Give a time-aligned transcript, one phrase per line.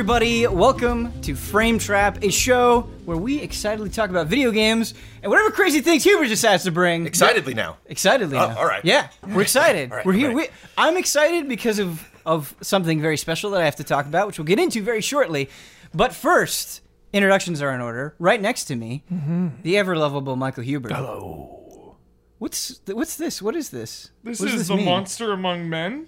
[0.00, 0.46] everybody.
[0.46, 5.50] Welcome to Frame Trap, a show where we excitedly talk about video games and whatever
[5.50, 7.06] crazy things Huber just has to bring.
[7.06, 7.76] Excitedly now.
[7.84, 8.38] Excitedly.
[8.38, 8.56] Oh, now.
[8.58, 8.82] all right.
[8.82, 9.90] Yeah, we're excited.
[9.90, 10.30] All right, we're here.
[10.30, 10.50] all right.
[10.50, 14.26] We, I'm excited because of of something very special that I have to talk about,
[14.26, 15.50] which we'll get into very shortly.
[15.92, 16.80] But first,
[17.12, 18.14] introductions are in order.
[18.18, 19.48] Right next to me, Mm-hmm.
[19.64, 20.88] the ever lovable Michael Huber.
[20.94, 21.98] Hello.
[22.38, 23.42] What's what's this?
[23.42, 24.12] What is this?
[24.24, 24.86] This What does is this the mean?
[24.86, 26.06] monster among men.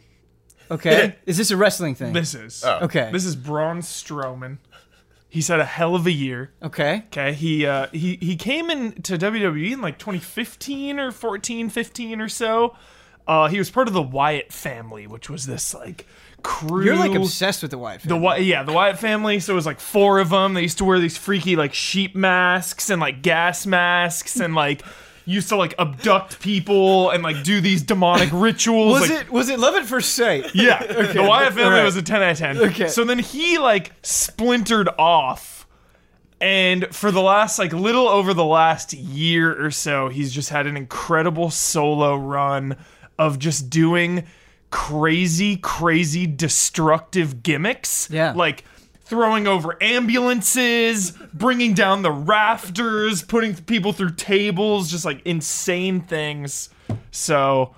[0.73, 2.13] Okay, is this a wrestling thing?
[2.13, 2.65] This is.
[2.65, 2.81] Oh.
[2.83, 3.11] Okay.
[3.13, 4.59] This is Braun Strowman.
[5.29, 6.51] He's had a hell of a year.
[6.63, 7.05] okay.
[7.07, 12.29] Okay, he uh he he came into WWE in like 2015 or 14, 15 or
[12.29, 12.77] so.
[13.27, 16.07] Uh he was part of the Wyatt family, which was this like
[16.43, 18.03] crew You're like obsessed with the wife.
[18.03, 19.41] the Wy- yeah, the Wyatt family.
[19.41, 20.55] So it was like four of them.
[20.55, 24.83] They used to wear these freaky like sheep masks and like gas masks and like
[25.25, 29.01] used to like abduct people and like do these demonic rituals.
[29.01, 30.47] was like, it was it love at first sight?
[30.55, 31.13] Yeah, okay.
[31.15, 31.85] the Wyatt family Alright.
[31.85, 32.59] was a 10 out of 10.
[32.59, 32.89] Okay.
[32.89, 35.67] So then he like splintered off.
[36.41, 40.67] And for the last like little over the last year or so, he's just had
[40.67, 42.77] an incredible solo run
[43.19, 44.25] of just doing
[44.71, 48.09] crazy, crazy destructive gimmicks.
[48.11, 48.33] Yeah.
[48.33, 48.65] Like
[49.13, 56.71] throwing over ambulances, bringing down the rafters, putting people through tables, just like insane things.
[57.11, 57.75] So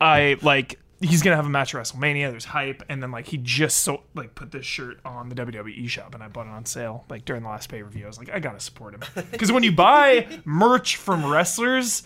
[0.00, 2.32] I like he's gonna have a match at WrestleMania.
[2.32, 5.88] There's hype, and then like he just so like put this shirt on the WWE
[5.88, 8.06] shop, and I bought it on sale like during the last pay per view.
[8.06, 12.02] I was like, I gotta support him because when you buy merch from wrestlers.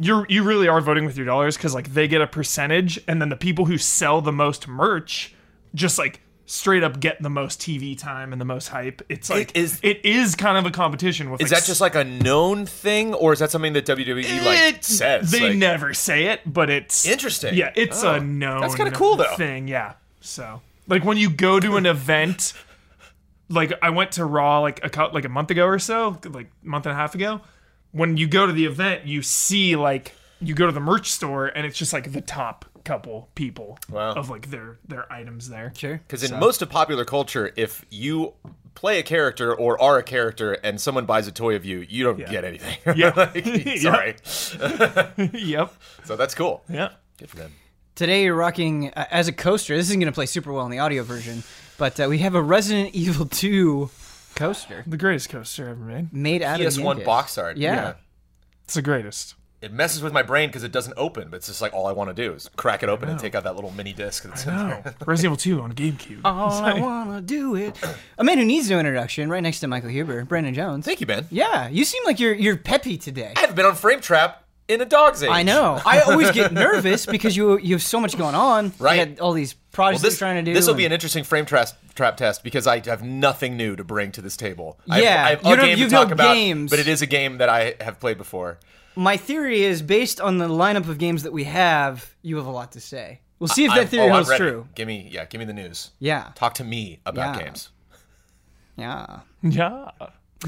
[0.00, 3.20] You're, you really are voting with your dollars because like they get a percentage and
[3.20, 5.34] then the people who sell the most merch
[5.74, 6.20] just like
[6.50, 9.02] straight up get the most TV time and the most hype.
[9.10, 11.94] It's like is- it is kind of a competition with Is like, that just like
[11.94, 15.30] a known thing, or is that something that WWE like it says?
[15.30, 17.54] They Like, never say it, but it's Interesting.
[17.54, 18.62] Yeah, it's Oh, a known.
[18.62, 19.36] that's kinda cool, though.
[19.36, 19.94] Thing, yeah.
[20.22, 22.54] So, like when you go to an event,
[23.48, 26.66] like I went to Raw like a like a month ago or so, like a
[26.68, 27.40] month and a half ago.
[27.92, 31.46] When you go to the event, you see like you go to the merch store
[31.46, 34.14] and it's just like the top couple people Wow.
[34.14, 35.72] of like their their items there.
[35.76, 35.98] Sure.
[36.06, 38.32] Because in most of popular culture, if you
[38.74, 42.04] play a character or are a character and someone buys a toy of you, you
[42.04, 42.76] don't get anything.
[42.96, 43.12] Yeah.
[43.14, 43.44] Like,
[43.78, 44.14] sorry.
[45.34, 45.74] yep.
[46.04, 46.62] So that's cool.
[46.68, 46.90] Yeah.
[47.18, 47.52] Good for them.
[47.94, 49.76] Today you're rocking uh, as a coaster.
[49.76, 51.42] This isn't going to play super well in the audio version,
[51.78, 53.90] but uh, we have a Resident Evil 2
[54.36, 56.12] coaster The greatest coaster ever made.
[56.12, 57.56] made out of PS1 box art.
[57.56, 57.94] Yeah.
[58.64, 59.34] It's the greatest.
[59.60, 61.92] It messes with my brain because it doesn't open, but it's just like all I
[61.92, 64.46] want to do is crack it open and take out that little mini disc that's
[64.46, 64.68] in No.
[64.68, 64.94] there.
[65.04, 66.20] Resident Evil 2 on GameCube.
[66.24, 67.76] All I wanna do it.
[68.18, 70.84] A man who needs no introduction, right next to Michael Huber, Brandon Jones.
[70.84, 71.26] Thank you, Ben.
[71.32, 73.32] Yeah, you seem like you're you're peppy today.
[73.36, 75.30] I haven't been on Frame Trap in a dog's age.
[75.32, 75.80] I know.
[75.84, 78.72] I always get nervous because you you have so much going on.
[78.78, 79.00] Right.
[79.00, 80.54] You got all these projects Well, that you're trying to do.
[80.54, 83.74] This will be and- an interesting frame trap, trap test because I have nothing new
[83.74, 84.78] to bring to this table.
[84.88, 86.70] I have- Yeah, I have, you a don't- game you've to talk about, games.
[86.70, 88.58] but it is a game that I have played before.
[88.98, 92.16] My theory is based on the lineup of games that we have.
[92.20, 93.20] You have a lot to say.
[93.38, 94.42] We'll see if I'm- that theory oh, holds ready.
[94.42, 94.66] true.
[94.74, 95.92] Give me, yeah, give me the news.
[96.00, 97.44] Yeah, Talk to me about Yeah.
[97.44, 97.70] games.
[98.76, 99.20] yeah.
[99.42, 99.90] Yeah.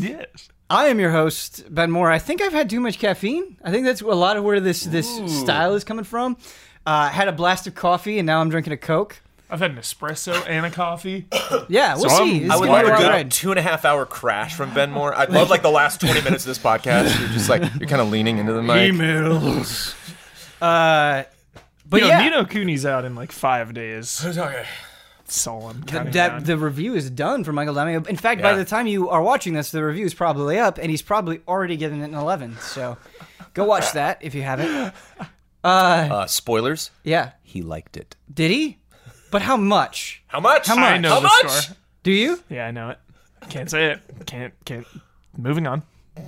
[0.00, 0.48] Yes.
[0.68, 2.10] I am your host, Ben Moore.
[2.10, 3.56] I think I've had too much caffeine.
[3.62, 5.08] I think that's a lot of where this this
[5.40, 6.36] style is coming from.
[6.84, 9.20] Uh, had a blast of coffee, and now I'm drinking a Coke.
[9.50, 11.26] I've had an espresso and a coffee.
[11.68, 12.32] Yeah, we'll So see.
[12.32, 13.30] I'm- This I is would gonna love be a a good ride.
[13.30, 15.14] two and a half hour crash from Ben Moore.
[15.14, 17.18] I'd love like the last 20 minutes of this podcast.
[17.18, 18.92] You're just like, you're kind of leaning into the mic.
[18.92, 19.94] Emails.
[20.62, 21.24] Uh,
[21.88, 24.22] but Yo, yeah, Ni no Kuni's out in like five days.
[24.24, 24.66] Okay.
[25.24, 25.76] Sullen.
[25.76, 28.06] th- counting that the review is done for Michael Damiani.
[28.08, 28.56] In fact, by Yeah.
[28.58, 31.78] the time you are watching this, the review is probably up, and he's probably already
[31.78, 32.58] given it an 11.
[32.60, 32.98] So
[33.54, 34.92] go watch that if you haven't.
[35.62, 36.90] Uh, spoilers.
[37.04, 38.16] Yeah, He liked it.
[38.32, 38.79] did he?
[39.30, 40.22] But how much?
[40.26, 40.66] How much?
[40.66, 40.84] How much?
[40.92, 41.52] I know How the much?
[41.52, 41.76] score.
[42.02, 42.40] Do you?
[42.48, 42.98] Yeah, I know it.
[43.48, 44.00] Can't say it.
[44.26, 44.52] Can't.
[44.64, 44.86] Can't.
[45.36, 45.82] Moving on.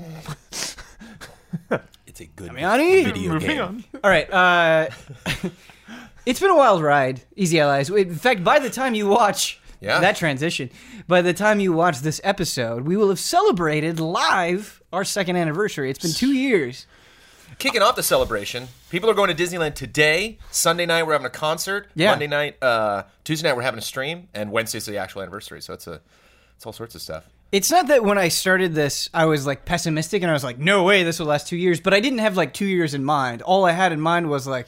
[2.07, 3.05] It's a good Damiani?
[3.05, 3.61] video Moving game.
[3.63, 3.85] on.
[4.05, 4.31] All right.
[4.31, 4.89] Uh,
[6.27, 7.89] it's been a wild ride, Easy Allies.
[7.89, 9.99] In fact, by the time you watch Yeah.
[10.01, 10.69] that transition,
[11.09, 15.89] by the time you watch this episode, we will have celebrated live our second anniversary.
[15.89, 16.87] It's been two years.
[17.63, 20.37] Kicking off the celebration, people are going to Disneyland today.
[20.51, 21.89] Sunday night we're having a concert.
[21.95, 22.11] Yeah.
[22.11, 25.63] Monday night, uh, Tuesday night we're having a stream, and Wednesday's the actual anniversary.
[25.63, 26.01] So it's a,
[26.57, 27.31] it's all sorts of stuff.
[27.53, 30.59] It's not that when I started this, I was like pessimistic and I was like,
[30.59, 31.79] no way, this will last two years.
[31.79, 33.43] But I didn't have like two years in mind.
[33.43, 34.67] All I had in mind was like,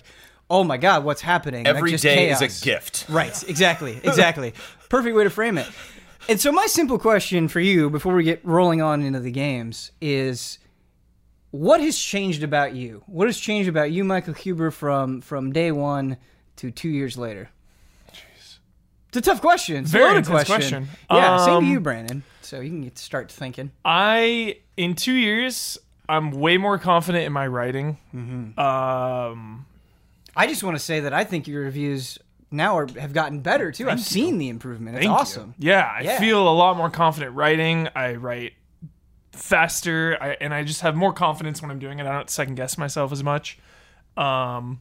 [0.49, 1.64] oh my God, what's happening?
[1.64, 2.43] Like, Every just day chaos.
[2.43, 3.06] is a gift.
[3.08, 4.55] Right, exactly, exactly.
[4.88, 5.67] Perfect way to frame it.
[6.29, 9.90] And so, my simple question for you before we get rolling on into the games
[10.00, 10.61] is
[11.54, 13.04] what has changed about you?
[13.06, 16.16] What has changed about you, Michael Huber, from, from day one
[16.56, 17.48] to two years later?
[18.12, 18.56] Jeez,
[19.08, 19.76] It's a tough question.
[19.84, 20.54] It's Very a loaded question.
[20.56, 20.88] question.
[21.10, 22.22] Yeah, same to Um, you, Brandon.
[22.42, 23.70] So you can get to start thinking.
[23.84, 25.78] I in two years,
[26.08, 27.98] I'm way more confident in my writing.
[28.12, 28.58] Mm-hmm.
[28.58, 29.66] Um,
[30.36, 32.18] I just want to say that I think your reviews
[32.50, 33.88] now are, have gotten better too.
[33.88, 34.96] I've seen the improvement.
[34.96, 35.20] It's Thank you.
[35.20, 35.54] awesome.
[35.58, 36.18] Yeah, I Yeah.
[36.18, 37.88] feel a lot more confident writing.
[37.94, 38.54] I write
[39.34, 42.06] faster, I, and I just have more confidence when I'm doing it.
[42.06, 43.58] I don't second guess myself as much.
[44.16, 44.81] Um,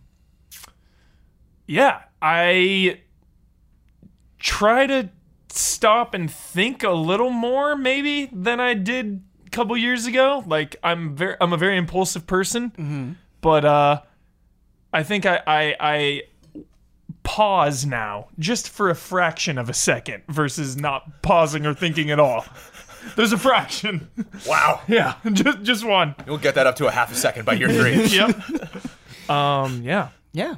[1.68, 3.00] yeah, I
[4.40, 5.10] try to
[5.50, 10.44] stop and think a little more maybe than I did a couple years ago.
[10.46, 14.02] Like I'm very, I'm a very impulsive person, but uh,
[14.92, 16.22] I think I, I, I
[17.24, 22.20] pause now just for a fraction of a second versus not pausing or thinking at
[22.20, 22.46] all.
[23.16, 24.10] There's a fraction.
[24.48, 24.82] Wow.
[24.88, 26.16] Yeah, just just one.
[26.26, 28.06] You'll get that up to a half a second by year three.
[28.18, 29.30] Yep.
[29.30, 29.82] um.
[29.84, 30.10] Yeah.
[30.34, 30.56] Yeah.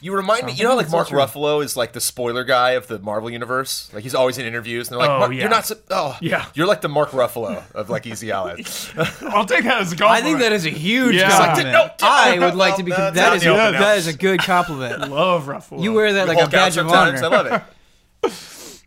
[0.00, 2.86] You remind me, you know, how, like Mark Ruffalo is like the spoiler guy of
[2.86, 3.90] the Marvel universe.
[3.92, 5.40] Like he's always in interviews, and they're like, Oh, "Mark, yeah.
[5.40, 6.46] "You're not, so, oh, Yeah.
[6.54, 8.92] you're like the Mark Ruffalo of like Easy Allies."
[9.22, 10.04] I'll take that as a I compliment.
[10.06, 11.26] I think that is a huge Yeah.
[11.28, 11.72] It's like, compliment.
[11.72, 12.90] no, no, I would like to be.
[12.92, 13.80] no, that down is the open now.
[13.80, 15.10] that is a good compliment.
[15.10, 15.82] love Ruffalo.
[15.82, 17.22] You wear that like a Hulk out badge of sometimes.
[17.22, 17.62] I love it.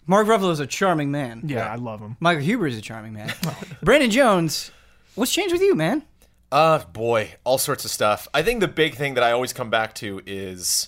[0.10, 1.42] Mark Ruffalo is a charming man.
[1.44, 2.16] Yeah, I love him.
[2.22, 3.34] Michael Huber is a charming man.
[3.84, 4.72] Brandon Jones,
[5.16, 6.04] what's changed with you, man?
[6.50, 8.26] Uh, boy, all sorts of stuff.
[8.34, 10.88] I think the big thing that I always come back to is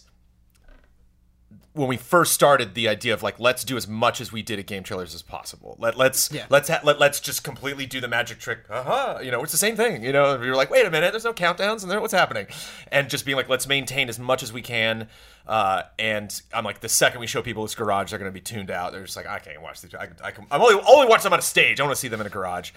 [1.73, 4.57] when we first started the idea of like let's do as much as we did
[4.59, 5.75] at GameTrailers as possible.
[5.79, 6.45] Let let's Yeah.
[6.49, 8.59] let's ha- let, let's just completely do the magic trick.
[8.69, 9.19] Uh-huh.
[9.21, 10.03] You know, it's the same thing.
[10.03, 12.47] You know, you're like, wait a minute, there's no countdowns and there what's happening?
[12.91, 15.07] And just being like, let's maintain as much as we can.
[15.47, 18.41] Uh, and I'm like, the second we show people this garage, they're going to be
[18.41, 18.91] tuned out.
[18.91, 19.93] They're just like, I can't watch these.
[19.93, 21.79] I, I can, I'm only only watch them on a stage.
[21.79, 22.71] I want to see them in a garage,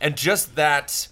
[0.00, 1.08] and just that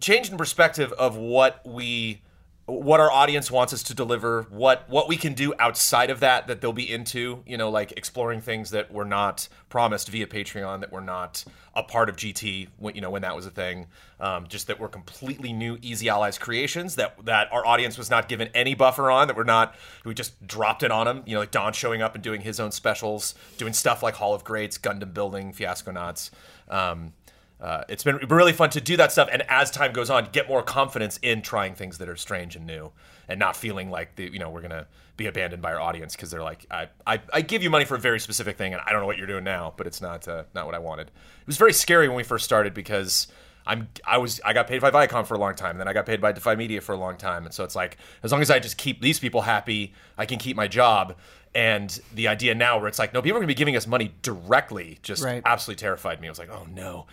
[0.00, 2.22] change in perspective of what we
[2.66, 6.46] what our audience wants us to deliver what what we can do outside of that
[6.46, 10.80] that they'll be into you know like exploring things that were not promised via patreon
[10.80, 11.44] that were not
[11.74, 13.86] a part of gt when you know when that was a thing
[14.18, 18.28] um, just that were completely new easy allies creations that that our audience was not
[18.28, 19.74] given any buffer on that we're not
[20.06, 22.58] we just dropped it on them you know like don showing up and doing his
[22.58, 26.30] own specials doing stuff like hall of greats gundam building fiasco knots
[26.70, 27.12] um,
[27.60, 30.48] uh, it's been really fun to do that stuff, and as time goes on, get
[30.48, 32.92] more confidence in trying things that are strange and new,
[33.28, 34.86] and not feeling like the, you know we're gonna
[35.16, 37.94] be abandoned by our audience because they're like, I, I, I give you money for
[37.94, 40.26] a very specific thing, and I don't know what you're doing now, but it's not
[40.28, 41.08] uh, not what I wanted.
[41.08, 43.28] It was very scary when we first started because
[43.66, 45.92] I'm I was I got paid by Viacom for a long time, and then I
[45.92, 48.42] got paid by Defy Media for a long time, and so it's like as long
[48.42, 51.16] as I just keep these people happy, I can keep my job.
[51.56, 54.12] And the idea now, where it's like, no, people are gonna be giving us money
[54.22, 55.40] directly, just Right.
[55.46, 56.26] absolutely terrified me.
[56.26, 57.06] I was like, oh no.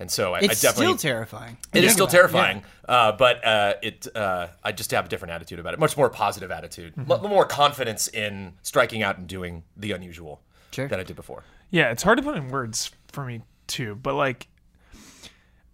[0.00, 1.56] And so I, I It's definitely still terrifying.
[1.72, 2.16] it is Think still about it.
[2.16, 5.96] terrifying, uh, but uh, it uh, I just have a different attitude about it, much
[5.96, 7.10] more positive attitude, Mm-hmm.
[7.12, 10.40] M- more confidence in striking out and doing the unusual
[10.72, 10.88] Sure.
[10.88, 11.44] than I did before.
[11.70, 14.48] Yeah, it's hard to put in words for me too, but like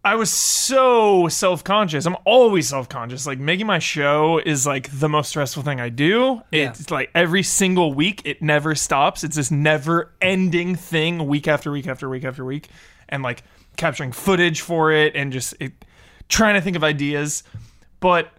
[0.02, 2.06] I was so self-conscious.
[2.06, 3.26] I'm always self-conscious.
[3.26, 6.40] Like making my show is like the most stressful thing I do.
[6.52, 6.70] Yeah.
[6.70, 9.24] It's like every single week it never stops.
[9.24, 12.68] It's this never-ending thing week after week after week after week
[13.10, 13.42] and like
[13.76, 15.72] capturing footage for it and just it,
[16.28, 17.42] trying to think of ideas.
[18.00, 18.30] But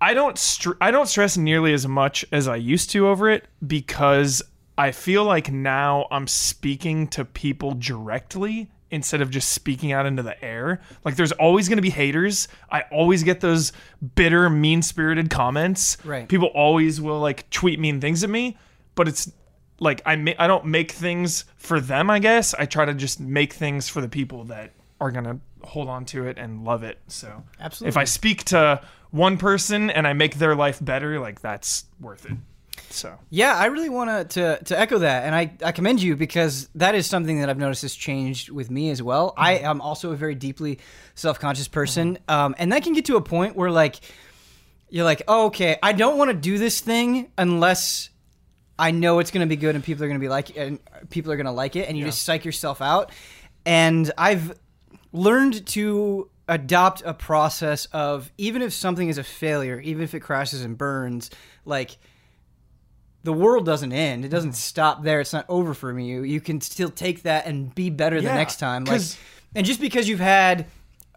[0.00, 3.46] I don't str- I don't stress nearly as much as I used to over it
[3.66, 4.42] because
[4.76, 10.22] I feel like now I'm speaking to people directly instead of just speaking out into
[10.22, 10.80] the air.
[11.04, 12.48] Like there's always going to be haters.
[12.70, 13.72] I always get those
[14.14, 15.98] bitter, mean-spirited comments.
[16.04, 16.28] Right.
[16.28, 18.56] People always will like tweet mean things at me,
[18.94, 19.30] but it's
[19.80, 22.54] like I ma- I don't make things for them, I guess.
[22.54, 26.04] I try to just make things for the people that are going to hold on
[26.06, 26.98] to it and love it.
[27.08, 27.88] So Absolutely.
[27.88, 28.80] if I speak to
[29.10, 32.36] one person and I make their life better, like that's worth it.
[32.90, 36.68] So Yeah, I really want to to echo that, and I, I commend you because
[36.74, 39.34] that is something that I've noticed has changed with me as well.
[39.36, 40.78] I am also a very deeply
[41.14, 44.00] self conscious person, um, and that can get to a point where like
[44.90, 48.08] you're like, oh, okay, I don't want to do this thing unless
[48.78, 50.78] I know it's going to be good and people are going to be like and
[51.10, 53.10] people are going to like it, and you just psych yourself out.
[53.66, 54.58] And I've
[55.12, 60.20] learned to adopt a process of even if something is a failure, even if it
[60.20, 61.30] crashes and burns,
[61.64, 61.98] like
[63.24, 64.24] the world doesn't end.
[64.24, 64.56] It doesn't mm.
[64.56, 65.20] stop there.
[65.20, 66.06] It's not over for me.
[66.06, 68.84] You you can still take that and be better the next time.
[68.84, 69.02] Like,
[69.54, 70.66] and just because you've had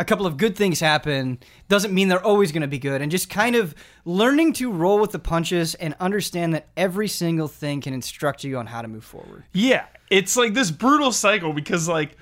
[0.02, 1.38] a couple of good things happen
[1.70, 3.04] doesn't mean they're always going to be good.
[3.04, 7.48] And just kind of learning to roll with the punches and understand that every single
[7.48, 9.44] thing can instruct you on how to move forward.
[9.54, 12.18] yeah, it's like this brutal cycle because like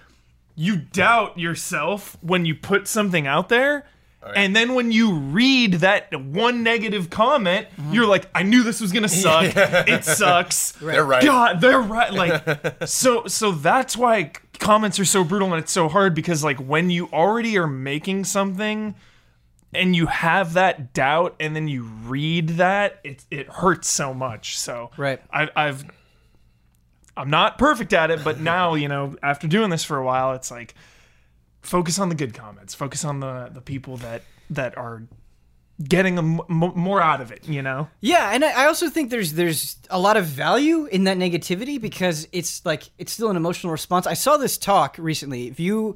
[0.56, 3.86] you doubt yourself when you put something out there
[4.36, 7.94] And then when you read that one negative comment, mm-hmm.
[7.94, 9.54] you're like, I knew this was gonna suck.
[9.88, 10.74] It sucks.
[10.74, 11.24] They're right.
[11.24, 12.14] God, they're right.
[12.20, 16.58] Like, so so that's why comments are so brutal and it's so hard because like
[16.58, 18.96] when you already are making something
[19.74, 24.58] and you have that doubt and then you read that, it it hurts so much.
[24.58, 25.22] So Right.
[25.32, 25.84] I, I've
[27.16, 30.34] I'm not perfect at it, but now you know after doing this for a while,
[30.34, 30.76] it's like
[31.62, 35.04] focus on the good comments, focus on the the people that that are
[35.82, 37.48] getting more out of it.
[37.48, 37.88] You know.
[38.02, 41.80] Yeah, and I I also think there's there's a lot of value in that negativity
[41.80, 44.08] because it's like it's still an emotional response.
[44.08, 45.48] I saw this talk recently.
[45.48, 45.96] If you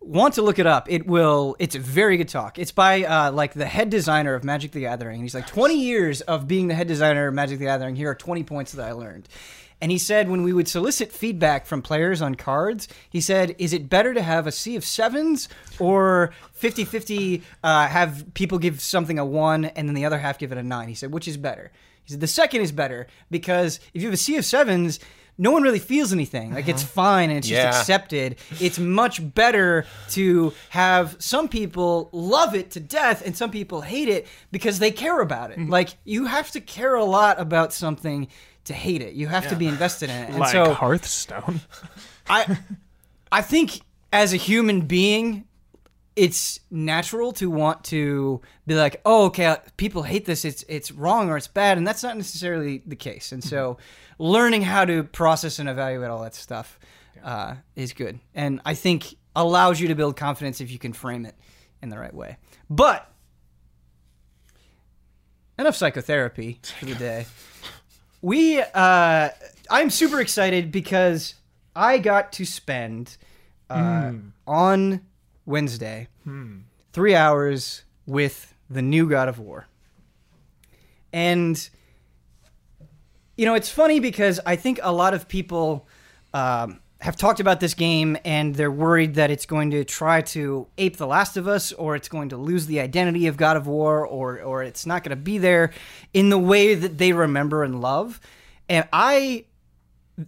[0.00, 1.56] want to look it up, it will.
[1.58, 2.58] It's a very good talk.
[2.58, 5.16] It's by uh, like the head designer of Magic the Gathering.
[5.16, 7.96] And he's like 20 years of being the head designer of Magic the Gathering.
[7.96, 9.28] Here are 20 points that I learned.
[9.82, 13.72] And he said when we would solicit feedback from players on cards, he said, is
[13.72, 18.80] it better to have a sea of sevens or 50 50 uh, have people give
[18.80, 20.88] something a one and then the other half give it a nine?
[20.88, 21.70] He said, which is better?
[22.04, 25.00] He said, the second is better because if you have a sea of sevens,
[25.38, 26.52] no one really feels anything.
[26.52, 27.78] Like it's fine and it's just Yeah.
[27.80, 28.36] accepted.
[28.60, 34.08] It's much better to have some people love it to death and some people hate
[34.08, 35.58] it because they care about it.
[35.70, 38.28] Like you have to care a lot about something
[38.64, 39.14] to hate it.
[39.14, 40.30] You have to be invested in it.
[40.30, 41.60] And Like so Hearthstone.
[42.28, 42.58] I
[43.32, 43.80] I think
[44.12, 45.44] as a human being
[46.16, 50.44] it's natural to want to be like, "Oh, okay, people hate this.
[50.44, 53.32] It's it's wrong or it's bad." And that's not necessarily the case.
[53.32, 53.78] And so
[54.18, 56.78] learning how to process and evaluate all that stuff
[57.24, 58.18] uh, is good.
[58.34, 61.36] And I think allows you to build confidence if you can frame it
[61.80, 62.36] in the right way.
[62.68, 63.10] But
[65.58, 67.26] enough psychotherapy for the day.
[68.22, 69.28] We, uh,
[69.70, 71.34] I'm super excited because
[71.74, 73.16] I got to spend
[73.70, 74.12] uh,
[74.46, 75.00] on
[75.46, 76.08] Wednesday
[76.92, 79.66] three hours with the new God of War.
[81.12, 81.68] And,
[83.36, 85.88] you know, it's funny because I think a lot of people
[86.34, 90.66] um, have talked about this game and they're worried that it's going to try to
[90.76, 93.66] ape The Last of Us or it's going to lose the identity of God of
[93.66, 95.72] War or, or it's not going to be there
[96.12, 98.20] in the way that they remember and love.
[98.68, 99.46] And I,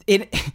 [0.07, 0.35] it,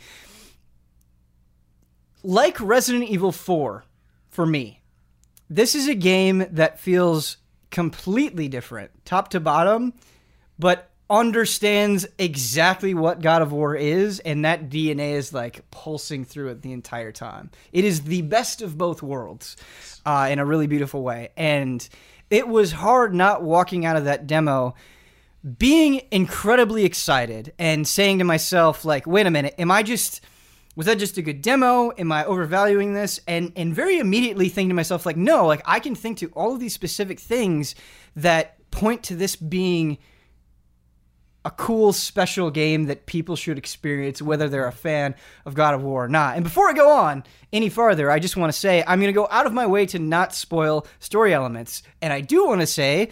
[2.23, 3.85] like Resident Evil 4
[4.31, 4.81] for me,
[5.49, 7.37] this is a game that feels
[7.69, 9.93] completely different, top to bottom,
[10.57, 16.49] but understands exactly what God of War is, and that DNA is like pulsing through
[16.49, 17.49] it the entire time.
[17.71, 19.55] It is the best of both worlds
[20.05, 21.29] uh, in a really beautiful way.
[21.37, 21.87] And
[22.29, 24.75] it was hard not walking out of that demo
[25.57, 30.21] being incredibly excited and saying to myself, like, wait a minute, am I just
[30.75, 31.91] was that just a good demo?
[31.97, 33.19] Am I overvaluing this?
[33.27, 36.53] And and very immediately thinking to myself, like, no, like I can think to all
[36.53, 37.75] of these specific things
[38.15, 39.97] that point to this being
[41.47, 45.81] a cool special game that people should experience whether they're a fan of God of
[45.81, 46.35] War or not.
[46.35, 47.23] And before I go on
[47.53, 49.85] any farther, I just want to say I'm going to go out of my way
[49.85, 51.83] to not spoil story elements.
[52.01, 53.11] And I do want to say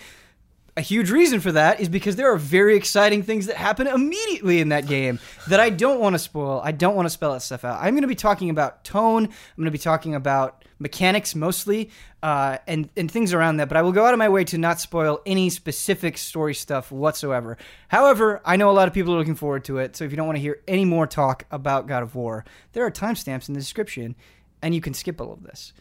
[0.77, 4.59] a huge reason for that is because there are very exciting things that happen immediately
[4.59, 6.59] in that game that I don't want to spoil.
[6.63, 7.79] I don't want to spell that stuff out.
[7.81, 9.23] I'm going to be talking about tone.
[9.23, 11.91] I'm going to be talking about mechanics mostly,
[12.21, 13.69] uh, and and things around that.
[13.69, 16.91] But I will go out of my way to not spoil any specific story stuff
[16.91, 17.57] whatsoever.
[17.87, 19.95] However, I know a lot of people are looking forward to it.
[19.95, 22.85] So if you don't want to hear any more talk about God of War, there
[22.85, 24.15] are timestamps in the description,
[24.61, 25.71] and you can skip all of this.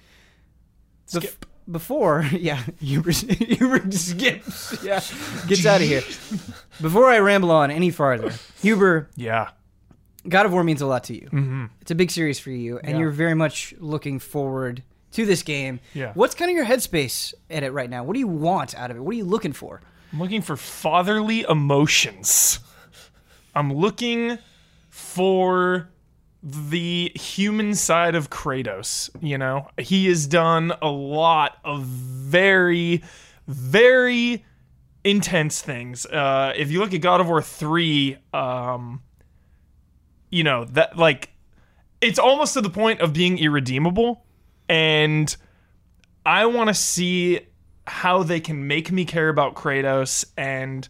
[1.08, 1.46] Bef- Skip.
[1.70, 5.00] Before, yeah, Huber, skips, yeah,
[5.46, 6.02] gets out of here.
[6.82, 9.50] Before I ramble on any farther, Huber, Yeah.
[10.28, 11.28] God of War means a lot to you.
[11.28, 11.64] Mm-hmm.
[11.82, 12.98] It's a big series for you, and Yeah.
[12.98, 15.78] you're very much looking forward to this game.
[15.92, 16.10] Yeah.
[16.14, 18.02] What's kind of your headspace at it right now?
[18.04, 19.00] What do you want out of it?
[19.00, 19.80] What are you looking for?
[20.12, 22.58] I'm looking for fatherly emotions.
[23.54, 24.38] I'm looking
[24.90, 25.88] for
[26.44, 29.68] the human side of Kratos, you know?
[29.78, 33.02] He has done a lot of very
[33.46, 34.44] very
[35.04, 36.04] intense things.
[36.04, 39.02] Uh if you look at God of War 3, um
[40.30, 41.30] you know, that like
[42.02, 44.26] it's almost to the point of being irredeemable
[44.68, 45.34] and
[46.26, 47.40] I want to see
[47.86, 50.86] how they can make me care about Kratos and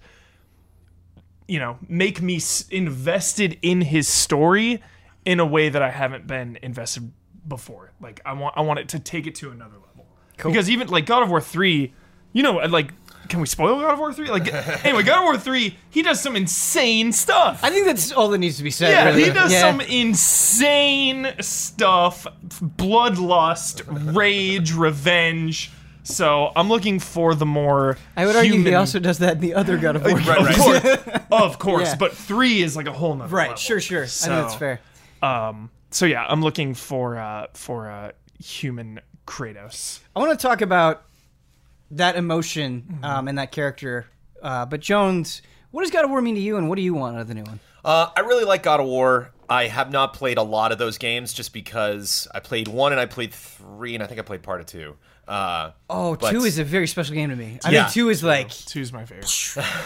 [1.47, 4.83] you know make me invested in his story
[5.25, 7.13] in a way that I haven't been invested
[7.47, 7.93] before.
[8.01, 10.07] Like I want I want it to take it to another level.
[10.37, 11.93] Because even like God of War 3,
[12.33, 12.93] you know like
[13.29, 14.29] can we spoil God of War 3?
[14.31, 14.53] Like
[14.85, 17.61] anyway, God of War 3, he does some insane stuff.
[17.63, 18.91] I think that's all that needs to be said.
[18.91, 19.25] Yeah, really.
[19.25, 19.61] he does Yeah.
[19.63, 23.83] some insane stuff bloodlust,
[24.15, 25.71] rage, revenge,
[26.03, 27.97] So I'm looking for the more.
[28.17, 30.15] I would argue he also does that in the other God of War.
[30.17, 30.85] Right, of course,
[31.31, 31.89] of course.
[31.93, 31.97] Yeah.
[31.97, 33.57] But three is like a whole nother Right, level.
[33.57, 34.03] sure, sure.
[34.03, 34.81] I So- think that's fair.
[35.25, 35.71] Um.
[35.91, 40.01] So yeah, I'm looking for uh for uh human Kratos.
[40.15, 41.05] I want to talk about
[41.93, 44.07] that emotion um, and that character.
[44.43, 45.41] Uh, but Jones,
[45.71, 47.29] what does God of War mean to you, and what do you want out of
[47.29, 47.61] the new one?
[47.85, 49.31] Uh, I really like God of War.
[49.49, 53.01] I have not played a lot of those games just because I played one and
[53.01, 54.97] I played three, and I think I played part of two.
[55.29, 57.59] Uh, Oh, But- two is a very special game to me.
[57.65, 57.83] I Yeah.
[57.85, 59.31] mean, two is like Two's my favorite.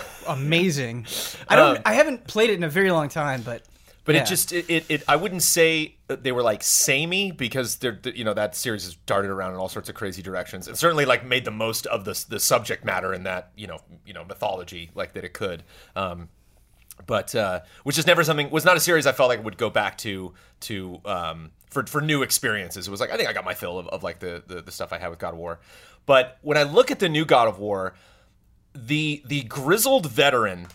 [0.29, 1.07] amazing.
[1.49, 1.77] I don't.
[1.77, 3.63] Um, I haven't played it in a very long time, but
[4.09, 4.23] But Yeah.
[4.23, 8.25] it just it, it, it I wouldn't say they were like samey because they're you
[8.25, 10.67] know that series has darted around in all sorts of crazy directions.
[10.67, 13.81] It certainly like made the most of the the subject matter in that you know
[14.07, 15.63] you know mythology like that it could.
[15.95, 16.31] Um,
[17.07, 19.69] but uh, which is never something was not a series I felt like would go
[19.69, 22.89] back to to um, for for new experiences.
[22.89, 24.73] It was like I think I got my fill of, of like the, the the
[24.73, 25.61] stuff I had with God of War.
[26.07, 27.93] But when I look at the new God of War,
[28.75, 30.69] the the grizzled veteran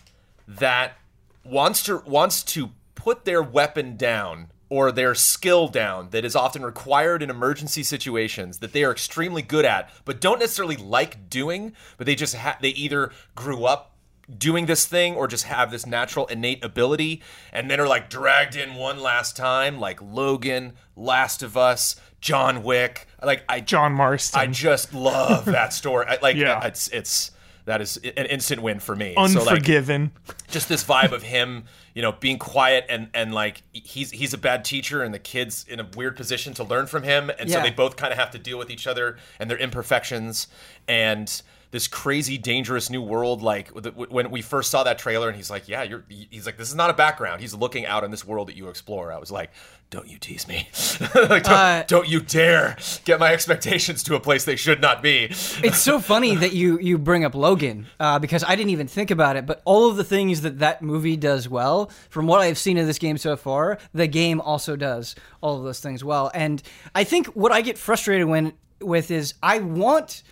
[0.46, 0.98] that
[1.44, 2.70] wants to wants to
[3.04, 8.60] put their weapon down or their skill down that is often required in emergency situations
[8.60, 12.56] that they are extremely good at but don't necessarily like doing but they just ha-
[12.62, 13.90] they either grew up
[14.38, 17.20] doing this thing or just have this natural innate ability
[17.52, 22.62] and then are like dragged in one last time like Logan, Last of Us, John
[22.62, 24.40] Wick like I John Marston.
[24.40, 26.64] I just love that story I, like Yeah.
[26.64, 27.32] it's it's
[27.66, 29.14] that is an instant win for me.
[29.14, 30.12] So, like, Unforgiven.
[30.48, 34.38] just this vibe of him, you know, being quiet and and like he's he's a
[34.38, 37.60] bad teacher and the kids in a weird position to learn from him, and so
[37.62, 40.46] they both kind of have to deal with each other and their imperfections.
[40.86, 41.42] And
[41.74, 43.68] this crazy dangerous new world like
[44.08, 46.74] when we first saw that trailer and he's like yeah you're he's like this is
[46.76, 49.50] not a background he's looking out on this world that you explore i was like
[49.90, 50.68] don't you tease me
[51.14, 55.02] like don't, Uh, don't you dare get my expectations to a place they should not
[55.02, 58.86] be it's so funny that you you bring up Logan uh, because I didn't even
[58.86, 59.46] think about it.
[59.46, 62.86] But all of the things that that movie does well, from what I've seen of
[62.86, 66.30] this game so far, the game also does all of those things well.
[66.34, 66.62] And
[66.94, 70.22] I think what I get frustrated when with is I want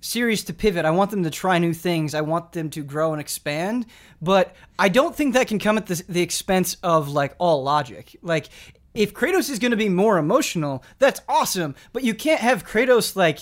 [0.00, 0.84] series to pivot.
[0.84, 2.14] I want them to try new things.
[2.14, 3.86] I want them to grow and expand.
[4.20, 8.16] But I don't think that can come at the, the expense of like all logic.
[8.22, 8.48] Like
[8.94, 11.74] if Kratos is going to be more emotional, that's awesome.
[11.92, 13.40] But you can't have Kratos like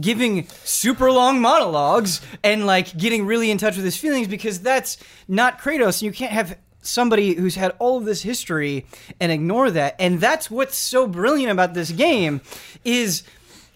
[0.00, 4.98] giving super long monologues and like getting really in touch with his feelings because that's
[5.28, 6.02] not Kratos.
[6.02, 8.86] You can't have somebody who's had all of this history
[9.20, 9.96] and ignore that.
[9.98, 12.40] And that's what's so brilliant about this game
[12.84, 13.22] is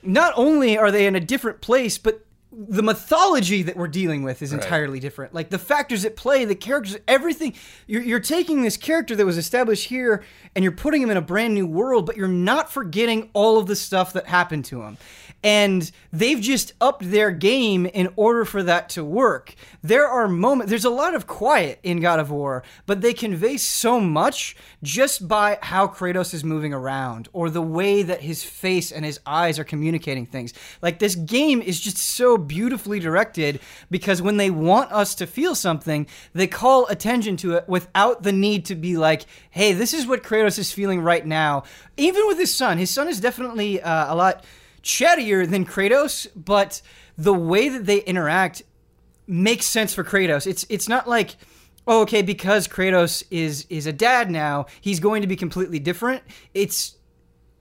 [0.02, 2.24] not only are they in a different place, but
[2.60, 5.32] the mythology that we're dealing with is entirely different.
[5.32, 7.54] Like the factors at play, the characters, everything.
[7.86, 10.24] You're, you're taking this character that was established here
[10.56, 13.68] and you're putting him in a brand new world, but you're not forgetting all of
[13.68, 14.98] the stuff that happened to him.
[15.44, 19.54] And they've just upped their game in order for that to work.
[19.82, 23.56] There are moments, there's a lot of quiet in God of War, but they convey
[23.56, 28.90] so much just by how Kratos is moving around or the way that his face
[28.90, 30.54] and his eyes are communicating things.
[30.82, 35.54] Like this game is just so beautifully directed because when they want us to feel
[35.54, 40.06] something, they call attention to it without the need to be like, hey, this is
[40.06, 41.62] what Kratos is feeling right now.
[41.96, 44.44] Even with his son, his son is definitely uh, a lot
[44.82, 46.80] chattier than Kratos, but
[47.16, 48.62] the way that they interact
[49.26, 50.46] makes sense for Kratos.
[50.46, 51.36] It's it's not like
[51.86, 56.22] oh, okay because Kratos is is a dad now, he's going to be completely different.
[56.54, 56.97] It's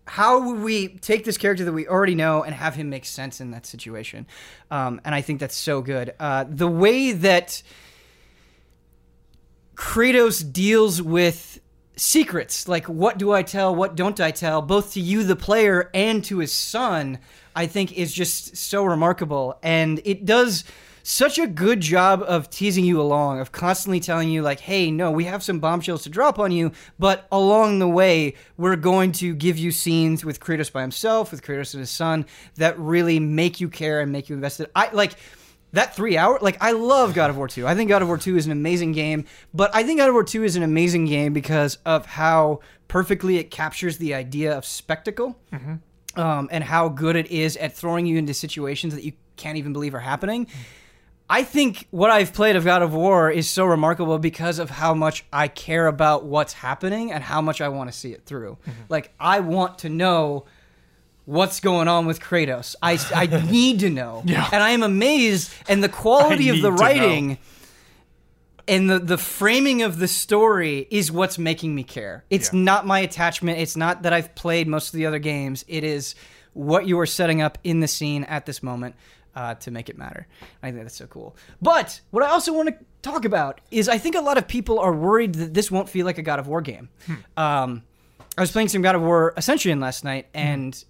[0.08, 3.41] how would we take this character that we already know and have him make sense
[3.41, 4.26] in that situation?
[4.72, 6.13] Um, and I think that's so good.
[6.20, 7.62] Uh, the way that
[9.76, 11.60] Kratos deals with
[11.96, 15.89] secrets, like what do I tell, what don't I tell, both to you, the player,
[15.93, 17.20] and to his son,
[17.56, 19.60] I think is just so remarkable.
[19.62, 20.63] And it does
[21.10, 25.10] such a good job of teasing you along, of constantly telling you, like, hey, no,
[25.10, 29.34] we have some bombshells to drop on you, but along the way, we're going to
[29.34, 33.62] give you scenes with Kratos by himself, with Kratos and his son, that really make
[33.62, 34.70] you care and make you invested.
[34.76, 35.13] I like
[35.72, 38.17] that three hour like i love god of war 2 i think god of war
[38.17, 41.04] 2 is an amazing game but i think god of war 2 is an amazing
[41.04, 45.38] game because of how perfectly it captures the idea of spectacle
[46.15, 49.74] um, and how good it is at throwing you into situations that you can't even
[49.74, 50.48] believe are happening
[51.30, 54.94] I think what I've played of God of War is so remarkable because of how
[54.94, 58.58] much I care about what's happening and how much I want to see it through.
[58.88, 60.46] Like, I want to know
[61.26, 62.76] what's going on with Kratos.
[62.82, 64.24] I, I need to know.
[64.26, 64.48] Yeah.
[64.54, 66.78] And I am amazed, and the quality of the know.
[66.78, 67.38] writing
[68.70, 72.24] and the, the framing of the story is what's making me care.
[72.30, 72.60] It's Yeah.
[72.62, 73.60] not my attachment.
[73.60, 75.63] It's not that I've played most of the other games.
[75.68, 76.16] It is
[76.54, 78.96] what you are setting up in the scene at this moment.
[79.38, 80.26] Uh, to make it matter.
[80.63, 81.36] I think that's so cool.
[81.62, 84.80] But what I also want to talk about is I think a lot of people
[84.80, 86.89] are worried that this won't feel like a God of War game.
[87.38, 87.84] Um,
[88.36, 90.84] I was playing some God of War Ascension last night, and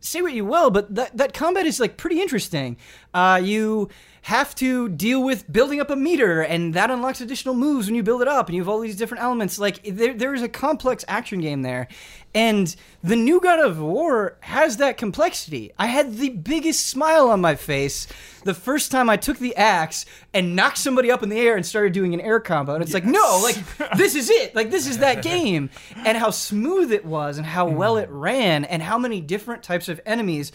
[0.00, 2.76] say what you will, but that, that combat is like pretty interesting.
[3.16, 3.88] Uh, you
[4.20, 8.02] have to deal with building up a meter, and that unlocks additional moves when you
[8.02, 9.58] build it up, and you have all these different elements.
[9.58, 11.88] Like there, there is a complex action game there,
[12.34, 15.72] and the new God of War has that complexity.
[15.78, 18.06] I had the biggest smile on my face
[18.44, 21.64] the first time I took the axe and knocked somebody up in the air and
[21.64, 23.56] started doing an air combo, and it's like no, like
[23.96, 27.66] this is it, like this is that game, and how smooth it was, and how
[27.66, 30.52] well it ran, and how many different types of enemies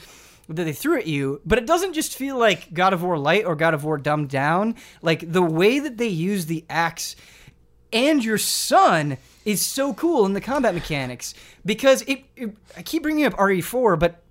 [0.56, 3.46] that they threw at you, but it doesn't just feel like God of War Light
[3.46, 4.76] or God of War dumbed down.
[5.02, 7.16] Like the way that they use the axe
[7.94, 11.34] and your son is so cool in the combat mechanics
[11.66, 14.24] because it, it I keep bringing up RE4, but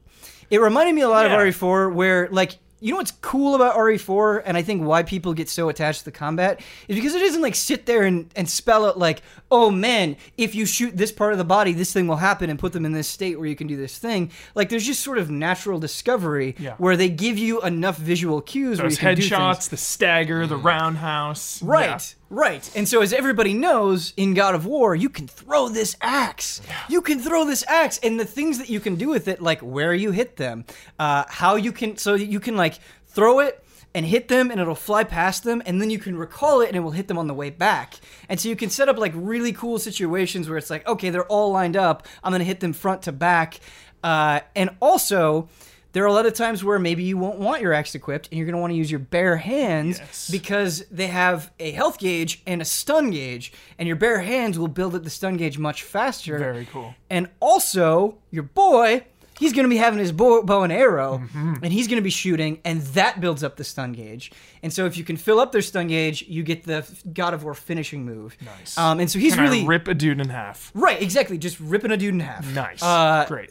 [0.51, 1.33] it reminded me a lot Yeah.
[1.41, 5.35] of RE4 where like you know what's cool about RE4 and I think why people
[5.35, 8.49] get so attached to the combat is because it doesn't like sit there and, and
[8.49, 12.07] spell out like, oh man, if you shoot this part of the body, this thing
[12.07, 14.31] will happen and put them in this state where you can do this thing.
[14.55, 16.75] Like there's just sort of natural discovery Yeah.
[16.79, 20.65] where they give you enough visual cues Those can do headshots, the stagger, the mm.
[20.65, 21.63] roundhouse.
[21.63, 22.15] Right.
[22.31, 22.71] Right.
[22.75, 26.63] And so, as everybody knows, in God of War, you can throw this axe.
[26.89, 29.61] You can throw this axe, and the things that you can do with it, like
[29.61, 30.65] where you hit them,
[30.99, 33.63] uh, how you can, so you can like throw it
[33.93, 36.77] and hit them, and it'll fly past them, and then you can recall it, and
[36.77, 37.97] it will hit them on the way back.
[38.29, 41.27] And so you can set up like really cool situations where it's like, okay, they're
[41.27, 42.07] all lined up.
[42.23, 43.61] I'm gonna hit them front to back,
[44.03, 45.49] uh, and also.
[45.93, 48.39] There are a lot of times where maybe you won't want your axe equipped and
[48.39, 50.31] you're going to want to use your bare hands Yes.
[50.31, 54.69] because they have a health gauge and a stun gauge, and your bare hands will
[54.69, 56.39] build up the stun gauge much faster.
[56.39, 56.95] Very cool.
[57.09, 59.05] And also, your boy,
[59.39, 61.55] he's going to be having his bow, bow and arrow, Mm-hmm.
[61.65, 64.31] and he's going to be shooting, and that builds up the stun gauge.
[64.63, 67.43] And so, if you can fill up their stun gauge, you get the God of
[67.43, 68.37] War finishing move.
[68.45, 68.79] Nice.
[68.79, 70.71] Um, and so he's Can really I rip a dude in half?
[70.75, 72.47] right, exactly, just ripping a dude in half.
[72.55, 72.83] Nice.
[72.83, 73.51] Uh, Great.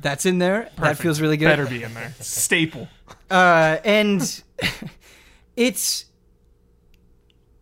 [0.00, 0.70] That's in there.
[0.78, 1.46] That feels really good.
[1.46, 2.14] Better be in there.
[2.20, 2.88] Staple.
[3.30, 4.42] uh, and
[5.56, 6.04] it's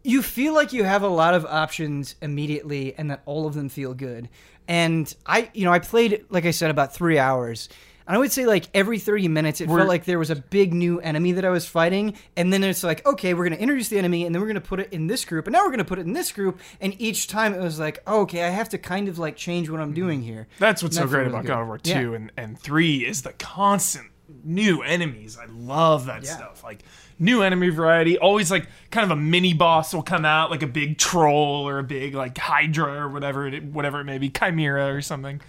[0.03, 3.69] you feel like you have a lot of options immediately and that all of them
[3.69, 4.29] feel good
[4.69, 7.75] and i you know i played like i said about three hours and
[8.07, 10.73] i would say like every 30 minutes it We're- felt like there was a big
[10.75, 13.89] new enemy that i was fighting and then it's like okay we're going to introduce
[13.89, 15.69] the enemy and then we're going to put it in this group and now we're
[15.69, 18.45] going to put it in this group and each time it was like oh, okay
[18.45, 19.95] i have to kind of like change what i'm mm-hmm.
[19.95, 21.49] doing here That's what's And so great about good.
[21.49, 22.01] God of War Yeah.
[22.01, 24.07] 2 and, and 3 is the constant
[24.45, 25.39] new enemies.
[25.41, 26.37] I love that Yeah.
[26.37, 26.65] stuff.
[26.65, 26.83] Like
[27.19, 28.19] new enemy variety.
[28.19, 31.79] Always like kind of a mini boss will come out, like a big troll or
[31.79, 35.41] a big like Hydra or whatever it whatever it may be, Chimera or something.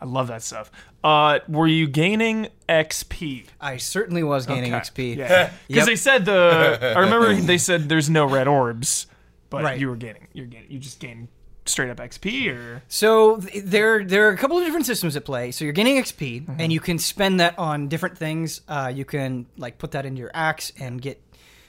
[0.00, 0.70] I love that stuff.
[1.02, 3.46] Uh, were you gaining XP?
[3.60, 4.82] i certainly was gaining Okay.
[4.84, 5.86] xp Yeah, because Yep.
[5.86, 6.92] they said the.
[6.96, 9.06] I remember they said there's no red orbs,
[9.50, 9.78] but Right.
[9.78, 10.28] you were gaining.
[10.32, 10.70] You're getting.
[10.70, 11.28] You just gain
[11.66, 12.82] straight up XP or.
[12.88, 15.50] So th- there, there are a couple of different systems at play.
[15.50, 16.60] So you're gaining XP, Mm-hmm.
[16.60, 18.60] and you can spend that on different things.
[18.68, 21.20] Uh, you can like put that into your axe and get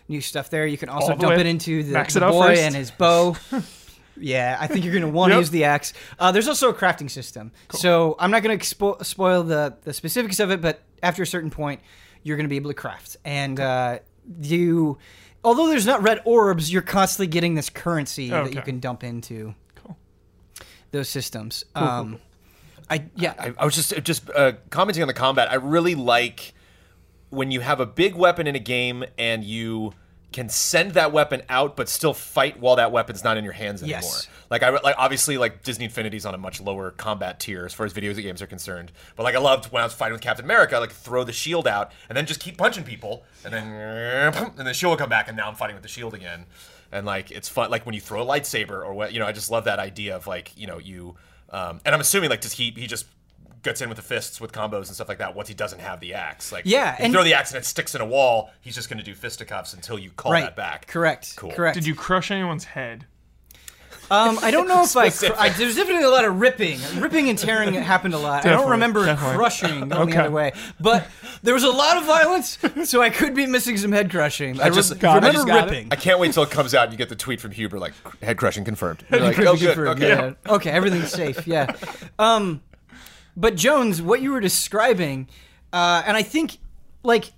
[0.10, 0.66] new stuff there.
[0.68, 2.62] You can also All the dump way- it into the, max the out boy first.
[2.62, 3.36] and his bow.
[4.18, 5.42] yeah, I think you're going to want to Yep.
[5.42, 5.94] use the axe.
[6.20, 7.52] Uh, there's also a crafting system.
[7.72, 11.28] So I'm not going to expo- spoil the the specifics of it, but after a
[11.28, 11.82] certain point,
[12.24, 14.00] you're going to be able to craft, and uh,
[14.42, 14.98] you.
[15.44, 19.54] Although there's not red orbs, you're constantly getting this currency that you can dump into
[19.76, 19.96] Cool.
[20.90, 21.64] those systems.
[21.76, 22.18] um,
[22.90, 25.52] I yeah, I, I was just just uh, commenting on the combat.
[25.52, 26.54] I really like
[27.30, 29.94] when you have a big weapon in a game and you
[30.36, 33.82] can send that weapon out, but still fight while that weapon's not in your hands
[33.82, 34.02] anymore.
[34.02, 34.28] Yes.
[34.50, 37.86] Like I like obviously like Disney Infinity's on a much lower combat tier as far
[37.86, 38.92] as video games are concerned.
[39.16, 41.68] But like I loved when I was fighting with Captain America, like throw the shield
[41.68, 43.64] out and then just keep punching people, and then
[44.58, 46.46] and the shield will come back, and now I'm fighting with the shield again.
[46.92, 49.26] And like it's fun, like when you throw a lightsaber or what you know.
[49.26, 51.16] I just love that idea of like you know you.
[51.50, 53.06] Um, and I'm assuming like does he he just
[53.66, 56.00] gets in with the fists with combos and stuff like that once he doesn't have
[56.00, 56.52] the axe.
[56.54, 58.88] Like Yeah, you and- throw the axe and it sticks in a wall, he's just
[58.90, 60.42] going to do fisticuffs until you call right.
[60.46, 60.88] that back.
[60.88, 61.36] Correct.
[61.36, 61.52] Cool.
[61.52, 61.74] Correct.
[61.74, 63.06] Did you crush anyone's head?
[64.12, 65.50] Um, I don't know if I, cr- I.
[65.50, 68.46] There's definitely a lot of ripping, ripping and tearing happened a lot.
[68.46, 69.36] I don't remember definitely.
[69.36, 70.12] crushing going Okay.
[70.12, 71.08] the other way, but
[71.42, 74.62] there was a lot of violence, so I could be missing some head crushing.
[74.62, 75.72] I, just- re- God, I remember just got it.
[75.72, 75.88] ripping.
[75.92, 77.94] I can't wait till it comes out and you get the tweet from Huber like
[78.22, 79.04] head crushing confirmed.
[79.10, 79.74] You're like, Could oh, good.
[79.76, 80.08] confirmed, Okay.
[80.08, 80.54] yeah.
[80.54, 81.48] Okay, everything's safe.
[81.48, 81.76] Yeah.
[82.20, 82.62] Um,
[83.36, 85.28] but Jones, what you were describing,
[85.74, 86.58] uh, and I think,
[87.04, 87.34] like,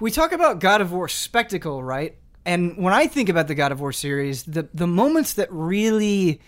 [0.00, 2.16] we talk about God of War spectacle, right?
[2.44, 6.40] And when I think about the God of War series, the the moments that really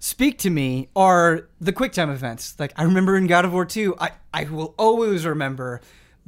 [0.00, 2.56] speak to me are the quick time events.
[2.58, 5.80] Like I remember in God of War 2, I, I will always remember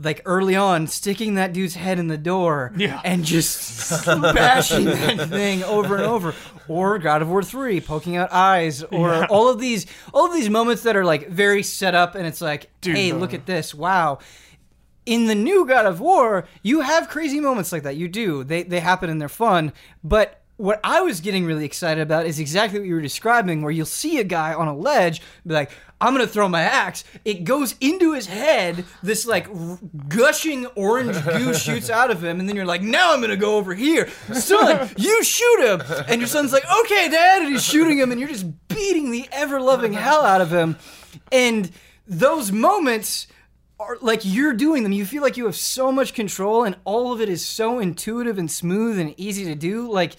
[0.04, 3.00] like early on, sticking that dude's head in the door Yeah.
[3.04, 6.34] and just bashing that thing over and over.
[6.68, 9.26] Or God of War 3, poking out eyes, or Yeah.
[9.30, 12.40] all of these all of these moments that are like very set up and it's
[12.40, 13.74] like, Dude, hey, the- look at this.
[13.74, 14.18] Wow.
[15.04, 17.96] In the new God of War, you have crazy moments like that.
[17.96, 18.44] You do.
[18.44, 19.72] They they happen and they're fun.
[20.04, 23.72] But what I was getting really excited about is exactly what you were describing, where
[23.72, 27.02] you'll see a guy on a ledge, be like, I'm gonna throw my axe.
[27.24, 32.38] It goes into his head, this like r- gushing orange goo shoots out of him,
[32.38, 34.08] and then you're like, now I'm gonna go over here.
[34.34, 35.82] Son, you shoot him.
[36.06, 39.28] And your son's like, okay, dad, and he's shooting him, and you're just beating the
[39.32, 40.76] ever loving hell out of him.
[41.32, 41.72] And
[42.06, 43.26] those moments
[43.80, 44.92] are like you're doing them.
[44.92, 48.38] You feel like you have so much control, and all of it is so intuitive
[48.38, 49.90] and smooth and easy to do.
[49.90, 50.14] Like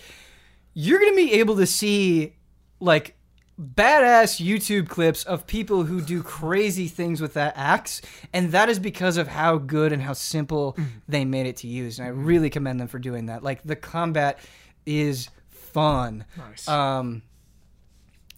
[0.74, 2.36] you're gonna be able to see
[2.80, 3.16] like
[3.62, 8.02] badass YouTube clips of people who do crazy things with that axe,
[8.34, 10.76] and that is because of how good and how simple
[11.08, 12.00] they made it to use.
[12.00, 13.44] And I really commend them for doing that.
[13.44, 14.40] Like the combat
[14.86, 16.68] is fun, Nice.
[16.68, 17.22] um,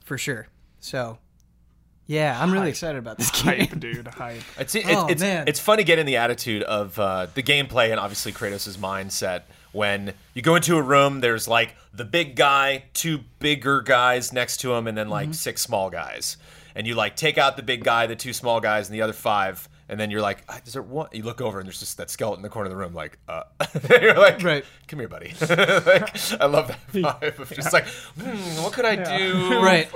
[0.04, 0.48] for sure.
[0.80, 1.18] So,
[2.06, 3.68] yeah, I'm really excited about this game.
[3.68, 4.08] hype, dude.
[4.08, 4.42] Hype.
[4.60, 5.48] It's it, Oh, it's man.
[5.48, 9.44] it's fun to get in the attitude of uh, the gameplay and obviously Kratos' mindset
[9.76, 11.20] when you go into a room.
[11.20, 15.12] There's like the big guy, two bigger guys next to him, and then Mm-hmm.
[15.12, 16.38] like six small guys.
[16.74, 19.14] And you like take out the big guy, the two small guys, and the other
[19.14, 19.70] five.
[19.88, 21.10] And then you're like, "Ah, is there one?
[21.12, 22.96] You look over and there's just that skeleton in the corner of the room.
[22.96, 23.44] Like, uh,
[24.02, 24.66] you're like, Right.
[24.88, 25.34] come here, buddy.
[25.42, 27.86] like, I love that vibe of just like,
[28.20, 29.60] hmm, what could I do?
[29.62, 29.88] Right.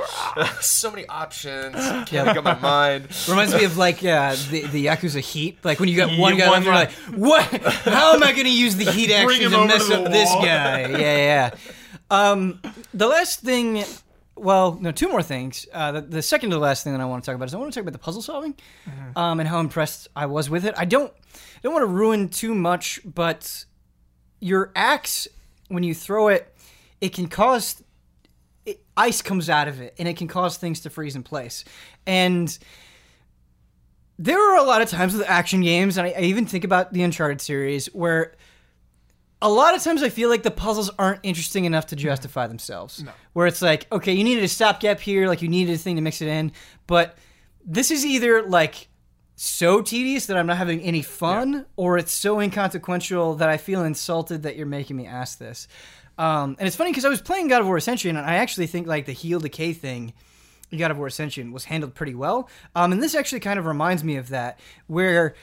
[0.62, 1.74] so many options.
[1.76, 2.24] Can't Yeah.
[2.26, 3.08] make up my mind.
[3.28, 5.58] Reminds me of like uh, the the Yakuza Heat.
[5.64, 7.44] Like when you got one guy one you're like, what?
[7.44, 10.30] How am I going to use the heat action to mess to up the this
[10.36, 10.82] guy?
[10.82, 11.52] Yeah, yeah.
[11.52, 11.52] yeah.
[12.12, 12.62] Um,
[12.94, 13.84] the last thing,
[14.40, 15.68] well, no, two more things.
[15.74, 17.54] Uh, the, the second to the last thing that I want to talk about is
[17.54, 18.56] I want to talk about the puzzle solving,
[19.16, 20.74] um, and how impressed I was with it.
[20.78, 23.66] I don't, I don't want to ruin too much, but
[24.40, 25.28] your axe
[25.68, 26.56] when you throw it,
[27.02, 27.84] it can cause
[28.66, 31.66] it, ice comes out of it, and it can cause things to freeze in place,
[32.08, 32.58] and
[34.18, 36.92] there are a lot of times with action games, and I, I even think about
[36.92, 38.36] the Uncharted series, where
[39.42, 43.04] a lot of times I feel like the puzzles aren't interesting enough to justify themselves.
[43.34, 46.02] Where it's like, okay, you needed a stopgap here, like you needed a thing to
[46.02, 46.52] mix it in,
[46.88, 47.18] but
[47.66, 48.88] this is either like
[49.36, 53.84] so tedious that I'm not having any fun, or it's so inconsequential that I feel
[53.86, 55.68] insulted that you're making me ask this.
[56.18, 58.68] Um, and it's funny because I was playing God of War Ascension, and I actually
[58.68, 60.14] think like the heal decay thing
[60.78, 62.50] God of War Ascension was handled pretty well.
[62.76, 65.36] Um, and this actually kind of reminds me of that, where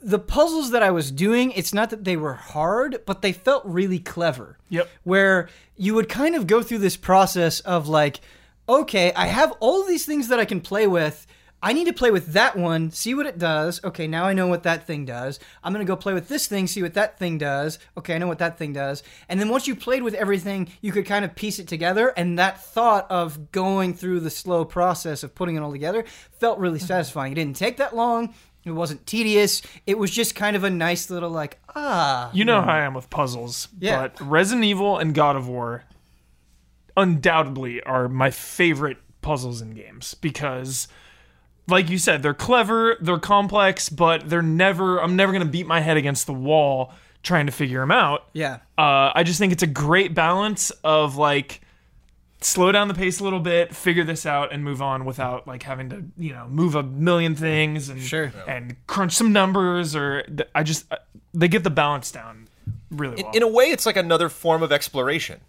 [0.00, 3.64] the puzzles that I was doing, it's not that they were hard, but they felt
[3.64, 4.58] really clever.
[4.68, 4.88] Yep.
[5.04, 8.20] Where you would kind of go through this process of like,
[8.68, 11.26] okay, I have all these things that I can play with.
[11.62, 13.82] I need to play with that one, see what it does.
[13.82, 15.40] Okay, now I know what that thing does.
[15.64, 17.78] I'm going to go play with this thing, see what that thing does.
[17.96, 19.02] Okay, I know what that thing does.
[19.28, 22.12] And then once you played with everything, you could kind of piece it together.
[22.16, 26.58] And that thought of going through the slow process of putting it all together felt
[26.58, 27.32] really satisfying.
[27.32, 28.34] It didn't take that long.
[28.66, 29.62] It wasn't tedious.
[29.86, 32.30] It was just kind of a nice little, like, ah.
[32.34, 33.68] You know how I am with puzzles.
[33.78, 34.02] Yeah.
[34.02, 35.84] But Resident Evil and God of War
[36.96, 40.88] undoubtedly are my favorite puzzles in games because
[41.68, 45.66] like you said, they're clever, they're complex, but they're never I'm never going to beat
[45.66, 48.28] my head against the wall trying to figure them out.
[48.32, 48.58] Yeah.
[48.78, 51.60] Uh, I just think it's a great balance of like
[52.46, 55.64] slow down the pace a little bit, figure this out, and move on without like
[55.64, 58.32] having to you know move a million things and Sure.
[58.46, 60.96] and crunch some numbers or I just uh,
[61.34, 62.48] they get the balance down
[62.90, 63.32] really well.
[63.32, 65.40] in a way, it's like another form of exploration.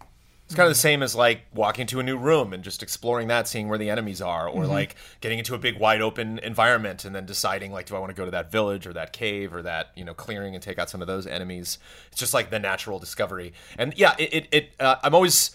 [0.46, 3.28] It's kind of the same as like walking to a new room and just exploring
[3.28, 7.04] that, seeing where the enemies are, or like getting into a big wide open environment
[7.04, 9.52] and then deciding like, do I want to go to that village or that cave
[9.54, 11.78] or that you know clearing and take out some of those enemies.
[12.10, 13.52] It's just like the natural discovery.
[13.76, 15.54] And yeah, it it, it uh, I'm always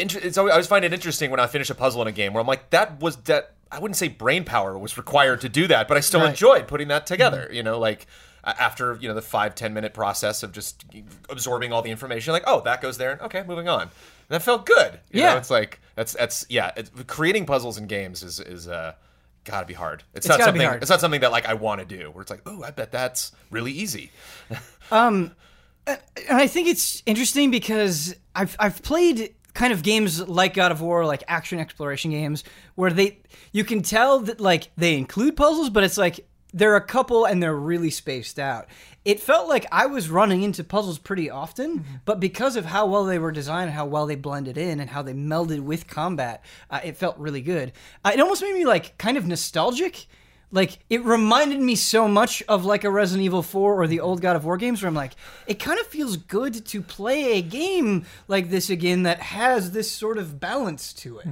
[0.00, 2.12] inter- it's always, I always find it interesting when I finish a puzzle in a
[2.12, 3.54] game where I'm like, that was that.
[3.72, 6.30] I wouldn't say brain power was required to do that, but I still Right.
[6.30, 7.48] enjoyed putting that together.
[7.52, 8.06] You know, like
[8.44, 10.84] after you know the five ten minute process of just
[11.28, 13.82] absorbing all the information, like oh that goes there, and okay, moving on.
[13.82, 13.90] And
[14.28, 14.98] that felt good.
[15.12, 15.32] You Yeah.
[15.32, 16.72] know, it's like that's that's yeah.
[16.76, 18.94] It's, creating puzzles in games is is uh
[19.44, 20.02] gotta be hard.
[20.14, 20.62] It's, It's not something.
[20.68, 22.10] It's not something that like I want to do.
[22.10, 24.10] Where it's like oh I bet that's really easy.
[24.92, 25.36] Um,
[25.86, 26.00] and
[26.32, 31.04] I think it's interesting because I've I've played kind of games like God of War,
[31.04, 33.18] like action exploration games, where they
[33.52, 37.24] you can tell that like they include puzzles, but it's like there are a couple
[37.24, 38.66] and they're really spaced out.
[39.04, 43.04] It felt like I was running into puzzles pretty often, but because of how well
[43.04, 46.44] they were designed and how well they blended in and how they melded with combat,
[46.70, 47.72] uh, it felt really good.
[48.04, 50.06] Uh, it almost made me like kind of nostalgic
[50.52, 54.20] like it reminded me so much of like a Resident Evil 4 or the old
[54.20, 55.12] God of War games where I'm like,
[55.46, 59.90] it kind of feels good to play a game like this again that has this
[59.90, 61.28] sort of balance to it.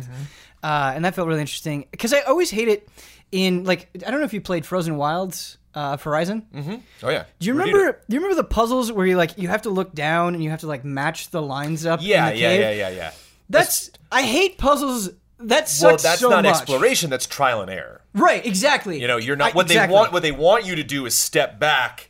[0.62, 2.88] Uh, and that felt really interesting because I always hate it
[3.32, 6.82] in like I don't know if you played Frozen Wilds uh, Horizon.
[7.02, 7.24] Oh yeah.
[7.38, 8.00] Do you remember?
[8.08, 10.50] Do you remember the puzzles where you like you have to look down and you
[10.50, 12.00] have to like match the lines up?
[12.00, 13.12] in Yeah, yeah, yeah, yeah, yeah.
[13.48, 15.10] That's I hate puzzles.
[15.40, 16.56] That sucks Well, that's so not much.
[16.56, 17.10] exploration.
[17.10, 18.00] That's trial and error.
[18.14, 19.00] Right, exactly.
[19.00, 19.92] You know, you're not I- what exactly.
[19.92, 20.12] they want.
[20.12, 22.08] What they want you to do is step back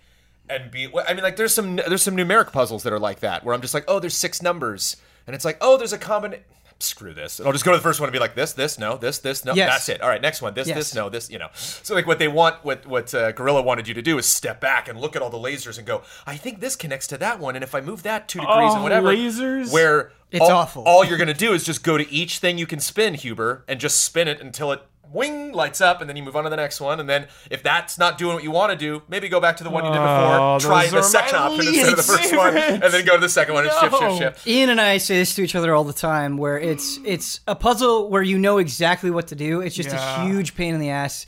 [0.48, 0.88] and be.
[1.06, 3.60] I mean, like there's some there's some numeric puzzles that are like that where I'm
[3.60, 6.36] just like, oh, there's six numbers, and it's like, oh, there's a common.
[6.80, 7.40] Screw this.
[7.40, 9.18] And I'll just go to the first one and be like, this, this, no, this,
[9.18, 9.52] this, no.
[9.52, 9.68] Yes.
[9.68, 10.00] That's it.
[10.00, 10.54] All right, next one.
[10.54, 10.76] This, Yes.
[10.76, 11.28] this, no, this.
[11.28, 11.48] You know.
[11.54, 14.60] So like, what they want, what what uh, Guerrilla wanted you to do is step
[14.60, 17.40] back and look at all the lasers and go, I think this connects to that
[17.40, 19.72] one, and if I move that two degrees Oh, and whatever, lasers?
[19.72, 20.84] where It's all, awful.
[20.84, 23.80] All you're gonna do is just go to each thing you can spin, Huber, and
[23.80, 24.80] just spin it until it
[25.12, 27.00] wing lights up, and then you move on to the next one.
[27.00, 29.64] And then if that's not doing what you want to do, maybe go back to
[29.64, 32.36] the one you did Oh, before, try the second my option instead of the first
[32.36, 34.18] one, and then go to the second one and shift, shift, No.
[34.18, 34.46] shift.
[34.46, 37.54] Ian and I say this to each other all the time, where it's it's a
[37.56, 39.60] puzzle where you know exactly what to do.
[39.60, 40.22] It's just Yeah.
[40.24, 41.26] a huge pain in the ass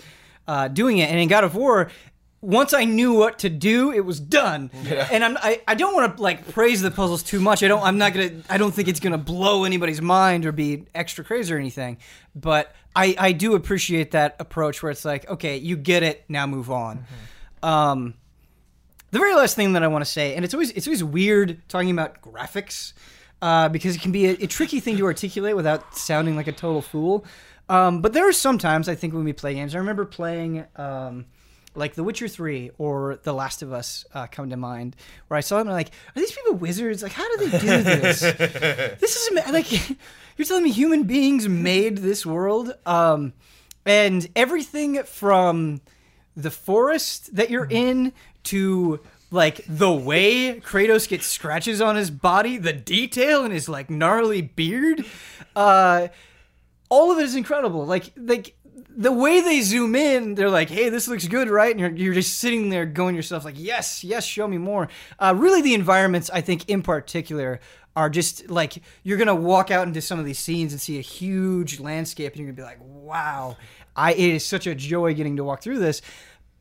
[0.48, 1.08] uh, doing it.
[1.10, 1.90] And in God of War,
[2.42, 4.70] once I knew what to do, it was done.
[5.10, 7.62] And I'm I, I don't want to like praise the puzzles too much.
[7.62, 10.86] I don't I'm not gonna I don't think it's gonna blow anybody's mind or be
[10.94, 11.98] extra crazy or anything.
[12.34, 16.46] But I I do appreciate that approach where it's like okay you get it now
[16.46, 17.04] move on.
[17.62, 18.14] Um,
[19.10, 21.60] the very last thing that I want to say, and it's always it's always weird
[21.68, 22.94] talking about graphics
[23.42, 26.52] uh, because it can be a, a tricky thing to articulate without sounding like a
[26.52, 27.24] total fool.
[27.68, 31.26] Um, but there are sometimes I think when we play games, I remember playing um,
[31.74, 34.96] like The Witcher Three or The Last of Us uh, come to mind,
[35.28, 37.02] where I saw them and I'm like, are these people wizards?
[37.02, 38.20] Like, how do they do this?
[39.00, 39.70] this is like
[40.36, 43.32] you're telling me human beings made this world, um,
[43.84, 45.80] and everything from
[46.36, 48.12] the forest that you're in
[48.44, 53.90] to like the way Kratos gets scratches on his body, the detail in his like
[53.90, 55.04] gnarly beard,
[55.54, 56.08] uh,
[56.88, 57.86] all of it is incredible.
[57.86, 58.56] Like like
[58.96, 62.14] the way they zoom in, they're like, "Hey, this looks good, right?" And you're, you're
[62.14, 66.30] just sitting there going yourself like, "Yes, yes, show me more." Uh, really, the environments,
[66.30, 67.60] I think, in particular,
[67.96, 71.02] are just like you're gonna walk out into some of these scenes and see a
[71.02, 73.56] huge landscape, and you're gonna be like, "Wow!"
[73.96, 76.02] I it is such a joy getting to walk through this.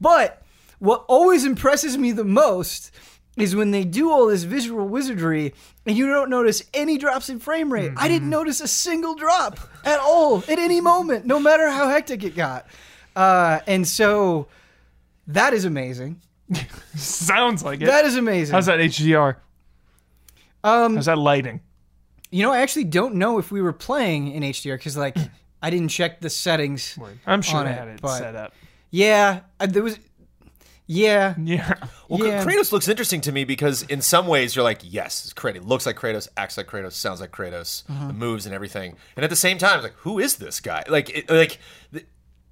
[0.01, 0.41] But
[0.79, 2.91] what always impresses me the most
[3.39, 5.53] is when they do all this visual wizardry
[5.85, 7.91] and you don't notice any drops in frame rate.
[7.97, 12.23] I didn't notice a single drop at all at any moment, no matter how hectic
[12.23, 12.67] it got.
[13.15, 14.47] Uh, and so
[15.27, 16.21] that is amazing.
[16.95, 17.85] Sounds like it.
[17.85, 18.53] That is amazing.
[18.53, 19.35] How's that HDR?
[20.63, 21.61] Um, How's that lighting?
[22.31, 25.17] you know, I actually don't know if we were playing in HDR because, like,
[25.61, 26.97] I didn't check the settings.
[27.25, 28.53] I'm sure it, had it but- set up.
[28.91, 29.99] Yeah, uh, there was.
[30.91, 31.75] Yeah, Yeah.
[32.07, 32.43] Well, Yeah.
[32.43, 35.63] Kratos looks interesting to me because in some ways you're like, yes, it's Kratos.
[35.63, 38.07] Looks like Kratos, acts like Kratos, sounds like Kratos, Uh-huh.
[38.07, 38.95] the moves and everything.
[39.15, 40.83] And at the same time, it's like, who is this guy?
[40.89, 41.59] Like, it, like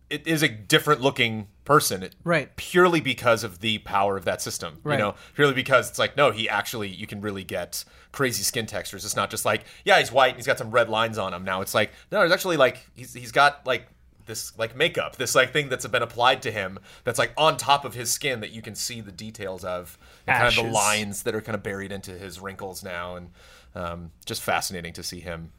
[0.09, 2.55] it is a different looking person, Right.
[2.55, 4.99] Purely because of the power of that system, Right.
[4.99, 5.15] you know.
[5.35, 9.03] Purely because it's like, no, he actually, you can really get crazy skin textures.
[9.03, 11.43] It's not just like, yeah, he's white, and he's got some red lines on him.
[11.43, 13.87] Now it's like, no, there's actually like he's he's got like
[14.27, 17.83] this like makeup, this like thing that's been applied to him that's like on top
[17.85, 21.23] of his skin that you can see the details of, and kind of the lines
[21.23, 23.29] that are kind of buried into his wrinkles now, and
[23.75, 25.51] um, just fascinating to see him.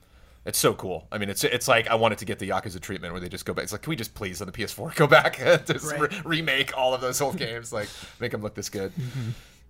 [0.45, 1.07] It's so cool.
[1.13, 3.45] I mean, it's it's like I wanted to get the Yakuza treatment where they just
[3.45, 3.65] go back.
[3.65, 6.01] It's like, can we just please on the PS4 go back to just Right.
[6.01, 7.89] re- remake all of those old games, like
[8.21, 8.93] make them look this good?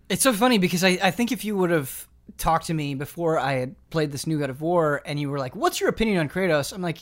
[0.09, 2.07] It's so funny because I, I think if you would have
[2.37, 5.39] talked to me before I had played this new God of War and you were
[5.39, 6.99] like, "What's your opinion on Kratos?" I'm like,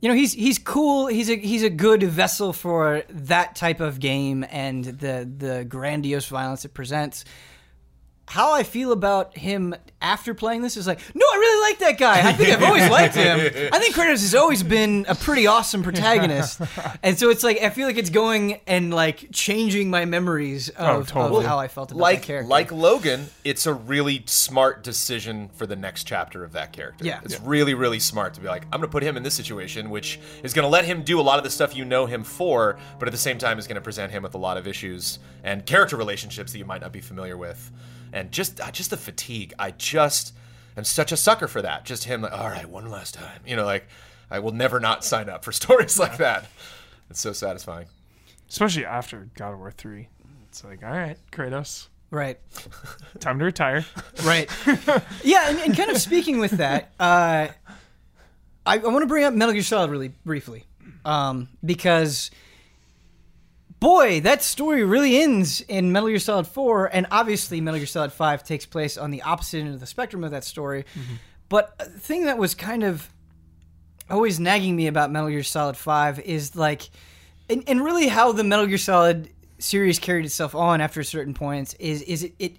[0.00, 1.08] you know, he's he's cool.
[1.08, 6.26] He's a he's a good vessel for that type of game and the the grandiose
[6.26, 7.24] violence it presents.
[8.28, 11.98] How I feel about him after playing this is like, no, I really like that
[11.98, 12.28] guy.
[12.28, 13.38] I think I've always liked him.
[13.72, 16.60] I think Kratos has always been a pretty awesome protagonist,
[17.02, 21.00] and so it's like I feel like it's going and like changing my memories oh,
[21.00, 21.44] of, totally.
[21.44, 22.48] of how I felt about that like character.
[22.48, 27.04] like Logan, it's a really smart decision for the next chapter of that character.
[27.04, 27.20] Yeah.
[27.24, 30.20] it's really really smart to be like, I'm gonna put him in this situation, which
[30.42, 33.08] is gonna let him do a lot of the stuff you know him for, but
[33.08, 35.96] at the same time is gonna present him with a lot of issues and character
[35.96, 37.70] relationships that you might not be familiar with,
[38.12, 39.54] and just uh, just the fatigue.
[39.58, 40.34] I just
[40.76, 41.84] am such a sucker for that.
[41.84, 43.40] Just him, like, all right, one last time.
[43.46, 43.86] You know, like
[44.30, 46.46] I will never not sign up for stories like that.
[47.10, 47.86] It's so satisfying.
[48.48, 50.08] Especially after God of War 3.
[50.48, 52.38] It's like, all right, Kratos, right.
[53.20, 53.84] time to retire.
[54.24, 54.50] Right.
[55.22, 59.34] yeah, and, and kind of speaking with that, uh, I, I want to bring up
[59.34, 60.64] Metal Gear Solid really briefly
[61.04, 62.30] um, because
[63.80, 68.12] boy, that story really ends in Metal Gear Solid 4, and obviously Metal Gear Solid
[68.12, 70.84] 5 takes place on the opposite end of the spectrum of that story.
[70.94, 71.14] Mm-hmm.
[71.48, 73.08] But a thing that was kind of
[74.10, 76.90] always nagging me about Metal Gear Solid 5 is like,
[77.48, 81.74] and, and really how the Metal Gear Solid series carried itself on after certain points
[81.74, 82.56] is is it, it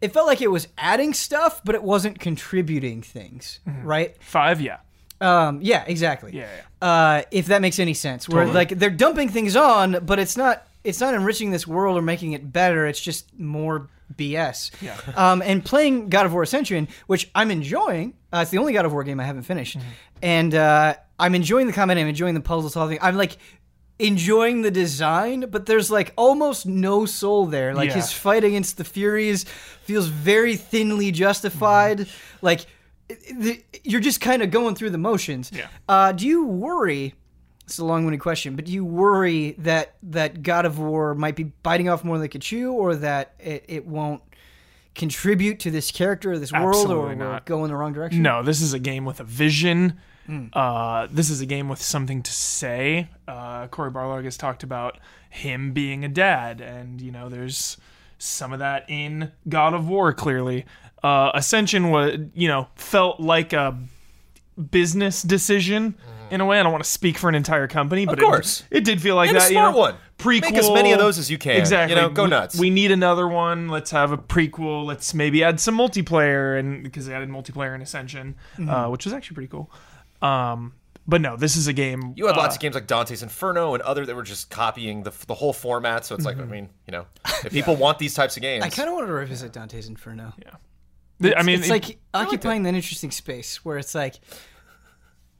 [0.00, 3.86] it felt like it was adding stuff, but it wasn't contributing things, mm-hmm.
[3.86, 4.20] right?
[4.20, 4.78] Five, yeah.
[5.22, 6.32] Um, yeah, exactly.
[6.34, 6.48] Yeah,
[6.80, 10.66] Uh, if that makes any sense, where like they're dumping things on, but it's not
[10.84, 12.86] it's not enriching this world or making it better.
[12.86, 14.72] It's just more BS.
[14.82, 14.96] Yeah.
[15.16, 18.14] Um, and playing God of War Ascension, which I'm enjoying.
[18.32, 19.88] Uh, it's the only God of War game I haven't finished, Mm-hmm.
[20.22, 21.98] and uh, I'm enjoying the combat.
[21.98, 22.98] I'm enjoying the puzzle solving.
[23.00, 23.36] I'm like
[23.98, 27.74] enjoying the design, but there's like almost no soul there.
[27.74, 27.96] Like Yeah.
[27.96, 29.44] his fight against the Furies
[29.84, 31.98] feels very thinly justified.
[32.00, 32.46] Mm-hmm.
[32.46, 32.66] Like
[33.26, 35.50] it- it- you're just kind of going through the motions.
[35.54, 35.66] Yeah.
[35.88, 37.14] Uh, do you worry?
[37.64, 41.44] It's a long-winded question, but do you worry that that God of War might be
[41.62, 44.20] biting off more than they could chew, or that it, it won't
[44.94, 47.44] contribute to this character or this world, or Absolutely not.
[47.46, 48.22] go in the wrong direction?
[48.22, 49.94] No, this is a game with a vision.
[50.26, 50.46] Hmm.
[50.52, 53.08] Uh, this is a game with something to say.
[53.26, 54.98] Uh, Cory Barlog has talked about
[55.30, 57.76] him being a dad, and you know, there's
[58.18, 60.12] some of that in God of War.
[60.12, 60.64] Clearly,
[61.02, 63.76] uh, Ascension was, you know, felt like a
[64.70, 65.94] business decision
[66.30, 66.60] in a way.
[66.60, 68.24] I don't want to speak for an entire company, but Mm-hmm.
[68.26, 68.64] course.
[68.70, 69.50] it, it did feel like And a that.
[69.50, 69.94] smart you know, one.
[70.18, 70.42] Prequel.
[70.42, 71.56] Make as many of those as you can.
[71.56, 71.96] Exactly.
[71.96, 72.58] You know, go We- nuts.
[72.58, 73.68] We need another one.
[73.68, 74.84] Let's have a prequel.
[74.84, 78.68] Let's maybe add some multiplayer, and because they added multiplayer in Ascension, Mm-hmm.
[78.70, 79.70] uh, which was actually pretty cool.
[80.20, 80.74] Um,
[81.08, 82.12] but no, this is a game.
[82.16, 85.02] You had lots uh, of games like Dante's Inferno and other that were just copying
[85.02, 86.04] the, the whole format.
[86.04, 87.06] So it's like, I mean, you know,
[87.44, 90.32] if people want these types of games, I kind of want to revisit Dante's Inferno.
[91.22, 94.16] Th- I mean, it's it- like occupying that interesting space where it's like,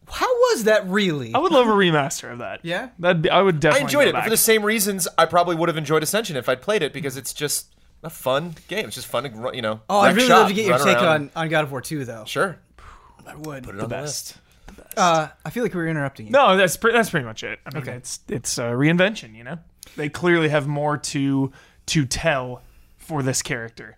[0.08, 1.34] how was that really?
[1.34, 2.60] I would love a remaster of that.
[2.62, 2.90] Yeah?
[2.98, 3.30] that'd be.
[3.30, 3.80] I would definitely.
[3.80, 6.36] I enjoyed go it, but for the same reasons, I probably would have enjoyed Ascension
[6.36, 8.86] if I'd played it because it's just a fun game.
[8.86, 9.80] It's just fun to, run- you know.
[9.88, 11.06] oh, I'd really shop, love to get your take around.
[11.06, 12.24] on, on God of War 2, though.
[12.26, 12.58] Sure.
[13.26, 13.62] I would.
[13.64, 14.36] Put it on the best.
[14.68, 14.98] list.
[14.98, 16.32] Uh, I feel like we were interrupting you.
[16.32, 17.58] No, that's pre- that's pretty much it.
[17.64, 17.92] I mean, Okay.
[17.96, 19.34] it's it's a reinvention.
[19.34, 19.58] You know,
[19.96, 21.52] they clearly have more to
[21.86, 22.62] to tell
[22.98, 23.96] for this character.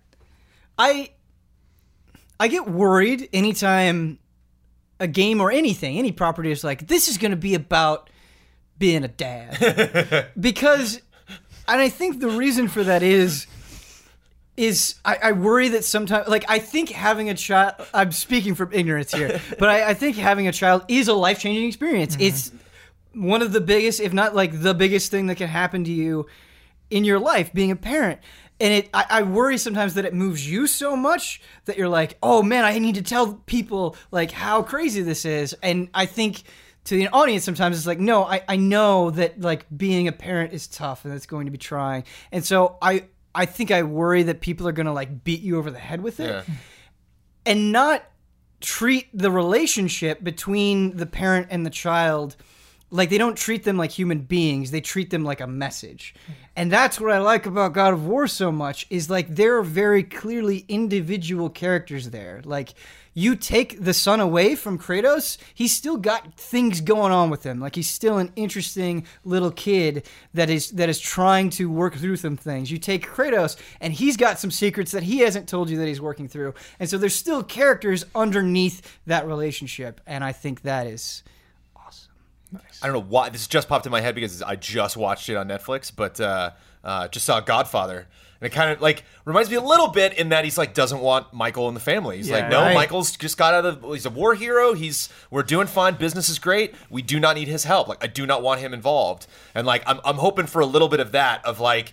[0.79, 1.11] I
[2.45, 4.19] I get worried anytime
[5.01, 8.11] a game or anything, any property is like, this is going to be about
[8.79, 10.29] being a dad.
[10.39, 11.01] because,
[11.67, 13.47] and I think the reason for that is,
[14.59, 18.75] is I, I worry that sometimes, like, I think having a child, I'm speaking from
[18.75, 22.15] ignorance here, but I, I think having a child is a life changing experience.
[22.15, 22.27] Mm-hmm.
[22.27, 22.53] It's
[23.15, 26.27] one of the biggest, if not like the biggest thing that can happen to you
[26.91, 28.21] in your life being a parent
[28.61, 32.17] and it I, I worry sometimes that it moves you so much that you're like
[32.23, 35.55] oh man i need to tell people like how crazy this is.
[35.63, 36.43] And i think
[36.85, 40.53] to the audience sometimes it's like no i, I know that like being a parent
[40.53, 42.05] is tough and it's going to be trying.
[42.33, 45.59] And so i i think i worry that people are going to like beat you
[45.59, 46.29] over the head with it.
[46.29, 46.55] Yeah.
[47.47, 48.05] and not
[48.61, 52.37] treat the relationship between the parent and the child
[52.91, 54.71] like they don't treat them like human beings.
[54.71, 56.15] They treat them like a message.
[56.23, 56.33] Mm-hmm.
[56.57, 59.65] And that's what i like about god of war so much is like there are
[59.65, 62.41] very clearly individual characters there.
[62.45, 62.75] Like
[63.13, 67.59] you take the son away from kratos he's still got things going on with him.
[67.59, 72.17] Like he's still an interesting little kid that is that is trying to work through
[72.17, 72.71] some things.
[72.71, 76.01] You take kratos and he's got some secrets that he hasn't told you that he's
[76.01, 76.55] working through.
[76.79, 81.23] And so there's still characters underneath that relationship and i think that is
[82.83, 85.37] I don't know why this just popped in my head because I just watched it
[85.37, 86.51] on Netflix, but uh,
[86.83, 88.07] uh, just saw Godfather,
[88.41, 91.01] and it kind of like reminds me a little bit in that he's like doesn't
[91.01, 92.19] want Michael in the family.
[92.19, 92.75] He's Yeah, like, no, right.
[92.75, 93.83] Michael's just got out of.
[93.93, 94.75] He's a war hero.
[94.75, 95.95] He's we're doing fine.
[95.95, 96.75] Business is great.
[96.91, 97.89] We do not need his help.
[97.89, 99.27] Like I do not want him involved.
[99.55, 101.93] And like I'm I'm hoping for a little bit of that of like.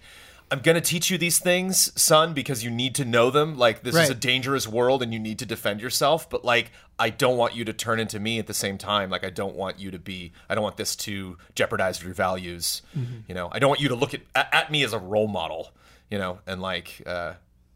[0.52, 3.58] I'm gonna teach you these things, son, because you need to know them.
[3.58, 6.30] Like this is a dangerous world, and you need to defend yourself.
[6.30, 9.10] But like, I don't want you to turn into me at the same time.
[9.10, 10.34] Like, I don't want you to be.
[10.50, 12.82] I don't want this to jeopardize your values.
[13.28, 15.30] You know, I don't want you to look at at, at me as a role
[15.30, 15.72] model.
[16.10, 17.34] You know, and like, uh,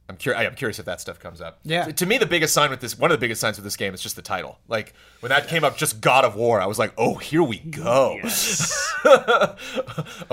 [0.08, 0.45] I'm curious.
[0.45, 1.60] I'm curious if that stuff comes up.
[1.64, 1.86] Yeah.
[1.86, 3.93] To, me, the biggest sign with this, one of the biggest signs with this game,
[3.93, 4.60] is just the title.
[4.68, 6.62] Like when that came up, just God of War.
[6.62, 8.20] I was like, oh, here we go.
[9.06, 9.56] oh,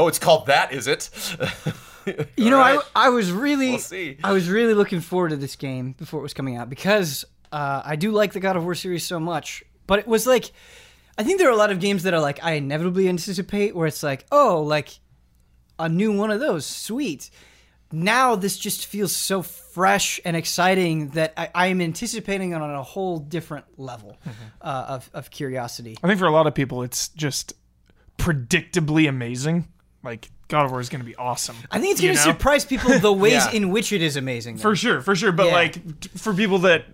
[0.08, 1.08] it's called that, is it?
[2.36, 2.80] You know, Alright.
[2.96, 4.14] I I was really We'll.
[4.24, 7.82] I was really looking forward to this game before it was coming out because uh,
[7.84, 9.62] I do like the God of War series so much.
[9.86, 10.50] But it was like,
[11.16, 13.86] I think there are a lot of games that are like I inevitably anticipate where
[13.86, 14.98] it's like, oh, like
[15.78, 17.30] a new one of those, sweet.
[17.92, 22.82] Now this just feels so fresh and exciting that I, am anticipating it on a
[22.82, 24.18] whole different level
[24.60, 25.96] uh, of of curiosity.
[26.02, 27.52] I think for a lot of people, it's just
[28.18, 29.68] predictably amazing.
[30.02, 31.56] Like God of War is going to be awesome.
[31.70, 33.52] I think it's going to surprise people the ways Yeah.
[33.52, 34.56] in which it is amazing.
[34.56, 34.62] though.
[34.62, 35.32] For sure, for sure.
[35.32, 35.52] But Yeah.
[35.52, 36.84] like for people that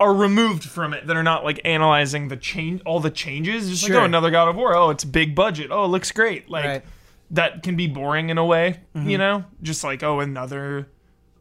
[0.00, 3.84] are removed from it, that are not like analyzing the change, all the changes, just
[3.86, 3.96] Sure.
[3.96, 4.74] like oh, another God of War.
[4.74, 5.70] Oh, it's big budget.
[5.70, 6.48] Oh, it looks great.
[6.48, 6.84] Like Right.
[7.30, 9.08] That can be boring in a way, Mm-hmm.
[9.08, 9.44] you know.
[9.62, 10.88] Just like oh, another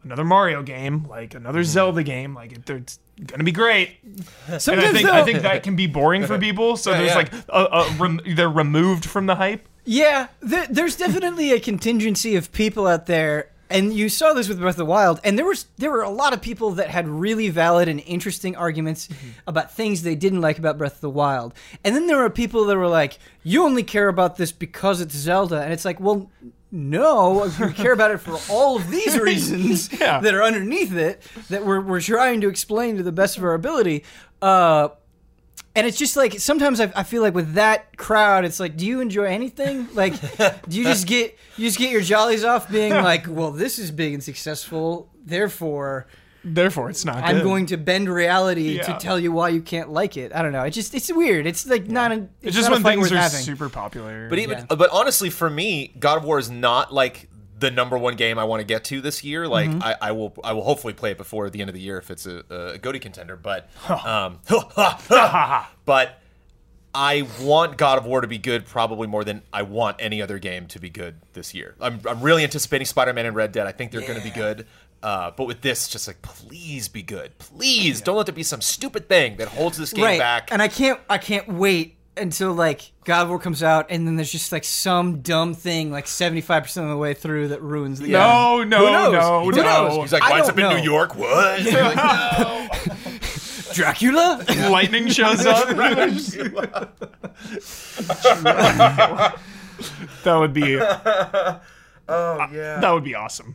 [0.04, 2.34] another Mario game, like another Zelda game.
[2.36, 3.98] Like it, it's gonna be great.
[4.48, 6.78] And Sometimes I think though, I think that can be boring for people.
[6.78, 7.16] So there's yeah.
[7.16, 9.68] like a, a rem- they're removed from the hype.
[9.88, 14.60] Yeah, there, there's definitely a contingency of people out there, and you saw this with
[14.60, 15.20] Breath of the Wild.
[15.24, 18.56] And there was there were a lot of people that had really valid and interesting
[18.56, 19.10] arguments
[19.48, 21.54] about things they didn't like about Breath of the Wild.
[21.84, 25.16] And then there were people that were like, "You only care about this because it's
[25.16, 26.30] Zelda," and it's like, well.
[26.72, 30.20] No, you care about it for all of these reasons Yeah.
[30.20, 33.54] that are underneath it that we're, we're trying to explain to the best of our
[33.54, 34.04] ability.
[34.42, 34.90] Uh,
[35.76, 38.86] and it's just like sometimes I, I feel like with that crowd, it's like, do
[38.86, 39.88] you enjoy anything?
[39.94, 40.14] Like,
[40.70, 43.92] do you just get you just get your jollies off being like, well, this is
[43.92, 46.08] big and successful, therefore
[46.48, 47.24] Therefore, it's not.
[47.24, 47.44] I'm good.
[47.44, 50.32] going to bend reality to tell you why you can't like it.
[50.32, 50.62] I don't know.
[50.62, 51.48] It just it's weird.
[51.48, 52.16] It's like not a.
[52.16, 53.40] It's, It's just not a when fight things are having.
[53.40, 54.30] super popular.
[54.30, 54.76] But even, Yeah.
[54.76, 58.44] but honestly, for me, God of War is not like the number one game I
[58.44, 59.48] want to get to this year.
[59.48, 59.84] Like, Mm-hmm.
[59.84, 62.12] I, I will, I will hopefully play it before the end of the year if
[62.12, 63.36] it's a, a Goaty contender.
[63.36, 64.40] But, um,
[65.86, 66.22] but
[66.94, 70.40] I want God of War to be good probably more than I want any other
[70.40, 71.76] game to be good this year.
[71.82, 73.68] I'm, I'm really anticipating Spider-Man and Red Dead.
[73.68, 74.68] I think they're going to be good.
[75.04, 77.38] Uh, but with this, just like, please be good.
[77.38, 80.20] Please don't let there be some stupid thing that holds this game right.
[80.20, 80.52] back.
[80.52, 84.16] And I can't I can't wait until like God of War comes out and then
[84.16, 88.06] there's just like some dumb thing like 75% of the way through that ruins the
[88.06, 88.14] game.
[88.14, 89.14] no, no, Who knows?
[89.14, 89.62] no, Who no.
[89.64, 89.98] knows?
[90.04, 90.78] He's like, I winds don't up in.
[90.78, 91.16] New York.
[91.16, 91.62] What?
[91.72, 91.96] You're like,
[92.40, 92.70] no.
[93.74, 94.46] Dracula?
[94.70, 95.68] Lightning shows up.
[100.24, 101.60] that would be oh
[102.08, 102.80] uh, yeah.
[102.80, 103.52] that would be awesome.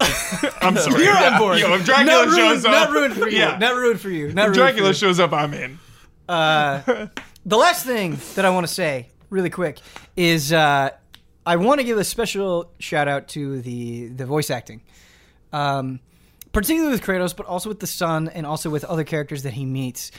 [0.60, 1.04] I'm sorry.
[1.04, 1.58] You're on board.
[1.58, 3.38] Yo, if Dracula not ruined, shows up, not ruined for you.
[3.38, 3.56] Yeah.
[3.58, 4.32] Not ruined for you.
[4.32, 4.94] Not if ruined Dracula for you.
[4.94, 5.78] shows up, I'm in.
[6.28, 7.06] Uh,
[7.46, 9.78] The last thing that I want to say, really quick,
[10.14, 10.90] is uh,
[11.46, 14.82] I want to give a special shout out to the the voice acting,
[15.50, 16.00] um,
[16.52, 19.64] particularly with Kratos, but also with the son, and also with other characters that he
[19.64, 20.10] meets.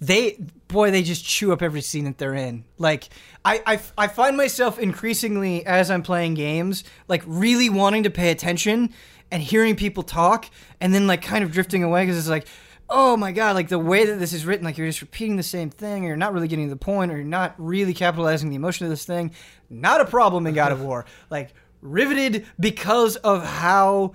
[0.00, 2.64] They, boy, they just chew up every scene that they're in.
[2.78, 3.08] Like,
[3.44, 8.30] I, I, I find myself increasingly as I'm playing games, like really wanting to pay
[8.30, 8.94] attention
[9.32, 10.48] and hearing people talk,
[10.80, 12.46] and then like kind of drifting away because it's like,
[12.90, 15.42] oh my god, like the way that this is written, like you're just repeating the
[15.42, 18.50] same thing, or you're not really getting to the point, or you're not really capitalizing
[18.50, 19.32] the emotion of this thing.
[19.70, 21.04] Not a problem in God of War.
[21.30, 24.12] Like riveted because of how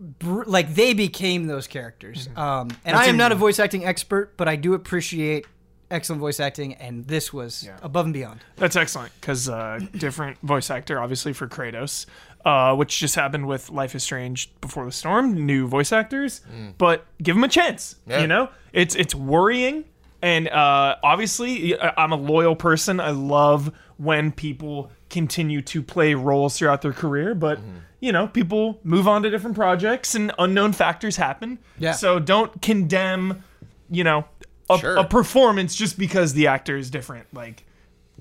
[0.00, 2.28] br- like they became those characters.
[2.36, 5.46] Um, and I am not a voice acting expert, but I do appreciate
[5.90, 8.40] excellent voice acting, and this was above and beyond.
[8.56, 12.06] That's excellent because uh, different voice actor, obviously for Kratos,
[12.44, 16.40] uh, which just happened with Life is Strange Before the Storm, new voice actors.
[16.78, 17.96] But give them a chance.
[18.06, 18.20] Yeah.
[18.22, 19.84] You know, it's it's worrying,
[20.22, 23.00] and uh, obviously I'm a loyal person.
[23.00, 27.58] I love when people continue to play roles throughout their career, but.
[28.02, 31.58] You know, people move on to different projects and unknown factors happen.
[31.78, 31.92] Yeah.
[31.92, 33.44] So don't condemn,
[33.90, 34.24] you know,
[34.70, 34.96] a, Sure.
[34.96, 37.26] a performance just because the actor is different.
[37.34, 37.62] Like,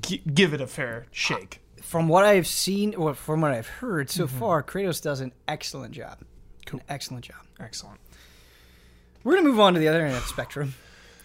[0.01, 1.61] gi- give it a fair shake.
[1.90, 4.38] From what I've seen, or from what I've heard so mm-hmm.
[4.38, 6.20] far, Kratos does an excellent job.
[6.72, 7.40] An excellent job.
[7.60, 8.00] Excellent.
[9.24, 10.76] We're gonna move on to the other end of the spectrum.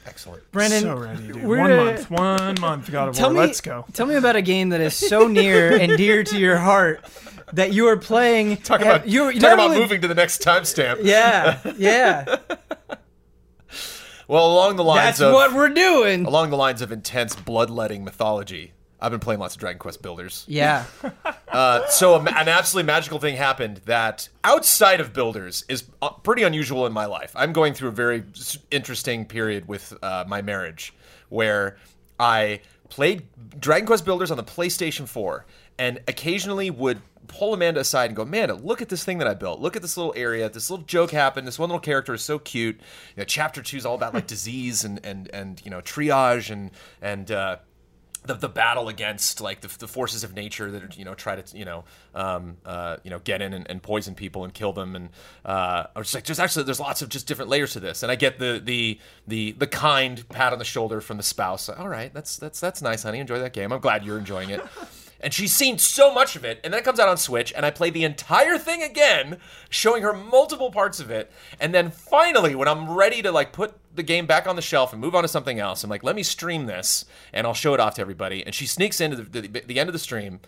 [0.06, 0.50] Excellent.
[0.52, 1.44] Brandon, so ready, dude.
[1.44, 2.10] One gonna- month.
[2.10, 2.90] One month.
[2.90, 3.42] God of Tell War.
[3.42, 3.84] me, Let's go.
[3.92, 7.04] Tell me about a game that is so near and dear to your heart
[7.52, 8.56] that you are playing.
[8.56, 11.00] Talk about you talk about only- moving to the next timestamp.
[11.02, 12.36] Yeah, yeah.
[14.26, 16.24] Well, along the lines That's of what we're doing.
[16.24, 20.44] along the lines of intense bloodletting mythology, I've been playing lots of Dragon Quest Builders.
[20.48, 20.84] Yeah.
[21.54, 26.42] Uh, so a, an absolutely magical thing happened that outside of Builders is uh, pretty
[26.42, 27.32] unusual in my life.
[27.36, 28.24] I'm going through a very
[28.72, 30.92] interesting period with uh, my marriage
[31.28, 31.76] where
[32.18, 33.28] I played
[33.60, 35.46] Dragon Quest Builders on the PlayStation 4
[35.78, 39.34] and occasionally would pull Amanda aside and go, Amanda, look at this thing that I
[39.34, 39.60] built.
[39.60, 40.48] Look at this little area.
[40.48, 41.46] This little joke happened.
[41.46, 42.76] This one little character is so cute.
[42.76, 46.50] You know, chapter two is all about like disease and and and you know triage
[46.50, 46.70] and
[47.00, 47.56] and uh,
[48.24, 51.56] the, the battle against like the, the forces of nature that you know try to
[51.56, 54.96] you know um, uh, you know get in and, and poison people and kill them.
[54.96, 55.10] And
[55.44, 58.02] uh, I was just like just actually there's lots of just different layers to this.
[58.02, 61.68] And I get the the the the kind pat on the shoulder from the spouse.
[61.68, 63.18] All right that's that's that's nice honey.
[63.18, 63.72] Enjoy that game.
[63.72, 64.60] I'm glad you're enjoying it
[65.24, 67.66] and she's seen so much of it and then it comes out on Switch and
[67.66, 69.38] I play the entire thing again
[69.70, 73.74] showing her multiple parts of it and then finally when I'm ready to like put
[73.94, 75.84] the game back on the shelf and move on to something else.
[75.84, 78.44] I'm like, let me stream this and I'll show it off to everybody.
[78.44, 80.40] And she sneaks into the, the, the end of the stream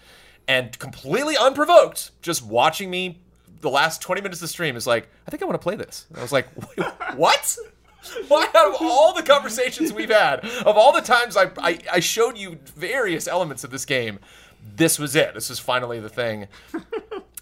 [0.48, 3.20] and completely unprovoked, just watching me
[3.60, 5.76] the last 20 minutes of the stream is like, I think I want to play
[5.76, 6.06] this.
[6.10, 6.48] And I was like,
[7.16, 7.56] what?
[8.28, 12.00] Why out of all the conversations we've had, of all the times I, I, I
[12.00, 14.20] showed you various elements of this game,
[14.74, 15.34] this was it.
[15.34, 16.48] This was finally the thing.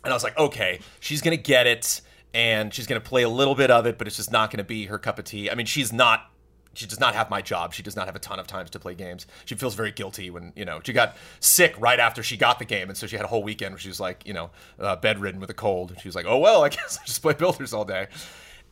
[0.05, 2.03] And I was like, okay, she's gonna get it,
[2.35, 4.87] and she's gonna play a little bit of it, but it's just not gonna be
[4.87, 5.51] her cup of tea.
[5.51, 6.31] I mean, she's not.
[6.75, 7.73] She does not have my job.
[7.73, 9.29] She does not have a ton of times to play games.
[9.45, 12.65] She feels very guilty when you know she got sick right after she got the
[12.65, 14.97] game, and so she had a whole weekend where she was like, you know, uh,
[14.97, 15.97] bedridden with a cold.
[16.03, 18.09] She was like, oh well, I guess I just play builders all day.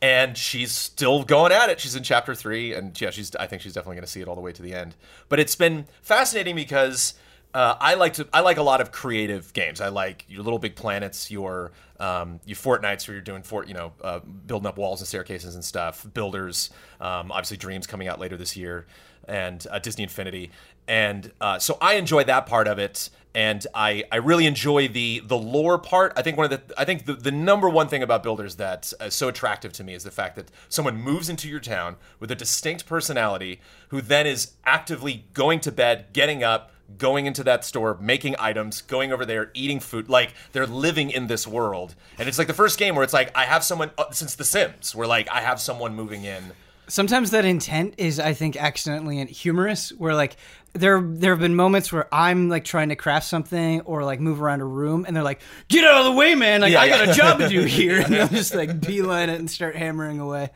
[0.01, 1.79] And she's still going at it.
[1.79, 3.33] She's in chapter three, and yeah, she's.
[3.37, 4.95] I think she's definitely going to see it all the way to the end.
[5.29, 7.13] But it's been fascinating because
[7.53, 9.79] uh, I like to I like a lot of creative games.
[9.79, 13.73] I like your Little Big Planets, your um, your Fortnites where you're doing fort, you
[13.73, 16.05] know, uh, building up walls and staircases and stuff.
[16.13, 18.87] Builders, um, obviously Dreams coming out later this year,
[19.27, 20.51] and uh, Disney Infinity,
[20.87, 23.09] and uh, so I enjoy that part of it.
[23.35, 26.13] And I, I really enjoy the the lore part.
[26.15, 28.93] I think one of the I think the, the number one thing about builders that's
[28.99, 32.29] uh, so attractive to me is the fact that someone moves into your town with
[32.29, 37.65] a distinct personality, who then is actively going to bed, getting up, going into that
[37.65, 40.09] store, making items, going over there, eating food.
[40.09, 41.95] Like they're living in this world.
[42.17, 44.43] And it's like the first game where it's like I have someone uh, since The
[44.43, 46.51] Sims, where like I have someone moving in.
[46.87, 49.91] Sometimes that intent is, I think, accidentally humorous.
[49.91, 50.35] Where like
[50.73, 54.41] there there have been moments where I'm like trying to craft something or like move
[54.41, 56.61] around a room, and they're like, "Get out of the way, man!
[56.61, 59.39] Like Yeah, I got a job to do here." And they'll just like beeline it
[59.39, 60.49] and start hammering away,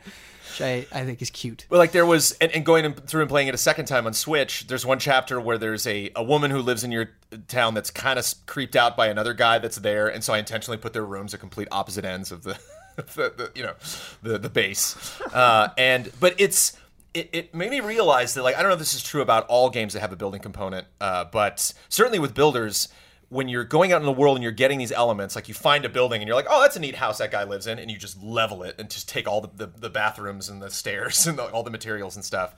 [0.58, 1.66] which I, I think is cute.
[1.70, 4.14] Well, like there was, and, and going through and playing it a second time on
[4.14, 7.10] Switch, there's one chapter where there's a, a woman who lives in your
[7.48, 10.78] town that's kind of creeped out by another guy that's there, and so I intentionally
[10.78, 12.58] put their rooms at complete opposite ends of the,
[12.96, 13.02] the,
[13.36, 13.74] the you know,
[14.22, 16.76] the the base, uh, and but it's.
[17.14, 19.46] It, it made me realize that like I don't know if this is true about
[19.46, 22.90] all games that have a building component, uh, but certainly with builders,
[23.30, 25.84] when you're going out in the world and you're getting these elements, like you find
[25.84, 27.90] a building and you're like, oh, that's a neat house that guy lives in, and
[27.90, 31.26] you just level it and just take all the, the, the bathrooms and the stairs
[31.28, 32.54] and the, all the materials and stuff.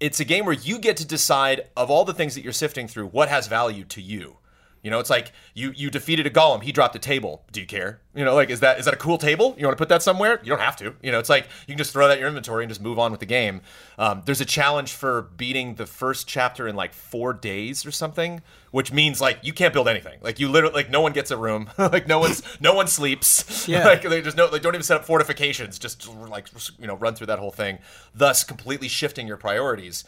[0.00, 2.88] It's a game where you get to decide of all the things that you're sifting
[2.88, 4.38] through, what has value to you.
[4.82, 6.62] You know, it's like you you defeated a golem.
[6.62, 7.44] He dropped a table.
[7.52, 8.00] Do you care?
[8.14, 9.54] You know, like is that is that a cool table?
[9.58, 10.40] You want to put that somewhere?
[10.42, 10.94] You don't have to.
[11.02, 12.98] You know, it's like you can just throw that in your inventory and just move
[12.98, 13.60] on with the game.
[13.98, 18.40] Um, there's a challenge for beating the first chapter in like four days or something,
[18.70, 20.18] which means like you can't build anything.
[20.22, 21.68] Like you literally like no one gets a room.
[21.78, 23.44] like no one's no one sleeps.
[23.70, 23.84] Yeah.
[23.84, 25.78] like they just no they don't even set up fortifications.
[25.78, 27.78] Just like you know run through that whole thing,
[28.14, 30.04] thus completely shifting your priorities.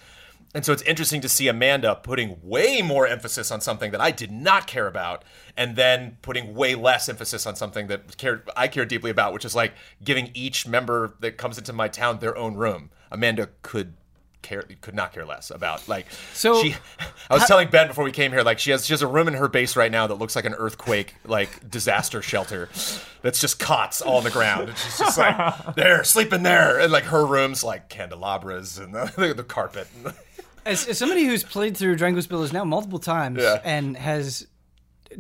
[0.55, 4.11] And so it's interesting to see Amanda putting way more emphasis on something that I
[4.11, 5.25] did not care about,
[5.57, 9.45] and then putting way less emphasis on something that cared, I care deeply about, which
[9.45, 9.73] is like
[10.05, 12.91] giving each member that comes into my town their own room.
[13.11, 13.95] Amanda could
[14.43, 16.75] care could not care less about like So- she
[17.31, 19.29] I was telling Ben before we came here like she has she has a room
[19.29, 22.69] in her base right now that looks like an earthquake like disaster shelter
[23.23, 24.71] that's just cots all on the ground.
[24.71, 26.81] And she's just like there sleeping there.
[26.81, 29.87] And like her room's like candelabras and the, the carpet
[30.65, 33.61] As, as somebody who's played through Dragon Quest Builders now multiple times Yeah.
[33.65, 34.47] and has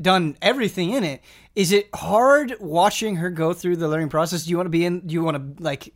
[0.00, 1.20] done everything in it,
[1.54, 4.44] is it hard watching her go through the learning process?
[4.44, 5.00] Do you want to be in?
[5.06, 5.92] Do you want to like?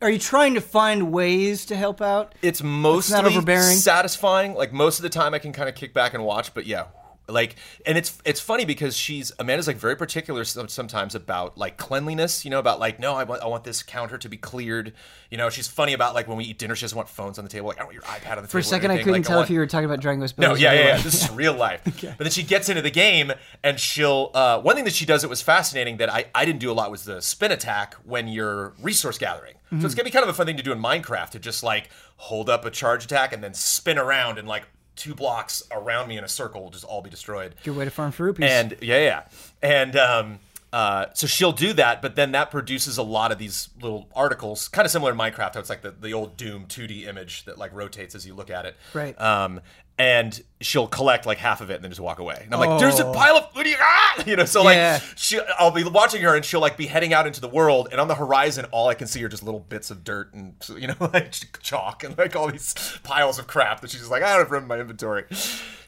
[0.00, 2.34] Are you trying to find ways to help out?
[2.40, 3.76] it's mostly not overbearing.
[3.76, 4.54] satisfying.
[4.54, 6.54] Like most of the time, I can kind of kick back and watch.
[6.54, 6.86] But yeah,
[7.28, 7.56] like,
[7.86, 12.44] and it's it's funny because she's Amanda's like very particular sometimes about like cleanliness.
[12.44, 14.92] You know, about like no, I want I want this counter to be cleared.
[15.30, 17.44] You know, she's funny about like when we eat dinner, she doesn't want phones on
[17.44, 17.68] the table.
[17.68, 18.48] Like I don't want your iPad on the table.
[18.48, 20.36] For a second, I couldn't Like, tell want- if you were talking about Dragon Quest
[20.38, 20.62] no, Builders.
[20.62, 21.02] yeah, yeah, yeah.
[21.02, 21.80] This is real life.
[22.02, 24.30] But then she gets into the game and she'll.
[24.34, 26.74] Uh, one thing that she does that was fascinating that I, I didn't do a
[26.74, 29.54] lot was the spin attack when you're resource gathering.
[29.80, 31.62] So it's gonna be kind of a fun thing to do in Minecraft to just
[31.62, 34.64] like hold up a charge attack and then spin around and like
[34.96, 37.54] two blocks around me in a circle will just all be destroyed.
[37.62, 38.50] Good way to farm for rupees.
[38.50, 39.22] And yeah, yeah,
[39.62, 40.38] and um,
[40.72, 44.68] uh, so she'll do that, but then that produces a lot of these little articles,
[44.68, 45.54] kind of similar to Minecraft.
[45.54, 48.50] How it's like the, the old Doom 2D image that like rotates as you look
[48.50, 48.76] at it.
[48.94, 49.18] Right.
[49.20, 49.60] Um,
[49.98, 52.40] and she'll collect like half of it and then just walk away.
[52.44, 53.12] And I'm like, there's a Oh.
[53.12, 54.22] pile of what do you ah!
[54.26, 55.00] You know, so like Yeah.
[55.16, 58.00] she, I'll be watching her and she'll like be heading out into the world, and
[58.00, 60.86] on the horizon, all I can see are just little bits of dirt and you
[60.88, 64.30] know like chalk and like all these piles of crap that she's just like, I
[64.30, 65.24] don't have room in my inventory.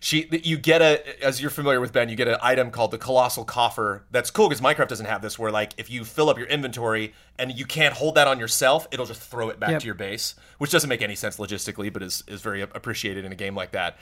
[0.00, 2.98] She, you get a, as you're familiar with Ben, you get an item called the
[2.98, 4.04] Colossal Coffer.
[4.10, 7.14] That's cool because Minecraft doesn't have this, where like if you fill up your inventory
[7.38, 9.80] and you can't hold that on yourself, it'll just throw it back Yep.
[9.80, 13.32] to your base, which doesn't make any sense logistically, but is is very appreciated in
[13.32, 13.93] a game like that.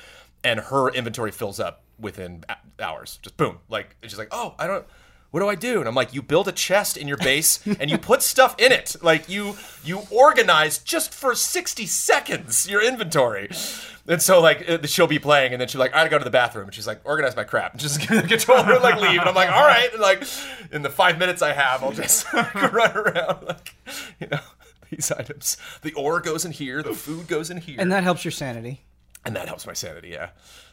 [0.44, 2.44] And her inventory fills up within
[2.80, 3.58] hours, just boom.
[3.68, 4.84] Like and she's like, oh, I don't.
[5.30, 5.78] what do I do?
[5.78, 8.72] And I'm like, you build a chest in your base and you put stuff in
[8.72, 8.96] it.
[9.02, 13.48] Like you you organize just for 60 seconds your inventory.
[14.08, 16.24] And so like uh, she'll be playing and then she's like, I gotta go to
[16.24, 16.64] the bathroom.
[16.66, 17.72] And she's like, organize my crap.
[17.72, 19.20] And just get the controller and like leave.
[19.20, 19.92] And I'm like, all right.
[19.92, 20.24] And like
[20.72, 23.76] in the five minutes I have, I'll just run around like,
[24.18, 24.40] you know,
[24.90, 25.56] these items.
[25.82, 28.82] The ore goes in here, the food goes in here And that helps your sanity.
[29.24, 30.30] And that helps my sanity yeah.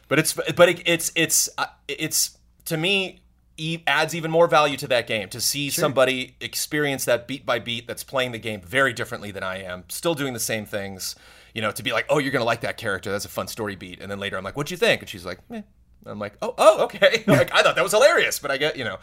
[0.08, 3.20] But it's but it, it's it's uh, it's to me
[3.56, 7.60] e- adds even more value to that game to see somebody experience that beat by
[7.60, 11.14] beat that's playing the game very differently than i am still doing the same things
[11.54, 13.12] you know to be like oh you're gonna like that character.
[13.12, 14.00] That's a fun story beat.
[14.00, 15.02] And then later i'm like what'd you think?
[15.02, 15.62] And she's like eh.
[16.06, 17.24] I'm like, oh, oh, okay.
[17.26, 18.98] like I thought that was hilarious, but I get, you know,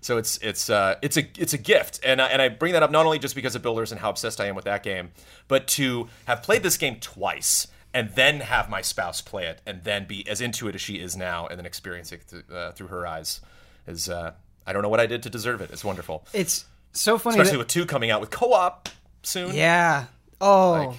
[0.00, 2.82] so it's it's uh, it's a it's a gift, and I, and I bring that
[2.82, 5.12] up not only just because of builders and how obsessed I am with that game,
[5.46, 9.82] but to have played this game twice and then have my spouse play it and
[9.84, 12.72] then be as into it as she is now and then experience it th- uh,
[12.72, 13.40] through her eyes
[13.86, 14.32] is uh,
[14.66, 15.70] I don't know what I did to deserve it.
[15.72, 17.34] It's wonderful, It's so funny.
[17.34, 18.88] especially that- with two coming out with co-op
[19.22, 19.54] soon.
[19.54, 20.04] yeah.
[20.40, 20.98] Oh, Like,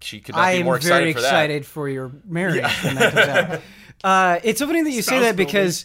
[0.00, 1.26] she could not I be more excited very for that.
[1.26, 3.60] excited for your marriage when that comes out.
[4.02, 5.44] Uh, it's so funny that you say that building.
[5.46, 5.84] because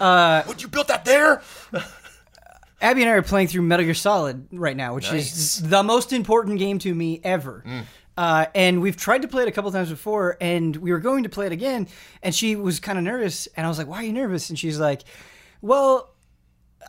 [0.48, 1.42] Would you built that there?
[2.80, 5.36] Abby and I are playing through Metal Gear Solid right now, which Nice.
[5.36, 7.62] is the most important game to me ever.
[8.16, 11.22] Uh, and we've tried to play it a couple times before, and we were going
[11.22, 11.88] to play it again,
[12.22, 14.58] and she was kind of nervous, and I was like, "Why are you nervous?" And
[14.58, 15.02] she's like,
[15.60, 16.08] "Well."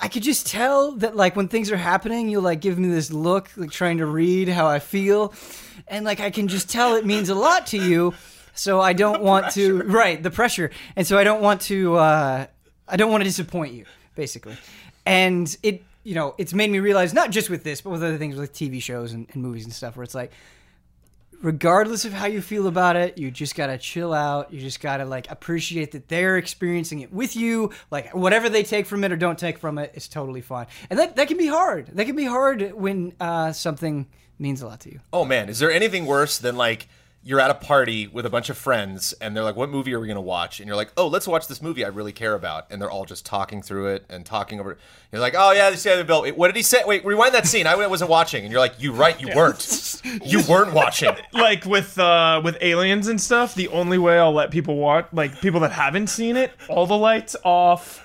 [0.02, 3.12] I could just tell that like when things are happening, you'll like give me this
[3.14, 5.36] look, like trying to read how I feel,
[5.88, 8.16] and like I can just tell it means a lot to you.
[8.56, 12.48] So I don't want to right the pressure, and so I don't want to uh,
[12.88, 14.58] I don't want to disappoint you, basically.
[15.06, 18.18] And it you know it's made me realize not just with this, but with other
[18.18, 20.32] things like TV shows and, and movies and stuff, where it's like
[21.44, 24.52] regardless of how you feel about it, you just gotta chill out.
[24.52, 27.70] You just gotta like appreciate that they're experiencing it with you.
[27.92, 30.66] Like whatever they take from it or don't take from it, it is totally fine.
[30.90, 31.92] And that that can be hard.
[31.94, 34.08] That can be hard when uh, something
[34.40, 35.02] means a lot to you.
[35.12, 36.88] Oh man, is there anything worse than like
[37.26, 40.00] you're at a party with a bunch of friends and they're like, "What movie are
[40.00, 42.68] we gonna watch?" And you're like, "Oh, let's watch this movie I really care about."
[42.70, 44.74] And they're all just talking through it and talking over.
[44.74, 44.78] it.
[45.12, 46.28] You're like, "Oh yeah, this other bill.
[46.34, 46.84] What did he say?
[46.86, 47.66] Wait, rewind that scene.
[47.66, 50.02] I wasn't watching." And you're like, "You right, you weren't.
[50.24, 54.52] You weren't watching." like with uh with aliens and stuff the only way i'll let
[54.52, 58.03] people watch like people that haven't seen it all the lights off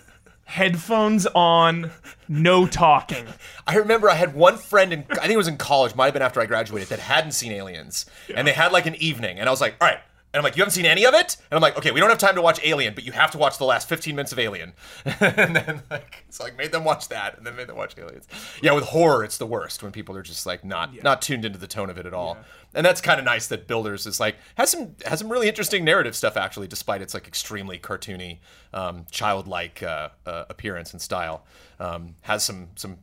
[0.48, 1.90] headphones on
[2.26, 3.26] no talking.
[3.66, 6.14] I remember I had one friend in I think it was in college, might have
[6.14, 9.46] been after I graduated, that hadn't seen Aliens, and they had like an evening, and
[9.46, 10.00] I was like, all right.
[10.32, 11.38] And I'm like, you haven't seen any of it?
[11.50, 13.38] And I'm like, okay, we don't have time to watch Alien, but you have to
[13.38, 14.74] watch the last 15 minutes of Alien.
[15.20, 18.28] and then like, so like made them watch that, and then made them watch Aliens.
[18.62, 21.58] Yeah, with horror, it's the worst when people are just like not not tuned into
[21.58, 22.36] the tone of it at all.
[22.74, 25.82] And that's kind of nice that Builders is like has some has some really interesting
[25.84, 28.38] narrative stuff actually, despite its like extremely cartoony,
[28.74, 31.44] um, childlike uh, uh, appearance and style.
[31.80, 32.98] Um, has some some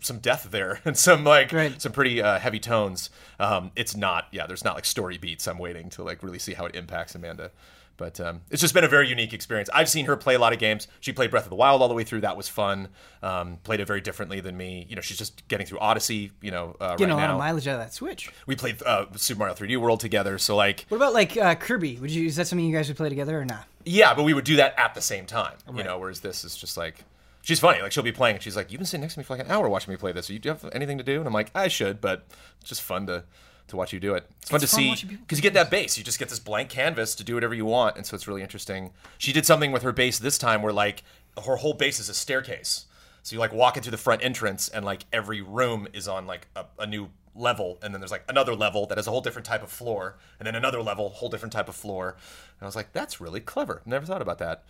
[0.00, 1.80] some death there and some like Right.
[1.80, 3.10] some pretty uh, heavy tones.
[3.38, 5.46] Um, it's not, yeah, there's not like story beats.
[5.46, 7.50] I'm waiting to like really see how it impacts Amanda.
[7.96, 9.70] But um, it's just been a very unique experience.
[9.72, 10.88] I've seen her play a lot of games.
[10.98, 12.22] She played Breath of the Wild all the way through.
[12.22, 12.88] That was fun.
[13.22, 14.84] Um, played it very differently than me.
[14.88, 16.32] You know, she's just getting through Odyssey.
[16.40, 18.32] You know, uh, Getting right a lot now of mileage out of that Switch.
[18.48, 20.38] we played uh, Super Mario 3D World together.
[20.38, 21.98] So like, What about like uh, Kirby?
[22.00, 22.26] Would you?
[22.26, 23.66] Is that something you guys would play together or not?
[23.84, 25.54] yeah, but we would do that at the same time.
[25.72, 27.04] You know, whereas this is just like.
[27.44, 27.82] She's funny.
[27.82, 29.44] Like she'll be playing, and she's like, "You've been sitting next to me for like
[29.44, 30.26] an hour watching me play this.
[30.28, 32.24] Do you have anything to do?" And I'm like, "I should, but
[32.60, 33.24] it's just fun to
[33.68, 34.28] to watch you do it.
[34.40, 35.96] It's fun to fun see because you get that base.
[35.98, 38.42] You just get this blank canvas to do whatever you want, and so it's really
[38.42, 38.92] interesting.
[39.18, 41.02] She did something with her base this time where like
[41.44, 42.86] her whole base is a staircase.
[43.22, 46.48] So you like walk into the front entrance, and like every room is on like
[46.56, 49.46] a, a new level, and then there's like another level that has a whole different
[49.46, 52.10] type of floor, and then another level, whole different type of floor.
[52.58, 53.82] And I was like, that's really clever.
[53.84, 54.64] Never thought about that.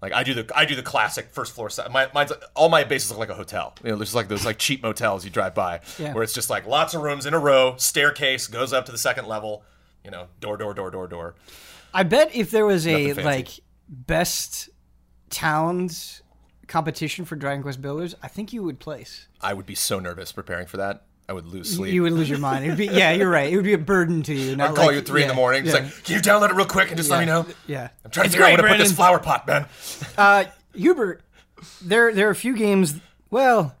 [0.00, 1.70] Like I do the I do the classic first floor.
[1.70, 3.74] si- My mine's all my bases look like a hotel.
[3.82, 6.12] You know, there's like those like cheap motels you drive by, Yeah.
[6.14, 8.98] where it's just like lots of rooms in a row, staircase goes up to the
[8.98, 9.64] second level.
[10.04, 11.34] You know, door, door, door, door, door.
[11.92, 13.22] I bet if there was a fancy.
[13.22, 13.48] like
[13.88, 14.68] best
[15.30, 16.22] towns
[16.66, 19.26] competition for Dragon Quest Builders, I think you would place.
[19.40, 21.04] I would be so nervous preparing for that.
[21.28, 21.92] I would lose sleep.
[21.92, 22.64] You would lose your mind.
[22.64, 23.52] It'd be yeah, you're right.
[23.52, 24.52] It would be a burden to you.
[24.52, 25.64] I'd call like- you at three in the morning.
[25.64, 27.44] Just yeah, like, can you download it real quick and just let me know?
[27.66, 27.88] yeah.
[28.04, 29.66] I'm trying to It's figure out where to great, put this flower pot, man.
[30.16, 31.22] Uh, Hubert,
[31.82, 32.94] there there are a few games.
[33.30, 33.74] Well,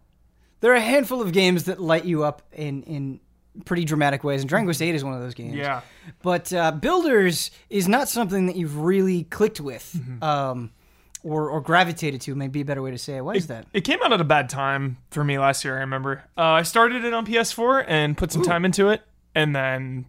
[0.60, 3.20] there are a handful of games that light you up in in
[3.64, 5.54] pretty dramatic ways, and Dragon Quest Eight is one of those games.
[5.54, 5.80] Yeah.
[6.22, 10.22] But uh, Builders is not something that you've really clicked with, Mm-hmm.
[10.22, 10.70] um,
[11.24, 12.34] or or gravitated to.
[12.34, 13.24] May be a better way to say it.
[13.24, 13.66] Why is that?
[13.72, 15.76] It came out at a bad time for me last year.
[15.76, 16.24] I remember.
[16.36, 19.02] Uh, I started it on PS4 and put some time into it,
[19.34, 20.06] and then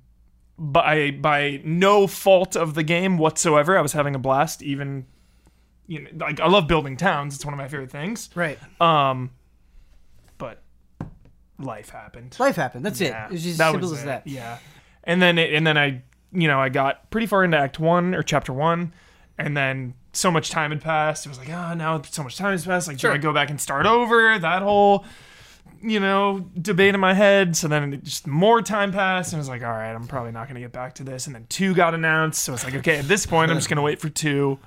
[0.58, 4.62] by by no fault of the game whatsoever, I was having a blast.
[4.62, 5.06] Even
[5.88, 7.36] you know, like I love building towns.
[7.36, 8.30] It's one of my favorite things.
[8.36, 8.60] Right.
[8.82, 9.32] Um,
[10.38, 10.62] but
[11.58, 12.36] life happened.
[12.40, 12.86] Life happened.
[12.86, 13.34] That's Yeah, it.
[13.34, 14.06] It's just that as simple as it.
[14.06, 14.28] that.
[14.28, 14.60] Yeah,
[15.04, 18.14] and then it, and then I, you know, I got pretty far into Act One
[18.14, 18.94] or Chapter One,
[19.38, 21.26] and then so much time had passed.
[21.26, 22.88] It was like, ah, now so much time has passed.
[22.88, 23.12] Like, Sure.
[23.12, 24.38] do I go back and start over?
[24.38, 25.06] That whole,
[25.82, 27.56] you know, debate in my head.
[27.56, 30.48] So then just more time passed, and I was like, all right, I'm probably not
[30.48, 31.26] gonna get back to this.
[31.26, 33.82] And then two got announced, so it's like, okay, at this point, I'm just gonna
[33.82, 34.60] wait for two,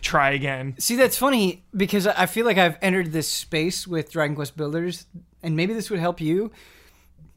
[0.00, 0.74] try again.
[0.78, 5.06] See, that's funny because I feel like I've entered this space with Dragon Quest Builders,
[5.42, 6.52] and maybe this would help you.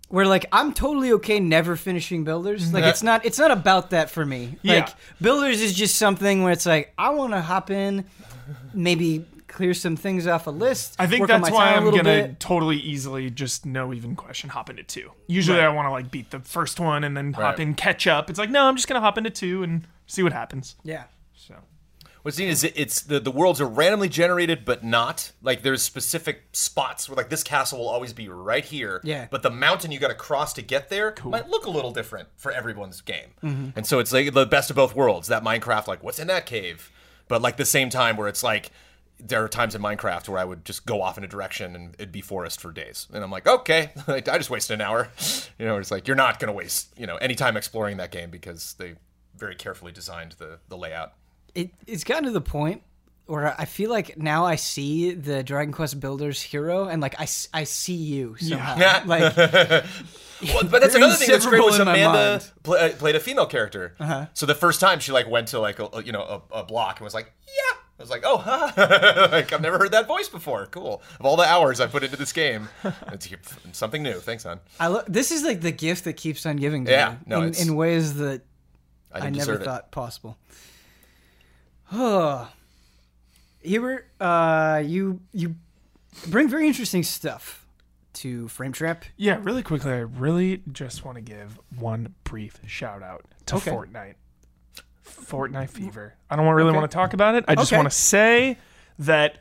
[0.08, 2.72] Where like I'm totally okay never finishing Builders.
[2.72, 4.58] Like it's not it's not about that for me.
[4.62, 4.76] Yeah.
[4.76, 4.89] Like
[5.20, 8.06] Builders is just something where it's like I want to hop in,
[8.74, 10.95] maybe clear some things off a list.
[10.99, 12.39] I think work on that's my why time a I'm little gonna bit.
[12.39, 15.12] totally easily just no even question hop into two.
[15.28, 15.66] Usually Right.
[15.66, 17.60] I want to like beat the first one and then hop Right.
[17.62, 18.30] in catch up.
[18.30, 20.76] It's like no, I'm just gonna hop into two and see what happens.
[20.84, 21.06] Yeah.
[22.26, 25.84] What's neat is it, it's the the worlds are randomly generated, but not like there's
[25.84, 28.99] specific spots where like this castle will always be right here.
[29.03, 29.28] Yeah.
[29.30, 32.30] But the mountain you got to cross to get there might look a little different
[32.36, 33.69] for everyone's game, mm-hmm.
[33.76, 35.28] and so it's like the best of both worlds.
[35.28, 36.91] That Minecraft, like what's in that cave,
[37.28, 38.71] but like the same time where it's like.
[39.17, 41.93] There are times in Minecraft where I would just go off in a direction and
[41.93, 45.09] it'd be forest for days, and I'm like, okay, I just wasted an hour.
[45.57, 48.30] You know, it's like you're not gonna waste you know any time exploring that game
[48.30, 48.95] because they
[49.34, 51.13] very carefully designed the the layout.
[51.56, 52.84] It, it's gotten to the point
[53.26, 57.28] where I feel like now I see the Dragon Quest Builders hero and like I,
[57.53, 58.78] I see you somehow.
[58.78, 59.03] Yeah.
[59.06, 59.36] Like
[60.53, 62.51] Well, but that's another thing that's great was Amanda mind.
[62.62, 63.95] pla uh, played a female character.
[63.99, 64.26] Uh-huh.
[64.34, 66.99] So the first time she like went to like a, you know a, a block
[66.99, 67.80] and was like, yeah.
[67.97, 69.30] I was like, oh, huh.
[69.32, 70.66] like I've never heard that voice before.
[70.66, 71.01] Cool.
[71.18, 72.68] Of all the hours I put into this game,
[73.14, 73.30] it's
[73.72, 74.16] something new.
[74.16, 74.60] Thanks, son.
[74.82, 77.41] I lo- this is like the gift that keeps on giving to Yeah, me no,
[77.43, 78.41] in, in ways that
[79.14, 79.64] I, I never it.
[79.64, 80.38] thought possible.
[81.91, 82.49] Hubert,
[84.19, 85.55] uh, you you
[86.27, 87.65] bring very interesting stuff
[88.13, 89.05] to Frame Trap.
[89.17, 93.71] yeah, really quickly, I really just want to give one brief shout out to Okay.
[93.71, 94.15] Fortnite.
[95.05, 96.15] Fortnite fever.
[96.29, 96.77] I don't really Okay.
[96.77, 97.43] want to talk about it.
[97.47, 97.77] I just Okay.
[97.77, 98.57] want to say
[98.99, 99.38] that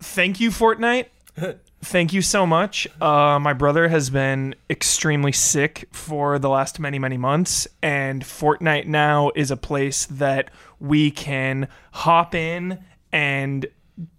[0.00, 1.06] thank you, Fortnite.
[1.82, 2.88] Thank you so much.
[3.00, 8.86] Uh, my brother has been extremely sick for the last many, many months, and Fortnite
[8.86, 10.50] now is a place that
[10.80, 13.66] we can hop in and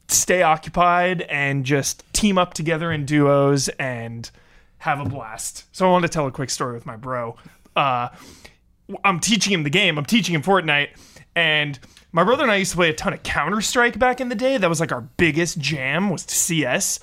[0.07, 4.29] stay occupied and just team up together in duos and
[4.79, 5.65] have a blast.
[5.75, 7.35] So I wanted to tell a quick story with my bro.
[7.75, 8.09] Uh,
[9.03, 9.97] I'm teaching him the game.
[9.97, 10.89] I'm teaching him Fortnite,
[11.35, 11.77] and
[12.11, 14.35] my brother and I used to play a ton of Counter Strike back in the
[14.35, 14.57] day.
[14.57, 16.99] That was like our biggest jam was CS.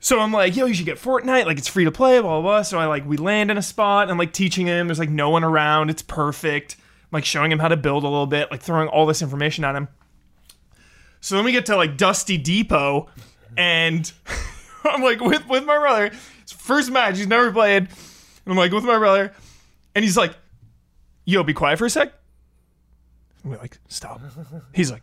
[0.00, 1.46] So I'm like, yo, you should get Fortnite.
[1.46, 2.62] Like it's free to play, blah blah blah.
[2.62, 4.04] So I like we land in a spot.
[4.04, 4.88] and I'm like teaching him.
[4.88, 5.90] There's like no one around.
[5.90, 6.76] It's perfect.
[7.12, 9.76] Like showing him how to build a little bit, like throwing all this information at
[9.76, 9.88] him.
[11.20, 13.08] So then we get to like Dusty Depot,
[13.56, 14.10] and
[14.84, 16.10] I'm like with with my brother.
[16.56, 17.18] First match.
[17.18, 17.82] He's never played.
[17.84, 17.90] And
[18.46, 19.32] I'm like with my brother,
[19.94, 20.34] and he's like,
[21.24, 22.12] "Yo, be quiet for a sec."
[23.42, 24.20] And we're like, "Stop."
[24.74, 25.02] He's like,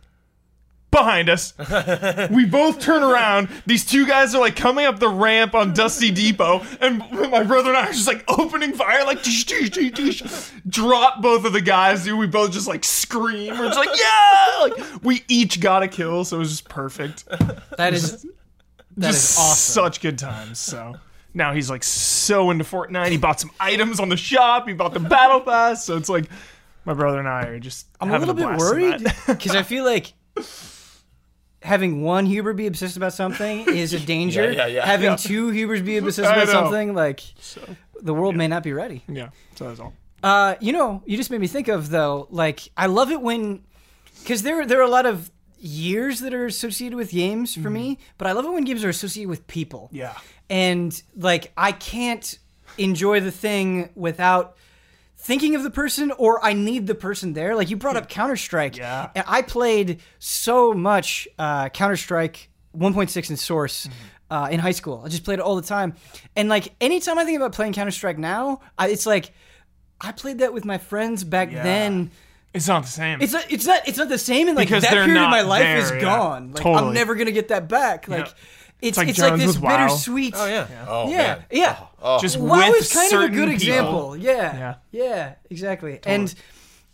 [0.90, 1.54] "Behind us."
[2.30, 3.48] we both turn around.
[3.66, 6.98] These two guys are like coming up the ramp on Dusty Depot, and
[7.30, 11.22] my brother and I are just like opening fire, like "Tish, tish, tish, tish." drop
[11.22, 12.04] both of the guys.
[12.04, 13.58] Dude, we both just like scream.
[13.58, 17.26] We're just like, "Yeah!" Like we each got a kill, so it was just perfect.
[17.76, 18.26] That is
[18.96, 19.84] that is just awesome.
[19.84, 20.58] such good times.
[20.58, 20.96] So
[21.34, 23.10] now he's like so into Fortnite.
[23.10, 24.66] He bought some items on the shop.
[24.66, 25.84] He bought the battle pass.
[25.84, 26.26] So it's like
[26.84, 27.86] my brother and I are just.
[28.00, 30.12] I'm a having little bit blast in worried because I feel like
[31.62, 34.50] having one Huber be obsessed about something is a danger.
[34.52, 34.86] Yeah, yeah, yeah.
[34.86, 37.20] Having two Hubers be obsessed about something like
[38.00, 39.02] the world may not be ready.
[39.08, 39.30] yeah.
[39.56, 39.92] So that's all.
[40.22, 42.26] Uh, you know, you just made me think of though.
[42.30, 43.62] Like, I love it when
[44.22, 47.98] because there there are a lot of years that are associated with games for me,
[48.18, 49.88] but I love it when games are associated with people.
[49.88, 49.96] Mm-hmm.
[49.96, 50.16] Yeah.
[50.48, 52.38] and like I can't
[52.78, 54.56] enjoy the thing without
[55.22, 57.54] thinking of the person or I need the person there.
[57.54, 58.76] Like you brought up Counter Strike.
[58.76, 59.10] Yeah.
[59.14, 63.86] And I played so much uh, Counter Strike 1.6 in Source.
[63.86, 63.94] Mm-hmm.
[64.32, 65.94] Uh, in high school, I just played it all the time,
[66.36, 69.32] and like anytime I think about playing Counter Strike now, I, it's like
[70.00, 71.64] I played that with my friends back Yeah.
[71.64, 72.12] then.
[72.54, 73.20] It's not the same.
[73.20, 75.40] It's not, it's not it's not the same, and like Because that period of my
[75.40, 76.00] life there, is yeah.
[76.00, 76.52] gone.
[76.52, 76.86] Like Totally.
[76.90, 78.06] I'm never gonna get that back.
[78.06, 78.32] Like Yeah.
[78.82, 79.86] It's like it's like, this WoW.
[79.86, 80.34] bittersweet.
[80.36, 80.66] Oh yeah.
[80.88, 81.44] Oh yeah, man.
[81.50, 81.76] yeah.
[81.80, 82.18] Oh, oh.
[82.20, 83.54] just WoW with is kind of a certain good people.
[83.54, 84.16] example.
[84.16, 84.56] Yeah.
[84.56, 84.74] Yeah.
[84.90, 86.00] Yeah, exactly.
[86.04, 86.34] And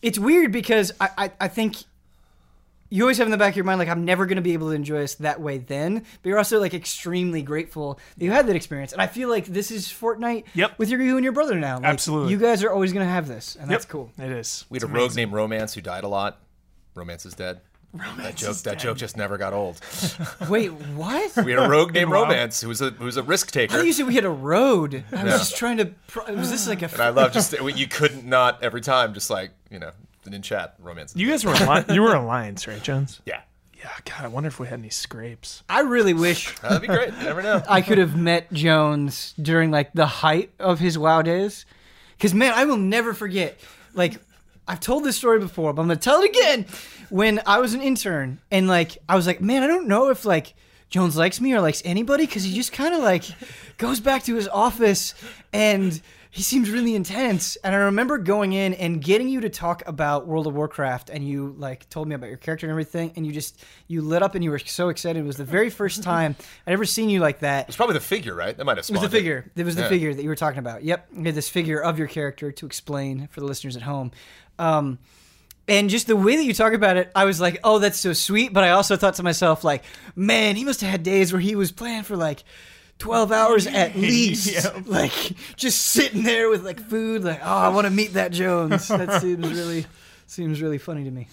[0.02, 1.76] it's weird because I, I, I think
[2.88, 4.52] you always have in the back of your mind, like, I'm never going to be
[4.52, 6.04] able to enjoy this that way then.
[6.22, 8.92] But you're also, like, extremely grateful that you had that experience.
[8.92, 10.78] And I feel like this is Fortnite Yep.
[10.78, 11.76] with your, you and your brother now.
[11.76, 12.30] Like, Absolutely.
[12.32, 13.56] You guys are always going to have this.
[13.56, 14.12] And that's cool.
[14.18, 14.64] It is.
[14.70, 16.40] We had It's a rogue named Romance who died a lot.
[16.94, 17.60] Romance is dead.
[18.18, 19.80] That joke, that joke just never got old.
[20.48, 21.36] Wait, what?
[21.44, 22.22] We had a rogue named Wow.
[22.22, 23.74] Romance who was a who was a risk I taker.
[23.76, 25.04] thought you said we had a road.
[25.12, 25.38] I was Yeah.
[25.38, 25.90] just trying to.
[26.32, 26.86] Was this like a?
[26.92, 29.90] And I love just you couldn't not every time just like you know
[30.30, 31.14] in chat romance.
[31.16, 33.20] You guys were Alli- you were Alliance, right, Jones?
[33.26, 33.42] yeah,
[33.78, 33.90] Yeah.
[34.04, 35.62] God, I wonder if we had any scrapes.
[35.68, 37.12] I really wish that'd be great.
[37.14, 37.62] You never know.
[37.68, 41.64] I could have met Jones during like the height of his WoW days.
[42.16, 43.58] Because man, I will never forget.
[43.94, 44.16] Like
[44.68, 46.66] I've told this story before, but I'm gonna tell it again.
[47.08, 50.24] When I was an intern and like I was like, man, I don't know if
[50.24, 50.54] like
[50.88, 53.24] Jones likes me or likes anybody because he just kind of like
[53.78, 55.14] goes back to his office
[55.52, 56.00] and
[56.30, 57.56] he seems really intense.
[57.64, 61.26] And I remember going in and getting you to talk about World of Warcraft and
[61.26, 64.34] you like told me about your character and everything and you just you lit up
[64.34, 65.20] and you were so excited.
[65.20, 66.36] It was the very first time
[66.66, 67.68] I'd ever seen you like that.
[67.68, 68.56] It's probably the figure, right?
[68.56, 69.50] That might have It was the figure.
[69.56, 69.88] It was the Yeah.
[69.88, 70.84] figure that you were talking about.
[70.84, 74.10] Yep, you had this figure of your character to explain for the listeners at home.
[74.58, 74.98] Um,
[75.68, 78.12] and just the way that you talk about it, I was like, "Oh, that's so
[78.12, 79.82] sweet." But I also thought to myself, like,
[80.14, 82.44] "Man, he must have had days where he was playing for like
[82.98, 84.80] twelve hours at least, Yeah.
[84.86, 85.12] like
[85.56, 87.24] just sitting there with like food.
[87.24, 88.86] Like, oh, I want to meet that Jones.
[88.88, 89.86] That seems really
[90.26, 91.26] seems really funny to me."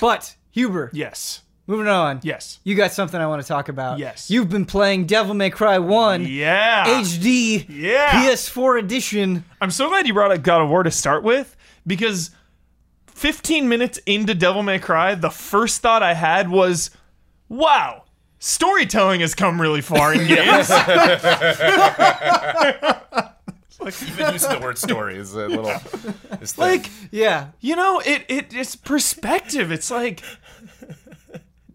[0.00, 1.42] But Huber, Yes.
[1.66, 2.20] moving on.
[2.22, 2.58] Yes.
[2.64, 3.98] You got something I want to talk about.
[3.98, 4.30] Yes.
[4.30, 6.84] You've been playing Devil May Cry 1 Yeah.
[7.02, 8.22] HD Yeah.
[8.24, 9.44] PS4 edition.
[9.60, 11.56] I'm so glad you brought up God of War to start with
[11.88, 12.30] because
[13.08, 16.90] 15 minutes into Devil May Cry, the first thought I had was,
[17.48, 18.04] wow,
[18.38, 20.70] storytelling has come really far in games.
[23.80, 25.72] like, Even using the word story is a little
[26.40, 27.48] is like, Yeah.
[27.60, 29.70] you know, it, it it's perspective.
[29.72, 30.22] It's like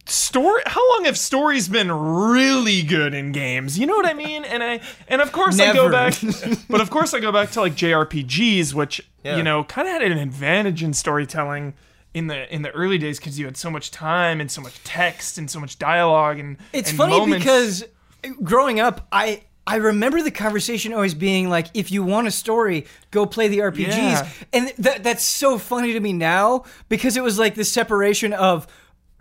[0.05, 4.43] story how long have stories been really good in games you know what i mean
[4.43, 6.13] and i and of course i go back
[6.69, 9.37] but of course i go back to like jrpgs which Yeah.
[9.37, 11.73] you know kind of had an advantage in storytelling
[12.13, 14.83] in the in the early days because you had so much time and so much
[14.83, 17.43] text and so much dialogue and It's and funny moments.
[17.45, 17.83] because
[18.43, 22.85] growing up, I I remember the conversation always being like, if you want a story,
[23.11, 23.87] go play the RPGs.
[23.87, 24.27] Yeah.
[24.51, 28.67] And that that's so funny to me now because it was like the separation of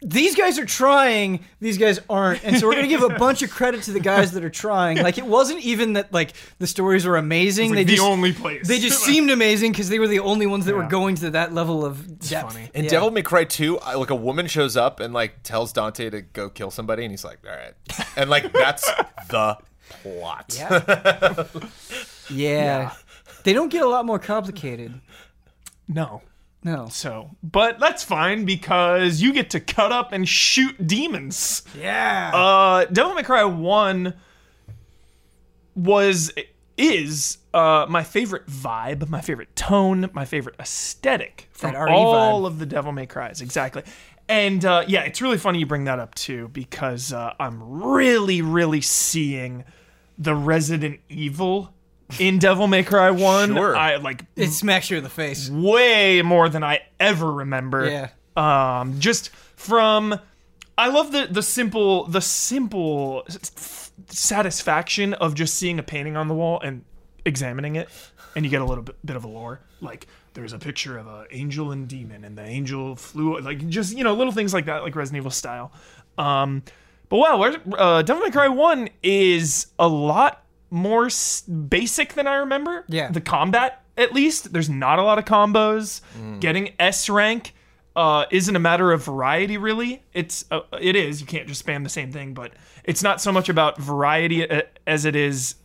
[0.04, 2.44] these guys are trying, these guys aren't.
[2.44, 4.50] And so we're going to give a bunch of credit to the guys that are
[4.50, 4.98] trying.
[4.98, 7.70] Like it wasn't even that like the stories were amazing.
[7.70, 10.46] like they the just only place they just seemed amazing because they were the only
[10.46, 12.52] ones that were going to that level of depth.
[12.52, 12.70] funny.
[12.74, 12.90] In Yeah.
[12.90, 16.20] Devil May Cry 2, I, like a woman shows up and like tells Dante to
[16.22, 17.74] go kill somebody, and he's like, "All right,"
[18.16, 18.84] and like that's
[19.30, 19.56] the
[20.02, 20.58] plot.
[22.30, 22.30] Yeah.
[22.30, 22.92] yeah.
[23.44, 25.00] They don't get a lot more complicated.
[25.88, 26.22] no
[26.64, 26.86] No.
[26.90, 32.30] so but that's fine because you get to cut up and shoot demons Yeah.
[32.34, 34.14] Uh, Devil May Cry One
[35.74, 36.32] was
[36.78, 42.46] is uh my favorite vibe, my favorite tone, my favorite aesthetic from RE all vibe.
[42.46, 43.40] of the Devil May Cries.
[43.40, 43.82] Exactly.
[44.28, 48.40] And uh, yeah, it's really funny you bring that up too because uh, I'm really,
[48.40, 49.64] really seeing
[50.16, 51.74] the Resident Evil
[52.18, 53.54] in Devil May Cry One.
[53.54, 53.76] Sure.
[53.76, 55.48] I like it smacks you in the face.
[55.50, 57.88] way more than I ever remember.
[57.88, 58.08] Yeah.
[58.36, 60.18] Um, just from,
[60.78, 66.28] I love the the simple the simple s- satisfaction of just seeing a painting on
[66.28, 66.84] the wall and
[67.24, 67.88] examining it,
[68.34, 69.60] and you get a little bit, bit of a lore.
[69.80, 73.96] Like there's a picture of an angel and demon, and the angel flew like just
[73.96, 75.72] you know little things like that, like Resident Evil style.
[76.18, 76.62] Um,
[77.08, 80.41] but wow, where- uh, Devil May Cry One is a lot
[80.72, 82.84] more s- basic than I remember.
[82.88, 83.10] Yeah.
[83.10, 86.00] the combat at least there's not a lot of combos.
[86.40, 87.54] Getting S rank
[87.94, 90.02] uh, isn't a matter of variety really.
[90.14, 92.52] It's uh, it is you can't just spam the same thing, but
[92.84, 95.56] it's not so much about variety uh, as it is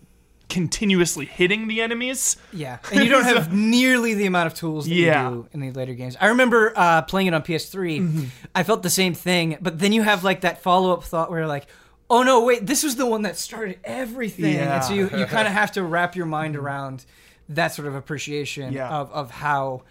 [0.50, 2.38] continuously hitting the enemies.
[2.54, 5.30] Yeah, and you don't have nearly the amount of tools that Yeah.
[5.30, 6.16] you do in the later games.
[6.20, 8.00] I remember uh, playing it on PS3.
[8.02, 8.24] Mm-hmm.
[8.56, 11.40] I felt the same thing, but then you have like that follow up thought where
[11.40, 11.68] you're like,
[12.10, 15.48] "Oh no, wait, this was the one that started everything." And so you, you kind
[15.48, 17.06] of have to wrap your mind around
[17.50, 18.74] that sort of appreciation.
[18.74, 18.90] Yeah.
[18.90, 19.84] of of how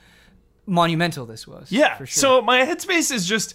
[0.67, 1.71] monumental this was.
[1.71, 1.97] Yeah.
[1.97, 2.21] for sure.
[2.21, 3.55] So my headspace is just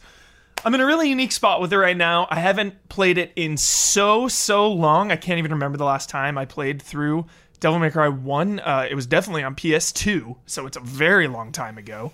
[0.64, 2.28] I'm in a really unique spot with it right now.
[2.30, 5.12] I haven't played it in so so long.
[5.12, 7.26] I can't even remember the last time I played through
[7.60, 8.60] Devil May Cry 1.
[8.60, 12.12] Uh, it was definitely on PS2, so it's a very long time ago.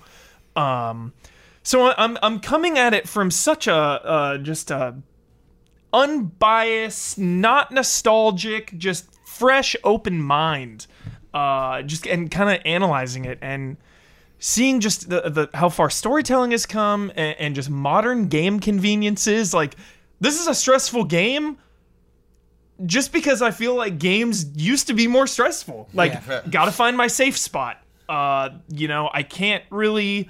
[0.55, 1.13] Um
[1.63, 4.95] so I'm I'm coming at it from such a uh, just a
[5.93, 10.87] unbiased, not nostalgic, just fresh, open mind.
[11.33, 13.77] Uh, just and kind of analyzing it and
[14.39, 19.53] seeing just the, the how far storytelling has come and, and just modern game conveniences.
[19.53, 19.75] Like
[20.19, 21.57] this is a stressful game.
[22.85, 25.89] Just because I feel like games used to be more stressful.
[25.93, 26.41] Like, Yeah.
[26.49, 27.81] gotta find my safe spot.
[28.07, 30.29] Uh, you know, I can't really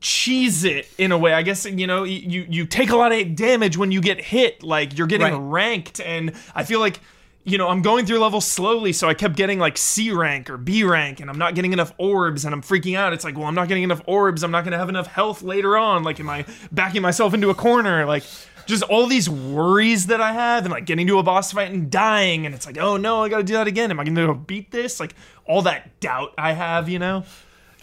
[0.00, 1.32] cheese it in a way.
[1.32, 4.62] I guess you know you you take a lot of damage when you get hit.
[4.62, 5.36] Like you're getting Right.
[5.36, 7.00] ranked, and I feel like
[7.44, 10.56] you know I'm going through levels slowly, so I kept getting like C rank or
[10.56, 13.12] B rank, and I'm not getting enough orbs, and I'm freaking out.
[13.12, 14.42] It's like, well, I'm not getting enough orbs.
[14.42, 16.02] I'm not going to have enough health later on.
[16.02, 18.04] Like, am I backing myself into a corner?
[18.04, 18.24] Like.
[18.66, 21.88] Just all these worries that I have, and like getting to a boss fight and
[21.88, 23.92] dying, and it's like, oh no, I gotta do that again.
[23.92, 24.98] Am I gonna beat this?
[24.98, 27.22] Like all that doubt I have, you know.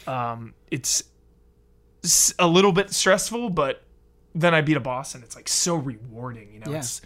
[0.05, 1.03] Um, it's
[2.39, 3.84] a little bit stressful, but
[4.36, 6.72] then I beat a boss and it's like so rewarding, you know.
[6.72, 6.78] Yeah.
[6.80, 7.01] It's,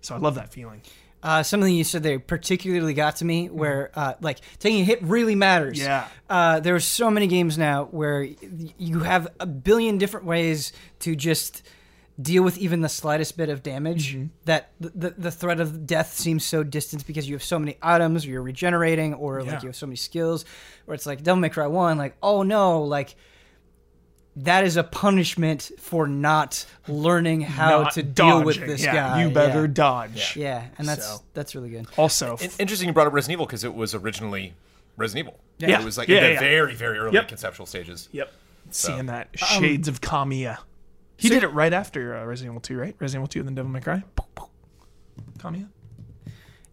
[0.00, 0.82] so I love that feeling.
[1.22, 5.00] Uh, something you said there particularly got to me, where uh, like taking a hit
[5.02, 5.78] really matters.
[5.78, 6.08] Yeah.
[6.28, 8.36] Uh, there are so many games now where y-
[8.76, 11.62] you have a billion different ways to just
[12.20, 14.18] deal with even the slightest bit of damage.
[14.46, 17.78] That the, the the threat of death seems so distant because you have so many
[17.80, 19.52] items, or you're regenerating, or Yeah.
[19.52, 20.44] like you have so many skills.
[20.86, 23.14] Where it's like Devil May Cry One, like oh no, like.
[24.36, 29.22] That is a punishment for not learning how Not to deal with this Yeah, guy.
[29.24, 29.66] You better yeah.
[29.66, 30.36] dodge.
[30.36, 31.22] Yeah, and that's So.
[31.34, 31.86] that's really good.
[31.98, 34.54] Also, In- interesting you brought up Resident Evil because it was originally
[34.96, 35.40] Resident Evil.
[35.58, 35.80] Yeah.
[35.80, 36.40] It was like Yeah, in the yeah.
[36.40, 37.28] very, very early Yep.
[37.28, 38.08] conceptual stages.
[38.10, 38.32] yep,
[38.70, 40.58] seeing that Um, shades of Kamiya.
[41.18, 42.96] He did it right after uh, Resident Evil 2, right?
[42.98, 44.02] Resident Evil 2 and then Devil May Cry.
[45.38, 45.68] Kamiya.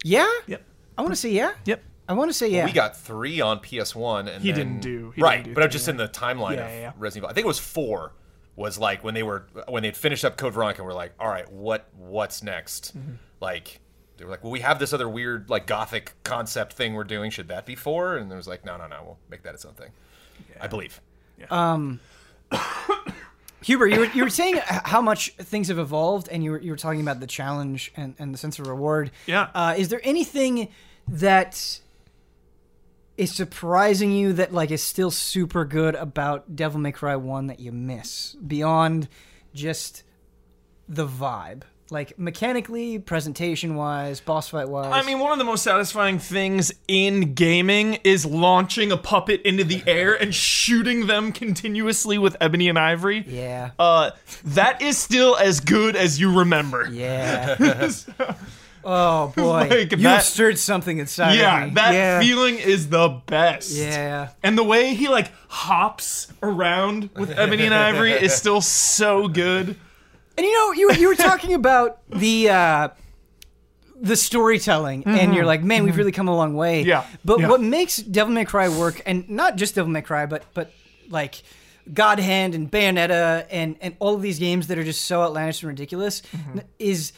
[0.04, 0.64] Yeah, Yep.
[0.98, 1.52] I want to say yeah.
[1.66, 1.84] Yep.
[2.10, 2.66] I want to say yeah.
[2.66, 5.64] We got three on PS1, and He then- didn't do- he right, didn't do but
[5.64, 6.92] I'm just in the timeline Yeah, of yeah, yeah.
[6.98, 7.30] Resident Evil.
[7.30, 8.14] I think it was four.
[8.56, 11.30] Was like when they were when they'd finished up Code Veronica, and we're like, all
[11.30, 12.98] right, what what's next?
[12.98, 13.14] Mm-hmm.
[13.40, 13.80] Like
[14.18, 17.32] they were like, well, we have this other weird like gothic concept thing we're doing.
[17.32, 18.18] Should that be four?
[18.18, 19.92] And it was like, no, no, no, we'll make that its own thing.
[20.60, 21.00] I believe.
[23.62, 26.72] Huber, you were, you were saying how much things have evolved, and you were, you
[26.72, 29.12] were talking about the challenge and, and the sense of reward.
[29.28, 29.50] Yeah.
[29.54, 30.70] Uh, is there anything
[31.10, 31.80] that
[33.20, 37.60] is surprising you that like is still super good about Devil May Cry One that
[37.60, 39.08] you miss beyond
[39.54, 40.04] just
[40.88, 44.92] the vibe, like mechanically, presentation wise, boss fight wise?
[44.94, 49.64] I mean, one of the most satisfying things in gaming is launching a puppet into
[49.64, 53.26] the air and shooting them continuously with ebony and ivory.
[53.28, 54.12] yeah, Uh,
[54.46, 56.88] that is still as good as you remember.
[56.92, 57.56] yeah.
[58.92, 61.76] oh boy, Like you that- stirred something inside Yeah, of me.
[61.76, 62.20] that yeah.
[62.20, 63.72] feeling is the best.
[63.72, 64.30] Yeah.
[64.44, 69.68] And the way he like hops around with ebony and ivory is still so good.
[70.38, 72.88] And you know, you were, you were talking about the uh,
[74.02, 76.80] the storytelling, and you're like, man, we've really come a long way.
[76.82, 76.90] Mm-hmm.
[76.90, 77.50] Yeah, But yeah.
[77.50, 80.72] what makes Devil May Cry work, and not just Devil May Cry, but but
[81.10, 81.44] like
[81.94, 85.62] God Hand and Bayonetta and and all of these games that are just so outlandish
[85.64, 86.60] and ridiculous, Mm-hmm.
[86.80, 87.16] is it.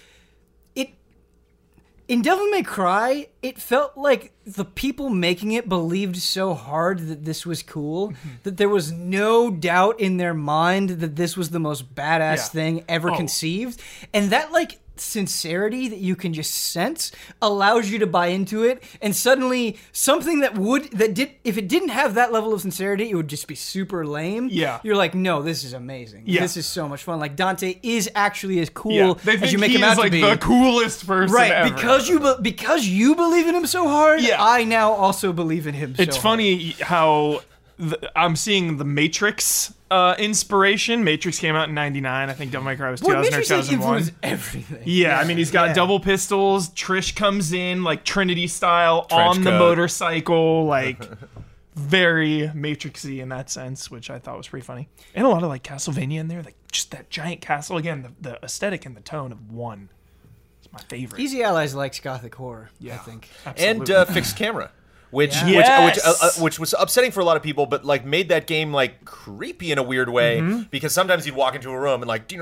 [2.11, 7.23] In Devil May Cry, it felt like the people making it believed so hard that
[7.23, 8.29] this was cool Mm-hmm.
[8.43, 12.43] that there was no doubt in their mind that this was the most badass Yeah.
[12.57, 13.15] thing ever Oh.
[13.15, 13.81] conceived.
[14.13, 18.81] And that like sincerity that you can just sense allows you to buy into it
[19.01, 23.09] and suddenly something that would that did if it didn't have that level of sincerity
[23.09, 24.79] it would just be super lame Yeah.
[24.83, 26.41] you're like no this is amazing Yeah.
[26.41, 29.53] this is so much fun like dante is actually as cool Yeah, they think as
[29.53, 31.73] you make he him out is like to be the coolest person right ever.
[31.73, 34.37] because you be- because you believe in him so hard Yeah.
[34.39, 37.41] i now also believe in him It's so funny how
[37.79, 41.03] the, I'm seeing the Matrix uh, inspiration.
[41.03, 42.29] Matrix came out in '99.
[42.29, 43.97] I think Devil May Cry was 2000 or Matrix has 2001.
[43.97, 45.73] influenced everything Yeah, I mean he's got Yeah.
[45.73, 46.69] double pistols.
[46.69, 49.59] Trish comes in like Trinity style Trench on the coat.
[49.59, 51.03] motorcycle, like
[51.75, 54.89] very Matrixy in that sense, which I thought was pretty funny.
[55.15, 58.01] And a lot of like Castlevania in there, like just that giant castle again.
[58.21, 59.89] The, the aesthetic and the tone of one
[60.61, 61.19] is my favorite.
[61.21, 63.01] easy allies likes gothic horror Yeah, i Yeah.
[63.03, 64.71] think and uh, fixed camera,
[65.11, 65.85] which Yeah.
[65.85, 68.29] which which, uh, uh, which was upsetting for a lot of people, but like made
[68.29, 70.61] that game like creepy in a weird way Mm-hmm.
[70.71, 72.41] because sometimes you'd walk into a room and like and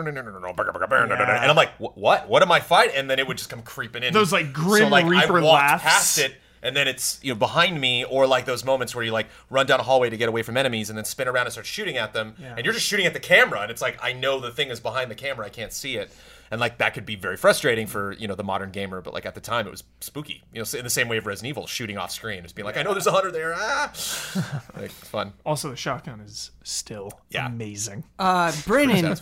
[1.50, 2.30] I'm like, "Wh- what?
[2.30, 2.96] What am I fighting?
[2.96, 4.14] And then it would just come creeping in.
[4.14, 5.84] Those, like, Grim I Reaper walked laughs.
[5.84, 6.36] past it.
[6.62, 9.66] And then it's you know behind me, or like those moments where you like run
[9.66, 11.96] down a hallway to get away from enemies, and then spin around and start shooting
[11.96, 14.52] at them, and you're just shooting at the camera, and it's like I know the
[14.52, 16.12] thing is behind the camera, I can't see it,
[16.52, 19.26] and like that could be very frustrating for you know the modern gamer, but like
[19.26, 21.68] at the time it was spooky, you know, in the same way of Resident Evil
[21.68, 23.92] shooting off screen, just being like I know there's a hunter there, ah,
[24.78, 25.34] like fun.
[25.46, 27.46] also, the shotgun is still Yeah.
[27.48, 28.04] amazing.
[28.18, 29.16] Uh, Brennan,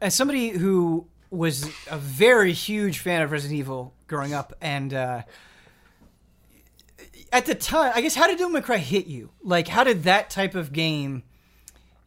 [0.00, 5.22] as somebody who was a very huge fan of Resident Evil growing up, and uh,
[7.32, 9.30] at the time, I guess, how did Devil May Cry hit you?
[9.42, 11.24] Like, how did that type of game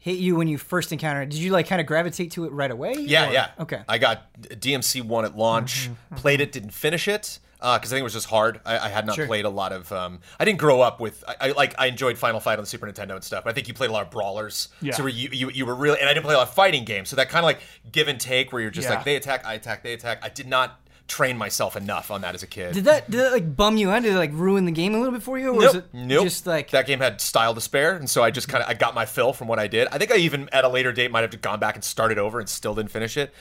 [0.08, 1.30] hit you when you first encountered it?
[1.32, 2.94] Did you like kind of gravitate to it right away?
[2.98, 3.50] Yeah, Or- yeah.
[3.60, 3.82] Okay.
[3.88, 6.16] I got DMC one at launch, mm-hmm, mm-hmm.
[6.16, 7.40] played it, didn't finish it.
[7.60, 8.62] Uh, because I think it was just hard.
[8.68, 9.26] I, I had not Sure.
[9.26, 9.92] played a lot of.
[9.92, 11.24] Um, I didn't grow up with.
[11.28, 11.74] I, I like.
[11.80, 13.44] I enjoyed Final Fight on the Super Nintendo and stuff.
[13.46, 14.68] But I think you played a lot of brawlers.
[14.80, 14.94] Yeah.
[14.94, 16.86] So where you, you you were really, and I didn't play a lot of fighting
[16.86, 17.10] games.
[17.10, 17.60] So that kind of like
[17.92, 18.98] give and take, where you're just Yeah.
[18.98, 20.20] like they attack, I attack, they attack.
[20.22, 22.74] I did not train myself enough on that as a kid.
[22.74, 24.04] Did that did that like bum you out?
[24.04, 25.84] Did it like ruin the game a little bit for you, or was Nope.
[25.84, 26.24] it Nope.
[26.24, 28.74] just like that game had style to spare, and so I just kind of I
[28.74, 29.88] got my fill from what I did.
[29.92, 32.40] I think I even at a later date might have gone back and started over
[32.40, 33.34] and still didn't finish it.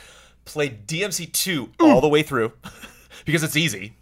[0.45, 2.53] Played DMC two all the way through
[3.25, 3.97] because it's easy.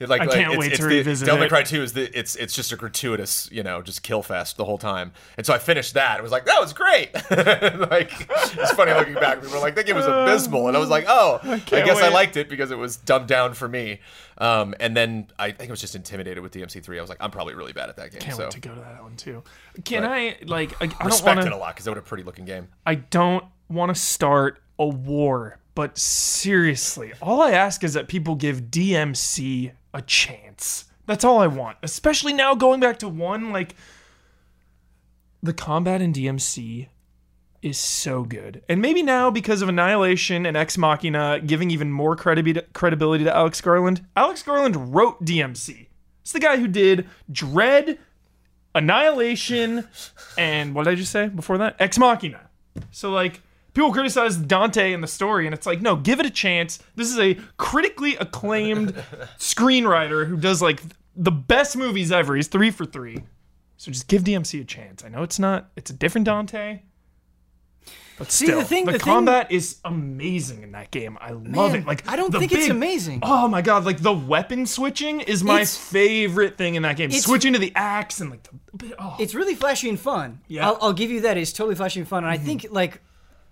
[0.00, 1.48] Like, I can't it's, wait it's to revisit Devil May.
[1.48, 4.64] Cry two is the it's it's just a gratuitous you know just kill fest the
[4.64, 6.20] whole time, and so I finished that.
[6.20, 7.12] It was like that was great.
[7.30, 9.42] like it's funny looking back.
[9.42, 12.00] We were like that game was abysmal, and I was like oh I, can't guess
[12.00, 14.00] I liked it because it was dumbed down for me.
[14.38, 16.98] Um, and then I think I was just intimidated with DMC three.
[16.98, 18.20] I was like I'm probably really bad at that game.
[18.20, 18.44] Can't so.
[18.44, 19.42] wait to go to that one too.
[19.84, 20.72] Can But- I like?
[20.80, 22.68] I, I don't respect want it a lot because it was a pretty looking game.
[22.86, 28.36] I don't want to start a war, but seriously, all I ask is that people
[28.36, 30.86] give DMC a chance.
[31.06, 31.78] That's all I want.
[31.82, 33.74] Especially now going back to one like
[35.42, 36.88] the combat in DMC
[37.62, 38.62] is so good.
[38.68, 43.34] And maybe now because of Annihilation and Ex Machina giving even more credibi- credibility to
[43.34, 44.06] Alex Garland.
[44.16, 45.88] Alex Garland wrote DMC.
[46.22, 47.98] It's the guy who did Dredd,
[48.74, 49.88] Annihilation,
[50.36, 51.76] and what did I just say before that?
[51.80, 52.48] Ex Machina.
[52.90, 53.40] So like
[53.78, 56.80] people criticize Dante and the story, and it's like, no, give it a chance.
[56.96, 58.94] This is a critically acclaimed
[59.38, 60.82] screenwriter who does like
[61.14, 62.34] the best movies ever.
[62.34, 63.22] He's three for three.
[63.76, 65.04] So just give DMC a chance.
[65.04, 66.82] I know it's not, it's a different Dante.
[68.18, 71.16] But See, still, the thing- the, the thing- combat is amazing in that game.
[71.20, 71.86] I love Man, it.
[71.86, 73.20] Like I don't think it's amazing.
[73.22, 73.84] Oh my god!
[73.84, 77.12] Like the weapon switching is my It's- favorite thing in that game.
[77.12, 80.40] Switching to the axe and like the oh, it's really flashy and fun.
[80.48, 80.66] Yeah.
[80.66, 81.36] I'll, I'll give you that.
[81.36, 82.46] It's totally flashy and fun, and I mm-hmm.
[82.46, 83.02] think like.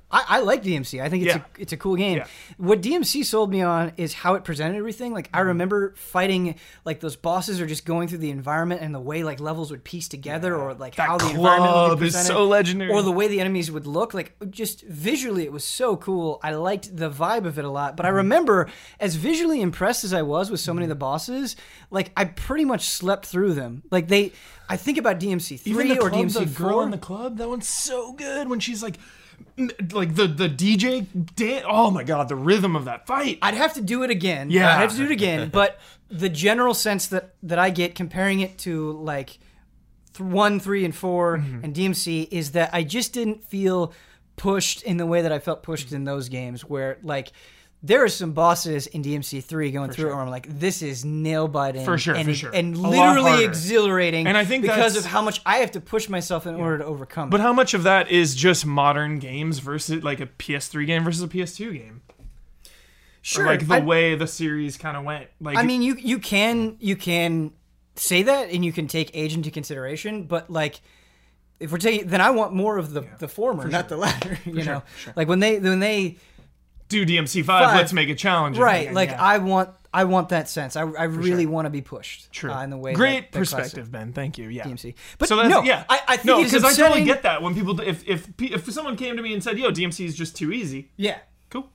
[0.09, 1.03] I, I like DMC.
[1.03, 1.43] I think it's Yeah.
[1.59, 2.19] a it's a cool game.
[2.19, 2.27] Yeah.
[2.59, 5.13] What DMC sold me on is how it presented everything.
[5.13, 5.37] Like Mm-hmm.
[5.37, 6.55] I remember fighting
[6.85, 9.83] like those bosses are just going through the environment and the way like levels would
[9.83, 12.93] piece together or like That how the environment would club be is so legendary.
[12.93, 14.15] or the way the enemies would look.
[14.15, 16.39] Like just visually, it was so cool.
[16.41, 17.97] I liked the vibe of it a lot.
[17.97, 18.17] But I Mm-hmm.
[18.19, 18.69] remember
[19.01, 21.57] as visually impressed as I was with so many of the bosses,
[21.91, 23.83] like I pretty much slept through them.
[23.91, 24.31] Like they,
[24.69, 26.83] I think about DMC three or DMC the girl four.
[26.85, 28.99] in the club, that one's so good when she's like,
[29.93, 33.39] like the the DJ dan Oh my god, the rhythm of that fight.
[33.43, 34.51] I'd have to do it again.
[34.51, 34.69] Yeah.
[34.77, 35.51] I'd have to do it again.
[35.53, 39.39] But the general sense that that I get comparing it to like
[40.15, 41.65] th- one, three, and 4 Mm-hmm.
[41.65, 43.93] and DMC is that I just didn't feel
[44.37, 47.33] pushed in the way that I felt pushed in those games, where like.
[47.87, 51.05] There are some bosses in DMC three going through it where I'm like, this is
[51.05, 52.51] nail biting, For sure, and, for sure.
[52.53, 54.27] and literally exhilarating.
[54.27, 56.85] And I think because of how much I have to push myself in order to
[56.85, 57.31] overcome.
[57.31, 57.45] But it.
[57.45, 61.29] how much of that is just modern games versus like a PS3 game versus a
[61.29, 62.03] PS2 game?
[63.23, 65.29] sure, Or like the I- way the series kind of went.
[65.41, 67.53] Like I mean, you you can you can
[67.95, 70.81] say that, and you can take age into consideration, but like.
[71.59, 74.39] If we're taking, then I want more of the, the former, not the latter.
[74.45, 74.83] You know,
[75.17, 76.17] like when they when they
[76.89, 77.77] do DMC5, Five.
[77.77, 78.63] let's make it challenging.
[78.63, 79.23] right, again, like yeah.
[79.23, 80.77] I want I want that sense.
[80.77, 81.53] I, I really sure.
[81.53, 82.31] want to be pushed.
[82.31, 82.53] True.
[82.53, 84.13] Uh, in the way Great that, that classic perspective, Ben.
[84.13, 84.49] Thank you.
[84.49, 84.65] Yeah.
[84.65, 84.95] DMC.
[85.17, 87.41] But so that's, no, yeah, I, I think no, it's because I totally get that
[87.43, 90.37] when people if if if someone came to me and said, "Yo, DMC is just
[90.37, 91.19] too easy," Yeah.
[91.51, 91.71] cool,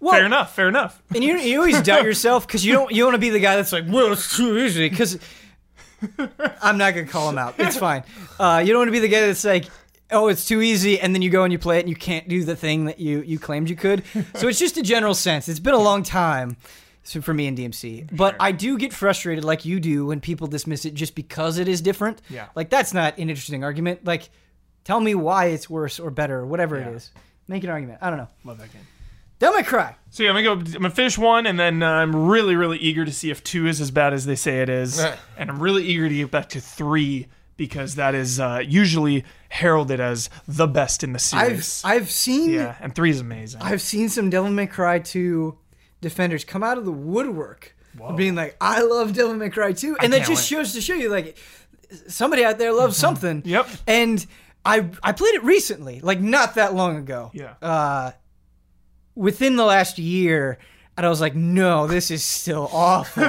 [0.00, 1.02] Well, fair enough, fair enough.
[1.14, 3.56] And you, you always doubt yourself because you don't you want to be the guy
[3.56, 4.88] that's like, well, it's too easy.
[4.88, 5.18] Because
[6.62, 7.56] I'm not gonna call him out.
[7.58, 8.04] It's fine.
[8.38, 9.66] Uh, you don't want to be the guy that's like,
[10.10, 12.28] oh, it's too easy, and then you go and you play it and you can't
[12.28, 14.02] do the thing that you you claimed you could.
[14.36, 15.48] So it's just a general sense.
[15.48, 16.56] It's been a long time.
[17.22, 20.84] for me in DMC, but I do get frustrated like you do when people dismiss
[20.84, 22.20] it just because it is different.
[22.28, 22.48] Yeah.
[22.54, 24.04] like that's not an interesting argument.
[24.04, 24.28] Like,
[24.84, 26.96] tell me why it's worse or better, or whatever it Yeah.
[26.96, 27.10] is.
[27.46, 28.00] Make an argument.
[28.02, 28.28] I don't know.
[28.44, 28.82] Love that game.
[29.38, 29.94] Devil May Cry.
[30.10, 30.52] So yeah, I'm gonna go.
[30.76, 33.66] I'm gonna finish one, and then uh, I'm really, really eager to see if two
[33.66, 34.98] is as bad as they say it is,
[35.38, 37.28] and I'm really eager to get back to three
[37.58, 41.82] because that is uh, usually heralded as the best in the I've series.
[41.84, 43.60] I've seen yeah, and three is amazing.
[43.60, 45.58] I've seen some Devil May Cry 2
[46.00, 47.74] defenders come out of the woodwork
[48.16, 49.98] being like, I love Devil May Cry 2.
[50.00, 50.56] And that just wait.
[50.56, 51.36] shows to show you, like,
[52.06, 53.42] somebody out there loves something.
[53.42, 53.48] Mm-hmm.
[53.48, 53.68] Yep.
[53.86, 54.26] And
[54.64, 57.30] I I played it recently, like, not that long ago.
[57.34, 57.54] Yeah.
[57.60, 58.12] Uh,
[59.14, 60.58] within the last year.
[60.98, 63.22] And I was like, no, this is still awful.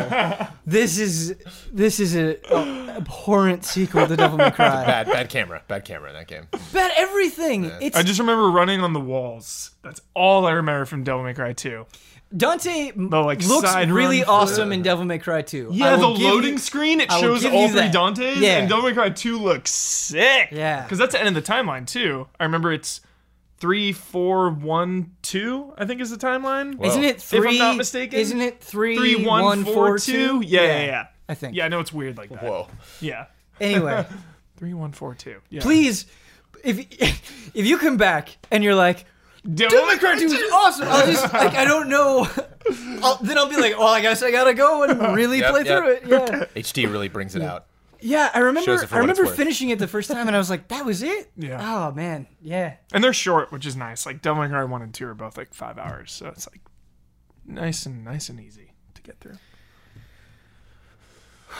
[0.65, 1.35] this is
[1.71, 4.83] this is a, a abhorrent sequel to Devil May Cry.
[4.87, 6.47] Bad, bad camera, bad camera in that game.
[6.73, 7.71] Bad everything.
[7.79, 9.69] It's I just remember running on the walls.
[9.83, 11.85] That's all I remember from Devil May Cry 2.
[12.35, 15.69] Dante m- like, looks really run awesome in Devil May Cry 2.
[15.71, 17.93] Yeah, the loading you- screen it shows give all three that.
[17.93, 18.57] Dantes, Yeah.
[18.57, 20.49] and Devil May Cry 2 looks sick.
[20.51, 20.81] Yeah.
[20.81, 22.27] because that's the end of the timeline too.
[22.39, 23.01] I remember it's
[23.59, 25.73] three, four, one, two.
[25.77, 26.75] I think is the timeline.
[26.75, 26.87] Whoa.
[26.87, 27.39] Isn't it three?
[27.39, 27.45] If?
[27.47, 28.19] I'm not mistaken.
[28.19, 30.41] Isn't it three, Three, one, one, four, four, two.
[30.41, 30.47] two?
[30.47, 31.07] Yeah, yeah, yeah.
[31.27, 31.55] I think.
[31.55, 32.43] Yeah, I know it's weird like that.
[32.43, 32.67] Whoa.
[33.01, 33.25] Yeah,
[33.61, 34.05] Anyway,
[34.57, 35.39] three, one, four, two.
[35.49, 35.61] Yeah.
[35.61, 36.05] please,
[36.63, 36.79] if
[37.53, 39.05] if you come back and you're like,
[39.43, 40.87] Devil Devil May May Cry 2 was awesome.
[40.89, 42.27] I'll just like I don't know.
[43.01, 45.63] I'll, then I'll be like, well, I guess I gotta go and really Yep, play
[45.63, 45.77] yep.
[45.77, 46.03] through it.
[46.55, 47.65] Yeah, HD really brings it out.
[48.01, 48.29] Yeah.
[48.33, 48.65] I remember.
[48.65, 50.85] Shows it for I remember finishing it the first time, and I was like, that
[50.85, 51.31] was it.
[51.37, 51.59] Yeah.
[51.61, 52.27] Oh man.
[52.41, 52.75] Yeah.
[52.93, 54.05] And they're short, which is nice.
[54.05, 56.61] Like Devil May Cry one and two are both like five hours, so it's like
[57.45, 59.37] nice and nice and easy to get through.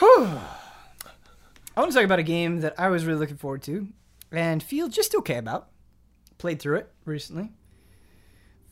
[0.00, 3.88] I want to talk about a game that I was really looking forward to
[4.32, 5.68] and feel just okay about.
[6.38, 7.50] Played through it recently.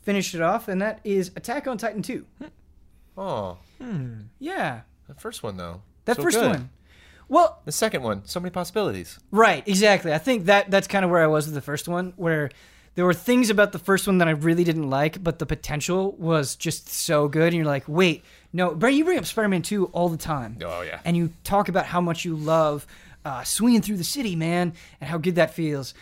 [0.03, 2.25] Finished it off, and that is Attack on Titan 2.
[3.19, 4.21] Oh, hmm.
[4.39, 4.83] Yeah.
[5.07, 5.83] the first one though.
[6.07, 6.49] That So first good.
[6.51, 6.71] one.
[7.29, 9.19] Well, The second one, so many possibilities.
[9.31, 10.13] right, exactly.
[10.13, 12.51] I think that that's kind of where I was with the first one, where
[12.95, 16.13] there were things about the first one that I really didn't like, but the potential
[16.19, 17.49] was just so good.
[17.49, 20.59] And you're like, wait, no, Brent, you bring up Spider Man 2 all the time.
[20.65, 21.01] Oh yeah.
[21.05, 22.87] and you talk about how much you love
[23.25, 25.93] uh, swinging through the city, man, and how good that feels.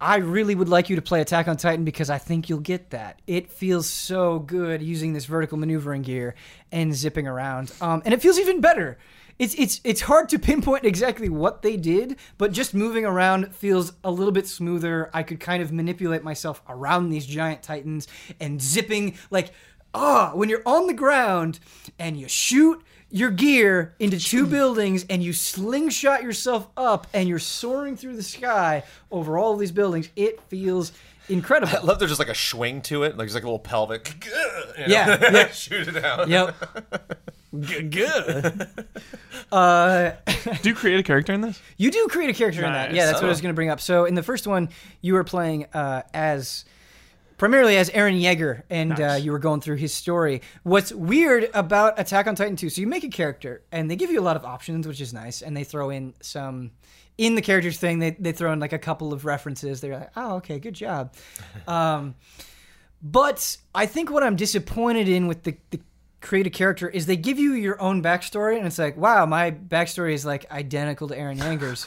[0.00, 2.90] I really would like you to play Attack on Titan because I think you'll get
[2.90, 3.22] that.
[3.26, 6.34] It feels so good using this vertical maneuvering gear
[6.70, 8.98] and zipping around, um, and it feels even better.
[9.38, 13.92] It's it's it's hard to pinpoint exactly what they did, but just moving around feels
[14.04, 15.10] a little bit smoother.
[15.12, 18.06] I could kind of manipulate myself around these giant titans
[18.40, 19.50] and zipping like
[19.96, 21.60] ah, when you're on the ground
[22.00, 27.38] and you shoot your gear into two buildings and you slingshot yourself up and you're
[27.38, 28.82] soaring through the sky
[29.12, 30.90] over all of these buildings, it feels
[31.28, 31.76] incredible.
[31.76, 34.24] I love there's just like a swing to it, like there's like a little pelvic.
[34.26, 35.48] you know, Yeah, yeah.
[35.50, 36.28] shoot it out.
[36.28, 36.56] yep.
[37.60, 38.68] Good.
[39.52, 40.12] Uh,
[40.62, 41.60] Do you create a character in this?
[41.76, 42.88] you do create a character in that.
[42.90, 42.96] Nice.
[42.96, 43.80] Yeah, that's what I was going to bring up.
[43.80, 44.68] So in the first one,
[45.00, 46.64] you were playing uh, as
[47.36, 49.22] primarily as Eren Yeager, and uh, Nice.
[49.22, 50.40] you were going through his story.
[50.64, 54.10] What's weird about Attack on Titan 2, so you make a character, and they give
[54.10, 56.72] you a lot of options, which is nice, and they throw in some.
[57.16, 59.80] In the characters thing, they, they throw in like a couple of references.
[59.80, 61.14] They're like, oh, okay, good job.
[61.68, 62.16] Um,
[63.02, 65.80] but I think what I'm disappointed in with the, the
[66.24, 69.50] create a character is they give you your own backstory, and it's like, wow, my
[69.52, 71.86] backstory is like identical to Eren Yeager's.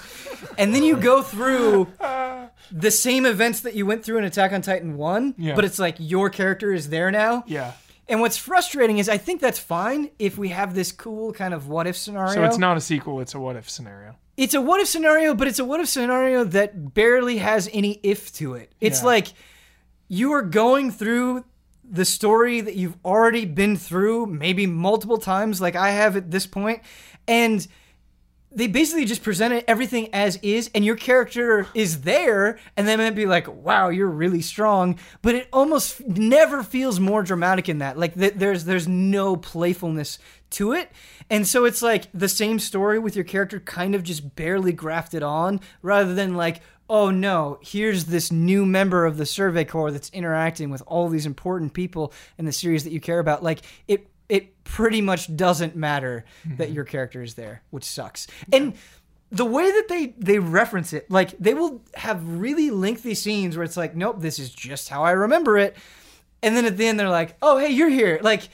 [0.58, 1.88] and then you go through
[2.72, 5.56] the same events that you went through in Attack on Titan 1, Yeah.
[5.56, 7.44] but it's like your character is there now.
[7.48, 7.74] Yeah.
[8.10, 11.68] And what's frustrating is I think that's fine if we have this cool kind of
[11.68, 12.34] what if scenario.
[12.34, 14.16] So it's not a sequel; it's a what if scenario.
[14.38, 18.00] It's a what if scenario, but it's a what if scenario that barely has any
[18.04, 18.72] if to it.
[18.80, 19.08] It's Yeah.
[19.08, 19.28] like
[20.08, 21.44] you are going through
[21.90, 26.46] the story that you've already been through maybe multiple times like I have at this
[26.46, 26.82] point
[27.28, 27.66] and
[28.52, 33.16] they basically just presented everything as is and your character is there and then it'd
[33.16, 37.98] be like wow you're really strong but it almost never feels more dramatic in that.
[37.98, 40.18] Like th- there's there's no playfulness
[40.52, 40.92] to it
[41.30, 45.24] and so it's like the same story with your character kind of just barely grafted
[45.24, 50.10] on rather than like oh no here's this new member of the survey corps that's
[50.12, 54.08] interacting with all these important people in the series that you care about like it
[54.30, 56.26] it pretty much doesn't matter
[56.58, 58.28] that your character is there, which sucks.
[58.52, 58.74] And
[59.32, 63.64] the way that they they reference it, like they will have really lengthy scenes where
[63.64, 65.76] it's like, nope, this is just how I remember it,
[66.42, 68.50] and then at the end they're like, oh hey, you're here, like.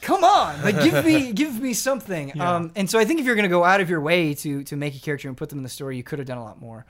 [0.00, 2.32] Come on, like give me give me something.
[2.34, 2.56] Yeah.
[2.56, 4.76] Um, and so I think if you're gonna go out of your way to to
[4.76, 6.60] make a character and put them in the story, you could have done a lot
[6.60, 6.84] more.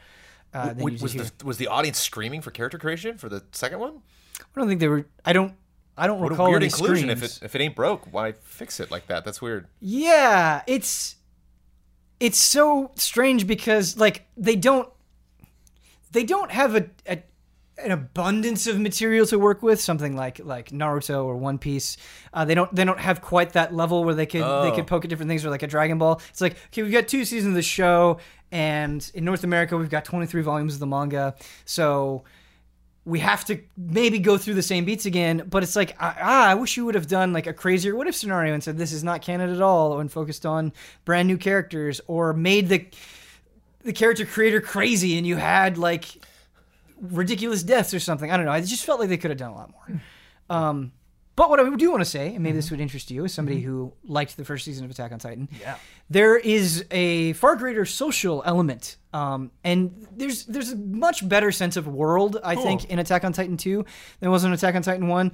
[0.54, 4.00] Uh, Wait, was the was the audience screaming for character creation for the second one?
[4.40, 5.06] I don't think they were.
[5.24, 5.54] I don't.
[5.96, 7.10] I don't What a recall weird any inclusion.
[7.10, 9.24] If it if it ain't broke, why fix it like that?
[9.24, 9.66] That's weird.
[9.80, 11.16] Yeah, it's
[12.20, 14.88] it's so strange because like they don't
[16.12, 17.22] they don't have a, a
[17.78, 21.96] an abundance of material to work with something like like Naruto or One Piece
[22.32, 24.72] uh, they don't they don't have quite that level where they could they Oh.
[24.74, 27.08] could poke at different things or like a Dragon Ball it's like okay we've got
[27.08, 28.18] two seasons of the show
[28.54, 31.34] and in North America we've got 23 volumes of the manga
[31.66, 32.24] so
[33.04, 36.48] we have to maybe go through the same beats again, but it's like, ah, ah,
[36.48, 38.92] I wish you would have done like a crazier what if scenario and said this
[38.92, 40.72] is not canon at all, and focused on
[41.04, 42.86] brand new characters, or made the
[43.82, 46.06] the character creator crazy, and you had like
[47.00, 48.30] ridiculous deaths or something.
[48.30, 48.52] I don't know.
[48.52, 50.00] I just felt like they could have done a lot more.
[50.48, 50.92] Um,
[51.36, 53.60] but what I do want to say, and maybe this would interest you, as somebody
[53.60, 55.76] who liked the first season of Attack on Titan, Yeah.
[56.08, 61.76] there is a far greater social element, um, and there's there's a much better sense
[61.76, 63.84] of world, I think, in Attack on Titan two
[64.20, 65.32] than was in Attack on Titan one.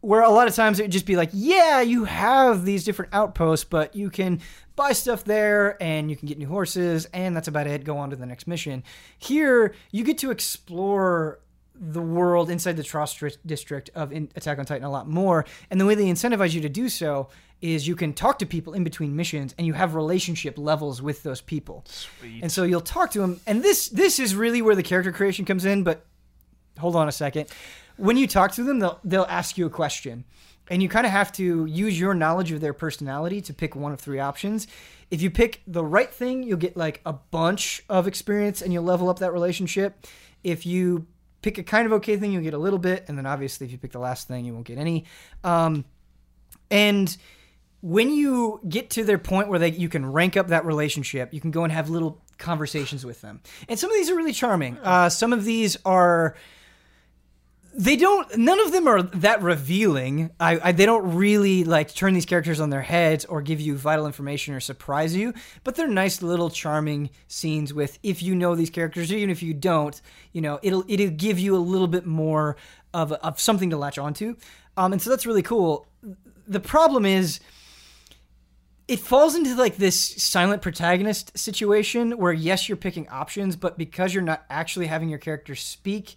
[0.00, 3.14] Where a lot of times it would just be like, yeah, you have these different
[3.14, 4.40] outposts, but you can
[4.74, 7.84] buy stuff there and you can get new horses, and that's about it.
[7.84, 8.82] Go on to the next mission.
[9.16, 11.38] Here, you get to explore
[11.84, 15.44] the world inside the Trost district of in Attack on Titan a lot more.
[15.68, 17.28] And the way they incentivize you to do so
[17.60, 21.24] is you can talk to people in between missions and you have relationship levels with
[21.24, 21.84] those people.
[21.88, 22.40] Sweet.
[22.42, 25.44] And so you'll talk to them and this this is really where the character creation
[25.44, 26.06] comes in, but
[26.78, 27.48] hold on a second.
[27.96, 30.24] When you talk to them, they'll they'll ask you a question.
[30.70, 33.92] And you kind of have to use your knowledge of their personality to pick one
[33.92, 34.68] of three options.
[35.10, 38.84] If you pick the right thing, you'll get like a bunch of experience and you'll
[38.84, 40.06] level up that relationship.
[40.44, 41.06] If you
[41.42, 43.72] pick a kind of okay thing, you'll get a little bit, and then obviously if
[43.72, 45.04] you pick the last thing, you won't get any.
[45.44, 45.84] Um,
[46.70, 47.14] and
[47.82, 51.40] when you get to their point where they you can rank up that relationship, you
[51.40, 53.40] can go and have little conversations with them.
[53.68, 54.78] And some of these are really charming.
[54.78, 56.36] Uh, some of these are
[57.74, 60.30] they don't none of them are that revealing.
[60.38, 63.76] I, I they don't really like turn these characters on their heads or give you
[63.76, 65.32] vital information or surprise you
[65.64, 69.42] but they're nice little charming scenes with if you know these characters or even if
[69.42, 72.56] you don't you know it'll it'll give you a little bit more
[72.94, 74.36] of, of something to latch onto.
[74.76, 75.86] Um, and so that's really cool.
[76.46, 77.40] The problem is
[78.88, 84.12] it falls into like this silent protagonist situation where yes you're picking options but because
[84.12, 86.16] you're not actually having your character speak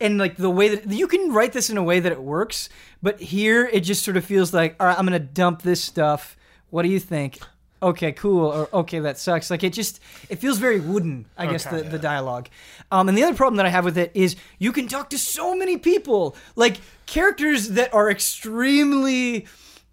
[0.00, 2.68] and like the way that you can write this in a way that it works
[3.02, 6.36] but here it just sort of feels like all right i'm gonna dump this stuff.
[6.70, 7.38] What do you think?
[7.82, 9.50] Okay cool or okay that sucks.
[9.50, 11.82] Like it just it feels very wooden i guess Okay.
[11.82, 12.48] the, the dialogue.
[12.90, 15.18] Um, and the other problem that i have with it is you can talk to
[15.18, 16.34] so many people.
[16.56, 19.46] Like characters that are extremely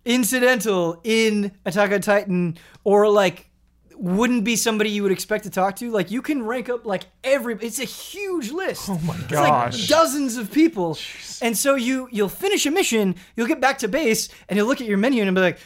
[0.06, 3.50] incidental in Attack on Titan or like
[3.96, 5.90] wouldn't be somebody you would expect to talk to.
[5.92, 8.90] Like you can rank up like every it's a huge list.
[8.90, 9.88] Oh my It's like gosh.
[9.88, 10.98] dozens of people.
[11.42, 14.82] And so you you'll finish a mission, you'll get back to base and you'll look
[14.82, 15.58] at your menu and be like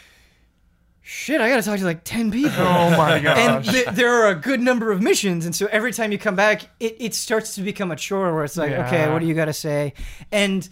[1.02, 2.52] shit, I got to talk to like 10 people.
[2.60, 3.70] Oh my And gosh.
[3.72, 6.64] th- there are a good number of missions, and so every time you come back,
[6.82, 9.46] it, it starts to become a chore where it's like, okay, what do you got
[9.46, 9.94] to say?
[10.34, 10.68] And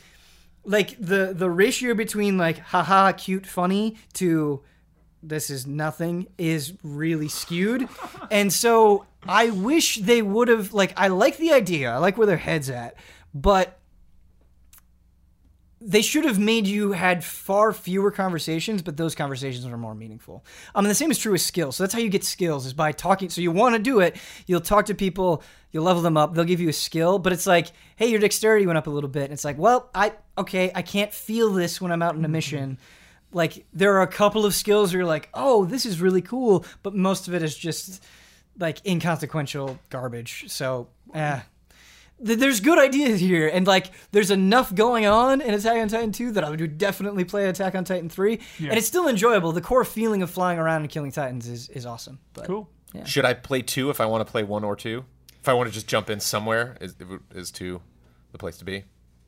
[0.65, 4.61] like the the ratio between like haha cute funny to
[5.23, 7.87] this is nothing is really skewed.
[8.31, 12.27] And so i wish they would have like i like the idea i like where
[12.27, 12.95] their heads at
[13.33, 13.79] but
[15.81, 20.45] they should have made you had far fewer conversations, but those conversations are more meaningful.
[20.73, 21.75] I mean, the same is true with skills.
[21.75, 23.29] So that's how you get skills is by talking.
[23.29, 24.15] So you want to do it,
[24.47, 27.45] you'll talk to people, you'll level them up, they'll give you a skill, but it's
[27.45, 29.25] like, hey, your dexterity went up a little bit.
[29.25, 32.29] And it's like, well, I okay, I can't feel this when I'm out in a
[32.29, 32.77] mission.
[33.33, 36.65] Like there are a couple of skills where you're like, oh, this is really cool,
[36.83, 38.01] but most of it is just
[38.57, 40.45] like inconsequential garbage.
[40.47, 41.41] So, eh
[42.23, 46.11] th- there's good ideas here, and like there's enough going on in Attack on Titan
[46.11, 49.51] 2 that I would definitely play Attack on Titan 3, and it's still enjoyable.
[49.51, 52.19] The core feeling of flying around and killing titans is, is awesome.
[52.33, 52.69] But Cool.
[53.05, 55.03] Should I play two if I want to play one or two?
[55.41, 56.95] If I want to just jump in somewhere, is
[57.33, 57.81] is two
[58.31, 58.85] the place to be?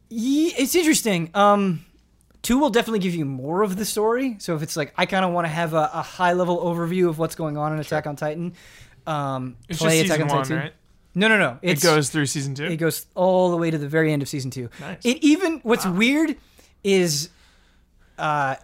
[0.10, 1.30] Ye- it's interesting.
[1.34, 1.84] Um,
[2.42, 4.38] two will definitely give you more of the story.
[4.40, 7.10] So if it's like I kind of want to have a, a high level overview
[7.10, 8.54] of what's going on in Attack on Titan,
[9.06, 10.64] um, It's play just Attack season on one, Titan 2.
[10.64, 10.74] right?
[11.18, 11.58] No, no, no.
[11.64, 12.66] It goes through season two.
[12.66, 14.70] It goes all the way to the very end of season two.
[14.80, 15.04] Nice.
[15.04, 16.36] It even what's weird
[16.84, 17.30] is
[18.20, 18.56] uh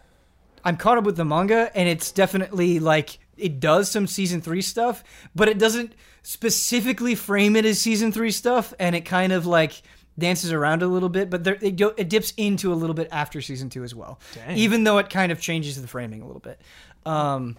[0.63, 4.61] I'm caught up with the manga and it's definitely like it does some season three
[4.61, 5.03] stuff,
[5.33, 9.81] but it doesn't specifically frame it as season three stuff, and it kind of like
[10.17, 13.07] dances around a little bit, but there, it, go, it dips into a little bit
[13.11, 14.55] after season two as well, Dang.
[14.57, 16.61] even though it kind of changes the framing a little bit.
[17.05, 17.57] Um,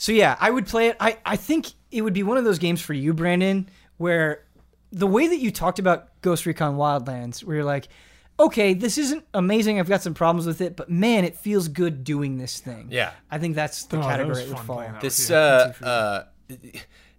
[0.00, 0.96] so yeah, I would play it.
[0.98, 3.68] I, I think it would be one of those games for you, Brandon,
[3.98, 4.44] where
[4.90, 7.88] the way that you talked about Ghost Recon Wildlands, where you're like,
[8.38, 9.78] okay, this isn't amazing.
[9.78, 12.88] I've got some problems with it, but man, it feels good doing this thing.
[12.90, 13.10] Yeah.
[13.30, 14.76] I think that's the Oh, category was it would fall.
[14.76, 15.30] playing This with
[15.80, 15.86] you.
[15.86, 16.56] uh, uh,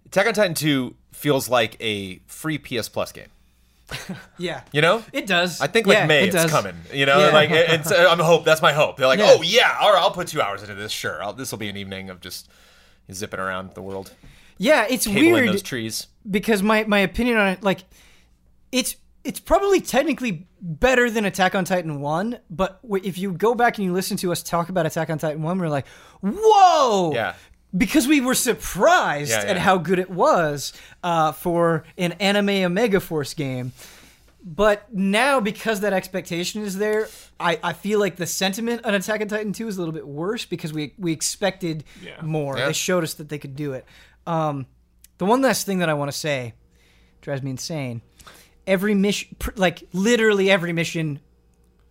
[0.06, 3.28] Attack on Titan two feels like a free PS Plus game.
[4.38, 5.60] Yeah, You know, it does.
[5.60, 6.50] I think like Yeah, May it it's does.
[6.50, 6.74] coming.
[6.92, 7.32] You know, Yeah.
[7.32, 8.96] like it, it's I'm hope that's my hope.
[8.96, 9.34] They're like, Yeah.
[9.38, 10.90] oh yeah, all right, I'll put two hours into this.
[10.92, 12.48] Sure, this will be an evening of just
[13.10, 14.12] zipping around the world,
[14.58, 16.06] Yeah, it's weird those trees.
[16.30, 17.84] because my my opinion on it, like,
[18.70, 23.78] it's it's probably technically better than Attack on Titan one, but if you go back
[23.78, 25.86] and you listen to us talk about Attack on Titan one, we're like,
[26.22, 27.34] whoa, Yeah.
[27.76, 30.72] because we were surprised Yeah, at how good it was
[31.04, 33.72] uh, for an anime Omega Force game.
[34.44, 37.08] But now, because that expectation is there,
[37.38, 40.06] I, I feel like the sentiment on Attack on Titan 2 is a little bit
[40.06, 42.20] worse because we we expected Yeah.
[42.22, 42.58] more.
[42.58, 42.66] Yeah.
[42.66, 43.84] They showed us that they could do it.
[44.26, 44.66] Um,
[45.18, 46.54] the one last thing that I want to say
[47.20, 48.02] drives me insane.
[48.66, 51.20] Every mission, pr- like literally every mission,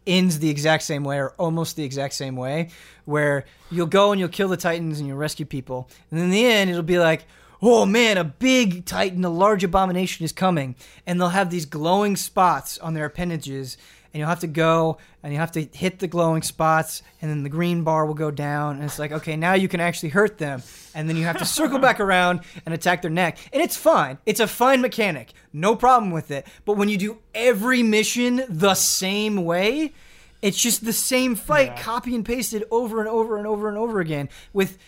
[0.05, 2.69] ends the exact same way or almost the exact same way,
[3.05, 6.45] where you'll go and you'll kill the Titans and you'll rescue people, and in the
[6.45, 7.23] end it'll be like,
[7.61, 10.75] oh man, a big titan, a large abomination is coming,
[11.05, 13.77] and they'll have these glowing spots on their appendages,
[14.13, 17.43] and you'll have to go and you have to hit the glowing spots, and then
[17.43, 20.39] the green bar will go down, and it's like, okay, now you can actually hurt
[20.39, 20.63] them,
[20.95, 24.17] and then you have to circle back around and attack their neck, and it's fine.
[24.25, 26.47] It's a fine mechanic, no problem with it.
[26.65, 29.93] But when you do every mission the same way,
[30.41, 31.81] it's just the same fight, Yeah.
[31.83, 34.79] copy and pasted over and over and over and over again with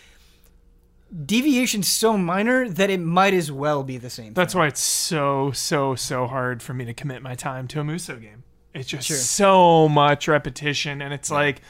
[1.24, 4.34] deviations so minor that it might as well be the same.
[4.34, 7.84] That's why it's so so so hard for me to commit my time to a
[7.84, 8.44] Musou game.
[8.72, 9.16] It's just Sure.
[9.16, 11.62] so much repetition, and it's like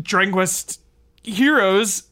[0.00, 0.80] Dragon Quest
[1.22, 2.04] Heroes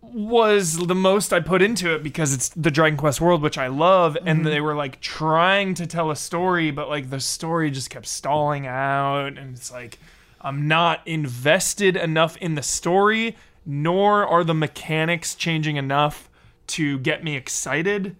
[0.00, 3.66] was the most I put into it because it's the Dragon Quest world, which I
[3.68, 4.48] love, and mm-hmm.
[4.48, 8.66] they were like trying to tell a story, but like the story just kept stalling
[8.66, 9.98] out, and it's like
[10.40, 13.36] I'm not invested enough in the story,
[13.68, 16.28] nor are the mechanics changing enough
[16.68, 18.16] to get me excited.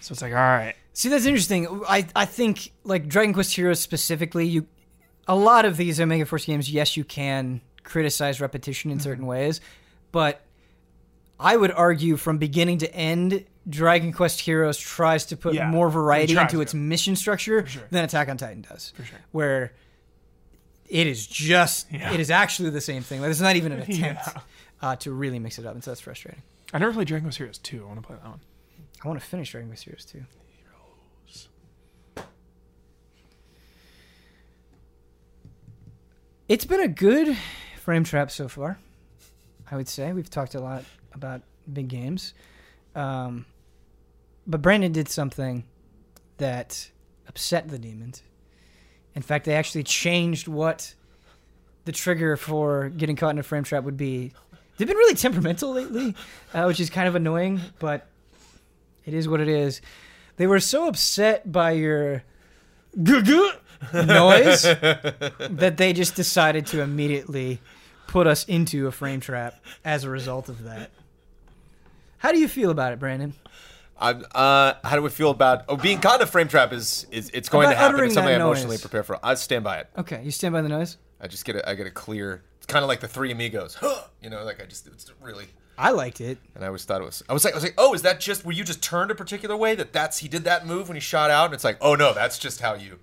[0.00, 1.82] So it's like, all right, See, that's interesting.
[1.86, 4.66] I I think like Dragon Quest Heroes specifically, you
[5.28, 9.04] a lot of these Omega Force games, yes, you can criticize repetition in mm-hmm.
[9.04, 9.60] certain ways,
[10.10, 10.40] but
[11.38, 15.90] I would argue from beginning to end, Dragon Quest Heroes tries to put Yeah, more
[15.90, 16.60] variety into to.
[16.62, 17.82] its mission structure sure.
[17.90, 18.94] than Attack on Titan does.
[18.96, 19.18] for sure.
[19.32, 19.72] Where
[20.88, 22.14] it is just Yeah.
[22.14, 23.20] it is actually the same thing.
[23.20, 24.40] Like, it's not even an attempt Yeah.
[24.82, 26.42] Uh, to really mix it up, and so that's frustrating.
[26.72, 27.82] I never played Dragon Quest Heroes 2.
[27.82, 28.40] I want to play that one.
[29.04, 30.24] I want to finish Dragon Quest Heroes too.
[36.48, 37.36] It's been a good
[37.80, 38.78] frame trap so far.
[39.68, 41.42] I would say we've talked a lot about
[41.72, 42.34] big games,
[42.94, 43.46] um,
[44.46, 45.64] but Brandon did something
[46.36, 46.90] that
[47.28, 48.22] upset the demons.
[49.16, 50.94] In fact, they actually changed what
[51.84, 54.32] the trigger for getting caught in a frame trap would be.
[54.76, 56.14] They've been really temperamental lately,
[56.52, 58.06] uh, which is kind of annoying, but
[59.04, 59.80] it is what it is.
[60.36, 62.22] They were so upset by your
[62.94, 63.32] noise
[64.62, 67.60] that they just decided to immediately
[68.06, 70.90] put us into a frame trap as a result of that.
[72.18, 73.34] How do you feel about it, Brandon?
[73.98, 77.06] I'm, uh, how do we feel about oh being caught in a frame trap is
[77.10, 78.04] is it's going About to happen.
[78.04, 78.80] It's something I emotionally noise.
[78.82, 79.18] prepare for.
[79.24, 79.88] I stand by it.
[79.96, 80.98] Okay, you stand by the noise?
[81.18, 81.64] I just get it.
[81.66, 82.42] I get a clear.
[82.66, 83.78] It's kind of like the Three Amigos.
[84.22, 85.46] you know, like I just it's really.
[85.78, 86.38] I liked it.
[86.54, 87.22] And I always thought it was.
[87.28, 89.14] I was like, I was like, oh, is that just were you just turned a
[89.14, 89.74] particular way?
[89.76, 91.44] That that's he did that move when he shot out.
[91.44, 92.98] And it's like, oh no, that's just how you,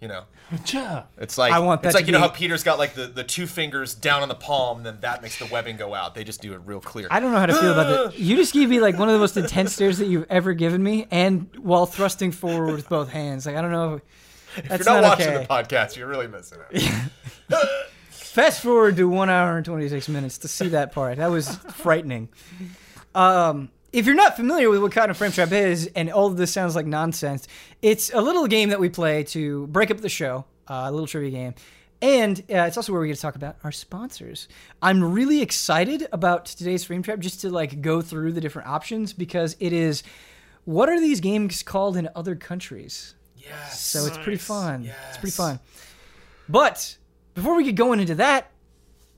[0.00, 0.24] you know.
[0.66, 1.04] Ja.
[1.16, 3.06] It's like I want that It's like you know be- how Peter's got like the,
[3.06, 6.14] the two fingers down on the palm, and then that makes the webbing go out.
[6.14, 7.06] They just do it real clear.
[7.10, 8.18] I don't know how to feel about that.
[8.18, 10.82] You just gave me like one of the most intense stares that you've ever given
[10.82, 13.46] me, and while thrusting forward with both hands.
[13.46, 14.00] Like I don't know.
[14.56, 15.42] if That's you're not, not watching okay.
[15.42, 17.60] the podcast, you're really missing out.
[18.28, 21.16] Fast forward to one hour and 26 minutes to see that part.
[21.16, 22.28] That was frightening.
[23.14, 26.36] Um, if you're not familiar with what kind of frame trap is, and all of
[26.36, 27.48] this sounds like nonsense,
[27.82, 31.06] it's a little game that we play to break up the show, uh, a little
[31.06, 31.54] trivia game.
[32.00, 34.46] And uh, it's also where we get to talk about our sponsors.
[34.80, 39.12] I'm really excited about today's frame trap just to like go through the different options
[39.12, 40.04] because it is
[40.64, 43.14] what are these games called in other countries?
[43.36, 43.80] yes.
[43.80, 44.84] So it's pretty fun.
[45.08, 45.60] It's pretty fun.
[46.48, 46.97] But
[47.38, 48.50] before we get going into that,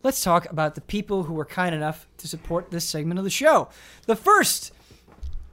[0.02, 3.30] let's talk about the people who were kind enough to support this segment of the
[3.30, 3.70] show.
[4.04, 4.72] The first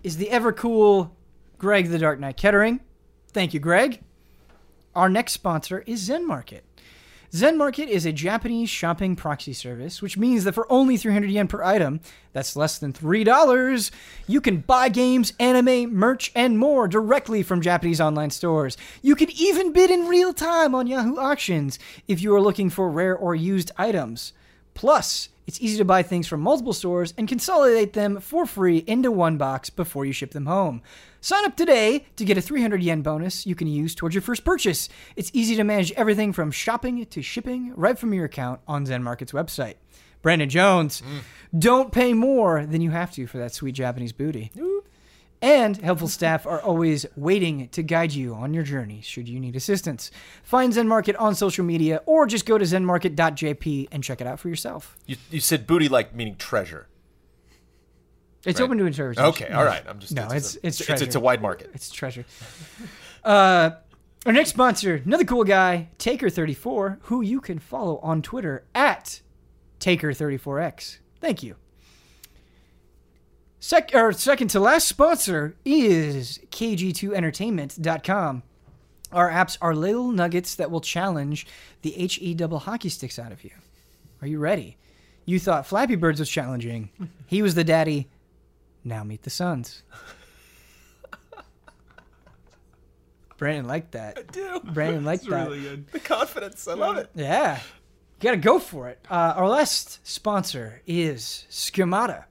[0.03, 1.15] is the ever cool
[1.57, 2.81] Greg the Dark Knight Kettering.
[3.29, 4.01] Thank you, Greg.
[4.93, 6.65] Our next sponsor is Zen Market.
[7.33, 11.47] Zen Market is a Japanese shopping proxy service, which means that for only 300 yen
[11.47, 11.99] per item,
[12.31, 13.91] that's less than $3,
[14.27, 18.77] you can buy games, anime, merch, and more directly from Japanese online stores.
[19.01, 21.77] You can even bid in real time on Yahoo Auctions
[22.07, 24.31] if you are looking for rare or used items.
[24.77, 29.11] Plus, it's easy to buy things from multiple stores and consolidate them for free into
[29.11, 30.83] one box before you ship them home.
[31.19, 34.45] Sign up today to get a 300 yen bonus you can use towards your first
[34.45, 34.87] purchase.
[35.15, 39.01] It's easy to manage everything from shopping to shipping right from your account on Zen
[39.01, 39.77] Market's website.
[40.21, 41.21] Brandon Jones, mm.
[41.59, 44.51] don't pay more than you have to for that sweet Japanese booty.
[45.41, 49.55] And helpful staff are always waiting to guide you on your journey should you need
[49.55, 50.09] assistance.
[50.41, 54.39] Find Zen Market on social media or just go to zenmarket.jp and check it out
[54.39, 54.97] for yourself.
[55.05, 56.87] You, you said booty like meaning treasure.
[58.45, 58.65] It's Right.
[58.65, 59.29] open to interpretation.
[59.29, 59.83] Okay, all right.
[59.87, 61.69] I'm just No, it's- a, it's it's, it's a wide market.
[61.73, 62.25] It's treasure.
[63.23, 63.71] Uh,
[64.25, 69.19] our next sponsor, another cool guy, Taker34, who you can follow on Twitter at
[69.81, 70.99] Taker34x.
[71.19, 71.55] Thank you.
[73.59, 78.43] Sec- or second to last sponsor is KG2Entertainment.com.
[79.11, 81.47] Our apps are little nuggets that will challenge
[81.81, 83.51] the HE double hockey sticks out of you.
[84.21, 84.77] Are you ready?
[85.25, 86.89] You thought Flappy Birds was challenging.
[87.27, 88.07] He was the daddy.
[88.85, 89.83] Now meet the sons.
[93.37, 94.17] Brandon liked that.
[94.17, 95.47] I do Brandon liked It's that.
[95.49, 95.87] really good.
[95.91, 96.67] the confidence.
[96.69, 97.09] I love it.
[97.13, 97.57] Yeah.
[97.57, 97.61] You
[98.21, 98.99] gotta go for it.
[99.11, 102.25] Uh, our last sponsor is Schemata.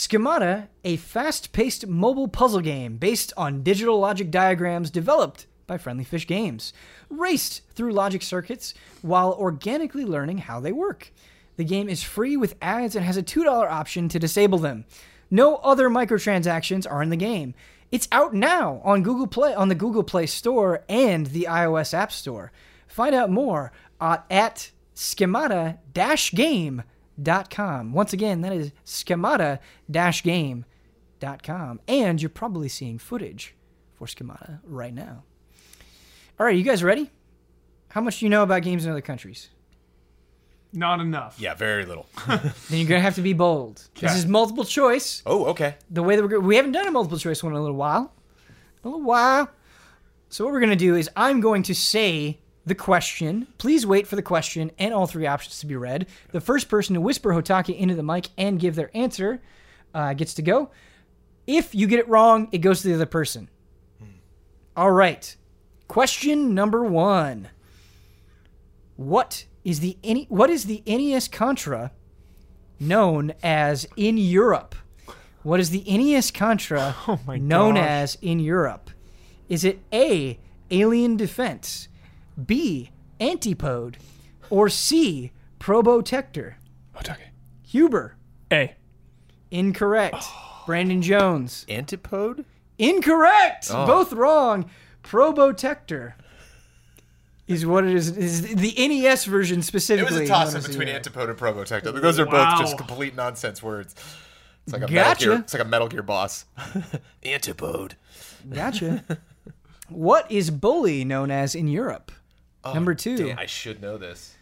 [0.00, 6.04] Schemata, a fast paced mobile puzzle game based on digital logic diagrams developed by Friendly
[6.04, 6.72] Fish Games,
[7.10, 11.12] raced through logic circuits while organically learning how they work.
[11.56, 14.84] The game is free with ads and has a $2 option to disable them.
[15.32, 17.54] No other microtransactions are in the game.
[17.90, 22.12] It's out now on Google Play on the Google Play Store and the iOS App
[22.12, 22.52] Store.
[22.86, 26.84] Find out more at schemata-game.com.
[27.22, 31.80] Once again, that is schemata-game.com.
[31.88, 33.54] And you're probably seeing footage
[33.94, 35.24] for Schemata right now.
[36.38, 37.10] All right, you guys ready?
[37.90, 39.48] How much do you know about games in other countries?
[40.72, 41.40] Not enough.
[41.40, 42.06] Yeah, very little.
[42.26, 43.88] Then you're gonna have to be bold.
[43.98, 45.22] This is multiple choice.
[45.24, 45.76] Oh, okay.
[45.90, 47.76] The way that we're go- we haven't done a multiple choice one in a little
[47.76, 48.12] while,
[48.84, 49.48] a little while.
[50.28, 52.38] So what we're gonna do is I'm going to say
[52.68, 53.46] the question.
[53.58, 56.06] Please wait for the question and all three options to be read.
[56.32, 59.40] The first person to whisper Hotake into the mic and give their answer
[59.94, 60.70] uh, gets to go.
[61.46, 63.48] If you get it wrong, it goes to the other person.
[64.76, 65.34] All right.
[65.88, 67.48] Question number one.
[68.96, 71.92] What is the N- what is the NES Contra
[72.80, 74.74] known as in Europe?
[75.42, 77.84] What is the NES Contra Oh known gosh.
[77.88, 78.90] as in Europe?
[79.48, 80.38] Is it A.
[80.70, 81.87] Alien Defense,
[82.46, 82.90] B.
[83.20, 83.98] Antipode,
[84.50, 85.32] or C.
[85.58, 86.54] Probotector?
[86.96, 87.16] Otake.
[87.66, 88.16] Huber.
[88.52, 88.74] A.
[89.50, 90.24] Incorrect.
[90.66, 91.64] Brandon Jones.
[91.68, 92.44] Antipode?
[92.78, 93.68] Incorrect.
[93.72, 93.86] Oh.
[93.86, 94.70] Both wrong.
[95.02, 96.14] Probotector
[97.46, 98.10] is what it is.
[98.16, 100.16] Is the NES version specifically?
[100.16, 102.00] It was a toss-up between Antipode and Probotector.
[102.00, 102.50] Those are Wow.
[102.52, 103.94] both just complete nonsense words.
[104.64, 104.94] It's like a Gotcha.
[104.94, 105.40] Metal Gear.
[105.40, 106.44] It's like a Metal Gear boss.
[107.24, 107.96] Antipode.
[108.50, 109.02] Gotcha.
[109.88, 112.12] what is bully known as in Europe?
[112.64, 113.16] Number two.
[113.16, 114.34] Damn, I should know this.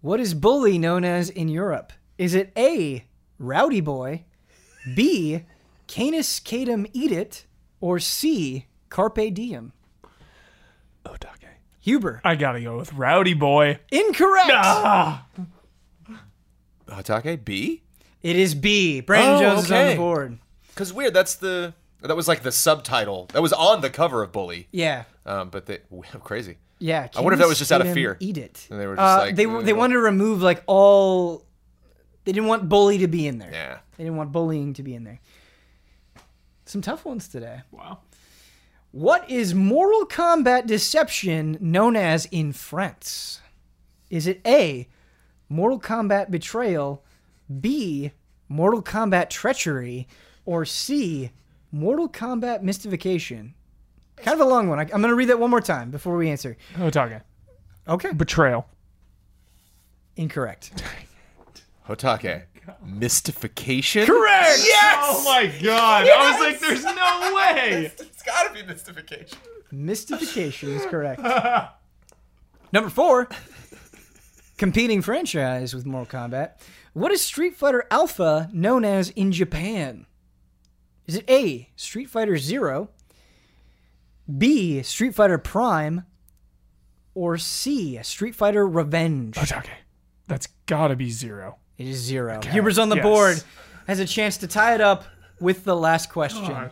[0.00, 1.92] What is bully known as in Europe?
[2.18, 3.04] Is it A.
[3.38, 4.24] Rowdy boy,
[4.96, 5.44] B.
[5.86, 7.46] Canis Canem Edit,
[7.80, 8.66] or C.
[8.90, 9.72] Carpe diem?
[11.04, 11.48] Otake.
[11.80, 12.20] Huber.
[12.24, 13.78] I gotta go with Rowdy Boy.
[13.90, 14.50] Incorrect.
[14.52, 15.26] Ah!
[16.88, 17.82] Hatake B?
[18.22, 19.00] It is B.
[19.00, 20.38] Brandon Oh, Jones is on the board.
[20.68, 24.32] Because weird, that's the that was like the subtitle that was on the cover of
[24.32, 24.68] Bully.
[24.70, 25.04] Yeah.
[25.26, 25.78] Um, but they
[26.24, 26.56] crazy.
[26.78, 27.08] Yeah.
[27.16, 28.16] I wonder if that was just out of fear.
[28.20, 28.66] Eat it.
[28.70, 31.44] And they were just Uh, like, they uh, they wanted to remove like all.
[32.24, 33.50] They didn't want bully to be in there.
[33.52, 33.78] Yeah.
[33.96, 35.20] They didn't want bullying to be in there.
[36.66, 37.62] Some tough ones today.
[37.70, 38.00] Wow.
[38.90, 43.40] What is Mortal Kombat Deception known as in France?
[44.10, 44.88] Is it A,
[45.48, 47.04] Mortal Kombat Betrayal,
[47.60, 48.12] B,
[48.48, 50.06] Mortal Kombat Treachery,
[50.44, 51.30] or C,
[51.72, 53.54] Mortal Kombat Mystification?
[54.22, 54.78] Kind of a long one.
[54.78, 56.56] I, I'm going to read that one more time before we answer.
[56.76, 57.22] Otake.
[57.86, 58.12] Okay.
[58.12, 58.66] Betrayal.
[60.16, 60.82] Incorrect.
[61.88, 62.44] Hotake.
[62.84, 64.04] Mystification?
[64.04, 64.60] Correct!
[64.62, 64.96] Yes!
[65.00, 66.06] Oh my god.
[66.06, 67.92] I was like, there's no way.
[68.18, 69.38] It's gotta be mystification.
[69.70, 71.22] Mystification is correct.
[72.72, 73.28] Number four,
[74.58, 76.60] competing franchise with Mortal Kombat.
[76.92, 80.04] What is Street Fighter Alpha known as in Japan?
[81.06, 82.90] Is it A, Street Fighter Zero,
[84.36, 86.04] B, Street Fighter Prime,
[87.14, 89.36] or C, Street Fighter Revenge?
[89.36, 89.68] Otake.
[90.26, 91.56] That's gotta be zero.
[91.78, 92.40] It is zero.
[92.42, 93.02] Huber's on the yes.
[93.02, 93.42] board,
[93.86, 95.04] has a chance to tie it up
[95.40, 96.70] with the last question.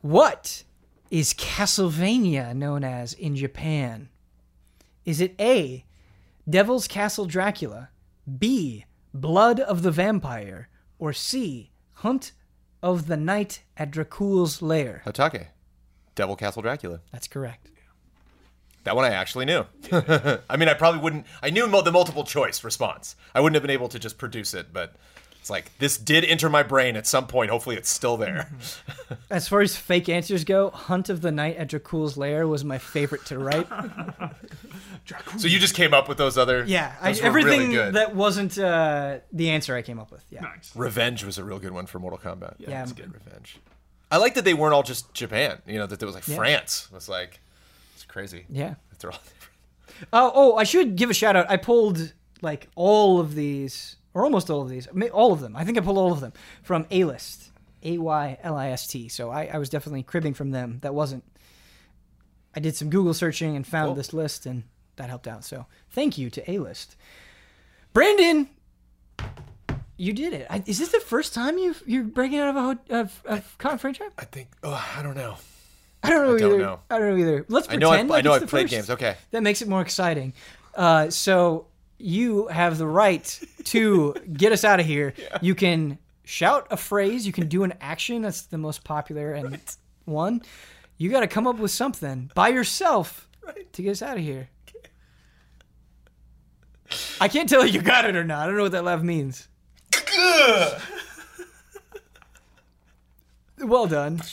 [0.00, 0.64] What
[1.10, 4.08] is Castlevania known as in Japan?
[5.04, 5.84] Is it A,
[6.48, 7.90] Devil's Castle Dracula,
[8.38, 8.84] B,
[9.14, 10.68] Blood of the Vampire,
[10.98, 12.32] or C, Hunt
[12.86, 15.02] of the Night at Dracul's Lair?
[15.04, 15.48] Hotake.
[16.14, 17.00] Devil Castle Dracula.
[17.10, 17.68] That's correct.
[18.84, 19.64] That one I actually knew.
[19.92, 21.26] I mean, I probably wouldn't.
[21.42, 23.16] I knew the multiple choice response.
[23.34, 24.94] I wouldn't have been able to just produce it, but
[25.46, 27.52] it's like this did enter my brain at some point.
[27.52, 28.50] Hopefully, it's still there.
[29.30, 32.78] As far as fake answers go, Hunt of the Night at Dracul's Lair was my
[32.78, 33.68] favorite to write.
[35.38, 36.64] so you just came up with those other.
[36.64, 37.94] Yeah, those were everything really good.
[37.94, 40.24] that wasn't uh, the answer I came up with.
[40.30, 40.40] Yeah.
[40.40, 40.72] Nice.
[40.74, 42.56] Revenge was a real good one for Mortal Kombat.
[42.58, 42.78] Yeah, Yeah.
[42.80, 43.14] that's good.
[43.14, 43.58] Revenge.
[44.10, 45.62] I like that they weren't all just Japan.
[45.64, 46.34] You know that there was like Yeah.
[46.34, 46.88] France.
[46.90, 47.38] It was like
[47.94, 48.46] it's crazy.
[48.50, 48.74] Yeah.
[48.98, 50.06] They're all different.
[50.12, 51.48] Oh, oh, I should give a shout out.
[51.48, 52.12] I pulled
[52.42, 55.54] like all of these, or almost all of these, all of them.
[55.54, 56.32] I think I pulled all of them
[56.62, 57.50] from A List,
[57.82, 59.08] A Y L I S T.
[59.08, 60.78] So I, I was definitely cribbing from them.
[60.80, 61.22] That wasn't.
[62.54, 63.94] I did some Google searching and found Cool.
[63.96, 64.62] this list, and
[64.96, 65.44] that helped out.
[65.44, 66.96] So thank you to A List.
[67.92, 68.48] Brandon,
[69.98, 70.46] You did it.
[70.50, 73.58] I, is this the first time you you're breaking out of a ho- of, of
[73.58, 74.00] Cotton Freight?
[74.18, 74.48] I think.
[74.62, 75.36] Oh, I don't know.
[76.02, 76.58] I don't know don't either.
[76.62, 76.80] know.
[76.90, 77.44] I don't know either.
[77.48, 77.90] Let's I pretend know.
[77.90, 78.38] I've, like I know.
[78.38, 78.70] the played first.
[78.70, 78.90] games.
[78.90, 79.16] Okay.
[79.32, 80.32] That makes it more exciting.
[80.74, 81.66] Uh, so
[81.98, 85.14] you have the right to get us out of here.
[85.42, 87.26] You can shout a phrase.
[87.26, 88.22] You can do an action.
[88.22, 89.58] That's the most popular and
[90.04, 90.42] one.
[90.98, 93.28] You got to come up with something by yourself
[93.72, 94.48] to get us out of here.
[97.20, 98.44] I can't tell if you got it or not.
[98.44, 99.48] I don't know what that laugh means.
[103.58, 104.22] well done.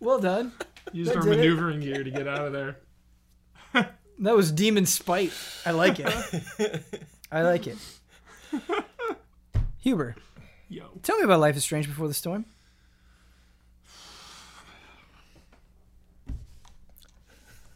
[0.00, 0.52] Well done.
[0.92, 1.36] Used That our did it.
[1.38, 2.76] maneuvering gear to get out of there.
[4.20, 5.32] That was demon spite.
[5.66, 6.82] I like it.
[7.32, 7.76] I like it.
[9.80, 10.14] Huber,
[10.68, 10.86] Yo.
[11.02, 12.46] tell me about Life is Strange Before the Storm.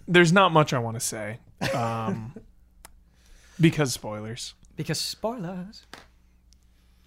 [0.06, 1.38] There's not much I want to say.
[1.74, 2.34] Um,
[3.60, 4.54] because spoilers.
[4.76, 5.84] Because spoilers.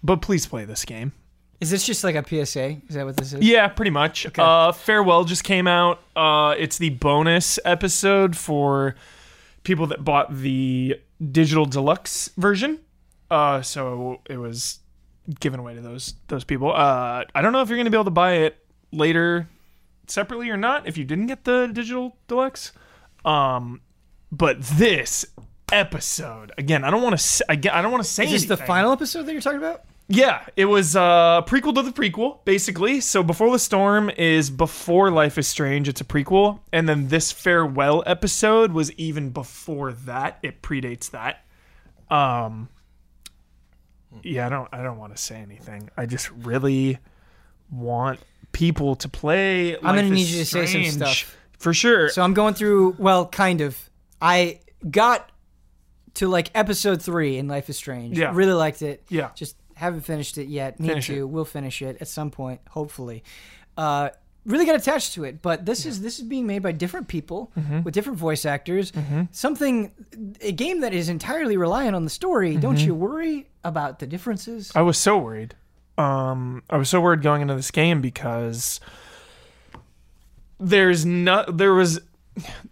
[0.02, 1.12] But please play this game.
[1.60, 2.78] Is this just like a PSA?
[2.88, 3.40] Is that what this is?
[3.40, 4.26] Yeah, pretty much.
[4.38, 6.00] Uh, Farewell just came out.
[6.14, 8.96] Uh, it's the bonus episode for
[9.62, 12.80] people that bought the digital deluxe version.
[13.30, 14.80] Uh, so it was
[15.40, 16.72] given away to those those people.
[16.72, 18.56] Uh, I don't know if you're gonna be able to buy it
[18.92, 19.48] later
[20.06, 22.72] separately or not if you didn't get the digital deluxe.
[23.24, 23.80] Um,
[24.30, 25.24] but this
[25.72, 27.44] episode again, I don't want to.
[27.50, 29.84] I don't want to say Is this the final episode that you're talking about?
[30.14, 33.00] Yeah, it was a prequel to the prequel, basically.
[33.00, 35.88] So Before the Storm is before Life is Strange.
[35.88, 40.38] It's a prequel, and then this farewell episode was even before that.
[40.42, 41.44] It predates that.
[42.14, 42.68] Um,
[44.22, 44.68] yeah, I don't.
[44.70, 45.88] I don't want to say anything.
[45.96, 46.98] I just really
[47.70, 48.20] want
[48.52, 49.76] people to play.
[49.76, 51.36] I'm gonna need you to say some stuff.
[51.58, 52.10] for sure.
[52.10, 53.78] So I'm going through, well, kind of.
[54.20, 54.60] I
[54.90, 55.30] got
[56.14, 58.18] to like episode three in Life is Strange.
[58.18, 58.32] Yeah.
[58.34, 59.02] Really liked it.
[59.08, 59.30] Yeah.
[59.34, 60.80] Just haven't finished it yet.
[60.80, 61.18] Need Finish to.
[61.20, 61.28] it.
[61.28, 63.22] We'll finish it at some point, hopefully.
[63.76, 64.10] Uh,
[64.44, 67.52] really got attached to it, but this is this is being made by different people
[67.58, 67.82] Mm-hmm.
[67.82, 68.92] with different voice actors.
[69.30, 69.92] Something,
[70.40, 72.56] a game that is entirely reliant on the story.
[72.56, 72.86] Don't Mm-hmm.
[72.86, 74.72] you worry about the differences?
[74.74, 75.54] I was so worried.
[75.98, 78.80] Um, I was so worried going into this game because
[80.58, 82.00] there's not there was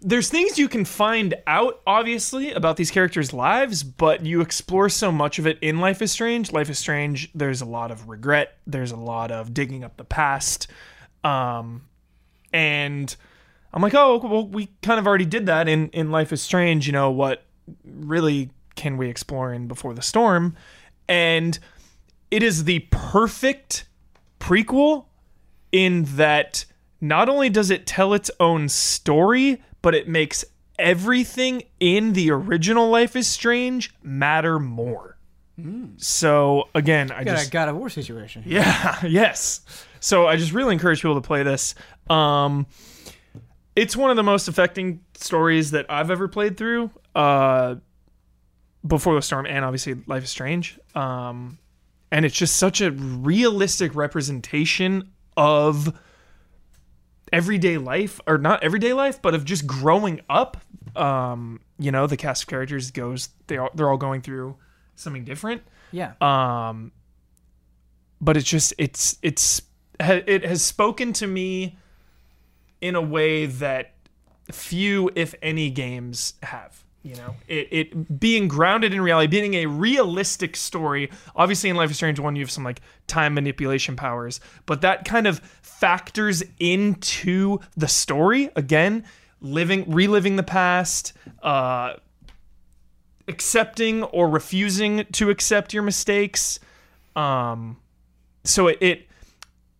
[0.01, 5.11] there's things you can find out obviously about these characters' lives, but you explore so
[5.11, 6.51] much of it in Life is Strange.
[6.51, 7.31] Life is Strange.
[7.35, 8.57] There's a lot of regret.
[8.65, 10.67] There's a lot of digging up the past,
[11.23, 11.83] um,
[12.51, 13.15] and
[13.73, 16.87] I'm like, oh, well, we kind of already did that in in Life is Strange.
[16.87, 17.43] You know what?
[17.83, 20.55] Really, can we explore in Before the Storm?
[21.07, 21.57] And
[22.31, 23.85] it is the perfect
[24.39, 25.05] prequel
[25.71, 26.65] in that
[27.01, 30.45] not only does it tell its own story, but it makes
[30.77, 35.17] everything in the original Life is Strange matter more.
[35.97, 38.43] So again, I just a God of War situation.
[38.47, 39.61] yeah, yes.
[39.99, 41.75] So I just really encourage people to play this.
[42.09, 42.65] Um,
[43.75, 46.89] it's one of the most affecting stories that I've ever played through.
[47.13, 47.75] Uh,
[48.85, 50.79] before the storm, and obviously Life is Strange.
[50.95, 51.59] Um,
[52.11, 55.97] and it's just such a realistic representation of
[57.31, 60.57] everyday life, or not everyday life, but of just growing up.
[60.95, 64.57] Um, you know, the cast of characters goes they are they're all going through
[64.95, 66.13] something different Yeah.
[66.21, 66.91] um
[68.19, 69.61] but it's just it's it's
[69.99, 71.77] it has spoken to me
[72.81, 73.93] in a way that
[74.51, 77.35] few if any games have you know?
[77.47, 81.09] It, it being grounded in reality being a realistic story.
[81.35, 85.05] Obviously in life is strange 1 you have some like time manipulation powers but that
[85.05, 88.49] kind of factors into the story.
[88.55, 89.03] Again
[89.41, 91.95] living reliving the past uh
[93.27, 96.59] accepting or refusing to accept your mistakes.
[97.15, 97.77] Um
[98.43, 99.07] so it, it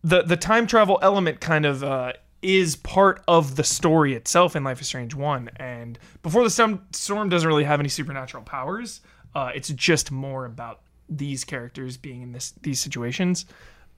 [0.02, 2.12] the the time travel element kind of uh
[2.42, 6.50] is part of the story itself in Life is Strange 1 and before the
[6.92, 9.00] storm doesn't really have any supernatural powers
[9.34, 13.44] uh it's just more about these characters being in this these situations.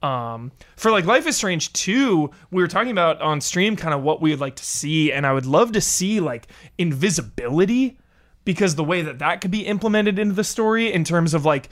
[0.03, 4.03] Um for like Life is Strange 2 we were talking about on stream kind of
[4.03, 6.49] what we would like to see and I would love to see like
[6.79, 7.99] invisibility
[8.45, 11.71] because the way that that could be implemented into the story in terms of like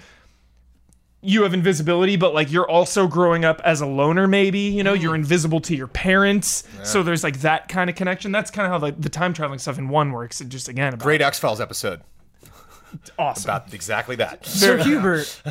[1.24, 4.92] you have invisibility but like you're also growing up as a loner maybe you know
[4.92, 8.72] you're invisible to your parents so there's like that kind of connection that's kind of
[8.72, 11.38] how like the time traveling stuff in one works it just again about Great X
[11.38, 12.00] Files episode
[13.18, 14.44] awesome about exactly that.
[14.46, 15.42] So Hubert,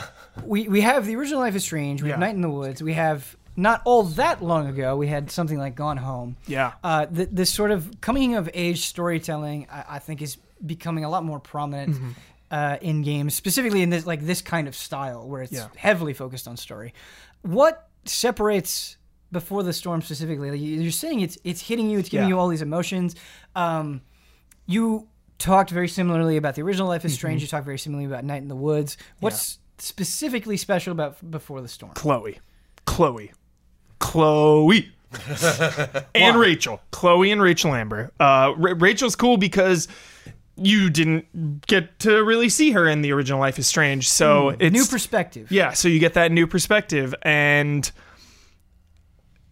[0.43, 2.01] we we have the original Life is Strange.
[2.03, 2.81] We have Night in the Woods.
[2.83, 4.95] We have not all that long ago.
[4.95, 6.37] We had something like Gone Home.
[6.47, 11.03] yeah Uh, th- this sort of coming of age storytelling, I, I think, is becoming
[11.03, 11.95] a lot more prominent.
[11.95, 12.09] Mm-hmm.
[12.51, 15.69] Uh, in games, specifically in this like this kind of style where it's Yeah.
[15.77, 16.93] heavily focused on story.
[17.41, 18.97] What separates
[19.31, 20.51] Before the Storm specifically?
[20.51, 22.35] Like, you- you're saying it's it's hitting you, it's giving Yeah.
[22.35, 23.15] you all these emotions.
[23.55, 24.01] Um,
[24.65, 25.07] you
[25.39, 27.41] talked very similarly about the original Life is Strange.
[27.41, 28.97] You talked very similarly about Night in the Woods.
[29.21, 31.93] What's specifically special about Before the Storm?
[31.93, 32.39] Chloe,
[32.85, 33.31] Chloe,
[33.99, 34.91] Chloe,
[36.15, 36.81] and Rachel.
[36.91, 38.11] Chloe and Rachel Amber.
[38.19, 39.87] Uh, Ra- Rachel's cool because
[40.55, 44.57] you didn't get to really see her in the original Life is Strange, so hmm.
[44.59, 45.51] it's New perspective.
[45.51, 45.73] yeah.
[45.73, 47.89] So you get that new perspective, and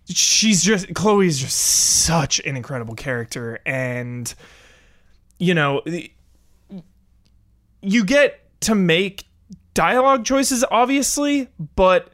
[0.08, 4.34] she's just Chloe's just such an incredible character, and
[5.38, 5.82] you know
[7.82, 9.26] you get to make
[9.74, 12.12] dialogue choices, obviously, but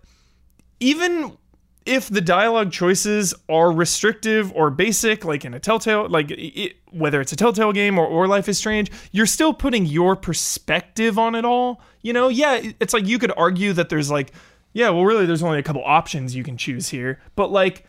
[0.80, 1.38] even
[1.86, 7.22] if the dialogue choices are restrictive or basic, like in a Telltale, like it, whether
[7.22, 11.36] it's a Telltale game or, or Life is Strange, you're still putting your perspective on
[11.36, 11.82] it all.
[12.02, 14.32] You know, yeah, it's like you could argue that there's like,
[14.74, 17.86] yeah, well, really, there's only a couple options you can choose here, but like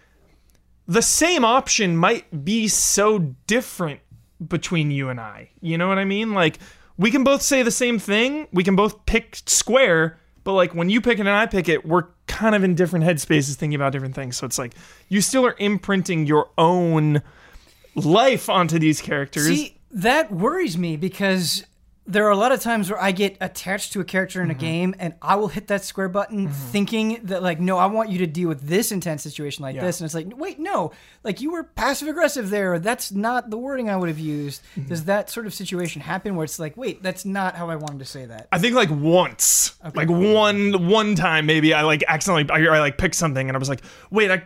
[0.87, 4.01] the same option might be so different
[4.47, 5.51] between you and I.
[5.61, 6.35] You know what I mean?
[6.35, 6.59] Like
[6.99, 10.89] we can both say the same thing, we can both pick square, but like when
[10.89, 13.91] you pick it and I pick it, we're kind of in different headspaces thinking about
[13.91, 14.37] different things.
[14.37, 14.75] So it's like
[15.09, 17.21] you still are imprinting your own
[17.97, 19.49] life onto these characters.
[19.49, 21.67] See, that worries me because
[22.07, 24.55] there are a lot of times where I get attached to a character in a
[24.55, 24.61] mm-hmm.
[24.61, 26.53] game and I will hit that square button mm-hmm.
[26.53, 30.01] thinking that like no, I want you to deal with this intense situation like this
[30.01, 30.93] and it's like wait, no.
[31.25, 32.79] Like you were passive aggressive there.
[32.79, 34.63] That's not the wording I would have used.
[34.77, 34.89] Mm-hmm.
[34.89, 37.99] Does that sort of situation happen where it's like, wait, that's not how I wanted
[37.99, 38.49] to say that?
[38.53, 42.99] I think like once, like one one time maybe I like accidentally I, I like
[42.99, 44.45] picked something and I was like, wait, I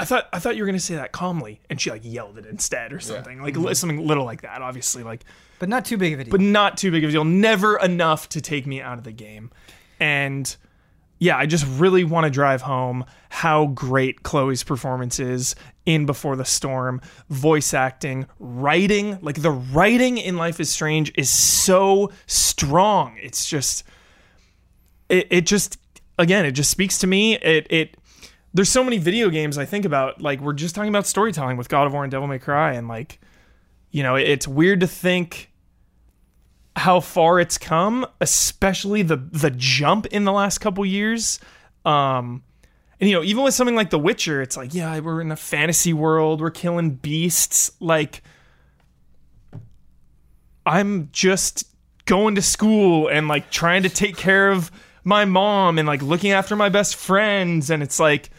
[0.00, 2.46] I thought I thought you were gonna say that calmly, and she like yelled it
[2.46, 4.62] instead or something, like li- something little like that.
[4.62, 5.24] Obviously, like
[5.58, 6.30] But not too big of a deal.
[6.30, 7.24] but not too big of a deal.
[7.24, 9.50] Never enough to take me out of the game.
[9.98, 10.54] And
[11.18, 16.36] yeah, I just really want to drive home how great Chloe's performance is in Before
[16.36, 19.18] the Storm, voice acting, writing.
[19.20, 23.16] Like the writing in Life is Strange is so strong.
[23.20, 23.82] It's just
[25.08, 25.76] it, it just
[26.20, 27.34] again, it just speaks to me.
[27.38, 27.96] It it
[28.54, 30.20] there's so many video games I think about.
[30.20, 32.88] Like we're just talking about storytelling with God of War and Devil May Cry, and
[32.88, 33.20] like
[33.90, 35.50] you know, it's weird to think
[36.76, 41.40] how far it's come, especially the the jump in the last couple years.
[41.84, 42.42] Um,
[43.00, 45.36] and you know, even with something like The Witcher, it's like, yeah, we're in a
[45.36, 47.70] fantasy world, we're killing beasts.
[47.80, 48.22] Like,
[50.66, 51.64] I'm just
[52.04, 54.70] going to school and like trying to take care of
[55.04, 58.30] my mom and like looking after my best friends, and it's like,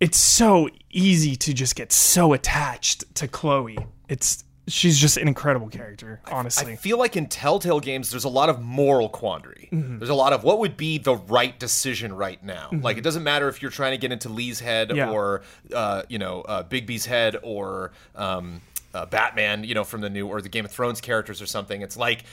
[0.00, 3.78] it's so easy to just get so attached to Chloe.
[4.08, 6.72] It's she's just an incredible character, honestly.
[6.72, 9.68] I feel like in Telltale games, there's a lot of moral quandary.
[9.72, 9.98] Mm-hmm.
[9.98, 12.70] There's a lot of what would be the right decision right now.
[12.72, 15.10] Like it doesn't matter if you're trying to get into Lee's head Yeah.
[15.10, 15.42] or
[15.74, 18.60] uh, you know uh, Bigby's head or um,
[18.92, 21.80] uh, Batman, you know from the new or the Game of Thrones characters or something.
[21.82, 22.24] It's like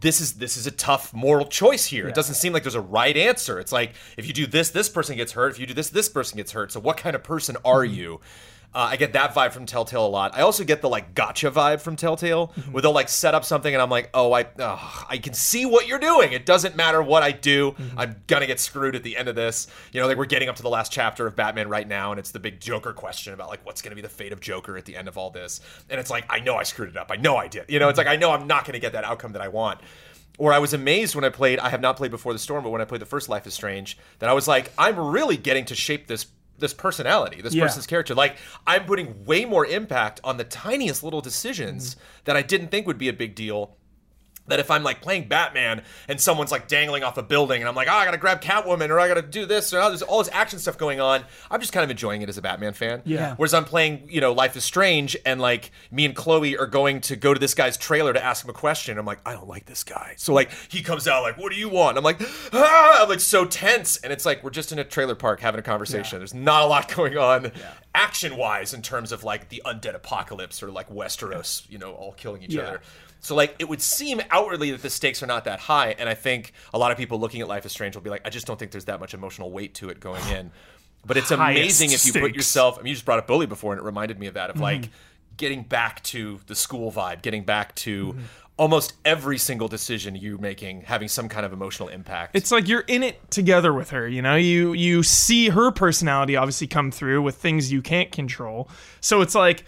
[0.00, 2.08] this is this is a tough moral choice here.
[2.08, 3.60] It doesn't seem like there's a right answer.
[3.60, 5.52] It's like if you do this, this person gets hurt.
[5.52, 6.72] If you do this, this person gets hurt.
[6.72, 7.94] So what kind of person are Mm-hmm.
[7.94, 8.20] you?
[8.76, 10.36] Uh, I get that vibe from Telltale a lot.
[10.36, 12.72] I also get the like gotcha vibe from Telltale, Mm-hmm.
[12.72, 14.44] where they'll like set up something and I'm like, oh, I,
[15.08, 16.32] I can see what you're doing.
[16.32, 17.72] It doesn't matter what I do.
[17.72, 17.98] Mm-hmm.
[17.98, 19.66] I'm gonna get screwed at the end of this.
[19.92, 22.18] You know, like we're getting up to the last chapter of Batman right now, and
[22.18, 24.84] it's the big Joker question about like what's gonna be the fate of Joker at
[24.84, 25.62] the end of all this.
[25.88, 27.10] And it's like, I know I screwed it up.
[27.10, 27.64] I know I did.
[27.68, 29.80] You know, it's like I know I'm not gonna get that outcome that I want.
[30.38, 31.58] Or I was amazed when I played.
[31.60, 33.54] I have not played before the storm, but when I played the first Life is
[33.54, 36.26] Strange, that I was like, I'm really getting to shape this
[36.58, 37.64] this personality, this Yeah.
[37.64, 38.14] person's character.
[38.14, 42.00] Like I'm putting way more impact on the tiniest little decisions mm-hmm.
[42.24, 43.76] that I didn't think would be a big deal.
[44.48, 47.74] That if I'm like playing Batman and someone's like dangling off a building and I'm
[47.74, 50.18] like, oh, I gotta grab Catwoman or I gotta do this or oh, there's all
[50.18, 53.02] this action stuff going on, I'm just kind of enjoying it as a Batman fan.
[53.04, 53.34] Yeah.
[53.36, 57.00] Whereas I'm playing, you know, Life is Strange and like me and Chloe are going
[57.02, 58.98] to go to this guy's trailer to ask him a question.
[58.98, 60.14] I'm like, I don't like this guy.
[60.16, 61.98] So like he comes out like, what do you want?
[61.98, 62.20] I'm like,
[62.52, 63.02] ah!
[63.02, 63.96] I'm like so tense.
[63.98, 66.18] And it's like we're just in a trailer park having a conversation.
[66.18, 67.50] There's not a lot going on
[67.94, 72.12] action wise in terms of like the undead apocalypse or like Westeros, you know, all
[72.12, 72.62] killing each Yeah.
[72.62, 72.80] other.
[73.26, 76.14] So like it would seem outwardly that the stakes are not that high, and I
[76.14, 78.46] think a lot of people looking at Life is Strange will be like, I just
[78.46, 80.50] don't think there's that much emotional weight to it going in.
[81.04, 82.78] But it's amazing if you put yourself.
[82.78, 84.58] I mean, you just brought up Bully before, and it reminded me of that of
[84.60, 84.90] like Mm-hmm.
[85.36, 88.20] getting back to the school vibe, getting back to Mm-hmm.
[88.58, 92.34] almost every single decision you're making having some kind of emotional impact.
[92.34, 96.36] it's like you're in it together with her you know you you see her personality
[96.36, 98.66] obviously come through with things you can't control
[99.02, 99.64] so it's like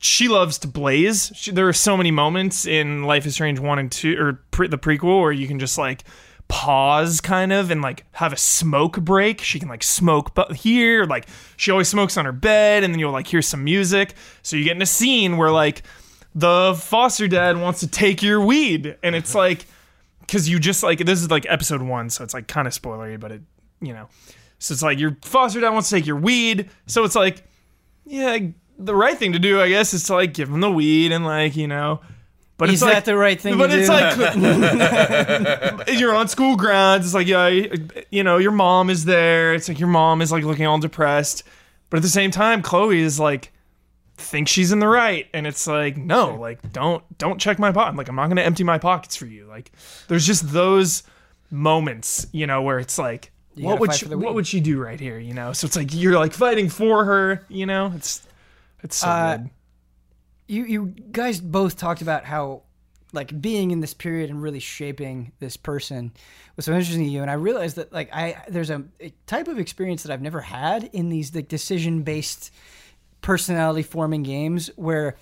[0.00, 1.32] she loves to blaze.
[1.34, 4.68] She, there are so many moments in Life is Strange one and two, or pre,
[4.68, 6.04] the prequel, where you can just like
[6.48, 9.40] pause kind of and like have a smoke break.
[9.40, 13.00] She can like smoke but here, like she always smokes on her bed, and then
[13.00, 14.14] you'll like hear some music.
[14.42, 15.82] So you get in a scene where like
[16.34, 19.66] the foster dad wants to take your weed, and it's like
[20.20, 23.18] because you just like this is like episode one, so it's like kind of spoilery,
[23.18, 23.42] but it
[23.80, 24.08] you know,
[24.58, 27.44] so it's like your foster dad wants to take your weed, so it's like
[28.04, 28.38] yeah,
[28.78, 31.24] the right thing to do, I guess, is to like give him the weed and
[31.24, 32.00] like you know.
[32.58, 33.64] But Is it's like, the right thing to do?
[33.64, 33.88] But to it's
[35.76, 35.76] do?
[35.76, 37.04] like you're on school grounds.
[37.04, 37.48] It's like yeah,
[38.10, 39.52] you know, your mom is there.
[39.52, 41.42] It's like your mom is like looking all depressed,
[41.90, 43.52] but at the same time, Chloe is like
[44.16, 47.96] thinks she's in the right, and it's like no, like don't don't check my pocket.
[47.98, 49.44] Like I'm not gonna empty my pockets for you.
[49.44, 49.70] Like
[50.08, 51.02] there's just those
[51.50, 53.32] moments, you know, where it's like.
[53.54, 55.18] what would she, what would she do right here?
[55.18, 57.44] You know, so it's like you're like fighting for her.
[57.50, 58.25] You know, it's
[58.86, 59.50] it's so Uh, good.
[60.48, 62.62] you you guys both talked about how
[63.12, 66.12] like being in this period and really shaping this person
[66.56, 69.48] was so interesting to you and i realized that like i there's a, a type
[69.48, 72.50] of experience that i've never had in these like decision based
[73.22, 75.16] personality forming games where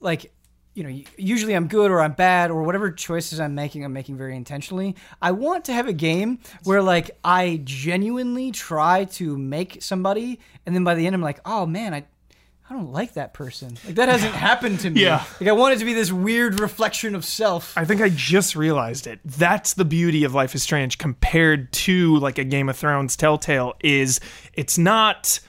[0.00, 0.32] like
[0.74, 4.16] you know usually i'm good or i'm bad or whatever choices i'm making i'm making
[4.16, 9.82] very intentionally i want to have a game where like i genuinely try to make
[9.82, 12.04] somebody and then by the end i'm like oh man i
[12.70, 13.76] I don't like that person.
[13.84, 15.02] Like that hasn't happened to me.
[15.02, 15.24] Yeah.
[15.40, 17.76] Like I want it to be this weird reflection of self.
[17.76, 19.18] I think I just realized it.
[19.24, 23.74] That's the beauty of Life is Strange compared to like a Game of Thrones Telltale
[23.82, 24.20] is
[24.54, 25.40] it's not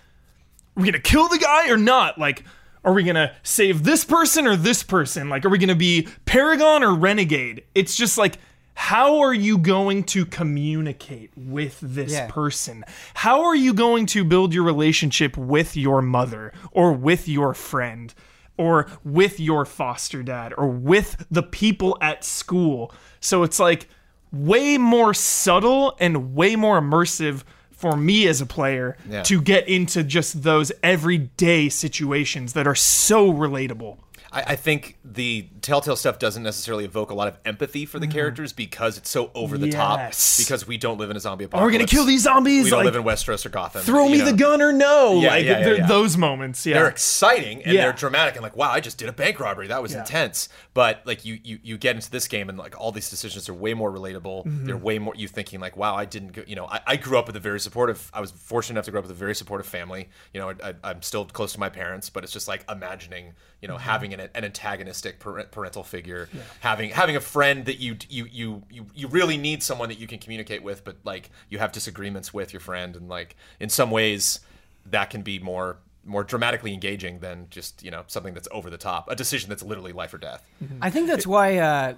[0.75, 2.17] are we gonna kill the guy or not?
[2.17, 2.43] Like,
[2.83, 5.29] are we gonna save this person or this person?
[5.29, 7.65] Like, are we gonna be Paragon or Renegade?
[7.75, 8.39] It's just like
[8.81, 12.27] how are you going to communicate with this Yeah.
[12.31, 12.83] person?
[13.13, 18.13] How are you going to build your relationship with your mother or with your friend?
[18.57, 22.93] or with your foster dad or with the people at school.
[23.19, 23.87] So it's like
[24.31, 29.23] way more subtle and way more immersive for me as a player Yeah.
[29.23, 33.97] to get into just those everyday situations that are so relatable.
[34.31, 38.07] I, I think the Telltale stuff doesn't necessarily evoke a lot of empathy for the
[38.07, 39.99] characters because it's so over the top.
[39.99, 40.41] Mm-hmm.
[40.41, 41.65] Because we don't live in a zombie apocalypse.
[41.65, 42.65] We're gonna kill these zombies?
[42.65, 43.81] We don't Like, live in Westeros or Gotham.
[43.83, 44.25] throw me know.
[44.25, 45.19] the gun or no?
[45.21, 46.65] Yeah, like yeah, yeah, those moments.
[46.65, 46.75] Yeah.
[46.79, 49.67] They're exciting and they're dramatic and like, wow, I just did a bank robbery.
[49.67, 50.49] That was intense.
[50.73, 53.53] But like you, you you get into this game and like all these decisions are
[53.53, 54.45] way more relatable.
[54.45, 54.65] Mm-hmm.
[54.65, 56.43] They're way more you thinking like, wow, I didn't go.
[56.47, 58.09] You know, I, I grew up with a very supportive.
[58.13, 60.09] I was fortunate enough to grow up with a very supportive family.
[60.33, 63.31] You know, I, I'm still close to my parents, but it's just like imagining, you
[63.61, 63.67] Mm-hmm.
[63.73, 66.29] know, having an, an antagonistic parent, parental figure,
[66.59, 70.07] having having a friend that you you you you you really need someone that you
[70.07, 73.91] can communicate with, but like you have disagreements with your friend, and like in some
[73.91, 74.39] ways
[74.85, 78.77] that can be more more dramatically engaging than just you know something that's over the
[78.77, 80.43] top a decision that's literally life or death
[80.81, 81.93] I think that's why uh,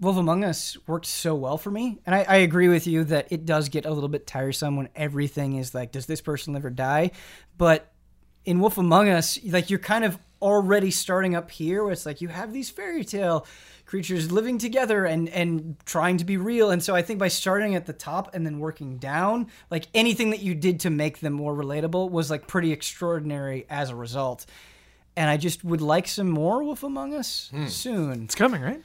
[0.00, 1.98] Wolf Among Us worked so well for me.
[2.06, 4.88] And I, I agree with you that it does get a little bit tiresome when
[4.94, 7.10] everything is like, does this person live or die?
[7.56, 7.90] But
[8.44, 12.20] in Wolf Among Us, like you're kind of already starting up here where it's like
[12.20, 13.46] you have these fairy tale
[13.84, 16.70] creatures living together and and trying to be real.
[16.70, 20.30] And so i think by starting at the top and then working down like anything
[20.30, 24.46] that you did to make them more relatable was like pretty extraordinary as a result.
[25.16, 27.66] And i just would like some more wolf among us hmm.
[27.66, 28.24] soon.
[28.24, 28.82] It's coming, right?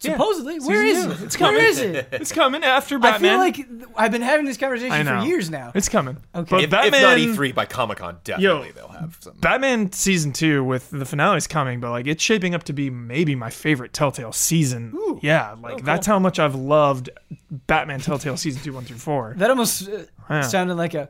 [0.00, 1.24] Supposedly where is Season it two.
[1.24, 1.60] It's coming.
[1.62, 3.38] is it It's coming after Batman.
[3.40, 6.16] i feel like i've been having this conversation for years now It's coming.
[6.34, 6.48] Okay.
[6.50, 10.62] But if, Batman, if not e3 by comic-con definitely they'll have something Batman season two
[10.64, 14.32] with the finale's coming, but like it's shaping up to be maybe my favorite Telltale
[14.32, 14.96] season.
[15.22, 17.10] Yeah, like that's how much I've loved
[17.50, 19.34] Batman Telltale season two, one through four.
[19.38, 20.40] that almost uh, Yeah.
[20.42, 21.08] sounded like a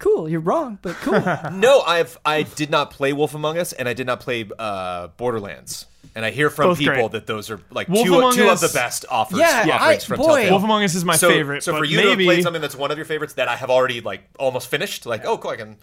[0.00, 1.20] cool you're wrong but cool
[1.52, 5.06] no i've i did not play wolf among us and i did not play uh
[5.16, 7.12] borderlands and i hear from Both people great.
[7.12, 9.76] that those are like Wolf two, two Us- of the best offers Yeah, Yeah.
[9.76, 10.26] offerings I- from boy.
[10.26, 10.50] Telltale.
[10.50, 11.62] Wolf Among Us is my so, favorite.
[11.62, 13.48] so but for you to have maybe played something that's one of your favorites that
[13.48, 15.76] i have already like almost finished like oh cool i can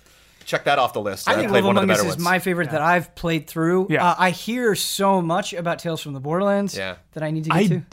[0.45, 2.07] check that off the list I And think played Wolf one of Among Us is
[2.13, 3.87] ones my favorite that I've played through.
[3.91, 4.05] Yeah.
[4.09, 6.95] Uh, I hear so much about Tales from the Borderlands Yeah.
[7.13, 7.83] that I need to get I- to.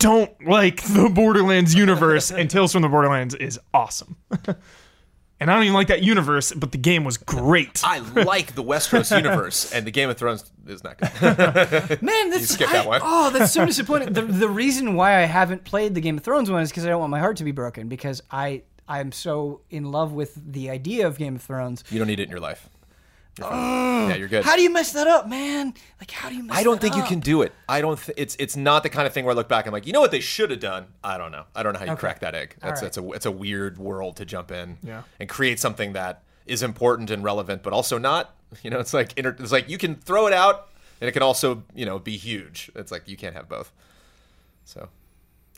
[0.00, 4.16] don't like the Borderlands universe, and Tales from the Borderlands is awesome.
[5.40, 7.82] and I don't even like that universe, but the game was great.
[7.84, 11.10] I like the Westeros universe, and the Game of Thrones is not good.
[12.02, 13.00] Man, that's skip I- that one.
[13.02, 14.12] Oh, that's so disappointing.
[14.12, 16.88] the The reason why I haven't played the Game of Thrones one is because I
[16.88, 20.68] don't want my heart to be broken because I I'm so in love with the
[20.70, 21.82] idea of Game of Thrones.
[21.90, 22.68] You don't need it in your life.
[23.38, 24.44] You're yeah, you're good.
[24.44, 25.74] How do you mess that up, man?
[26.00, 27.52] Like, how do you mess I don't think you can do it.
[27.68, 27.98] I don't.
[27.98, 29.86] Th- it's it's not the kind of thing where I look back and I'm like,
[29.86, 30.86] you know what they should have done.
[31.02, 31.44] I don't know.
[31.54, 32.56] I don't know how you crack that egg.
[32.60, 32.86] That's right.
[32.86, 34.78] that's a it's a weird world to jump in.
[34.82, 35.02] Yeah.
[35.18, 38.34] And create something that is important and relevant, but also not.
[38.62, 40.68] You know, it's like inter- it's like you can throw it out,
[41.00, 42.70] and it can also you know be huge.
[42.76, 43.72] It's like you can't have both.
[44.64, 44.90] So,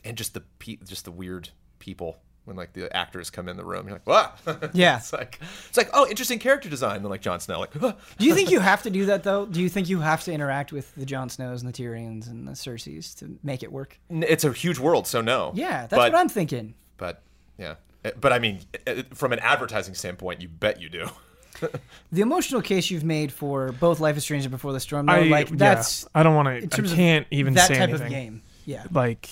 [0.03, 1.49] and just the pe- just the weird
[1.79, 2.17] people
[2.47, 4.31] when like the actors come in the room, you're like, wow.
[4.73, 4.97] Yeah.
[4.97, 6.97] it's like it's like oh, interesting character design.
[6.97, 7.73] And like Jon Snow, like
[8.17, 9.45] Do you think you have to do that though?
[9.45, 12.47] Do you think you have to interact with the Jon Snows and the Tyrions and
[12.47, 13.99] the Cerseis to make it work?
[14.09, 15.51] it's a huge world, so no.
[15.55, 16.73] Yeah, that's but, what I'm thinking.
[16.95, 17.21] But
[17.57, 17.75] yeah,
[18.05, 21.09] Uh, but I mean, uh, from an advertising standpoint, you bet you do.
[22.11, 25.13] The emotional case you've made for both Life is Strange and Before the Storm, though,
[25.13, 26.83] I like yeah, that's I don't want to.
[26.83, 28.05] I can't even that say type anything.
[28.05, 28.41] of game.
[28.65, 29.27] Yeah, Like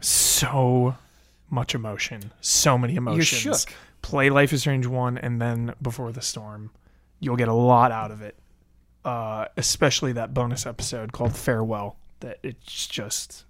[0.00, 0.96] so
[1.50, 3.44] much emotion, so many emotions.
[3.44, 3.74] You're shook.
[4.02, 6.70] Play Life is Strange one and then Before the Storm.
[7.20, 8.36] You'll get a lot out of it.
[9.04, 11.96] Uh, especially that bonus episode called Farewell.
[12.20, 13.44] That it's just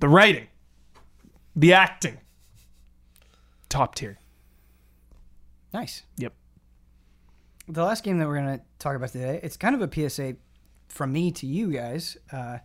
[0.00, 0.48] the writing,
[1.54, 2.18] the acting,
[3.68, 4.18] top tier.
[5.72, 6.02] nice.
[6.16, 6.32] Yep.
[7.68, 10.36] The last game that we're gonna talk about today, it's kind of a PSA
[10.88, 12.58] from me to you guys, uh,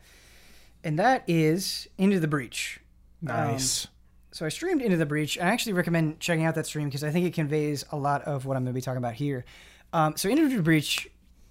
[0.84, 2.80] and that is Into the Breach.
[3.22, 3.88] Nice.
[4.34, 5.38] So I streamed Into the Breach.
[5.38, 8.46] I actually recommend checking out that stream because I think it conveys a lot of
[8.46, 9.46] what I'm going to be talking about here.
[9.94, 11.08] Um, so Into the Breach,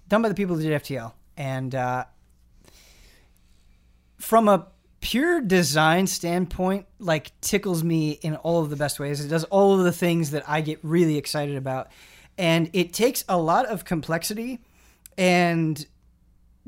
[0.09, 2.03] done by the people who did FTL, and uh,
[4.19, 4.67] from a
[4.99, 9.23] pure design standpoint, like tickles me in all of the best ways.
[9.23, 11.87] It does all of the things that I get really excited about,
[12.37, 14.59] and it takes a lot of complexity
[15.17, 15.85] and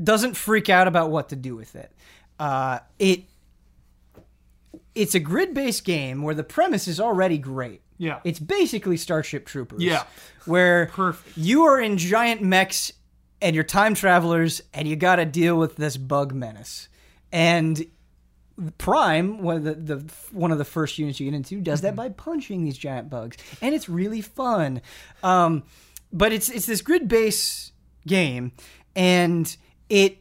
[0.01, 1.91] doesn't freak out about what to do with it.
[2.39, 3.25] Uh, it
[4.95, 7.81] it's a grid-based game where the premise is already great.
[7.97, 8.19] Yeah.
[8.23, 9.83] It's basically Starship Troopers.
[9.83, 10.03] Yeah.
[10.45, 11.37] Where Perfect.
[11.37, 12.91] you are in giant mechs
[13.41, 16.89] and you're time travelers and you got to deal with this bug menace.
[17.31, 17.85] And
[18.77, 21.93] Prime, one of the, the one of the first units you get into, does that
[21.93, 24.81] by punching these giant bugs, and it's really fun.
[25.23, 25.63] Um,
[26.13, 27.73] but it's it's this grid based
[28.07, 28.53] game,
[28.95, 29.53] and
[29.89, 30.19] it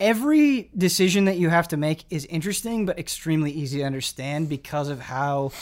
[0.00, 4.88] every decision that you have to make is interesting but extremely easy to understand because
[4.88, 5.52] of how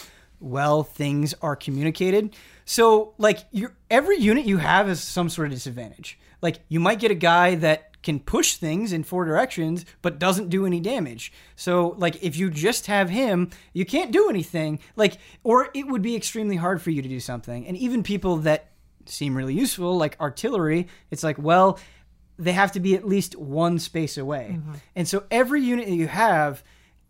[0.40, 2.34] well things are communicated.
[2.64, 6.18] So like your every unit you have is some sort of disadvantage.
[6.42, 10.50] Like you might get a guy that can push things in four directions but doesn't
[10.50, 11.32] do any damage.
[11.56, 14.80] So like if you just have him, you can't do anything.
[14.96, 17.66] Like or it would be extremely hard for you to do something.
[17.66, 18.70] And even people that
[19.06, 21.78] seem really useful like artillery, it's like well,
[22.38, 24.56] they have to be at least one space away.
[24.58, 24.72] Mm-hmm.
[24.96, 26.62] And so every unit that you have,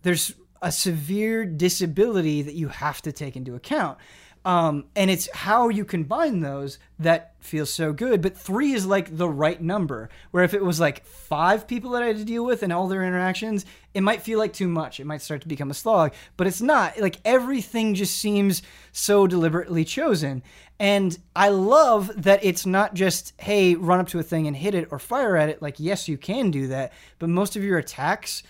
[0.02, 3.98] there's a severe disability that you have to take into account.
[4.44, 8.20] Um, and it's how you combine those that feels so good.
[8.20, 10.10] But three is like the right number.
[10.32, 12.86] Where if it was like five people that I had to deal with and all
[12.86, 13.64] their interactions,
[13.94, 15.00] it might feel like too much.
[15.00, 16.12] It might start to become a slog.
[16.36, 17.00] But it's not.
[17.00, 18.62] Like everything just seems
[18.92, 20.42] so deliberately chosen.
[20.78, 24.74] And I love that it's not just, hey, run up to a thing and hit
[24.74, 25.62] it or fire at it.
[25.62, 26.92] Like, yes, you can do that.
[27.18, 28.42] But most of your attacks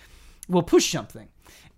[0.49, 1.29] will push something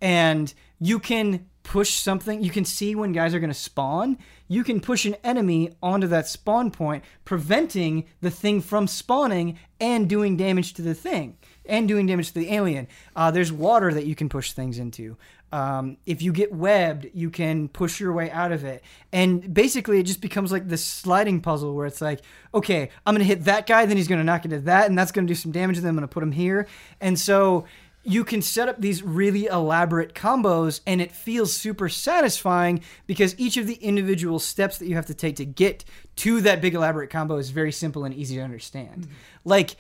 [0.01, 2.45] and you can push something.
[2.45, 4.19] You can see when guys are going to spawn.
[4.47, 10.09] You can push an enemy onto that spawn point, preventing the thing from spawning and
[10.09, 12.87] doing damage to the thing and doing damage to the alien.
[13.17, 15.17] Uh, there's water that you can push things into.
[15.51, 18.85] Um, if you get webbed, you can push your way out of it.
[19.13, 22.21] And basically, it just becomes like this sliding puzzle where it's like,
[22.55, 24.97] okay, I'm going to hit that guy, then he's going to knock into that, and
[24.97, 26.69] that's going to do some damage, and then I'm going to put him here.
[27.01, 27.65] And so
[28.07, 33.57] you can set up these really elaborate combos and it feels super satisfying because each
[33.57, 35.85] of the individual steps that you have to take to get
[36.15, 39.09] to that big elaborate combo is very simple and easy to understand.
[39.45, 39.77] Like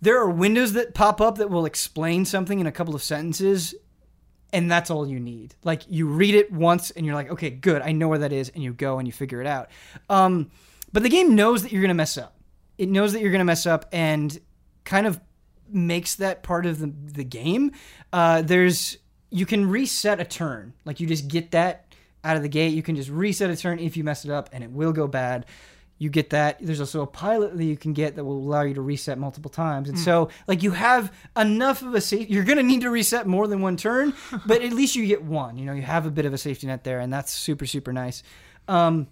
[0.00, 3.74] there are windows that pop up that will explain something in a couple of sentences
[4.54, 5.54] and that's all you need.
[5.64, 8.50] Like you read it once and you're like, okay, good, I know where that is,
[8.50, 9.68] and you go and you figure it out.
[10.08, 10.50] Um,
[10.92, 12.36] but the game knows that you're gonna mess up.
[12.78, 14.38] It knows that you're gonna mess up and
[14.84, 15.20] kind of
[15.74, 17.72] makes that part of the the game.
[18.12, 18.98] Uh, there's
[19.30, 21.92] you can reset a turn, like you just get that
[22.22, 22.72] out of the gate.
[22.72, 25.06] You can just reset a turn if you mess it up, and it will go
[25.06, 25.46] bad.
[25.98, 26.58] You get that.
[26.60, 29.50] There's also a pilot that you can get that will allow you to reset multiple
[29.50, 29.88] times.
[29.88, 32.28] And so, like, you have enough of a safe.
[32.28, 34.12] You're going to need to reset more than one turn,
[34.46, 35.56] but at least you get one.
[35.56, 37.92] You know, you have a bit of a safety net there, and that's super, super
[37.92, 38.24] nice.
[38.66, 39.06] Um,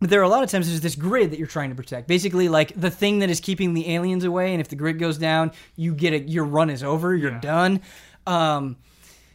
[0.00, 2.06] but there are a lot of times there's this grid that you're trying to protect.
[2.08, 5.18] Basically, like the thing that is keeping the aliens away, and if the grid goes
[5.18, 7.40] down, you get a your run is over, you're Yeah.
[7.40, 7.80] done.
[8.26, 8.76] Um,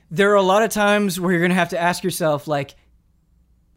[0.09, 2.75] there are a lot of times where you're gonna have to ask yourself, like,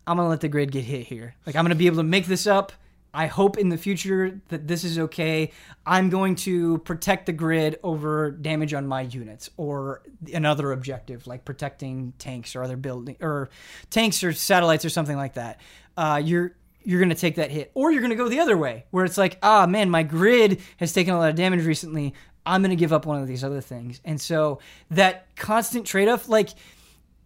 [0.06, 1.34] I'm gonna let the grid get hit here.
[1.46, 2.72] Like I'm gonna be able to make this up.
[3.16, 5.52] I hope in the future that this is okay.
[5.86, 10.02] I'm going to protect the grid over damage on my units or
[10.32, 13.50] another objective like protecting tanks or other building or
[13.88, 15.60] tanks or satellites or something like that.
[15.96, 17.70] Uh, you're you're going to take that hit.
[17.74, 20.60] Or you're going to go the other way, where it's like, ah, man, my grid
[20.76, 22.14] has taken a lot of damage recently.
[22.46, 24.00] I'm going to give up one of these other things.
[24.04, 26.50] And so that constant trade off, like,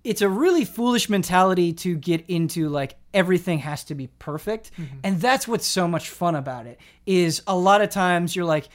[0.04, 4.70] it's a really foolish mentality to get into like everything has to be perfect
[5.02, 8.68] and that's what's so much fun about it is a lot of times you're like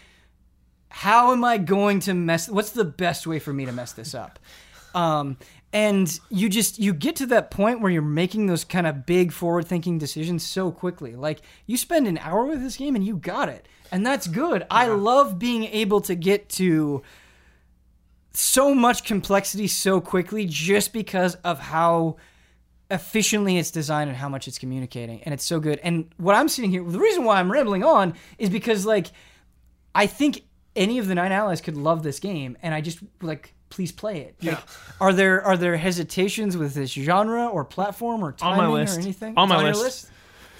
[0.89, 4.13] how am i going to mess what's the best way for me to mess this
[4.13, 4.37] up
[4.95, 5.37] um,
[5.73, 9.31] and you just you get to that point where you're making those kind of big
[9.31, 11.15] forward thinking decisions so quickly.
[11.15, 13.67] Like you spend an hour with this game and you got it.
[13.91, 14.65] And that's good.
[14.69, 17.01] I love being able to get to
[18.33, 22.17] so much complexity so quickly just because of how
[22.91, 25.23] efficiently it's designed and how much it's communicating.
[25.23, 25.79] And it's so good.
[25.81, 29.07] And what i'm sitting here the reason why i'm rambling on is because like
[29.95, 30.43] i think
[30.75, 32.57] any of the nine allies could love this game.
[32.61, 34.59] And i just like please play it Like,
[35.01, 38.97] are there are there hesitations with this genre or platform or On timing my list.
[38.97, 40.09] or anything On my It's your list.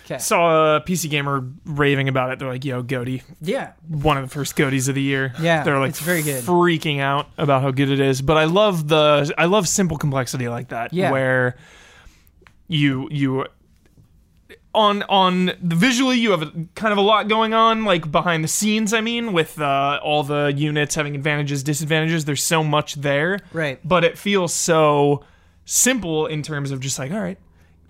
[0.05, 2.39] okay Saw a PC gamer raving about it.
[2.39, 5.79] They're like, "Yo, GOTY, yeah one of the first GOTYs of the year." Yeah, they're
[5.79, 6.43] like it's very good.
[6.43, 8.21] freaking out about how good it is.
[8.21, 11.11] But I love the I love simple complexity like that, Yeah.
[11.11, 11.55] where
[12.67, 13.45] you you
[14.75, 18.43] on on the visually you have a, kind of a lot going on like behind
[18.43, 22.25] the scenes i mean with uh, all the units having advantages disadvantages.
[22.25, 23.39] There's so much there.
[23.51, 23.79] Right.
[23.87, 25.23] but it feels so
[25.65, 27.37] simple in terms of just like all right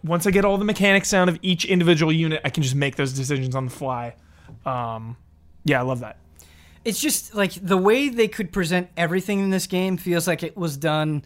[0.03, 2.95] once i get all the mechanics down of each individual unit i can just make
[2.97, 4.15] those decisions on the fly.
[4.65, 5.15] Um
[5.63, 6.17] yeah i love that.
[6.83, 10.57] It's just like the way they could present everything in this game feels like it
[10.57, 11.23] was done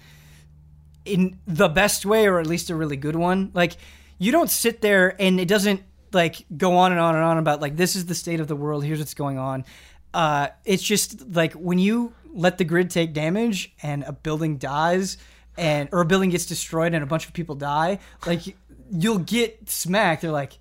[1.03, 3.49] in the best way or at least a really good one.
[3.55, 3.77] Like
[4.18, 5.81] you don't sit there and it doesn't
[6.14, 8.56] like go on and on and on about like this is the state of the
[8.56, 9.65] world here's what's going on.
[10.14, 15.18] Uh it's just like when you let the grid take damage and a building dies
[15.57, 18.56] and or a building gets destroyed and a bunch of people die like
[18.91, 20.22] you'll get smacked.
[20.22, 20.57] They're like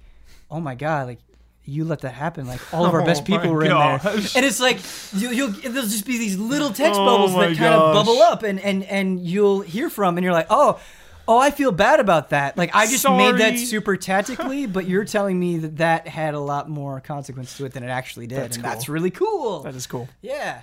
[0.51, 1.19] oh my god like
[1.69, 2.47] you let that happen.
[2.47, 4.01] Like all of our best Oh my people were in there.
[4.05, 4.78] and it's like
[5.15, 8.43] you, you'll there'll just be these little text Oh bubbles that kind of bubble up
[8.43, 10.78] and and and you'll hear from and you're like oh
[11.28, 15.05] oh i feel bad about that like i just made that super tactically but you're
[15.05, 18.39] telling me that that had a lot more consequence to it than it actually did
[18.39, 18.73] That's and cool.
[18.73, 20.61] that's really cool that is cool yeah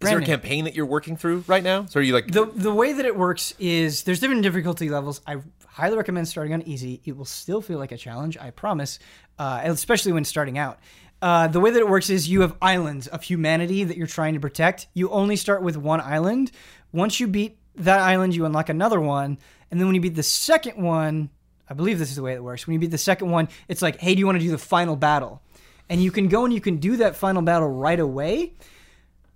[0.00, 1.84] Is there a campaign that you're working through right now?
[1.86, 5.20] So are you like the the way that it works is there's different difficulty levels.
[5.26, 5.36] I
[5.66, 7.02] highly recommend starting on easy.
[7.04, 8.98] It will still feel like a challenge, I promise,
[9.38, 10.78] uh, especially when starting out.
[11.22, 14.32] Uh, the way that it works is you have islands of humanity that you're trying
[14.32, 14.86] to protect.
[14.94, 16.50] You only start with one island.
[16.92, 19.38] Once you beat that island, you unlock another one,
[19.70, 21.30] and then when you beat the second one,
[21.68, 22.66] I believe this is the way it works.
[22.66, 24.58] When you beat the second one, it's like, hey, do you want to do the
[24.58, 25.40] final battle?
[25.88, 28.54] And you can go and you can do that final battle right away.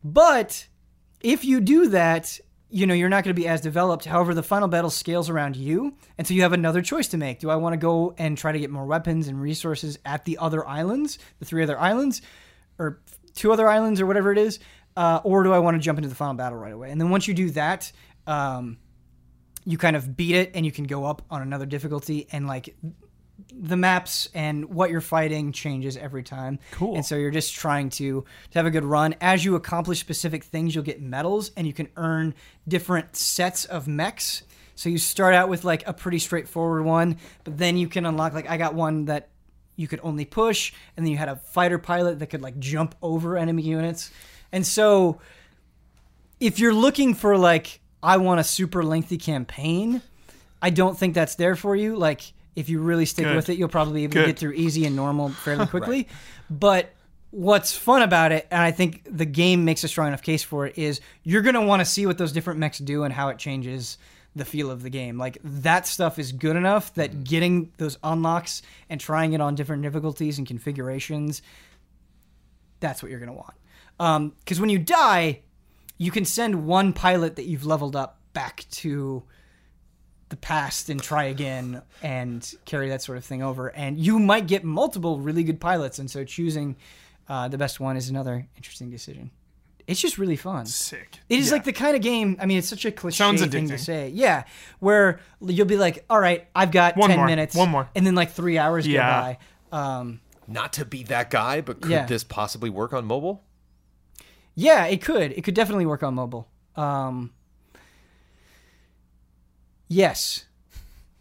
[0.02, 0.66] But
[1.20, 2.38] if you do that,
[2.70, 4.04] you know, you're not going to be as developed.
[4.04, 5.94] However, the final battle scales around you.
[6.18, 7.38] And so you have another choice to make.
[7.38, 10.38] Do I want to go and try to get more weapons and resources at the
[10.38, 12.20] other islands, the three other islands,
[12.78, 13.00] or
[13.34, 14.58] two other islands, or whatever it is?
[14.96, 16.90] Uh, or do I want to jump into the final battle right away?
[16.90, 17.92] And then once you do that,
[18.26, 18.78] um,
[19.64, 22.76] you kind of beat it and you can go up on another difficulty and like
[23.52, 26.58] the maps and what you're fighting changes every time.
[26.72, 26.94] Cool.
[26.94, 29.14] And so you're just trying to to have a good run.
[29.20, 32.34] As you accomplish specific things, you'll get medals and you can earn
[32.68, 34.42] different sets of mechs.
[34.76, 38.34] So you start out with like a pretty straightforward one, but then you can unlock
[38.34, 39.28] like I got one that
[39.76, 42.94] you could only push, and then you had a fighter pilot that could like jump
[43.02, 44.10] over enemy units.
[44.52, 45.20] And so
[46.38, 50.02] if you're looking for like I want a super lengthy campaign,
[50.60, 51.96] I don't think that's there for you.
[51.96, 53.34] Like if you really stick Good.
[53.34, 54.20] with it, you'll probably be able Good.
[54.20, 56.08] to get through easy and normal fairly quickly.
[56.48, 56.90] But
[57.30, 60.66] what's fun about it, and I think the game makes a strong enough case for
[60.66, 63.38] it, is you're gonna want to see what those different mechs do and how it
[63.38, 63.98] changes
[64.36, 65.18] the feel of the game.
[65.18, 67.24] Like that stuff is good enough that mm.
[67.24, 71.42] getting those unlocks and trying it on different difficulties and configurations,
[72.80, 73.54] that's what you're gonna want.
[73.98, 75.40] Um, because when you die,
[75.98, 79.22] you can send one pilot that you've leveled up back to
[80.30, 83.68] the past and try again and carry that sort of thing over.
[83.68, 86.76] And you might get multiple really good pilots, and so choosing
[87.28, 89.30] uh, the best one is another interesting decision.
[89.86, 90.64] It's just really fun.
[90.66, 91.18] Sick.
[91.28, 91.52] It is Yeah.
[91.54, 92.36] like the kind of game.
[92.40, 94.08] I mean, it's such a cliche Sounds thing to say.
[94.08, 94.44] Yeah,
[94.80, 97.88] where you'll be like, "All right, I've got One ten more, minutes, one more.
[97.94, 99.02] and then like three hours Yeah.
[99.02, 99.38] go
[99.70, 102.06] by." Um, not to be that guy, but could Yeah.
[102.06, 103.42] this possibly work on mobile?
[104.54, 105.32] Yeah, it could.
[105.32, 106.48] It could definitely work on mobile.
[106.76, 107.32] Um,
[109.88, 110.44] yes,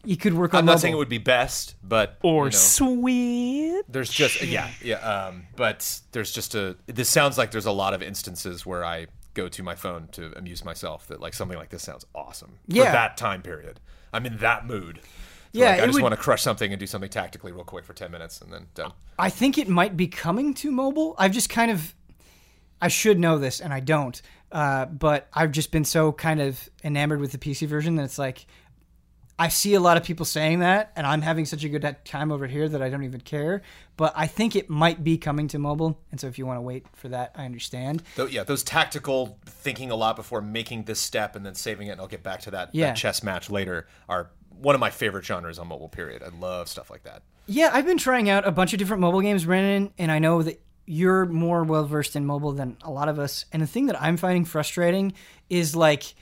[0.05, 0.73] it could work on I'm mobile.
[0.75, 3.81] not saying it would be best, but Or you know, sweet.
[3.89, 4.95] there's just yeah, yeah.
[4.97, 6.75] Um, but there's just a.
[6.87, 10.37] This sounds like there's a lot of instances where I go to my phone to
[10.37, 11.07] amuse myself.
[11.07, 12.85] That like something like this sounds awesome Yeah.
[12.85, 13.79] for that time period.
[14.11, 14.99] I'm in that mood.
[15.53, 17.85] Yeah, like, I just would- want to crush something and do something tactically real quick
[17.85, 18.91] for ten minutes and then done.
[19.19, 21.13] I think it might be coming to mobile.
[21.19, 21.93] I've just kind of,
[22.83, 26.69] I should know this and I don't, uh, but I've just been so kind of
[26.83, 28.45] enamored with the PC version that it's like,
[29.39, 32.31] I see a lot of people saying that, and I'm having such a good time
[32.31, 33.63] over here that I don't even care.
[33.97, 36.61] But I think it might be coming to mobile, and so if you want to
[36.61, 38.03] wait for that, I understand.
[38.15, 41.91] Though, yeah, those tactical thinking a lot before making this step and then saving it,
[41.93, 42.87] and I'll get back to that, Yeah.
[42.87, 45.89] that chess match later, are one of my favorite genres on mobile.
[45.89, 46.21] Period.
[46.21, 47.23] I love stuff like that.
[47.47, 50.43] Yeah, I've been trying out a bunch of different mobile games, Brandon, and I know
[50.43, 53.45] that you're more well versed in mobile than a lot of us.
[53.51, 55.13] And the thing that I'm finding frustrating
[55.49, 56.15] is like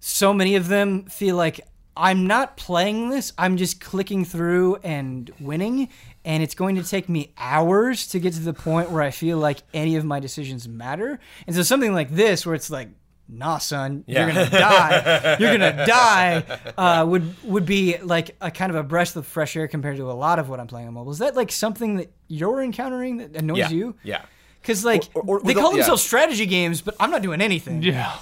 [0.00, 1.60] so many of them feel like
[1.96, 5.88] I'm not playing this, I'm just clicking through and winning.
[6.24, 9.38] And it's going to take me hours to get to the point where I feel
[9.38, 11.18] like any of my decisions matter.
[11.46, 12.88] And so something like this, where it's like,
[13.28, 15.36] nah, son, you're gonna die.
[15.38, 16.44] You're gonna die.
[16.76, 20.10] Uh, would would be like a kind of a breath of fresh air compared to
[20.10, 21.12] a lot of what I'm playing on mobile.
[21.12, 23.94] Is that like something that you're encountering that annoys Yeah, you?
[24.02, 24.22] yeah.
[24.60, 25.76] Because like Or- or- or they the- call yeah.
[25.78, 27.82] themselves strategy games, but I'm not doing anything.
[27.82, 28.16] Yeah.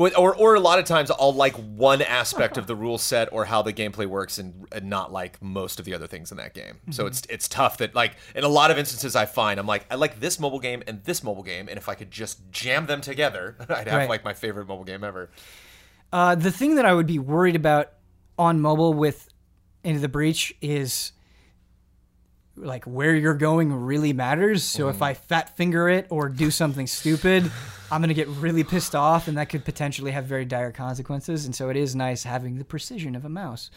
[0.00, 3.44] Or, or a lot of times I'll like one aspect of the rule set or
[3.44, 6.54] how the gameplay works and, and not like most of the other things in that
[6.54, 6.78] game.
[6.90, 9.84] So it's it's tough that like in a lot of instances I find I'm like
[9.90, 12.86] I like this mobile game and this mobile game and if I could just jam
[12.86, 14.08] them together I'd have Right.
[14.08, 15.28] like my favorite mobile game ever.
[16.10, 17.92] Uh, the thing that I would be worried about
[18.38, 19.28] on mobile with
[19.84, 21.12] Into the Breach is
[22.56, 24.64] like where you're going really matters.
[24.64, 27.50] So if I fat finger it or do something stupid,
[27.90, 31.44] I'm gonna get really pissed off, and that could potentially have very dire consequences.
[31.44, 33.70] And so it is nice having the precision of a mouse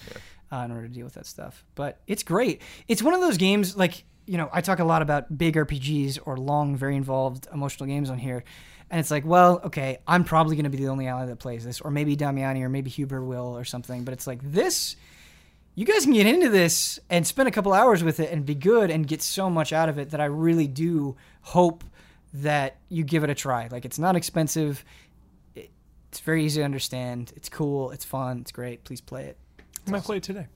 [0.52, 1.64] uh, in order to deal with that stuff.
[1.76, 2.62] But it's great.
[2.88, 6.20] It's one of those games like you know I talk a lot about big RPGs
[6.26, 8.44] or long, very involved emotional games on here.
[8.90, 11.66] And it's like, well, okay, I'm probably going to be the only ally that plays
[11.66, 14.04] this, or maybe Damiani, or maybe Huber will, or something.
[14.04, 14.98] But it's like this
[15.76, 18.54] you guys can get into this and spend a couple hours with it and be
[18.54, 21.84] good and get so much out of it that I really do hope
[22.34, 23.68] that you give it a try.
[23.72, 24.84] Like it's not expensive.
[25.56, 25.70] It-
[26.10, 27.32] It's very easy to understand.
[27.36, 27.92] It's cool.
[27.92, 28.40] It's fun.
[28.40, 28.84] It's great.
[28.84, 29.38] Please play it.
[29.88, 30.48] I might play it today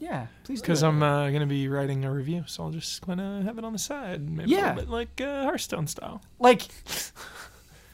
[0.00, 0.82] Yeah, please because.
[0.82, 3.72] I'm uh, gonna be writing a review, so I'll just kind of have it on
[3.72, 6.20] the side, maybe a little bit like uh, Hearthstone style.
[6.40, 6.62] like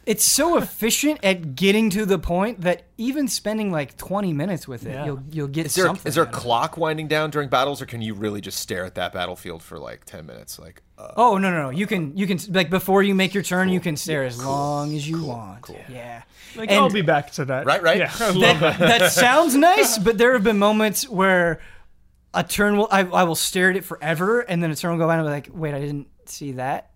[0.08, 4.86] it's so efficient at getting to the point that even spending like 20 minutes with
[4.86, 5.04] it, Yeah.
[5.04, 6.08] you'll you'll get Is there something.
[6.08, 6.42] is there a out of it.
[6.42, 9.78] clock winding down during battles or can you really just stare at that battlefield for
[9.78, 11.70] like 10 minutes like uh, Oh no no no!
[11.70, 14.96] You can you can like before you make your turn, you can stare as long
[14.96, 15.60] as you want.
[15.62, 15.78] Cool.
[15.88, 16.22] Yeah.
[16.56, 17.66] Like And- I'll be back to that.
[17.66, 17.98] Right, right?
[17.98, 18.78] Yeah, that, that.
[18.80, 21.60] that sounds nice, but there have been moments where
[22.34, 24.98] a turn will I, I will stare at it forever, and then a turn will
[24.98, 26.90] go by and I'll be like, wait, I didn't see that.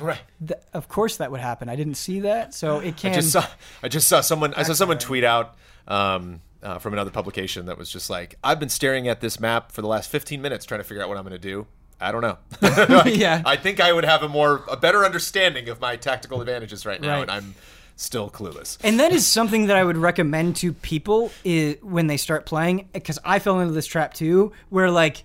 [0.00, 1.68] Right Th- of course that would happen.
[1.68, 3.12] I didn't see that, so it can.
[3.12, 3.46] I just saw
[3.82, 5.56] I just saw someone I saw someone tweet out
[5.88, 9.72] um, uh, from another publication that was just like I've been staring at this map
[9.72, 11.66] for the last 15 minutes trying to figure out what I'm going to do.
[12.00, 12.38] I don't know.
[12.88, 13.42] Like, Yeah.
[13.46, 17.00] I think I would have a more a better understanding of my tactical advantages right
[17.00, 17.22] now Right.
[17.22, 17.54] and I'm
[17.98, 18.76] still clueless.
[18.84, 22.88] and that is something that I would recommend to people is when they start playing,
[22.92, 25.24] because I fell into this trap too, where like.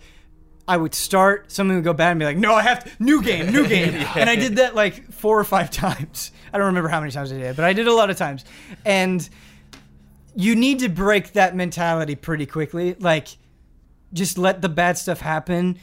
[0.72, 3.22] I would start, something would go bad, and be like, "No, I have to, new
[3.22, 6.31] game, new game," and I did that like four or five times.
[6.53, 8.45] I don't remember how many times I did, but I did a lot of times.
[8.85, 9.27] And
[10.34, 12.93] you need to break that mentality pretty quickly.
[12.93, 13.27] Like,
[14.14, 15.77] just let the bad stuff happen.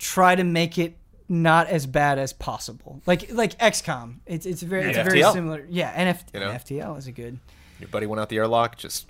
[0.00, 0.96] Try to make it
[1.28, 3.00] not as bad as possible.
[3.06, 5.64] Like like XCOM, it's it's very it's very similar.
[5.70, 6.50] Yeah, and, F- You know?
[6.50, 7.38] FTL is a good.
[7.78, 9.06] Your buddy went out the airlock, just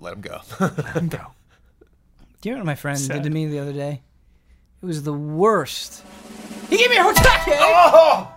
[0.00, 0.40] let him go.
[0.58, 1.18] let him Go.
[2.40, 4.00] Do you know what my friend did to me the other day?
[4.82, 6.02] It was the worst.
[6.68, 7.56] He gave me a Hotake!
[7.58, 8.32] oh!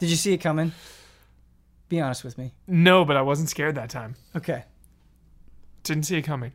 [0.00, 0.72] Did you see it coming?
[1.88, 2.54] Be honest with me.
[2.66, 4.14] No, but I wasn't scared that time.
[4.36, 4.64] Okay.
[5.82, 6.52] Didn't see it coming.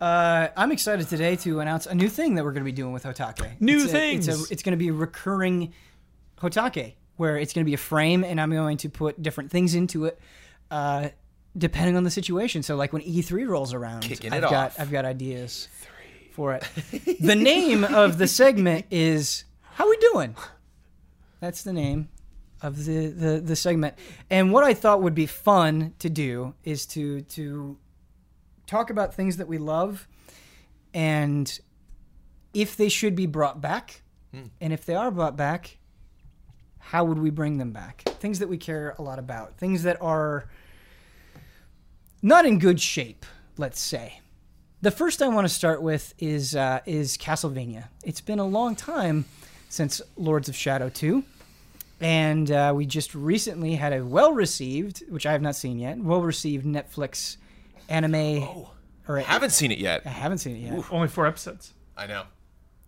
[0.00, 2.92] Uh, I'm excited today to announce a new thing that we're going to be doing
[2.92, 3.60] with Hotake.
[3.60, 4.28] New It's a- things.
[4.28, 5.72] It's, a, it's going to be a recurring
[6.38, 9.74] Hotake, where it's going to be a frame, and I'm going to put different things
[9.74, 10.18] into it,
[10.70, 11.08] uh,
[11.56, 12.62] depending on the situation.
[12.62, 14.80] So, like when E3 rolls around, Kicking I've it got off.
[14.80, 15.68] I've got ideas
[16.34, 16.68] for it.
[17.20, 19.44] the name of the segment is
[19.74, 20.34] "How we doing?"
[21.40, 22.08] That's the name
[22.60, 23.94] of the, the the segment.
[24.28, 27.78] And what I thought would be fun to do is to to
[28.66, 30.08] talk about things that we love
[30.92, 31.60] and
[32.52, 34.02] if they should be brought back
[34.32, 34.44] hmm.
[34.60, 35.78] and if they are brought back
[36.78, 40.00] how would we bring them back things that we care a lot about things that
[40.00, 40.48] are
[42.22, 43.26] not in good shape
[43.58, 44.20] let's say
[44.84, 48.76] the first i want to start with is uh, is castlevania it's been a long
[48.76, 49.24] time
[49.68, 51.24] since lords of shadow 2
[52.00, 55.96] and uh, we just recently had a well received which i have not seen yet
[55.98, 57.36] well received netflix
[57.88, 58.70] anime Oh,
[59.08, 60.02] Or I Haven't seen it yet.
[60.06, 60.84] I haven't seen it yet.
[60.90, 61.74] Only four episodes.
[61.96, 62.22] I know.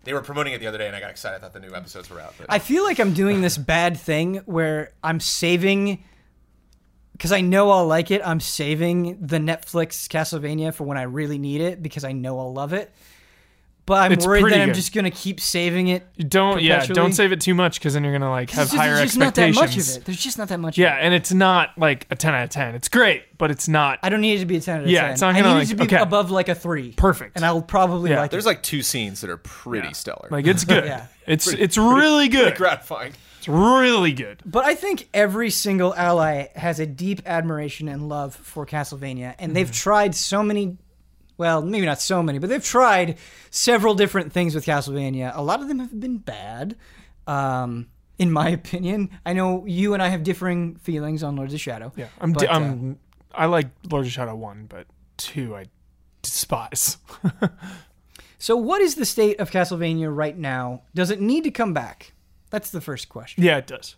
[0.04, 1.36] They were promoting it the other day, and I got excited.
[1.36, 2.32] I thought the new episodes were out.
[2.38, 6.02] But I feel like I'm doing this bad thing where I'm saving
[7.16, 8.20] because I know I'll like it.
[8.24, 12.52] I'm saving the Netflix Castlevania for when I really need it because I know I'll
[12.52, 12.92] love it.
[13.86, 14.74] But I'm It's worried that I'm good.
[14.74, 16.04] just gonna keep saving it.
[16.28, 18.96] Don't, yeah, don't save it too much because then you're gonna like have higher There's
[18.98, 20.04] higher just not that much of it.
[20.04, 20.76] There's just not that much.
[20.76, 21.04] Yeah, of it.
[21.04, 22.74] and it's not like a ten out of ten.
[22.74, 24.90] It's great, but it's not I don't need it to be a ten out of
[24.90, 25.10] Yeah, ten.
[25.12, 25.98] it's not I gonna, need like- it to be okay.
[25.98, 26.94] above like a three.
[26.94, 27.36] perfect.
[27.36, 28.48] and I'll probably Yeah, like there's it.
[28.48, 30.26] like two scenes that are pretty stellar.
[30.32, 30.84] like it's good.
[30.84, 31.06] Yeah.
[31.28, 32.56] It's it's really good.
[32.56, 33.12] gratifying.
[33.46, 34.42] It's really good.
[34.44, 39.54] But I think every single ally has a deep admiration and love for Castlevania, and
[39.54, 40.78] they've tried so many.
[41.38, 43.18] Well, maybe not so many, but they've tried
[43.50, 45.32] several different things with Castlevania.
[45.34, 46.76] A lot of them have been bad,
[47.26, 49.10] um, in my opinion.
[49.24, 51.92] I know you and I have differing feelings on Lords of Shadow.
[51.94, 52.98] Yeah, I'm But, uh, I'm
[53.32, 54.86] I like Lord of Shadow one, but
[55.18, 55.66] two I
[56.22, 56.98] despise.
[58.38, 60.82] So, what is the state of Castlevania right now?
[60.94, 62.12] Does it need to come back?
[62.50, 63.42] That's the first question.
[63.44, 63.96] yeah, it does.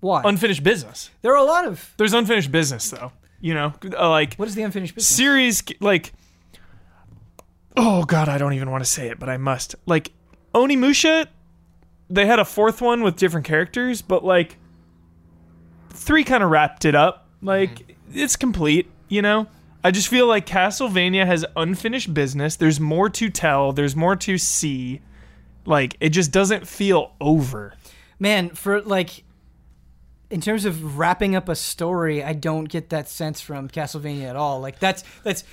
[0.00, 0.22] Why?
[0.24, 1.10] Unfinished business.
[1.22, 1.94] there are a lot of.
[1.96, 3.12] There's unfinished business though.
[3.40, 5.14] You know, uh, like What is the unfinished business?
[5.16, 6.12] series like
[7.76, 10.10] oh god i don't even want to say it but i must like
[10.54, 11.26] onimusha
[12.08, 14.56] they had a fourth one with different characters but like
[15.90, 19.46] three kind of wrapped it up like it's complete you know
[19.84, 24.38] i just feel like castlevania has unfinished business there's more to tell there's more to
[24.38, 25.02] see
[25.66, 27.74] like it just doesn't feel over.
[28.18, 29.24] Man for like
[30.30, 34.36] in terms of wrapping up a story i don't get that sense from castlevania at
[34.36, 34.60] all.
[34.60, 35.44] Like that's that's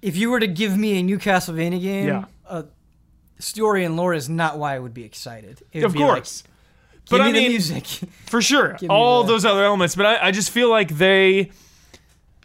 [0.00, 2.24] if you were to give me a new castlevania game Yeah.
[2.46, 2.64] a
[3.38, 5.62] story and lore is not why i would be excited.
[5.72, 6.42] It would of be like, course.
[7.06, 7.84] Give but I the mean- music.
[8.26, 11.50] for sure all those other elements but I, I just feel like they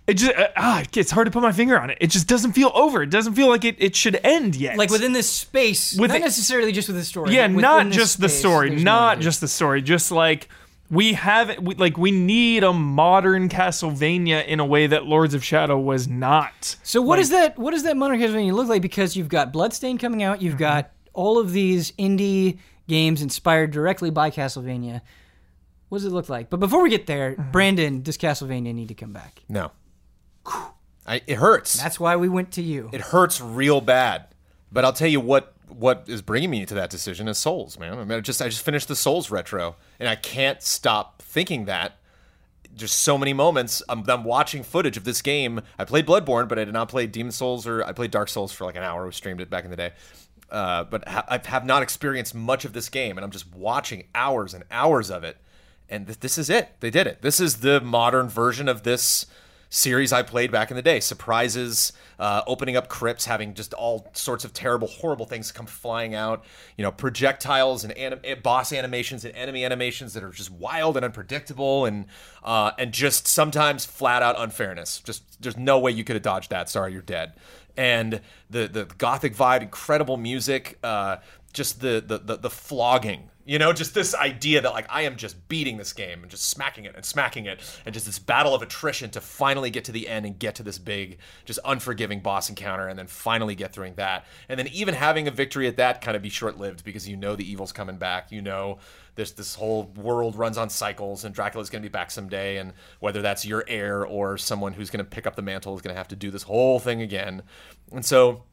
[0.09, 2.53] it just uh, ah it's hard to put my finger on it it just doesn't
[2.53, 5.97] feel over it doesn't feel like it, it should end yet like within this space
[5.97, 9.01] With not it- necessarily just with the story yeah not this just the story not
[9.01, 9.23] more to it.
[9.23, 10.47] just the story just like
[10.91, 15.43] we have we, like we need a modern castlevania in a way that lords of
[15.45, 18.81] shadow was not So what does that what does that modern Castlevania look like?
[18.81, 20.45] Because you've got Bloodstain coming out, Mm-hmm.
[20.45, 22.57] you've got all of these indie
[22.87, 25.01] games inspired directly by Castlevania.
[25.89, 26.49] What does it look like?
[26.49, 27.51] But before we get there, Mm-hmm.
[27.51, 29.43] Brandon, does Castlevania need to come back?
[29.47, 29.71] No.
[31.05, 31.81] I, it hurts.
[31.81, 32.89] That's why we went to you.
[32.93, 34.27] it hurts real bad.
[34.71, 37.93] But I'll tell you what what is bringing me to that decision is Souls, man.
[37.97, 41.65] I mean, I just I just finished the Souls retro, and I can't stop thinking
[41.65, 41.97] that.
[42.75, 43.81] There's so many moments.
[43.89, 45.61] I'm, I'm watching footage of this game.
[45.77, 48.53] I played Bloodborne, but I did not play Demon's Souls or I played Dark Souls
[48.53, 49.05] for like an hour.
[49.05, 49.91] We streamed it back in the day.
[50.49, 54.05] Uh, but ha- I have not experienced much of this game, and I'm just watching
[54.15, 55.37] hours and hours of it.
[55.89, 56.69] And th- this is it.
[56.79, 57.21] They did it.
[57.21, 59.25] This is the modern version of this
[59.69, 60.99] series I played back in the day.
[60.99, 66.15] Surprises, uh, opening up crypts, having just all sorts of terrible, horrible things come flying
[66.15, 66.43] out.
[66.77, 70.97] You know, projectiles and anim- eh, boss animations and enemy animations that are just wild
[70.97, 72.05] and unpredictable, and
[72.43, 75.01] uh, and just sometimes flat out unfairness.
[75.01, 76.69] Just there's no way you could have dodged that.
[76.69, 77.33] Sorry, you're dead.
[77.77, 81.17] And the the gothic vibe, incredible music, uh,
[81.53, 85.15] just the, the the the flogging you know, just this idea that like I am
[85.15, 88.53] just beating this game and just smacking it and smacking it, and just this battle
[88.53, 92.19] of attrition to finally get to the end and get to this big, just unforgiving
[92.19, 94.27] boss encounter, and then finally get through that.
[94.49, 97.17] And then even having a victory at that kind of be short lived because you
[97.17, 98.31] know the evil's coming back.
[98.31, 98.77] You know
[99.15, 102.73] this this whole world runs on cycles, and Dracula's going to be back someday, and
[102.99, 105.95] whether that's your heir or someone who's going to pick up the mantle is going
[105.95, 107.41] to have to do this whole thing again.
[107.91, 108.43] And so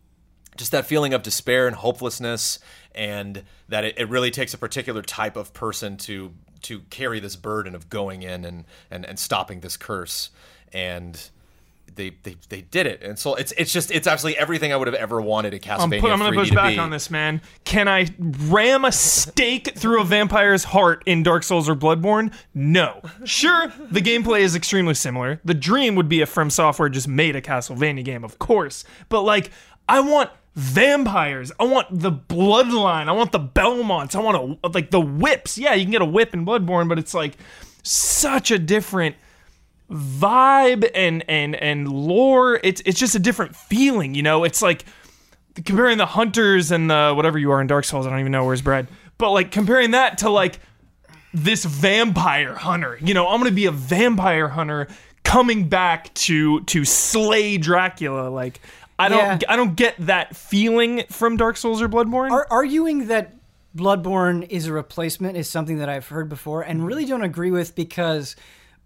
[0.57, 2.59] just that feeling of despair and hopelessness
[2.95, 7.37] and that it, it really takes a particular type of person to to carry this
[7.37, 10.31] burden of going in and and, and stopping this curse
[10.73, 11.31] and
[11.95, 14.87] they, they they did it and so it's it's just it's absolutely everything I would
[14.87, 16.78] have ever wanted a I'm, Castlevania I'm gonna 3D push back be.
[16.78, 17.41] on this, man.
[17.65, 22.33] Can I ram a stake through a vampire's heart in Dark Souls or Bloodborne?
[22.55, 23.01] No.
[23.24, 25.41] Sure, the gameplay is extremely similar.
[25.45, 28.85] The dream would be if From Software just made a Castlevania game, of course.
[29.09, 29.51] But like,
[29.89, 31.53] I want vampires.
[31.61, 33.09] I want the bloodline.
[33.09, 34.15] I want the Belmonts.
[34.15, 35.59] I want a, like the whips.
[35.59, 37.37] Yeah, you can get a whip in Bloodborne, but it's like
[37.83, 39.16] such a different
[39.91, 42.59] vibe and and and lore.
[42.65, 44.45] It's it's just a different feeling, you know.
[44.45, 44.87] It's like
[45.65, 48.07] comparing the hunters and the whatever you are in Dark Souls.
[48.07, 48.89] I don't even know where's bread,
[49.19, 50.59] but like comparing that to like
[51.35, 52.99] this vampire hunter.
[53.03, 54.89] You know, I'm gonna be a vampire hunter
[55.23, 58.31] coming back to to slay Dracula.
[58.31, 58.61] Like
[58.98, 59.48] I don't Yeah.
[59.48, 62.31] I don't get that feeling from Dark Souls or Bloodborne.
[62.31, 63.35] Ar- arguing that
[63.77, 67.74] Bloodborne is a replacement is something that I've heard before and really don't agree with
[67.74, 68.36] because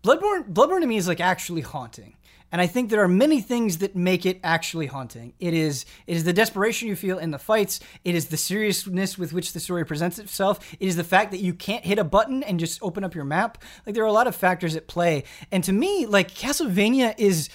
[0.03, 2.17] Bloodborne Bloodborne to me is like actually haunting.
[2.53, 5.35] And I think there are many things that make it actually haunting.
[5.39, 7.79] It is it is the desperation you feel in the fights.
[8.05, 10.59] It is the seriousness with which the story presents itself.
[10.81, 13.25] It is the fact that you can't hit a button and just open up your
[13.25, 13.63] map.
[13.87, 15.23] Like there are a lot of factors at play.
[15.53, 17.51] And to me, like Castlevania is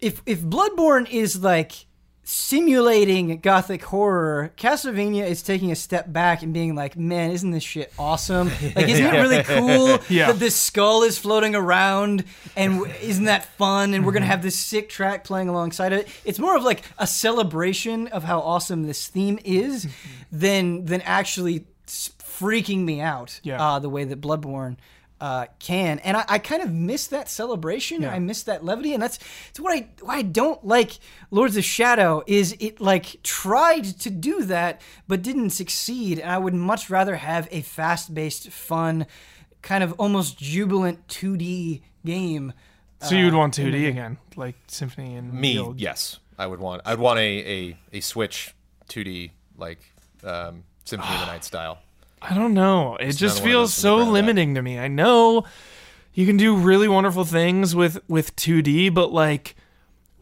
[0.00, 1.72] if if Bloodborne is like
[2.22, 7.62] simulating gothic horror, Castlevania is taking a step back and being like, "Man, isn't this
[7.62, 8.48] shit awesome?
[8.76, 10.28] Like, isn't it really cool Yeah.
[10.32, 12.24] that this skull is floating around
[12.56, 13.94] and isn't that fun?
[13.94, 16.08] And we're gonna have this sick track playing alongside of it.
[16.24, 19.88] It's more of like a celebration of how awesome this theme is
[20.30, 23.40] than than actually freaking me out.
[23.42, 23.60] Yeah.
[23.62, 24.76] uh, the way that Bloodborne
[25.20, 28.02] uh, can, and I, I kind of miss that celebration.
[28.02, 28.12] Yeah.
[28.12, 29.18] I miss that levity, and that's
[29.50, 30.98] it's what I why I don't like
[31.30, 36.38] Lords of Shadow is it like tried to do that but didn't succeed, and I
[36.38, 39.06] would much rather have a fast paced, fun,
[39.60, 42.52] kind of almost jubilant 2D game.
[43.02, 46.82] So you would want 2D again, like Symphony and Me, the yes, I would want.
[46.86, 48.54] I'd want a a, a Switch
[48.88, 49.80] 2D like
[50.24, 51.78] um, Symphony of the Night style.
[52.22, 52.96] I don't know.
[52.96, 54.12] It just another one of feels so the ground up.
[54.12, 54.78] limiting to me.
[54.78, 55.44] I know
[56.12, 59.56] you can do really wonderful things with with 2D, but like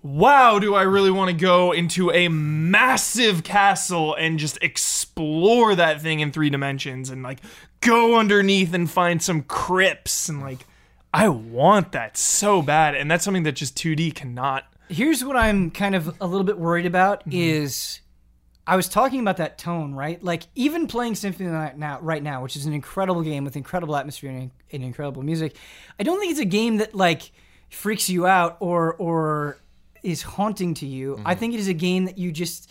[0.03, 6.01] wow, do I really want to go into a massive castle and just explore that
[6.01, 7.41] thing in three dimensions and like
[7.81, 10.67] go underneath and find some crypts and like
[11.13, 14.65] I want that so bad and that's something that just 2D cannot.
[14.89, 17.33] Here's what I'm kind of a little bit worried about mm-hmm.
[17.33, 18.01] is
[18.69, 20.23] I was talking about that tone, right?
[20.23, 23.45] Like even playing Symphony of the Night now, right now, which is an incredible game
[23.45, 25.57] with incredible atmosphere and, and incredible music.
[25.99, 27.33] I don't think it's a game that like
[27.71, 29.59] freaks you out or or
[30.03, 31.19] is haunting to you.
[31.25, 32.71] I think it is a game that you just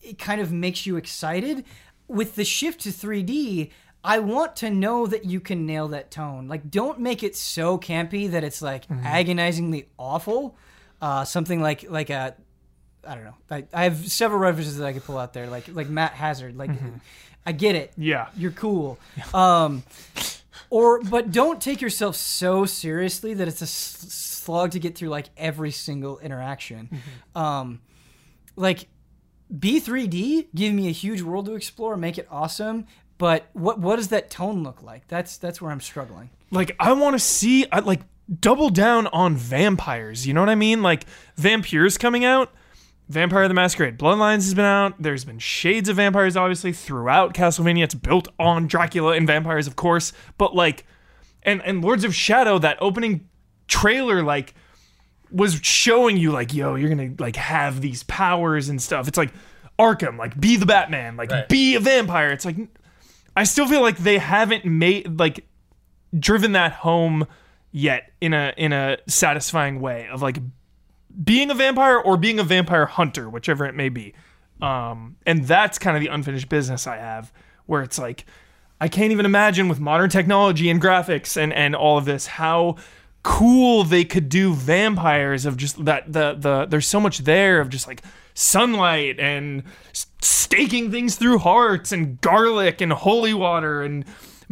[0.00, 1.64] it kind of makes you excited.
[2.06, 3.70] With the shift to 3D,
[4.04, 6.46] I want to know that you can nail that tone.
[6.46, 10.56] Like, don't make it so campy that it's like agonizingly awful.
[11.02, 12.36] Uh, something like like a
[13.06, 13.34] I don't know.
[13.50, 16.56] I, I have several references that I could pull out there, like like Matt Hazard.
[16.56, 16.70] Like,
[17.46, 17.92] I get it.
[17.96, 18.28] Yeah.
[18.36, 18.98] You're cool.
[19.32, 19.82] Um,
[20.70, 25.26] or but don't take yourself so seriously that it's a slog to get through like
[25.36, 26.88] every single interaction.
[27.34, 27.80] Um,
[28.56, 28.88] like
[29.56, 32.86] B3D, give me a huge world to explore, make it awesome.
[33.18, 35.06] But what what does that tone look like?
[35.08, 36.30] That's that's where I'm struggling.
[36.50, 38.00] like I want to see I like
[38.40, 40.26] double down on vampires.
[40.26, 40.82] You know what I mean?
[40.82, 41.04] Like
[41.36, 42.52] vampires coming out.
[43.08, 44.94] Vampire the Masquerade Bloodlines has been out.
[45.00, 47.84] There's been shades of vampires obviously throughout Castlevania.
[47.84, 50.12] It's built on Dracula and vampires, of course.
[50.38, 50.86] But like
[51.42, 53.28] and and Lords of Shadow, that opening
[53.68, 54.54] trailer like
[55.30, 59.06] was showing you like, yo, you're gonna like have these powers and stuff.
[59.08, 59.32] It's like
[59.78, 61.48] Arkham, like be the Batman, like Right.
[61.48, 62.30] be a vampire.
[62.30, 62.56] It's like
[63.36, 65.44] I still feel like they haven't made like
[66.18, 67.26] driven that home
[67.72, 70.38] yet in a in a satisfying way of like
[71.22, 74.14] being a vampire or being a vampire hunter, whichever it may be.
[74.60, 77.32] Um, and that's kind of the unfinished business I have,
[77.66, 78.24] where it's like
[78.80, 82.76] I can't even imagine with modern technology and graphics and and all of this how
[83.22, 87.70] cool they could do vampires of just that the the there's so much there of
[87.70, 88.02] just like
[88.34, 89.62] sunlight and
[90.20, 94.04] staking things through hearts and garlic and holy water and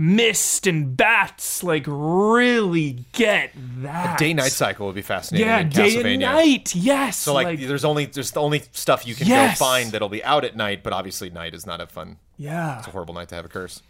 [0.03, 3.53] mist and bats like really get
[3.83, 5.47] that Day night cycle would be fascinating.
[5.47, 9.15] yeah in day and night yes So like, there's only there's the only stuff you
[9.15, 9.59] can Yes.
[9.59, 12.79] go find that'll be out at night, but obviously night is not a fun, yeah
[12.79, 13.81] it's a horrible night to have a curse.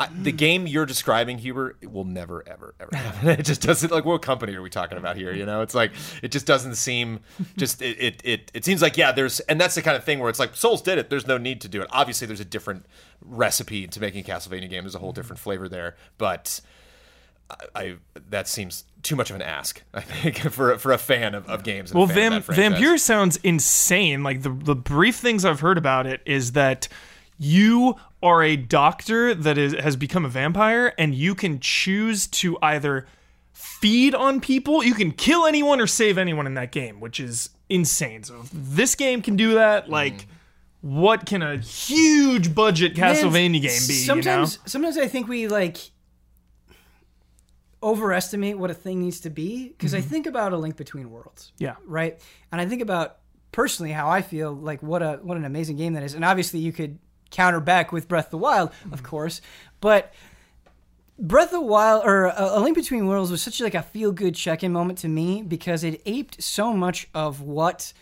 [0.00, 3.28] I, the game you're describing, Huber, it will never, ever, ever happen.
[3.38, 3.92] It just doesn't.
[3.92, 5.34] Like, what company are we talking about here?
[5.34, 7.20] You know, it's like it just doesn't seem.
[7.58, 9.12] Just it, it, it, it seems like yeah.
[9.12, 11.10] There's, and that's the kind of thing where it's like Souls did it.
[11.10, 11.88] There's no need to do it.
[11.92, 12.86] Obviously, there's a different
[13.24, 14.84] recipe to making a Castlevania game.
[14.84, 15.20] There's a whole mm-hmm.
[15.20, 16.60] different flavor there, but
[17.50, 17.96] I, I
[18.30, 19.82] that seems too much of an ask.
[19.94, 21.90] I think for for a fan of, of games.
[21.90, 22.46] And Well, a fan Vam- of.
[22.46, 24.22] Vampyr sounds insane.
[24.22, 26.88] Like the the brief things I've heard about it is that
[27.38, 32.58] you are a doctor that is has become a vampire, and you can choose to
[32.62, 33.06] either
[33.52, 37.50] feed on people, you can kill anyone or save anyone in that game, which is
[37.68, 38.22] insane.
[38.22, 40.14] So if this game can do that, like.
[40.14, 40.26] Mm.
[40.82, 43.68] What can a huge budget Castlevania game be?
[43.70, 44.66] Sometimes, you know?
[44.66, 45.78] sometimes I think we like
[47.82, 50.08] overestimate what a thing needs to be because I mm-hmm.
[50.08, 51.52] think about a link between worlds.
[51.58, 51.76] Yeah.
[51.84, 52.20] right?
[52.50, 53.18] And I think about
[53.52, 56.14] personally how I feel like what a what an amazing game that is.
[56.14, 56.98] And obviously you could
[57.30, 59.04] counter back with Breath of the Wild, of mm-hmm.
[59.06, 59.40] course,
[59.80, 60.12] but
[61.18, 64.34] Breath of the Wild or A Link Between Worlds was such like a feel good
[64.34, 67.92] check in moment to me because it aped so much of what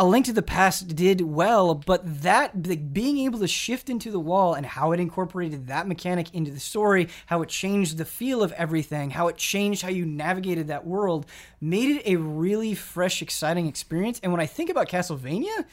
[0.00, 4.10] A Link to the Past did well, but that like, being able to shift into
[4.10, 8.06] the wall and how it incorporated that mechanic into the story, how it changed the
[8.06, 11.26] feel of everything, how it changed how you navigated that world,
[11.60, 14.18] made it a really fresh, exciting experience.
[14.22, 15.66] And when I think about Castlevania,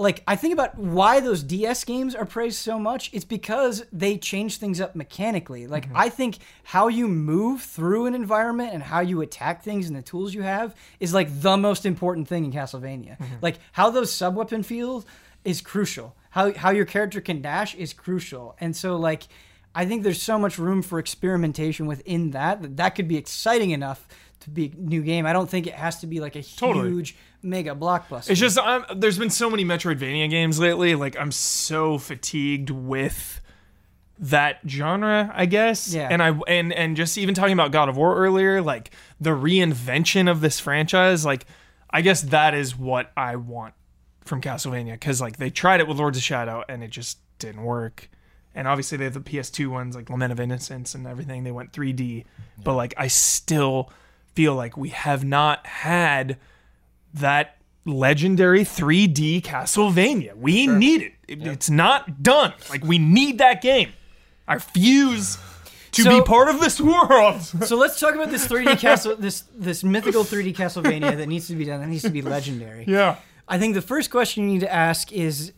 [0.00, 3.10] like I think about why those DS games are praised so much.
[3.12, 5.66] It's because they change things up mechanically.
[5.66, 5.96] Like mm-hmm.
[5.96, 10.02] I think how you move through an environment and how you attack things and the
[10.02, 13.18] tools you have is like the most important thing in Castlevania.
[13.18, 13.34] Mm-hmm.
[13.42, 15.04] Like how those sub weapon feel
[15.44, 16.14] is crucial.
[16.30, 18.56] How how your character can dash is crucial.
[18.60, 19.24] And so like
[19.74, 23.72] I think there's so much room for experimentation within that that that could be exciting
[23.72, 24.06] enough
[24.40, 25.26] to be a new game.
[25.26, 26.88] I don't think it has to be like a Totally.
[26.88, 28.30] huge mega blockbuster.
[28.30, 30.94] It's just I'm, there's been so many Metroidvania games lately.
[30.94, 33.40] Like I'm so fatigued with
[34.18, 35.92] that genre, I guess.
[35.92, 36.08] Yeah.
[36.10, 38.90] And I and and just even talking about God of War earlier, like
[39.20, 41.46] the reinvention of this franchise, like
[41.90, 43.74] I guess that is what I want
[44.24, 47.62] from Castlevania because like they tried it with Lords of Shadow and it just didn't
[47.62, 48.10] work.
[48.54, 51.44] And obviously they have the PS2 ones like Lament of Innocence and everything.
[51.44, 52.24] They went 3D,
[52.62, 53.92] but like I still
[54.34, 56.38] feel like we have not had
[57.14, 60.34] that legendary 3D Castlevania.
[60.36, 61.12] We need it.
[61.26, 62.52] It- It's not done.
[62.70, 63.90] Like we need that game.
[64.46, 65.38] I refuse
[65.92, 67.40] to So- be part of this world.
[67.66, 71.54] So let's talk about this 3D castle, this this mythical 3D Castlevania that needs to
[71.56, 71.80] be done.
[71.80, 72.84] That needs to be legendary.
[72.86, 73.16] yeah.
[73.50, 75.52] I think the first question you need to ask is,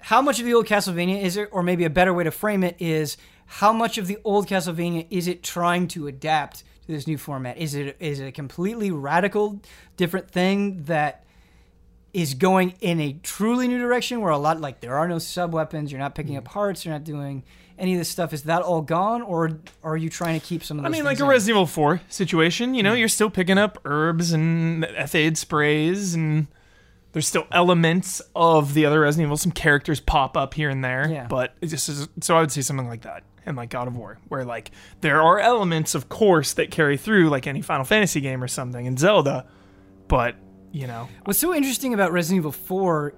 [0.00, 2.62] how much of the old Castlevania is it, or maybe a better way to frame
[2.64, 3.16] it is,
[3.46, 7.58] how much of the old Castlevania is it trying to adapt to this new format?
[7.58, 9.60] Is it is it a completely radical
[9.96, 11.24] different thing that
[12.12, 15.52] is going in a truly new direction where a lot like there are no sub
[15.52, 16.38] weapons, you're not picking mm.
[16.38, 17.44] up hearts, you're not doing
[17.78, 18.32] any of this stuff.
[18.32, 21.20] Is that all gone, or, are you trying to keep some of I mean, like
[21.20, 21.28] a in?
[21.28, 22.98] Resident Evil 4 situation, you know, mm.
[22.98, 26.46] you're still picking up herbs and Ethaid sprays, and
[27.12, 29.36] there's still elements of the other Resident Evil.
[29.36, 31.26] Some characters pop up here and there, Yeah.
[31.26, 33.24] but it just is, so I would say something like that.
[33.46, 37.30] And like God of War, where like there are elements, of course, that carry through,
[37.30, 39.46] like any Final Fantasy game or something, in Zelda,
[40.08, 40.34] but
[40.72, 43.14] you know, What's so interesting about Resident Evil 4,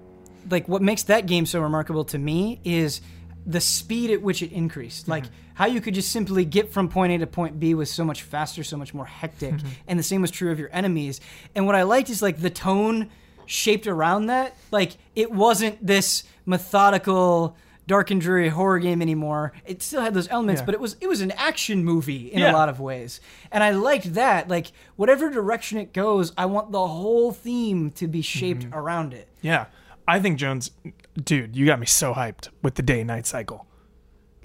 [0.51, 3.01] like what makes that game so remarkable to me is
[3.47, 5.03] the speed at which it increased.
[5.05, 5.11] Mm-hmm.
[5.13, 5.25] Like
[5.55, 8.23] how you could just simply get from point A to point B was so much
[8.23, 9.55] faster, so much more hectic.
[9.55, 9.69] Mm-hmm.
[9.89, 11.21] and the same was true of your enemies.
[11.55, 13.11] And what I liked is like the tone
[13.47, 14.55] shaped around that.
[14.71, 17.57] Like it wasn't this methodical
[17.89, 19.53] dark and dreary horror game anymore.
[19.67, 20.67] It still had those elements, Yeah.
[20.67, 22.53] but it was it was an action movie in Yeah.
[22.53, 23.21] a lot of ways.
[23.51, 24.47] And I liked that.
[24.49, 28.75] Like whatever direction it goes, I want the whole theme to be shaped Mm-hmm.
[28.79, 29.27] around it.
[29.43, 29.65] Yeah.
[30.07, 30.71] I think Jones,
[31.23, 33.67] dude, you got me so hyped with the day night cycle.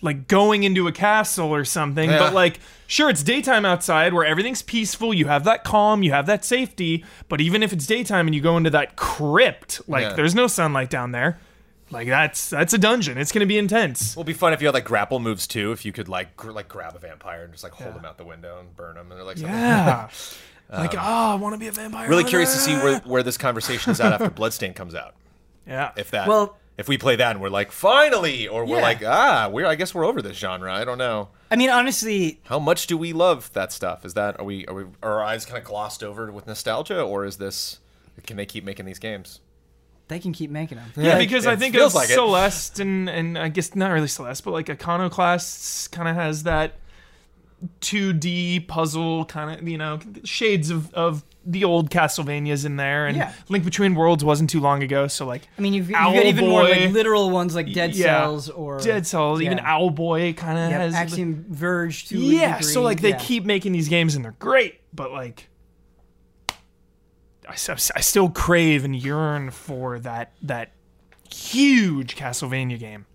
[0.01, 2.19] Like going into a castle or something, Yeah.
[2.19, 5.13] but like, sure, it's daytime outside where everything's peaceful.
[5.13, 7.05] You have that calm, you have that safety.
[7.29, 10.13] But even if it's daytime and you go into that crypt, like, Yeah.
[10.13, 11.39] there's no sunlight down there.
[11.93, 13.17] Like that's that's a dungeon.
[13.17, 14.11] It's gonna be intense.
[14.13, 15.71] It'll be fun if you had like grapple moves too.
[15.71, 18.17] If you could like gr- like grab a vampire and just like hold him out
[18.17, 19.55] the window and burn him, and they're like, something.
[19.55, 20.09] Yeah.
[20.71, 22.09] like, oh, I want to be a vampire.
[22.09, 25.13] really curious to see where where this conversation is at after Bloodstain comes out.
[25.67, 25.91] Yeah.
[25.95, 28.81] If that, Well- if we play that and we're like, finally, or we're Yeah.
[28.81, 30.73] like, ah, we're I guess we're over this genre.
[30.73, 31.29] I don't know.
[31.51, 34.03] I mean, honestly, How much do we love that stuff?
[34.05, 36.99] Is that are we are we are our eyes kind of glossed over with nostalgia,
[36.99, 37.79] or is this
[38.25, 39.39] can they keep making these games?
[40.13, 40.91] They can keep making them.
[40.95, 42.13] Yeah, Like, because it I think feels of like it.
[42.13, 46.75] Celeste and and I guess not really Celeste, but like Iconoclast kind of has that
[47.81, 53.17] 2D puzzle kind of you know shades of of the old Castlevanias in there, and
[53.17, 53.33] Yeah.
[53.49, 56.47] Link Between Worlds wasn't too long ago, so like I mean, you've, you've got even
[56.47, 58.21] more like literal ones like Dead Yeah.
[58.21, 59.73] Cells or Dead Cells, even yeah.
[59.77, 62.59] Owlboy kind of Yep, has Axiom Verge to yeah.
[62.61, 63.17] So like they yeah.
[63.17, 65.49] keep making these games and they're great, but like.
[67.47, 70.71] I, s- I still crave and yearn for that that
[71.31, 73.05] huge Castlevania game.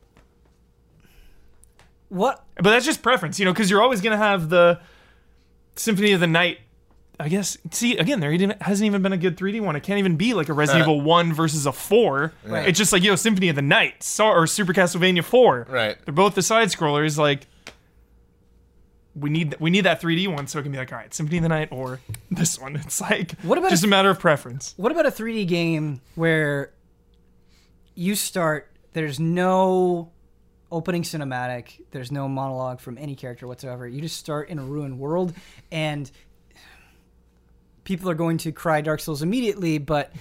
[2.09, 4.81] what But that's just preference, you know, because you're always gonna have the
[5.77, 6.59] Symphony of the Night.
[7.21, 7.59] I guess.
[7.73, 9.75] See, again, there even, hasn't even been a good 3D one.
[9.75, 10.93] It can't even be like a Resident Uh.
[10.93, 12.33] Evil One versus a Four.
[12.45, 12.69] Right.
[12.69, 15.67] It's just like yo, Symphony of the Night, or Super Castlevania Four.
[15.69, 15.97] Right.
[16.05, 17.19] They're both the side scrollers.
[17.19, 17.49] Like,
[19.15, 21.39] we need we need that 3D one so it can be like, all right, Symphony
[21.39, 22.77] of the Night or this one.
[22.85, 24.75] It's like What about just if- a matter of preference.
[24.77, 26.73] What about a 3D game where
[27.95, 30.13] you start, there's no
[30.71, 33.89] opening cinematic, there's no monologue from any character whatsoever.
[33.89, 35.33] You just start in a ruined world
[35.73, 36.09] and
[37.85, 40.13] people are going to cry Dark Souls immediately, but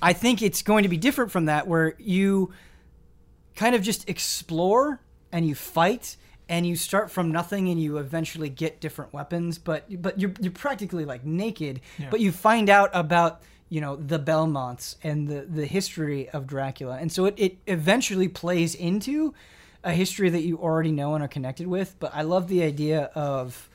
[0.00, 2.52] I think it's going to be different from that where you
[3.54, 6.16] kind of just explore and you fight
[6.50, 10.52] and you start from nothing and you eventually get different weapons, but but you're you're
[10.52, 11.80] practically like naked,
[12.10, 16.98] but you find out about you know the Belmonts and the the history of Dracula,
[17.00, 19.32] and so it, it eventually plays into
[19.84, 21.96] a history that you already know and are connected with.
[22.00, 23.70] But I love the idea of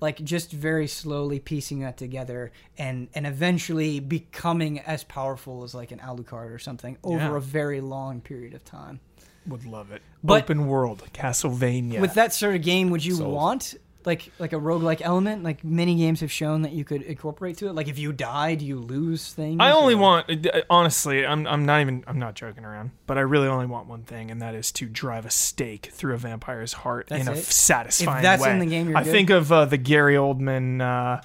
[0.00, 5.90] like just very slowly piecing that together and and eventually becoming as powerful as like
[5.90, 7.36] an Alucard or something over Yeah.
[7.36, 9.00] a very long period of time.
[9.48, 10.02] Would love it.
[10.22, 12.00] But- Open world, Castlevania.
[12.00, 13.34] With that sort of game, would you Sold.
[13.34, 15.42] want like like a roguelike element?
[15.42, 17.74] Like many games have shown that you could incorporate to it.
[17.74, 19.58] Like if you die, do you lose things?
[19.60, 23.18] I only or- want uh, honestly, I'm I'm not even I'm not joking around, but
[23.18, 26.18] I really only want one thing, and that is to drive a stake through a
[26.18, 27.38] vampire's heart That's in a it?
[27.38, 28.50] f- satisfying If that's way.
[28.52, 29.10] in the game, you're I good?
[29.12, 31.20] think of uh, the Gary Oldman, uh,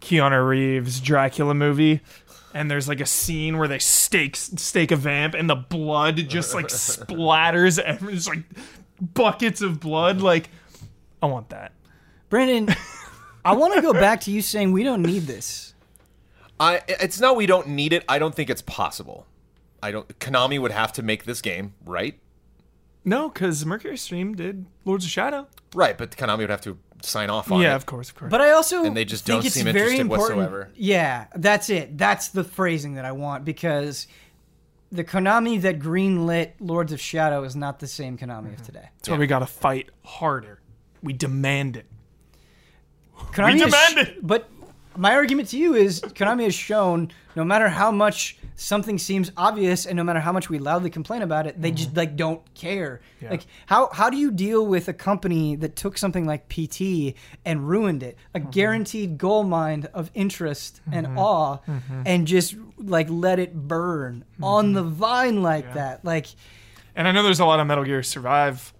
[0.00, 2.00] Keanu Reeves Dracula movie.
[2.56, 6.54] And there's like a scene where they stake stake a vamp, and the blood just
[6.54, 7.78] like splatters.
[7.78, 8.44] every- It's like
[9.00, 10.20] buckets of blood.
[10.22, 10.48] Like,
[11.22, 11.72] I want that.
[12.30, 12.74] Brandon,
[13.44, 15.74] I want to go back to you saying we don't need this.
[16.58, 18.04] I it's not we don't need it.
[18.08, 19.26] I don't think it's possible.
[19.82, 20.18] I don't.
[20.18, 22.18] Konami would have to make this game, right?
[23.04, 25.46] No, because MercurySteam did Lords of Shadow.
[25.74, 27.76] Right, but Konami would have to sign off on Yeah, it.
[27.76, 28.30] of course, of course.
[28.30, 30.38] But I also And they just think don't seem very interested important.
[30.38, 30.70] whatsoever.
[30.74, 31.96] Yeah, that's it.
[31.98, 34.06] That's the phrasing that I want because
[34.92, 38.64] the Konami that greenlit Lords of Shadow is not the same Konami of mm-hmm.
[38.64, 38.88] today.
[38.98, 40.60] That's why we got to fight harder.
[41.02, 41.86] We demand it.
[43.16, 44.26] Konami We demand sh- it.
[44.26, 44.48] But
[44.96, 49.84] my argument to you is Konami has shown no matter how much something seems obvious
[49.86, 53.00] and no matter how much we loudly complain about it, they just like don't care.
[53.16, 53.24] Mm-hmm.
[53.24, 53.30] Yeah.
[53.32, 57.68] Like how how do you deal with a company that took something like PT and
[57.68, 58.16] ruined it?
[58.34, 58.50] A Mm-hmm.
[58.50, 62.02] guaranteed gold mine of interest and awe Mm-hmm.
[62.06, 66.04] and just like let it burn on the vine like that.
[66.04, 66.26] Like
[66.94, 68.72] And I know there's a lot of Metal Gear Survive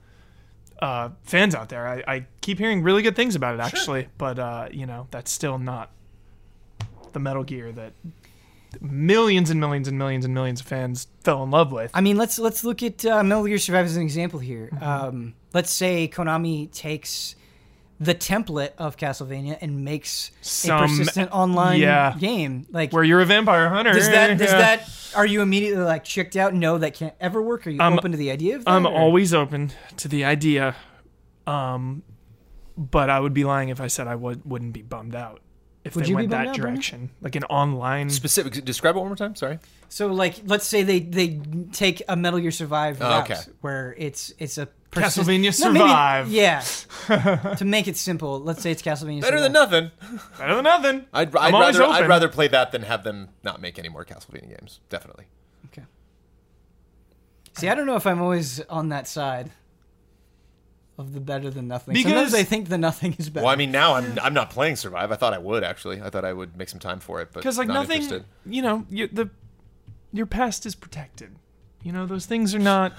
[0.81, 1.87] uh, fans out there.
[1.89, 4.09] I, I keep hearing really good things about it, actually.
[4.19, 5.91] But, uh, you know, that's still not
[7.13, 7.93] the Metal Gear that
[8.81, 11.91] millions and millions and millions and millions of fans fell in love with.
[11.95, 14.71] I mean, let's let's look at uh, Metal Gear Survive as an example here.
[14.73, 14.85] Mm-hmm.
[14.85, 17.37] Um, let's say Konami takes
[17.99, 22.15] the template of Castlevania and makes Some- a persistent online yeah.
[22.19, 22.67] game.
[22.71, 23.93] Like, Where you're a vampire hunter.
[23.93, 24.59] does that does Yeah.
[24.59, 26.53] that are you immediately like checked out?
[26.53, 27.67] No, that can't ever work.
[27.67, 28.71] Are you I'm- open to the idea of that?
[28.71, 30.77] I'm or- always open to the idea.
[31.47, 32.03] Um,
[32.77, 35.41] but I would be lying if I said I would, wouldn't be bummed out
[35.87, 36.63] if Would they you be went that out, Brendan?
[36.75, 37.11] direction.
[37.21, 38.11] Like an online.
[38.11, 38.65] Specific.
[38.65, 39.35] Describe it one more time.
[39.37, 39.59] Sorry.
[39.89, 41.41] So, like, let's say they they
[41.73, 43.41] take a Metal Gear Survive Oh, route okay.
[43.61, 46.29] where it's it's a Castlevania No, maybe- Survive.
[46.31, 46.61] yeah.
[47.59, 49.21] to make it simple, let's say it's Castlevania.
[49.21, 49.43] Better Survive.
[49.43, 49.91] than nothing.
[50.39, 51.05] Better than nothing.
[51.13, 51.95] I'd, I'm I'd rather open.
[51.97, 54.81] I'd rather play that than have them not make any more Castlevania games.
[54.89, 55.27] Definitely.
[55.67, 55.85] Okay.
[57.55, 59.51] See, I don't know if I'm always on that side
[60.99, 61.95] of the better than nothing.
[61.95, 63.45] Sometimes Because- I think the nothing is better.
[63.45, 65.13] Well, I mean, now I'm I'm not playing Survive.
[65.13, 66.01] I thought I would actually.
[66.01, 68.25] I thought I would make some time for it, but because like not nothing Interested.
[68.47, 69.31] you know you, the
[70.13, 71.37] your past is protected
[71.83, 72.93] you know those things are not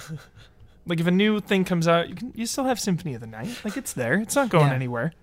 [0.85, 3.27] like if a new thing comes out you can you still have symphony of the
[3.27, 4.73] night like it's there it's not going Yeah.
[4.75, 5.13] anywhere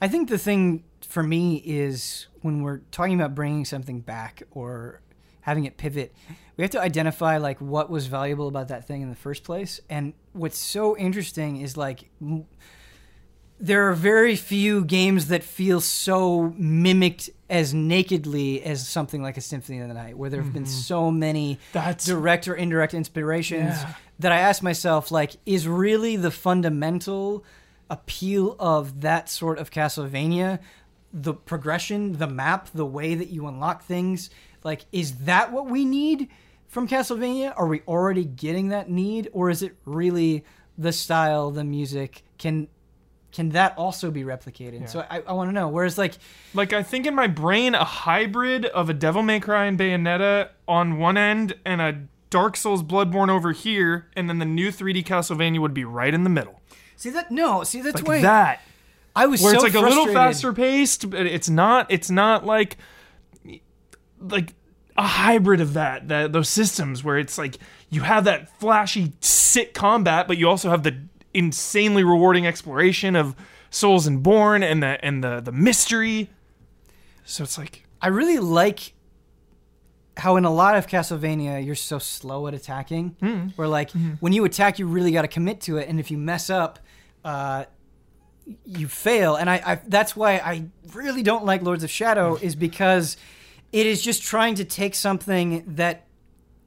[0.00, 5.00] I think the thing for me is when we're talking about bringing something back or
[5.42, 6.14] having it pivot,
[6.56, 9.80] we have to identify like what was valuable about that thing in the first place.
[9.90, 12.46] And what's so interesting is like m-
[13.60, 19.40] there are very few games that feel so mimicked as nakedly as something like a
[19.40, 20.72] Symphony of the Night, where there have been mm-hmm.
[20.72, 23.94] so many That's- direct or indirect inspirations Yeah.
[24.18, 27.44] that I ask myself, like, is really the fundamental
[27.88, 30.58] appeal of that sort of Castlevania
[31.12, 34.30] the progression, the map, the way that you unlock things?
[34.64, 36.28] Like, is that what we need
[36.68, 37.52] from Castlevania?
[37.56, 40.44] Are we already getting that need, or is it really
[40.78, 42.22] the style, the music?
[42.38, 42.68] Can
[43.32, 44.90] can that also be replicated?
[44.90, 45.68] So I, I want to know.
[45.68, 46.14] Whereas, like,
[46.52, 50.50] like i think in my brain a hybrid of a devil may cry and bayonetta
[50.68, 55.04] on one end and a dark souls bloodborne over here and then the new 3d
[55.04, 56.60] castlevania would be right in the middle
[56.96, 57.30] see that?
[57.30, 58.60] No, see that's like why that
[59.14, 61.86] I was where so it's like a little faster paced, but it's not.
[61.90, 62.78] It's not like
[64.30, 64.54] like
[64.96, 66.08] a hybrid of that.
[66.08, 67.58] That those systems where it's like
[67.90, 70.98] you have that flashy, sick combat, but you also have the
[71.34, 73.34] insanely rewarding exploration of
[73.70, 76.30] Souls and Born and the and the the mystery.
[77.24, 78.92] So it's like I really like
[80.18, 83.16] how in a lot of Castlevania you're so slow at attacking.
[83.56, 86.18] Where like when you attack, you really got to commit to it, and if you
[86.18, 86.78] mess up,
[87.24, 87.64] uh,
[88.66, 89.36] you fail.
[89.36, 93.16] And I, I that's why I really don't like Lords of Shadow is because
[93.72, 96.06] it is just trying to take something that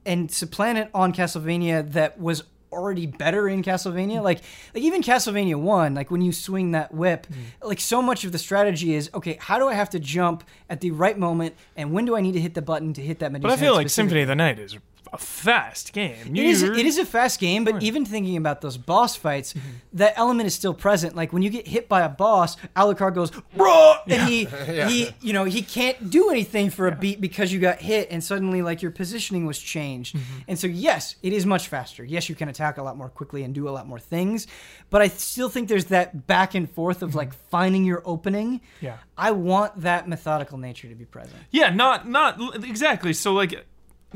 [0.04, 4.22] and supplant it on Castlevania that was already better in Castlevania.
[4.22, 4.42] Like
[4.74, 7.66] like even Castlevania 1, like when you swing that whip, mm.
[7.66, 10.80] like so much of the strategy is okay, how do I have to jump at
[10.80, 13.32] the right moment and when do I need to hit the button to hit that
[13.32, 14.76] Medusa But I feel like Symphony of the Night is
[15.16, 16.36] a fast game.
[16.36, 19.68] It is, it is a fast game, but even thinking about those boss fights, Mm-hmm.
[19.94, 21.14] that element is still present.
[21.16, 23.98] Like when you get hit by a boss, Alucard goes, Bruh!
[24.08, 24.44] and he,
[24.88, 28.22] he, you know, he can't do anything for a beat because you got hit, and
[28.22, 30.14] suddenly like your positioning was changed.
[30.16, 30.38] Mm-hmm.
[30.48, 32.04] And so yes, it is much faster.
[32.04, 34.46] Yes, you can attack a lot more quickly and do a lot more things,
[34.90, 38.58] but I still think there's that back and forth of like finding your opening.
[38.60, 38.84] Mm-hmm.
[38.86, 38.96] Yeah.
[39.16, 41.38] I want that methodical nature to be present.
[41.50, 43.12] Yeah, not not exactly.
[43.14, 43.64] So like,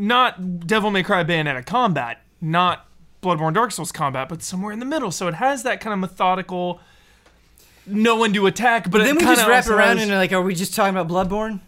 [0.01, 2.87] not Devil May Cry Bayonetta combat, not
[3.23, 5.11] Bloodborne Dark Souls combat, but somewhere in the middle.
[5.11, 6.81] So it has that kind of methodical,
[7.87, 10.43] no one to attack, but Then it we just wrap around has- and like, are
[10.43, 11.61] we just talking about Bloodborne?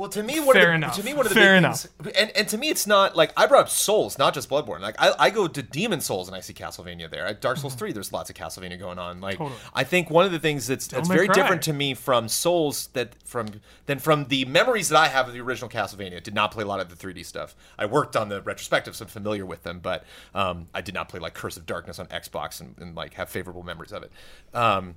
[0.00, 0.96] Well, to me, one Fair of the, enough.
[0.96, 1.80] to me one of the Fair big enough.
[1.82, 4.80] things, and, and to me, it's not like I brought up Souls, not just Bloodborne.
[4.80, 7.26] Like I, I go to Demon's Souls and I see Castlevania there.
[7.26, 9.20] At Dark Souls three, there's lots of Castlevania going on.
[9.20, 9.44] Like Mm-hmm.
[9.44, 9.60] Totally.
[9.74, 11.34] I think one of the things that's that's very Cry.
[11.34, 13.46] different to me from Souls that from
[13.86, 16.22] than from the memories that I have of the original Castlevania.
[16.22, 17.54] Did not play a lot of the 3D stuff.
[17.78, 20.04] I worked on the retrospectives, so I'm familiar with them, but
[20.34, 23.28] um, I did not play like Curse of Darkness on Xbox and, and like have
[23.28, 24.10] favorable memories of it.
[24.54, 24.94] Um,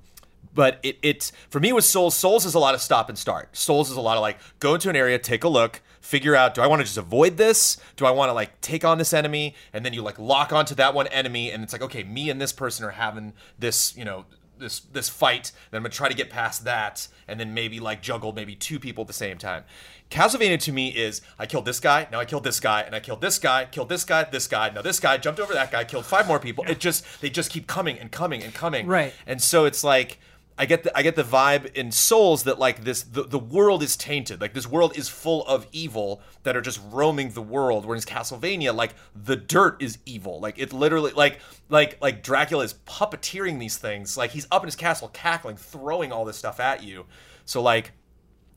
[0.54, 3.56] but it, it's for me with souls souls is a lot of stop and start.
[3.56, 6.54] Souls is a lot of like go into an area take a look figure out
[6.54, 7.78] do i want to just avoid this?
[7.96, 9.56] Do i want to like take on this enemy?
[9.72, 12.42] And then you like lock onto that one enemy and it's like okay me and
[12.42, 14.26] this person are having this you know
[14.60, 18.02] this this fight then i'm gonna try to get past that and then maybe like
[18.02, 19.64] juggle maybe two people at the same time.
[20.12, 23.00] Castlevania to me is i killed this guy now i killed this guy and i
[23.00, 25.84] killed this guy killed this guy this guy now this guy jumped over that guy
[25.84, 26.64] killed five more people.
[26.68, 28.86] It just they just keep coming and coming and coming.
[28.88, 29.14] Right.
[29.26, 30.20] and so it's like
[30.58, 33.82] I get the I get the vibe in Souls that like this the, the world
[33.82, 34.40] is tainted.
[34.40, 37.86] Like this world is full of evil that are just roaming the world.
[37.86, 40.40] Whereas Castlevania, like the dirt is evil.
[40.40, 44.16] Like it literally like like like Dracula is puppeteering these things.
[44.16, 47.06] Like he's up in his castle cackling, throwing all this stuff at you.
[47.46, 47.94] So like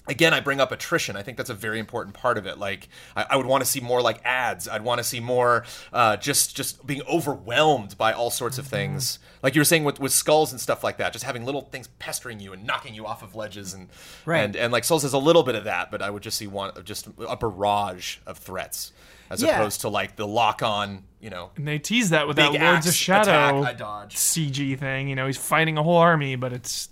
[0.08, 2.88] again i bring up attrition i think that's a very important part of it like
[3.16, 6.16] i, I would want to see more like ads i'd want to see more uh,
[6.16, 10.12] just just being overwhelmed by all sorts of things like you were saying with, with
[10.12, 13.22] skulls and stuff like that just having little things pestering you and knocking you off
[13.22, 13.88] of ledges and
[14.24, 14.40] Right.
[14.44, 16.46] and and like souls has a little bit of that but i would just see
[16.46, 18.92] one just a barrage of threats
[19.28, 19.56] as Yeah.
[19.56, 22.86] opposed to like the lock on you know And they tease that with that Lords
[22.86, 24.14] of Shadow attack, I dodge.
[24.14, 25.08] CG thing.
[25.08, 26.90] You know, he's fighting a whole army, but it's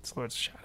[0.00, 0.58] it's Lords of Shadow.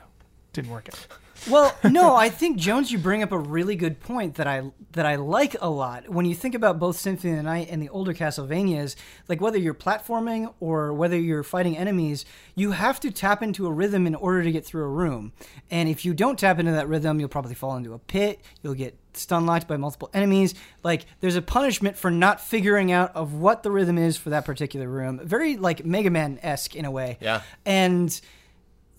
[0.54, 1.08] Didn't work out.
[1.50, 5.06] Well, no, I think Jones, you bring up a really good point that I that
[5.06, 6.10] I like a lot.
[6.10, 8.96] When you think about both Symphony of the Night and the older Castlevanias,
[9.28, 13.72] like whether you're platforming or whether you're fighting enemies, you have to tap into a
[13.72, 15.34] rhythm in order to get through a room.
[15.70, 18.40] And if you don't tap into that rhythm, you'll probably fall into a pit.
[18.62, 20.56] You'll get stun locked by multiple enemies.
[20.84, 24.46] Like there's a punishment for not figuring out of what the rhythm is for that
[24.46, 25.20] particular room.
[25.24, 27.18] Very like Mega Man esque in a way.
[27.20, 27.42] Yeah.
[27.66, 28.20] And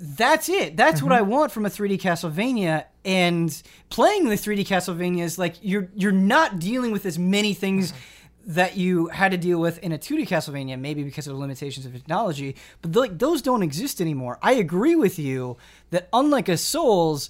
[0.05, 0.76] that's it.
[0.76, 1.31] That's what I Mm-hmm.
[1.31, 2.84] want from a 3D Castlevania.
[3.05, 7.92] And playing the 3D Castlevania is like you're you're not dealing with as many things
[7.92, 8.52] Mm-hmm.
[8.55, 11.86] that you had to deal with in a 2D Castlevania, maybe because of the limitations
[11.86, 12.55] of technology.
[12.83, 14.39] But like those don't exist anymore.
[14.42, 15.57] I agree with you
[15.91, 17.28] that unlike a Souls.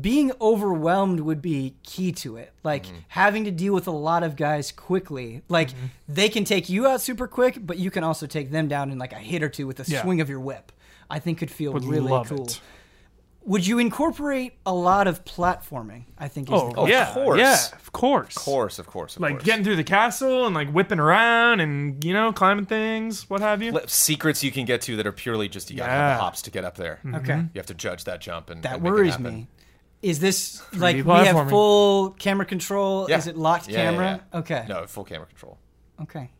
[0.00, 2.54] Being overwhelmed would be key to it.
[2.62, 2.96] Like Mm-hmm.
[3.08, 5.42] having to deal with a lot of guys quickly.
[5.50, 5.70] Like
[6.08, 8.96] they can take you out super quick, but you can also take them down in
[8.98, 10.00] like a hit or two with a Yeah.
[10.02, 10.72] swing of your whip.
[11.10, 12.44] I think could feel Would really love cool.
[12.46, 12.60] it.
[13.46, 16.04] Would you incorporate a lot of platforming?
[16.16, 16.48] I think.
[16.48, 17.38] Is Oh, the Of yeah, course.
[17.38, 18.36] yeah, of course.
[18.38, 19.44] of course of course of Like course.
[19.44, 23.60] getting through the castle and like whipping around and you know climbing things, what have
[23.62, 23.78] you.
[23.86, 26.08] Secrets you can get to that are purely just you gotta have Yeah.
[26.12, 26.18] Mm-hmm.
[26.18, 27.36] the hops to get up there Okay.
[27.36, 29.34] you have to judge that jump and That and make it worries happen.
[29.34, 29.48] me.
[30.00, 33.06] Is this like we have full camera control?
[33.10, 33.18] Yeah.
[33.18, 34.20] Is it locked Yeah, yeah, camera?
[34.32, 34.38] yeah.
[34.38, 34.64] Okay.
[34.68, 35.58] No, full camera control.
[36.02, 36.30] Okay.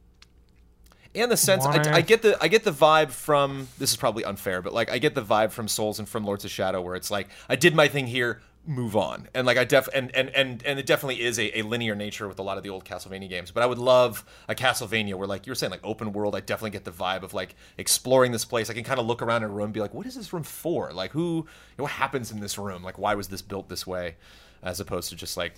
[1.14, 4.24] And the sense, I, I get the I get the vibe from this is probably
[4.24, 6.96] unfair, but like I get the vibe from Souls and from Lords of Shadow where
[6.96, 10.30] it's like I did my thing here, move on, and like I def and and
[10.30, 12.84] and, and it definitely is a, a linear nature with a lot of the old
[12.84, 13.52] Castlevania games.
[13.52, 16.34] But I would love a Castlevania where like you were saying like open world.
[16.34, 18.68] I definitely get the vibe of like exploring this place.
[18.68, 20.32] I can kind of look around in a room, and be like, what is this
[20.32, 20.92] room for?
[20.92, 22.82] Like who, what happens in this room?
[22.82, 24.16] Like why was this built this way?
[24.64, 25.52] As opposed to just like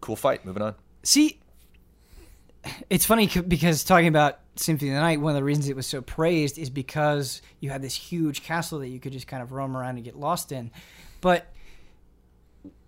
[0.00, 0.76] cool fight, moving on.
[1.02, 1.40] See,
[2.90, 5.86] it's funny because talking about Symphony of the Night, one of the reasons it was
[5.86, 9.52] so praised is because you had this huge castle that you could just kind of
[9.52, 10.70] roam around and get lost in.
[11.20, 11.46] But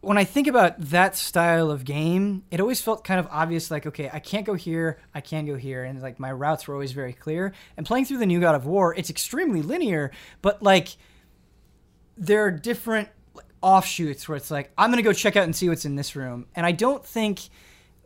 [0.02, 3.86] when I think about that style of game, it always felt kind of obvious like,
[3.86, 5.84] okay, I can't go here, I can go here.
[5.84, 7.52] And like my routes were always very clear.
[7.76, 10.10] And playing through the new God of War, it's extremely linear,
[10.42, 10.96] but like
[12.18, 13.08] there are different
[13.62, 16.46] offshoots where it's like I'm gonna go check out and see what's in this room,
[16.54, 17.48] and I don't think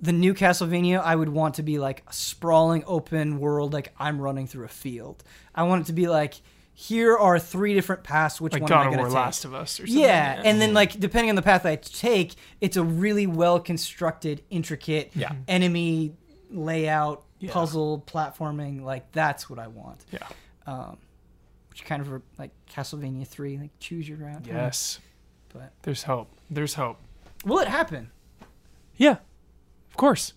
[0.01, 4.21] the new Castlevania, I would want to be like a sprawling open world, like I'm
[4.21, 5.25] running through a field.
[5.55, 6.35] I want it to be like,
[6.75, 8.39] here are three different paths.
[8.41, 9.15] Which Like one God am I going to take?
[9.15, 10.03] Last of Us, or something.
[10.03, 14.43] Yeah, and then like depending on the path I take, it's a really well constructed,
[14.51, 15.33] intricate Yeah.
[15.49, 16.13] enemy
[16.51, 18.83] layout, puzzle, platforming.
[18.83, 20.05] Like that's what I want.
[20.13, 20.27] yeah.
[20.67, 20.99] Um,
[21.71, 24.43] Which kind of like Castlevania Three, like choose your route.
[24.47, 24.99] Yes.
[25.55, 26.29] But There's hope.
[26.51, 26.99] There's hope.
[27.47, 28.11] will it happen?
[28.97, 29.17] Yeah.
[29.97, 30.35] Of course.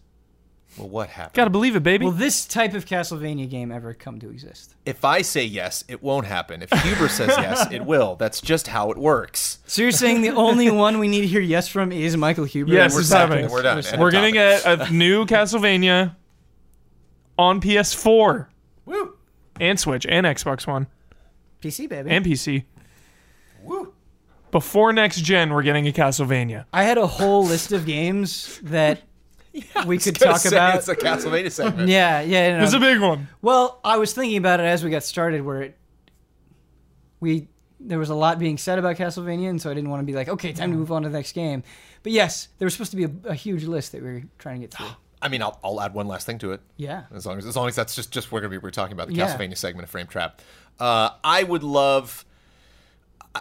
[0.77, 1.33] Well, what happened?
[1.33, 2.05] Gotta believe it, baby.
[2.05, 4.73] Will this type of Castlevania game ever come to exist?
[4.85, 6.61] If I say yes, it won't happen.
[6.61, 8.15] If Huber says yes, it will.
[8.15, 9.59] That's just how it works.
[9.65, 12.71] So you're saying the only one we need to hear yes from is Michael Huber?
[12.71, 13.49] Yes, we're it's happening.
[13.51, 13.75] We're done.
[13.75, 16.15] with- End We're of gonna get a new Castlevania
[17.37, 18.47] on PS4
[18.85, 19.17] Woo!
[19.59, 20.87] and Switch and Xbox One
[21.61, 22.09] PC baby.
[22.11, 22.63] and PC.
[23.63, 23.93] Woo!
[24.51, 26.63] Before next gen, we're getting a Castlevania.
[26.71, 29.01] I had a whole list of games that
[29.85, 30.75] we could talk say about.
[30.75, 31.89] It's a Castlevania segment.
[31.89, 32.57] yeah, yeah.
[32.57, 33.27] no, It's a big one.
[33.41, 35.77] Well, I was thinking about it as we got started, where it
[37.19, 37.47] we
[37.79, 40.13] there was a lot being said about Castlevania, and so I didn't want to be
[40.13, 41.63] like, okay, time to move on to the next game.
[42.03, 44.55] But yes, there was supposed to be a, a huge list that we were trying
[44.55, 44.87] to get through.
[45.21, 46.61] I mean, I'll, I'll add one last thing to it.
[46.77, 47.03] Yeah.
[47.13, 49.09] As long as as long as that's just just we're gonna be we're talking about
[49.09, 49.27] the Yeah.
[49.27, 50.41] Castlevania segment of Frame Trap.
[50.79, 52.25] Uh, I would love.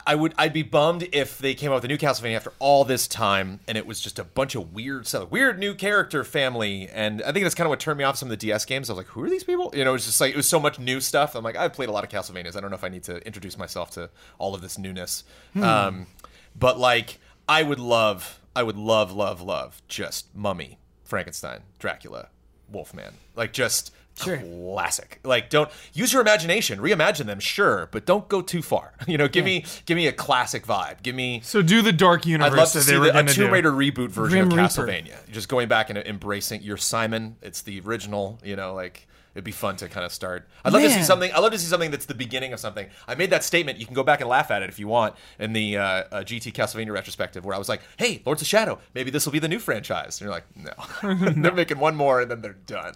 [0.07, 0.34] I would.
[0.36, 3.60] I'd be bummed if they came out with a new Castlevania after all this time,
[3.67, 7.33] and it was just a bunch of weird stuff, weird new character family, and I
[7.33, 8.91] think that's kind of what turned me off some of the DS games.
[8.91, 9.73] I was like, who are these people?
[9.75, 11.34] You know, it was just like it was so much new stuff.
[11.34, 12.55] I'm like, I've played a lot of Castlevanias.
[12.55, 15.25] I don't know if I need to introduce myself to all of this newness.
[15.57, 16.07] Um,
[16.55, 17.18] but like,
[17.49, 22.28] I would love, I would love, love, love just Mummy, Frankenstein, Dracula,
[22.70, 23.91] Wolfman, like just
[24.24, 24.38] Sure.
[24.38, 25.20] classic.
[25.24, 28.92] Like, don't use your imagination, reimagine them, sure, but don't go too far.
[29.08, 31.02] You know, give me give me a classic vibe.
[31.02, 31.40] Give me.
[31.42, 32.52] So do the Dark universe.
[32.52, 33.50] I'd love to see the, a Tomb.
[33.50, 34.86] Raider reboot version Grim of Reaper.
[34.92, 35.30] Castlevania.
[35.32, 37.36] Just going back and embracing your Simon.
[37.40, 38.38] It's the original.
[38.44, 39.08] You know, like
[39.39, 40.49] it'd be fun to kind of start.
[40.65, 41.31] I'd love to see something.
[41.33, 42.89] I'd love to see something that's the beginning of something.
[43.07, 43.78] I made that statement.
[43.78, 46.05] You can go back and laugh at it if you want in the uh, uh,
[46.25, 49.39] GT Castlevania retrospective, where I was like, "Hey, Lords of Shadow, maybe this will be
[49.39, 52.94] the new franchise." And you're like, "No, they're making one more and then they're done."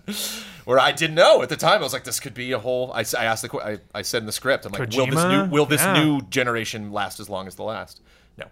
[0.64, 2.92] Where I didn't know at the time, I was like, "This could be a whole."
[2.92, 3.56] I asked the.
[3.58, 6.02] I, I said in the script, I'm like, "Will this new will this Yeah.
[6.02, 8.00] new generation last as long as the last?"
[8.36, 8.46] No,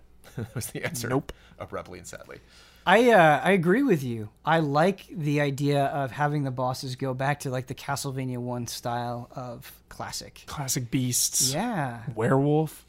[0.54, 1.08] was the answer.
[1.08, 1.32] Nope.
[1.58, 2.38] Abruptly and sadly.
[2.86, 4.30] I uh, I agree with you.
[4.44, 8.66] I like the idea of having the bosses go back to like the Castlevania one
[8.66, 10.44] style of classic.
[10.46, 11.52] Classic beasts.
[11.52, 12.86] Yeah, Werewolf.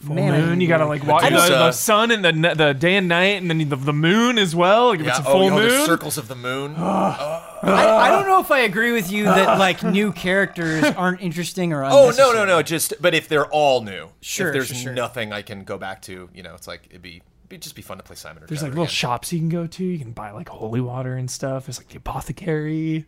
[0.00, 0.60] Full Man, I moon.
[0.60, 1.52] You gotta like watch the, Medusa.
[1.54, 4.90] the sun and the the day and night, and then the, the moon as well.
[4.90, 5.68] Like if it's a oh, full you know, moon.
[5.68, 6.74] there's circles of the moon.
[6.78, 11.72] I, I don't know if I agree with you that like new characters aren't interesting
[11.72, 12.62] or Oh no no no!
[12.62, 14.92] Just but if they're all new, Sure, If there's sure, sure.
[14.92, 17.82] nothing I can go back to, you know, it's like it'd be it'd just be
[17.82, 18.42] fun to play Simon.
[18.42, 18.92] Or There's Shadow like little again.
[18.92, 19.84] shops you can go to.
[19.84, 21.66] You can buy like holy water and stuff.
[21.66, 23.06] There's like the apothecary.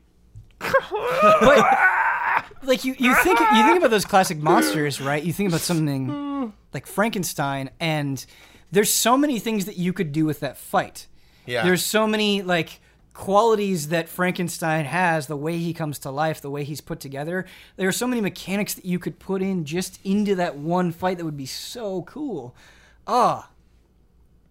[0.59, 1.65] But
[2.62, 5.23] like you, you think you think about those classic monsters, right?
[5.23, 8.25] You think about something like Frankenstein, and
[8.70, 11.07] there's so many things that you could do with that fight.
[11.47, 11.65] Yeah.
[11.65, 12.81] There's so many like
[13.15, 17.44] qualities that Frankenstein has, the way he comes to life, the way he's put together.
[17.77, 21.19] There are so many mechanics that you could put in just into that one fight
[21.19, 22.55] that would be so cool.
[23.07, 23.50] Ah.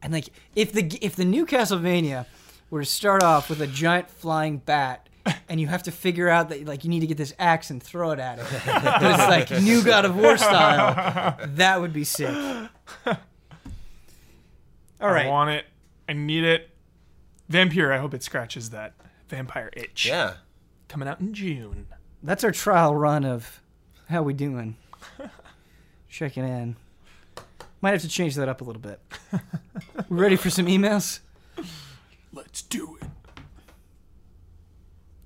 [0.02, 2.26] And like if the if the new Castlevania
[2.70, 5.08] were to start off with a giant flying bat
[5.48, 7.82] and you have to figure out that like you need to get this axe and
[7.82, 8.46] throw it at it.
[8.66, 11.38] but it's like new God of War style.
[11.56, 12.34] That would be sick.
[15.02, 15.26] All right.
[15.26, 15.66] I want it.
[16.08, 16.70] I need it.
[17.52, 17.92] Vampyr.
[17.92, 18.94] I hope it scratches that
[19.28, 20.06] vampire itch.
[20.06, 20.36] Yeah.
[20.88, 21.88] Coming out in June.
[22.24, 23.62] That's our trial run of
[24.10, 24.76] how we doing.
[26.10, 26.76] Checking in.
[27.82, 29.00] Might have to change that up a little bit.
[30.10, 31.20] we ready for some emails?
[32.34, 33.08] Let's do it.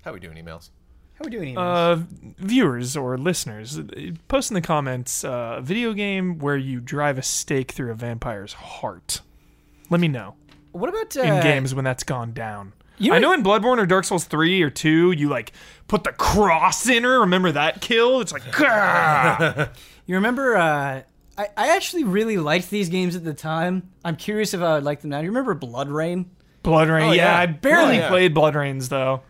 [0.04, 0.70] How are we doing emails?
[1.16, 2.00] How are we doing emails?
[2.00, 2.04] Uh,
[2.38, 3.84] viewers or listeners, uh,
[4.28, 7.96] post in the comments uh, a video game where you drive a stake through a
[7.96, 9.22] vampire's heart.
[9.90, 10.36] Let me know
[10.74, 12.74] what about uh, in games when that's gone down.
[12.98, 15.54] you know I know in Bloodborne or Dark Souls 3 or 2, you like
[15.88, 17.22] put the cross in her.
[17.22, 18.20] Remember that kill?
[18.22, 19.68] It's like, "Gah!"
[20.06, 20.58] You remember?
[20.58, 21.04] Uh,
[21.38, 23.90] I I actually really liked these games at the time.
[24.06, 25.20] I'm curious if I would like them now.
[25.20, 26.26] Do you remember BloodRayne?
[26.64, 27.10] Blood Rain.
[27.10, 27.34] Oh, yeah.
[27.34, 27.40] yeah.
[27.40, 28.08] I barely Oh, yeah.
[28.10, 29.22] played BloodRaynes though.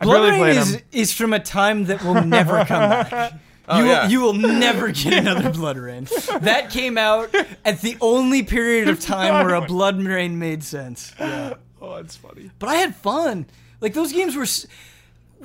[0.00, 0.82] I Blood barely Rain is, them.
[0.92, 3.32] is from a time that will never come back.
[3.70, 4.04] Oh, you, yeah.
[4.04, 6.08] will, you will never get another BloodRayne.
[6.40, 7.34] That came out
[7.66, 11.12] at the only period of time where a BloodRayne made sense.
[11.20, 11.52] Yeah.
[11.82, 12.50] Oh, that's funny.
[12.58, 13.44] But I had fun.
[13.82, 14.46] Like those games were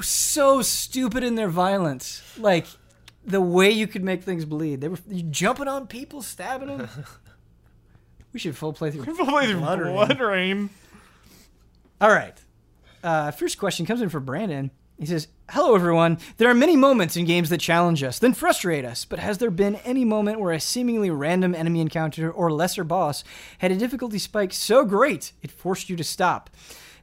[0.01, 2.23] so stupid in their violence.
[2.39, 2.65] Like
[3.25, 4.81] the way you could make things bleed.
[4.81, 6.89] They were jumping on people, stabbing them.
[8.33, 9.05] We should full play through.
[9.05, 9.93] Full playthrough BloodRayne.
[9.93, 10.69] Blood Rain.
[12.01, 12.35] All right.
[13.03, 14.71] Uh, first question comes in for Brandon.
[14.97, 16.17] He says, Hello, everyone.
[16.37, 19.51] There are many moments in games that challenge us, then frustrate us, but has there
[19.51, 23.23] been any moment where a seemingly random enemy encounter or lesser boss
[23.59, 26.49] had a difficulty spike so great it forced you to stop?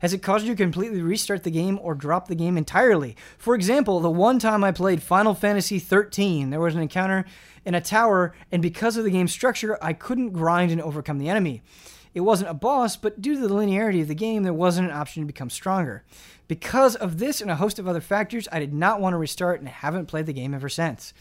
[0.00, 3.16] Has it caused you to completely restart the game or drop the game entirely?
[3.38, 7.24] For example, the one time I played Final Fantasy XIII, there was an encounter
[7.64, 11.28] in a tower, and because of the game's structure, I couldn't grind and overcome the
[11.28, 11.62] enemy.
[12.14, 14.96] It wasn't a boss, but due to the linearity of the game, there wasn't an
[14.96, 16.02] option to become stronger.
[16.48, 19.60] Because of this and a host of other factors, I did not want to restart
[19.60, 21.12] and haven't played the game ever since.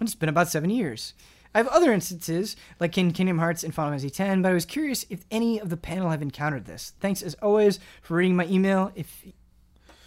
[0.00, 1.14] And it's been about seven years.
[1.54, 4.64] I have other instances, like in Kingdom Hearts and Final Fantasy X, but I was
[4.64, 6.94] curious if any of the panel have encountered this.
[7.00, 8.90] Thanks as always for reading my email.
[8.94, 9.24] If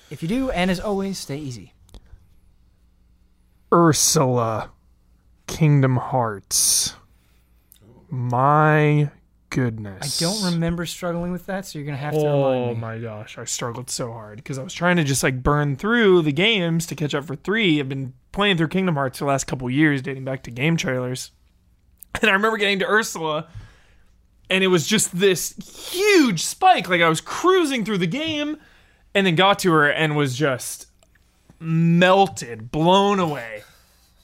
[0.10, 1.74] if you do, and as always, stay easy.
[3.74, 4.72] Ursula,
[5.48, 6.96] Kingdom Hearts.
[8.10, 9.10] My
[9.50, 10.22] goodness.
[10.22, 12.82] I don't remember struggling with that, so you're gonna have to Oh remind me.
[12.82, 16.22] my gosh, I struggled so hard because I was trying to just like burn through
[16.22, 17.80] the games to catch up for three.
[17.80, 21.32] I've been playing through Kingdom Hearts the last couple years, dating back to game trailers.
[22.22, 23.48] And I remember getting to Ursula,
[24.50, 25.54] and it was just this
[25.92, 26.88] huge spike.
[26.90, 28.58] Like I was cruising through the game,
[29.14, 30.88] and then got to her and was just
[31.60, 33.64] melted, blown away.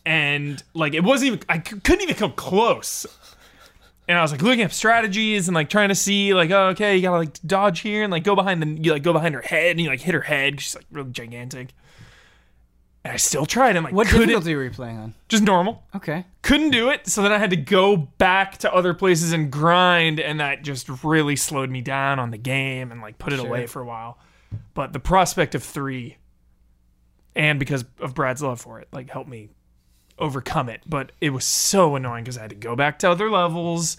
[0.05, 3.05] And like it wasn't even I c- couldn't even come close.
[4.07, 6.95] And I was like looking up strategies and like trying to see like oh okay
[6.95, 9.41] you gotta like dodge here and like go behind the you like go behind her
[9.41, 11.69] head and you like hit her head she's like really gigantic.
[13.03, 13.75] And I still tried.
[13.75, 15.13] And like What couldn't difficulty were you playing on?
[15.27, 15.83] just normal.
[15.95, 16.25] Okay.
[16.43, 20.19] couldn't do it so then i had to go back to other places and grind
[20.19, 23.65] and that just really slowed me down on the game and like put it away
[23.67, 24.17] for a while.
[24.73, 26.17] But the prospect of three
[27.35, 29.49] and because of brad's love for it like helped me
[30.19, 30.81] overcome it.
[30.85, 33.97] But it was so annoying because i had to go back to other levels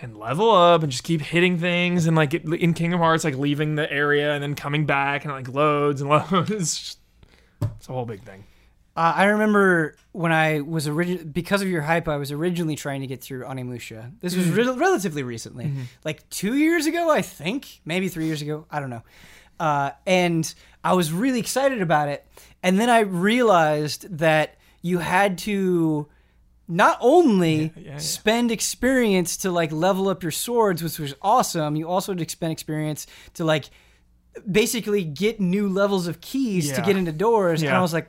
[0.00, 2.06] and level up and just keep hitting things.
[2.06, 5.32] And like it, in kingdom hearts like leaving the area and then coming back and
[5.32, 6.50] like loads and loads.
[6.50, 6.98] it's, just,
[7.62, 8.44] it's a whole big thing
[8.96, 13.00] Uh, I remember when I was originally because of your hype, I was originally trying
[13.02, 14.12] to get through Onimusha.
[14.20, 15.70] This was re- relatively recently,
[16.04, 18.66] like two years ago, I think, maybe three years ago.
[18.70, 19.04] I don't know.
[19.60, 22.26] Uh, and I was really excited about it,
[22.62, 26.08] and then I realized that you had to
[26.66, 27.98] not only yeah.
[27.98, 31.76] spend experience to like level up your swords, which was awesome.
[31.76, 33.70] You also had to spend experience to like
[34.50, 37.62] basically get new levels of keys to get into doors.
[37.62, 38.08] And I was like,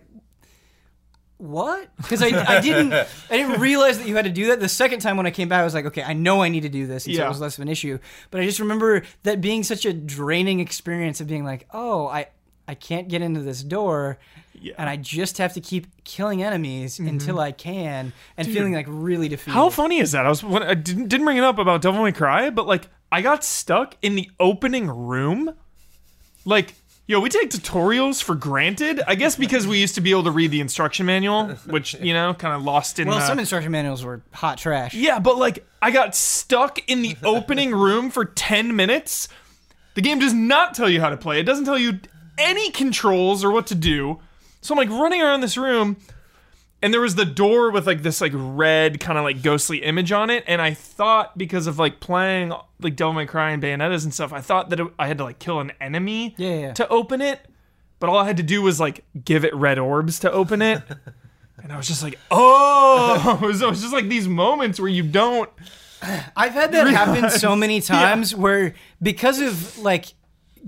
[1.40, 1.90] what?
[1.96, 4.60] Because I, I didn't I didn't realize that you had to do that.
[4.60, 6.64] The second time when I came back, I was like, okay, I know I need
[6.64, 7.98] to do this, and so it was less of an issue.
[8.30, 12.28] But I just remember that being such a draining experience of being like, oh, I
[12.68, 14.20] I can't get into this door,
[14.54, 14.74] Yeah.
[14.78, 17.08] and I just have to keep killing enemies mm-hmm.
[17.08, 19.54] until I can, and feeling like really defeated.
[19.54, 20.26] How funny is that?
[20.26, 22.90] I was when I didn't, didn't bring it up about Devil May Cry, but like
[23.14, 25.56] I got stuck in the opening room.
[26.46, 26.74] Like,
[27.08, 29.02] yo, we take tutorials for granted.
[29.08, 32.14] I guess because we used to be able to read the instruction manual, which you
[32.14, 33.08] know, kind of lost in.
[33.08, 34.94] well, some instruction manuals were hot trash.
[34.94, 39.28] yeah, but like I got stuck in the opening room for ten minutes.
[39.96, 41.40] The game does not tell you how to play.
[41.40, 42.00] It doesn't tell you
[42.38, 44.20] any controls or what to do.
[44.62, 45.98] So I'm like running around this room,
[46.82, 50.12] and there was the door with like this like red kind of like ghostly image
[50.12, 54.04] on it, and I thought because of like playing like Devil May Cry and Bayonetta's
[54.06, 56.74] and stuff, I thought that it, I had to like kill an enemy Yeah, yeah.
[56.74, 57.40] to open it,
[58.00, 60.82] but all I had to do was like give it red orbs to open it.
[61.62, 64.88] And I was just like, oh, it was, it was just like these moments where
[64.88, 65.50] you don't.
[66.34, 70.14] I've had that happen so many times where because of like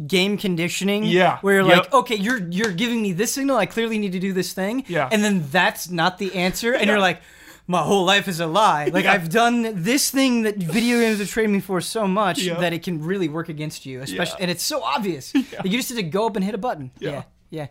[0.08, 1.40] game conditioning, Yeah.
[1.42, 1.78] where you're Yep.
[1.78, 4.84] like, okay, you're you're giving me this signal, I clearly need to do this thing,
[4.88, 5.10] Yeah.
[5.12, 7.22] and then that's not the answer, and you're like.
[7.68, 8.86] My whole life is a lie.
[8.92, 9.14] Like Yeah.
[9.14, 12.56] I've done this thing that video games have trained me for so much Yeah.
[12.60, 14.42] that it can really work against you, especially, Yeah.
[14.42, 15.34] and it's so obvious.
[15.34, 16.92] Like, you just have to go up and hit a button.
[17.00, 17.12] Yeah.
[17.12, 17.68] Yeah, yeah.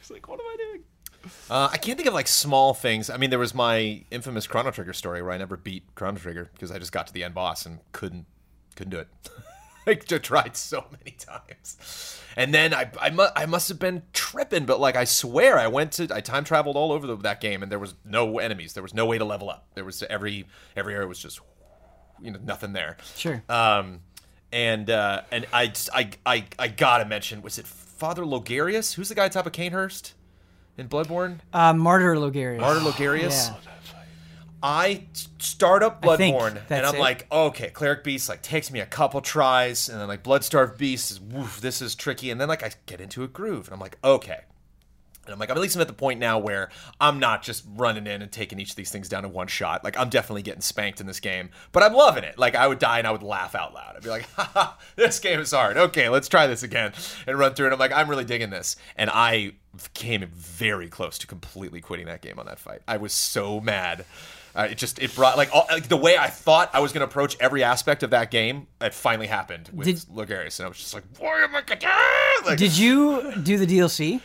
[0.00, 0.82] It's like, what am I doing?
[1.48, 3.08] Uh, I can't think of like small things.
[3.10, 6.50] I mean, there was my infamous Chrono Trigger story where I never beat Chrono Trigger
[6.54, 8.26] because I just got to the end boss and couldn't
[8.74, 9.08] couldn't do it.
[9.86, 14.02] I just tried so many times, and then I I, mu- I must have been
[14.12, 17.40] tripping, but like I swear I went to I time traveled all over the, that
[17.40, 18.72] game and there was no enemies.
[18.74, 19.66] There was no way to level up.
[19.74, 20.46] There was every
[20.76, 21.40] every area was just
[22.22, 22.96] you know nothing there.
[23.16, 23.42] Sure.
[23.48, 24.00] Um,
[24.52, 28.94] and uh, and I, just- I I I gotta mention was it Father Logarius?
[28.94, 30.14] Who's the guy on top of Cainhurst
[30.78, 31.38] in Bloodborne?
[31.52, 32.60] Uh, Martyr Logarius.
[32.60, 33.50] Martyr Logarius.
[33.50, 33.56] Yeah.
[34.64, 35.02] I
[35.40, 36.98] start up Bloodborne and I'm it.
[36.98, 41.10] like, okay, Cleric Beast like takes me a couple tries, and then like Bloodstarved Beast
[41.10, 43.80] is woof, this is tricky, and then like I get into a groove, and I'm
[43.80, 44.40] like, okay.
[45.26, 47.64] And I'm like, I'm at least I'm at the point now where I'm not just
[47.76, 49.84] running in and taking each of these things down in one shot.
[49.84, 52.38] Like I'm definitely getting spanked in this game, but I'm loving it.
[52.38, 53.96] Like I would die and I would laugh out loud.
[53.96, 55.76] I'd be like, ha this game is hard.
[55.76, 56.92] Okay, let's try this again
[57.26, 57.72] and run through it.
[57.74, 58.76] I'm like, I'm really digging this.
[58.96, 59.52] And I
[59.92, 62.80] came very close to completely quitting that game on that fight.
[62.88, 64.04] I was so mad.
[64.54, 67.00] Uh, it just it brought like, all, like the way I thought I was going
[67.00, 68.68] to approach every aspect of that game.
[68.80, 72.58] It finally happened with Did- and I was just like, "Why am I gonna-" like,
[72.58, 74.20] Did you do the DLC?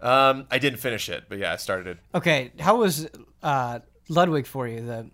[0.00, 1.98] um, I didn't finish it, but yeah, I started it.
[2.14, 3.08] Okay, how was
[3.42, 4.82] uh, Ludwig for you?
[4.86, 5.10] The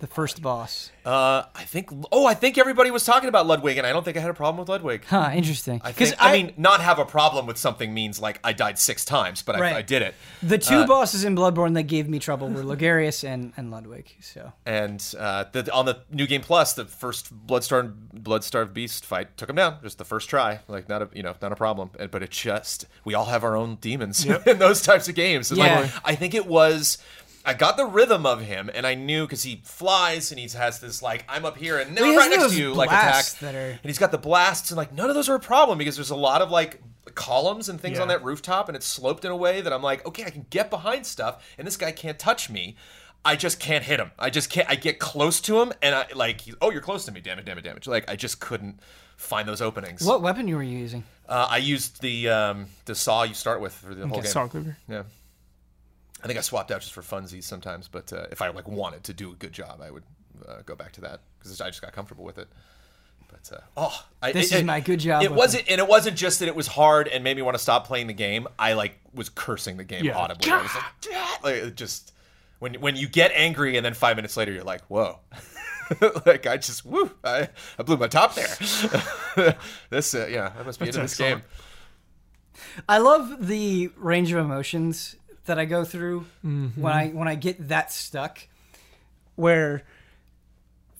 [0.00, 0.92] the first boss.
[1.04, 1.90] Uh, I think.
[2.12, 4.34] Oh, I think everybody was talking about Ludwig, and I don't think I had a
[4.34, 5.04] problem with Ludwig.
[5.06, 5.80] Huh, interesting.
[5.82, 6.22] I Because think.
[6.22, 9.58] I, mean, not have a problem with something means like I died six times, but
[9.58, 9.74] Right.
[9.74, 10.14] I, I did it.
[10.42, 14.08] the two uh, bosses in Bloodborne that gave me trouble were Logarius and, and Ludwig.
[14.20, 19.36] So And uh, the, on the new game plus, the first Bloodstar Bloodstarved Beast fight
[19.36, 19.78] took him down.
[19.82, 21.90] Just the first try, like not a you know not a problem.
[22.10, 25.50] But it just we all have our own demons in those types of games.
[25.50, 25.80] Yeah.
[25.80, 26.98] Like, I think it was.
[27.44, 30.80] I got the rhythm of him, and I knew because he flies and he has
[30.80, 33.24] this like I'm up here and now Well, I'm right next to you like attack.
[33.42, 35.96] are- And he's got the blasts, and like none of those are a problem because
[35.96, 36.80] there's a lot of like
[37.14, 38.02] columns and things Yeah.
[38.02, 40.46] on that rooftop, and it's sloped in a way that I'm like, okay, I can
[40.50, 42.76] get behind stuff, and this guy can't touch me.
[43.24, 44.12] I just can't hit him.
[44.18, 44.68] I just can't.
[44.70, 47.20] I get close to him, and I like, oh, you're close to me.
[47.20, 47.86] Damn it, damn it, damn it.
[47.86, 48.78] Like I just couldn't
[49.16, 50.02] find those openings.
[50.02, 51.02] what weapon you were you using?
[51.28, 54.30] Uh, I used the um, the saw you start with for the whole game.
[54.30, 54.76] Saw cleaver.
[54.88, 55.02] Yeah.
[56.22, 59.04] I think I swapped out just for funsies sometimes, but uh, if I like wanted
[59.04, 60.02] to do a good job, I would
[60.48, 62.48] uh, go back to that because I just got comfortable with it.
[63.30, 65.86] But uh, oh, I, This it- is it- my good job It wasn't, and it
[65.86, 68.48] wasn't just that it was hard and made me want to stop playing the game.
[68.58, 70.16] I like was cursing the game Yeah.
[70.16, 70.50] audibly.
[70.50, 70.72] I was
[71.44, 72.12] like, just
[72.58, 75.18] when when you get angry and then five minutes later you're like, whoa.
[76.26, 77.48] like I just woo, I,
[77.78, 78.48] I blew my top there.
[79.90, 81.42] this uh, yeah, I must be into this excellent.
[81.42, 82.82] game.
[82.88, 85.16] I love the range of emotions
[85.48, 86.80] that I go through Mm-hmm.
[86.80, 88.38] when I when I get that stuck.
[89.34, 89.82] Where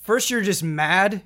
[0.03, 1.23] first you're just mad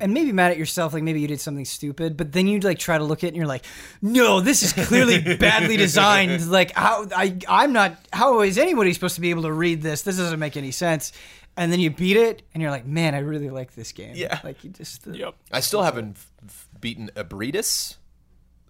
[0.00, 2.78] and maybe mad at yourself, like maybe you did something stupid, but then you like
[2.78, 3.64] try to look at it and you're like,
[4.00, 6.50] no, this is clearly badly designed.
[6.50, 10.02] Like how I I'm not how is anybody supposed to be able to read this?
[10.02, 11.12] This doesn't make any sense.
[11.56, 14.12] And then you beat it and you're like, man, I really like this game.
[14.16, 14.40] Yeah.
[14.42, 15.34] Like you just uh, Yep.
[15.50, 17.96] I still haven't f- f- beaten Ebrietas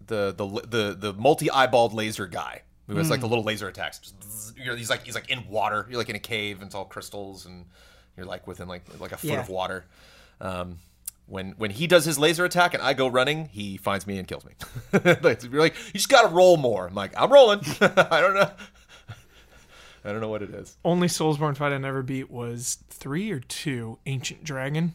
[0.04, 2.62] the the the the multi eyeballed laser guy
[2.92, 3.22] who has like Hmm.
[3.22, 3.98] the little laser attacks.
[3.98, 5.86] Just bzzz, you're, he's like he's like in water.
[5.88, 7.66] You're like in a cave and it's all crystals and
[8.16, 9.40] you're like within like like a foot Yeah.
[9.40, 9.84] of water.
[10.40, 10.78] Um,
[11.26, 14.26] when when he does his laser attack and I go running, he finds me and
[14.28, 14.52] kills me.
[15.22, 16.86] like, you're like you just got to roll more.
[16.88, 17.60] I'm like I'm rolling.
[17.80, 18.50] I don't know.
[20.04, 20.76] I don't know what it is.
[20.84, 23.98] Only Soulsborne fight I never beat was three or two.
[24.06, 24.94] Ancient Dragon.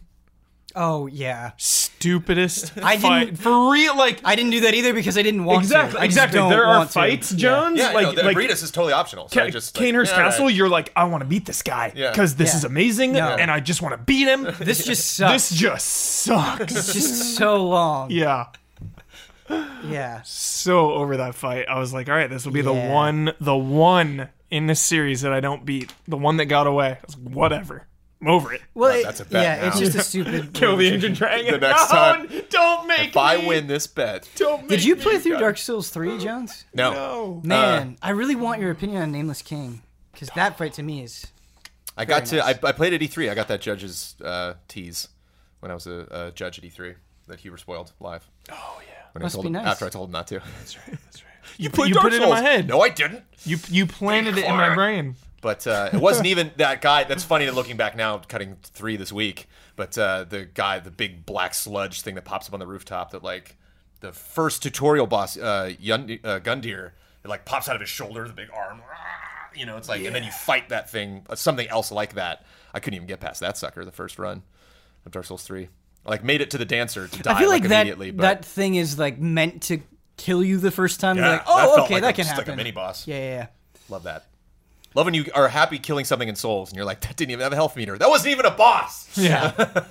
[0.79, 1.51] Oh yeah.
[1.57, 3.97] Stupidest I fight didn't- for real.
[3.97, 5.99] Like I didn't do that either because I didn't want exactly, to.
[6.01, 6.39] I just exactly.
[6.49, 6.93] There are want to.
[6.93, 7.37] fights, Yeah.
[7.39, 7.79] Jones.
[7.79, 9.27] Yeah, like no, like Ebrietas is totally optional.
[9.29, 10.29] So I Ca- just like, Cainhurst yeah, all right.
[10.31, 10.49] Castle.
[10.51, 12.11] You're like, I want to beat this guy Yeah.
[12.11, 12.57] because this Yeah.
[12.57, 13.27] is amazing, No.
[13.29, 14.43] and I just want to beat him.
[14.59, 15.49] This just sucks.
[15.49, 16.75] this just sucks.
[16.75, 18.11] It's just so long.
[18.11, 18.45] yeah.
[19.83, 20.21] Yeah.
[20.23, 21.67] so over that fight.
[21.69, 25.21] I was like, all right, this will be the one, the one in this series
[25.21, 26.87] that I don't beat, the one that got away.
[26.91, 27.87] I was like, whatever,
[28.21, 28.61] I'm over it.
[28.73, 30.53] Well, Well, it- that's a bet yeah, it's just a stupid.
[30.53, 31.03] Kill the range.
[31.03, 31.51] ancient dragon.
[31.53, 34.95] The next No, time- don't make If I win this bet, Don't make Did you
[34.95, 35.01] me.
[35.03, 36.65] play through Dark Souls 3, Jones?
[36.73, 36.93] no.
[36.93, 37.41] No.
[37.43, 39.81] Man, I really want your opinion on Nameless King
[40.13, 41.27] because that fight to me is.
[41.95, 42.37] I got to.
[42.37, 42.57] nice.
[42.63, 43.29] I, I played at E3.
[43.31, 45.07] I got that judge's uh, tease
[45.59, 46.95] when I was a, a judge at E3
[47.27, 48.27] that Huber spoiled live.
[48.51, 48.93] Oh yeah.
[49.13, 49.65] When Must I told be him, nice.
[49.67, 50.41] After I told him not to.
[50.59, 50.97] That's right.
[51.05, 51.23] That's right.
[51.57, 52.47] You, played you Dark put it in my Souls.
[52.47, 52.67] head.
[52.67, 53.23] No, I didn't.
[53.45, 55.15] You you planted it in my brain.
[55.41, 57.03] But uh, it wasn't even that guy.
[57.03, 59.47] That's funny looking back now, cutting three this week.
[59.75, 63.11] But uh, the guy, the big black sludge thing that pops up on the rooftop,
[63.11, 63.55] that like
[63.99, 66.91] the first tutorial boss, uh, Yun- uh, Gundyr,
[67.23, 68.81] it like pops out of his shoulder, the big arm.
[69.55, 72.45] You know, it's like, and then you fight that thing, uh, something else like that.
[72.73, 74.43] I couldn't even get past that sucker the first run
[75.05, 75.69] of Dark Souls three.
[76.05, 78.11] I, like made it to the dancer to die I feel like, that immediately.
[78.11, 79.79] but that thing is like meant to
[80.15, 81.17] kill you the first time.
[81.17, 82.45] You're yeah, like, that oh, felt okay, like that a- can happen.
[82.45, 83.07] Like a mini boss.
[83.07, 83.47] Yeah, yeah, yeah.
[83.89, 84.25] Love that.
[84.97, 87.43] Love when you are happy killing something in Souls, and you're like, that didn't even
[87.43, 87.99] have a health meter.
[87.99, 89.15] That wasn't even a boss.
[89.15, 89.53] Yeah.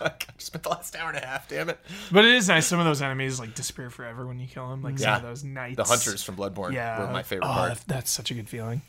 [0.00, 1.46] I spent the last hour and a half.
[1.46, 1.78] Damn it.
[2.10, 2.66] but it is nice.
[2.66, 4.82] Some of those enemies like disappear forever when you kill them.
[4.82, 5.16] Like some Yeah.
[5.18, 5.76] of those knights.
[5.76, 7.00] The hunters from Bloodborne Yeah.
[7.00, 7.74] were my favorite oh, part.
[7.74, 8.80] that- that's such a good feeling.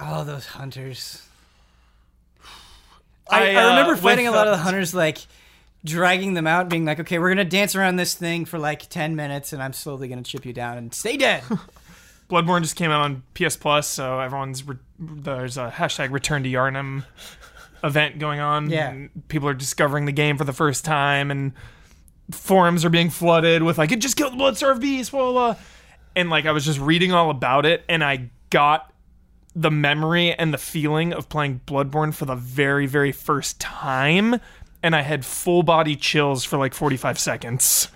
[0.00, 1.22] Oh, those hunters.
[3.30, 5.18] I, I, I, uh, remember fighting a lot of the hunters, like
[5.84, 9.14] dragging them out, being like, okay, we're gonna dance around this thing for like ten
[9.14, 11.44] minutes, and I'm slowly gonna chip you down and stay dead.
[12.30, 16.48] Bloodborne just came out on PS Plus, so everyone's re- there's a hashtag Return to
[16.48, 17.04] Yharnam
[17.82, 18.70] event going on.
[18.70, 18.90] Yeah.
[18.90, 21.52] and people are discovering the game for the first time, and
[22.30, 25.52] forums are being flooded with like, "It just killed the Bloodstarved Beast," blah blah.
[25.52, 25.62] blah.
[26.16, 28.90] and like I was just reading all about it, and I got
[29.54, 34.40] the memory and the feeling of playing Bloodborne for the very, very first time,
[34.82, 37.88] and I had full body chills for like 45 seconds.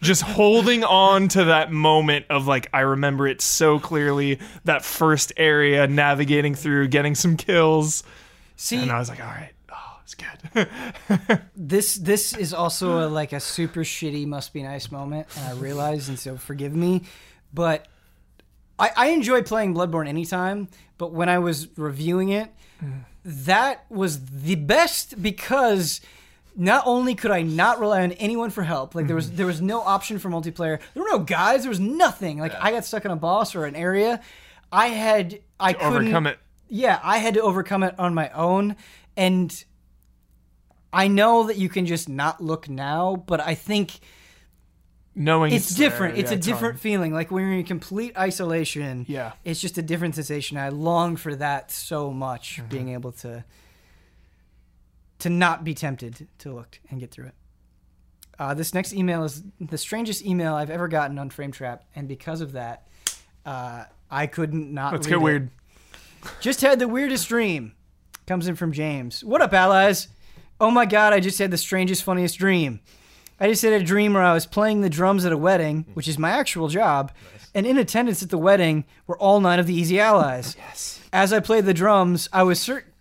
[0.00, 5.32] Just holding on to that moment of like, I remember it so clearly that first
[5.36, 8.02] area, navigating through, getting some kills.
[8.56, 11.40] See, And I was like, all right, oh, it's good.
[11.56, 15.52] this this is also a, like a super shitty must be nice moment, and I
[15.52, 17.02] realize, and so forgive me,
[17.54, 17.86] but
[18.78, 20.68] I, I enjoy playing Bloodborne anytime.
[20.98, 22.50] But when I was reviewing it,
[22.82, 23.04] mm.
[23.24, 26.00] that was the best because
[26.60, 29.62] not only could I not rely on anyone for help, like there was there was
[29.62, 30.80] no option for multiplayer.
[30.92, 31.62] There were no guys.
[31.62, 32.38] There was nothing.
[32.38, 34.20] Like I got stuck in a boss or an area.
[34.70, 36.38] I had I couldn't Overcome it.
[36.68, 38.76] yeah, I had to overcome it on my own.
[39.16, 39.64] And
[40.92, 43.98] I know that you can just not look now, but I think
[45.14, 46.16] Knowing it's different.
[46.16, 46.80] it's yeah, a different hard.
[46.80, 47.12] feeling.
[47.12, 49.04] Like when you're in complete isolation.
[49.08, 49.32] Yeah.
[49.44, 50.56] It's just a different sensation.
[50.58, 52.68] I long for that so much, Mm-hmm.
[52.68, 53.44] being able to
[55.20, 57.34] to not be tempted to look and get through it.
[58.38, 62.06] Uh, this next email is the strangest email I've ever gotten on Frame Trap, and
[62.06, 62.86] because of that,
[63.44, 64.92] uh, I couldn't not.
[64.92, 65.22] Let's get it.
[65.22, 65.50] weird.
[66.40, 67.72] Just had the weirdest dream.
[68.26, 69.24] Comes in from James.
[69.24, 70.08] What up, allies?
[70.60, 72.80] Oh my god, I just had the strangest, funniest dream.
[73.40, 76.08] I just had a dream where I was playing the drums at a wedding, which
[76.08, 77.12] is my actual job,
[77.54, 80.56] and in attendance at the wedding were all nine of the Easy Allies.
[80.58, 81.00] Yes.
[81.12, 82.92] As I played the drums, I was certain.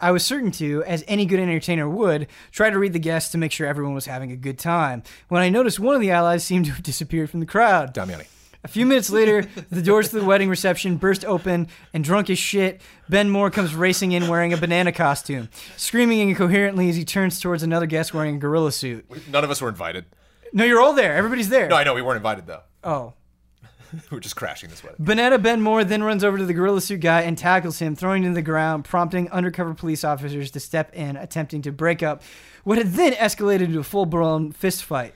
[0.00, 3.38] I was certain to, as any good entertainer would, try to read the guests to
[3.38, 5.02] make sure everyone was having a good time.
[5.28, 7.94] When I noticed one of the allies seemed to have disappeared from the crowd.
[7.94, 8.26] Damiani.
[8.62, 12.38] A few minutes later, the doors to the wedding reception burst open, and drunk as
[12.38, 15.48] shit, Ben Moore comes racing in wearing a banana costume,
[15.78, 19.06] screaming incoherently as he turns towards another guest wearing a gorilla suit.
[19.30, 20.04] None of us were invited.
[20.52, 21.14] No, you're all there.
[21.14, 21.68] Everybody's there.
[21.68, 22.62] No, I know we weren't invited though.
[22.84, 23.14] oh.
[24.10, 25.04] We were just crashing this wedding.
[25.38, 28.32] Ben Moore then runs over to the gorilla suit guy and tackles him, throwing him
[28.32, 32.22] to the ground, prompting undercover police officers to step in, attempting to break up
[32.64, 35.14] what had then escalated into a full blown fist fight.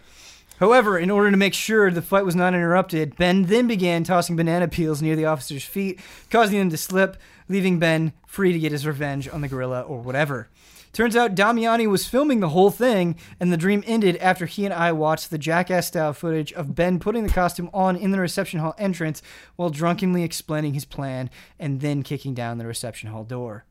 [0.60, 4.36] However, in order to make sure the fight was not interrupted, Ben then began tossing
[4.36, 7.16] banana peels near the officers' feet, causing them to slip,
[7.48, 10.48] leaving Ben free to get his revenge on the gorilla or whatever.
[10.94, 14.72] Turns out Damiani was filming the whole thing, and the dream ended after he and
[14.72, 18.60] I watched the jackass style footage of Ben putting the costume on in the reception
[18.60, 19.20] hall entrance
[19.56, 23.64] while drunkenly explaining his plan and then kicking down the reception hall door.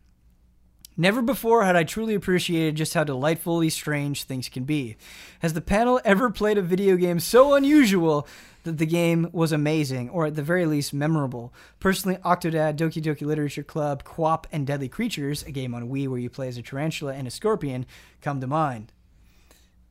[0.96, 4.96] Never before had I truly appreciated just how delightfully strange things can be.
[5.40, 8.28] Has the panel ever played a video game so unusual
[8.64, 11.52] that the game was amazing, or at the very least memorable?
[11.80, 16.20] Personally, Octodad, Doki Doki Literature Club, QWOP, and Deadly Creatures, a game on Wii where
[16.20, 17.88] you play as a tarantula and a scorpion,
[18.22, 18.92] come to mind.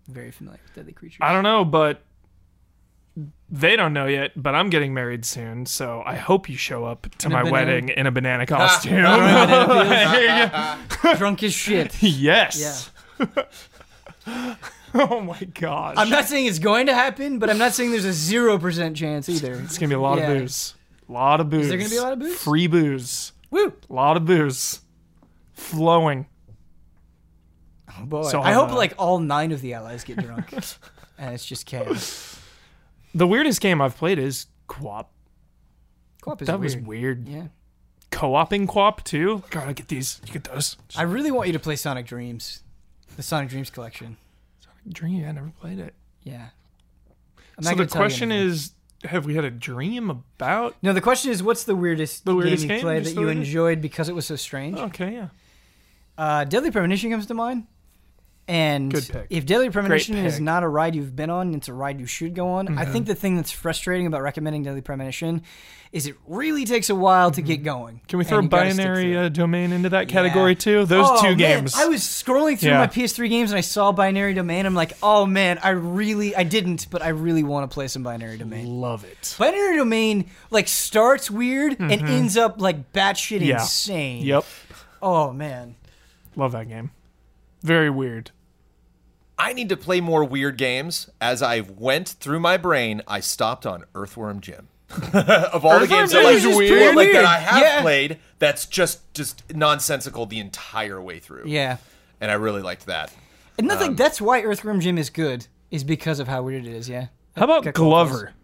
[0.06, 1.18] Very familiar with Deadly Creatures.
[1.20, 2.02] I don't know, but
[3.50, 4.32] they don't know yet.
[4.36, 7.52] But I'm getting married soon, so I hope you show up to a my banana-
[7.52, 9.02] wedding in a banana costume.
[11.16, 12.02] Drunk as shit.
[12.02, 12.90] yes.
[14.94, 15.94] oh my gosh.
[15.98, 19.28] I'm not saying it's going to happen, but I'm not saying there's a 0% chance
[19.28, 19.54] either.
[19.54, 20.30] it's gonna be a lot Yeah.
[20.30, 20.74] of booze.
[21.08, 21.68] A lot of booze.
[21.68, 22.36] there gonna be a lot of booze?
[22.38, 23.32] Free booze.
[23.50, 23.72] Woo!
[23.90, 24.80] A lot of booze.
[25.52, 26.26] Flowing.
[28.00, 28.22] Oh boy.
[28.22, 30.52] So, I hope like all nine of the allies get drunk.
[31.18, 32.31] and it's just chaos.
[33.14, 35.10] The weirdest game I've played is Co-op.
[36.22, 36.74] Co-op is That weird.
[36.76, 37.28] was weird.
[37.28, 37.46] Yeah.
[38.10, 39.42] Co-oping Co-op too.
[39.50, 40.20] God, I get these.
[40.26, 40.76] You get those.
[40.96, 42.62] I really want you to play Sonic Dreams.
[43.16, 44.16] The Sonic Dreams collection.
[44.60, 45.26] Sonic Dream.
[45.28, 45.94] I never played it.
[46.22, 46.48] Yeah.
[47.58, 48.72] I'm So the question is,
[49.04, 50.76] have we had a dream about?
[50.82, 52.76] No, the question is what's the weirdest, The weirdest game game?
[52.78, 53.46] you played that you weirdest?
[53.48, 54.78] enjoyed because it was so strange?
[54.78, 55.28] Okay, yeah.
[56.16, 57.66] Uh, Deadly Premonition comes to mind.
[58.48, 59.26] And Good pick.
[59.30, 60.34] if Deadly Premonition is.
[60.34, 60.44] Mm-hmm.
[60.44, 62.76] not a ride you've been on, it's a ride you should go on.
[62.76, 65.42] I think the thing that's frustrating about recommending Deadly Premonition
[65.92, 68.00] is it really takes a while to get going.
[68.08, 70.58] Can we throw you binary uh, domain into that category Yeah.
[70.58, 70.84] too?
[70.86, 71.74] Those Oh, two man, games.
[71.76, 72.78] I was scrolling through Yeah.
[72.78, 74.64] my PS3 games and I saw Binary Domain.
[74.66, 78.02] I'm like, oh man, I really, I didn't, but I really want to play some
[78.02, 78.66] Binary Domain.
[78.80, 79.36] love it.
[79.38, 83.44] Binary Domain like starts weird and ends up like batshit Mm-hmm.
[83.44, 83.60] Yeah.
[83.60, 84.24] insane.
[84.24, 84.44] Yep.
[85.00, 85.74] Oh man.
[86.36, 86.90] Love that game.
[87.62, 88.30] Very weird.
[89.38, 91.10] I need to play more weird games.
[91.20, 94.68] As I went through my brain, I stopped on Earthworm Jim.
[95.14, 96.94] of all the games that, like, weird.
[96.94, 97.80] like that I have Yeah.
[97.80, 101.44] played, that's just just nonsensical the entire way through.
[101.46, 101.78] Yeah.
[102.20, 103.12] And I really liked that.
[103.56, 103.88] And nothing.
[103.90, 105.46] Um, that's why Earthworm Jim is good.
[105.70, 106.88] Is because of how weird it is.
[106.90, 107.06] Yeah.
[107.36, 108.34] How about Got Glover?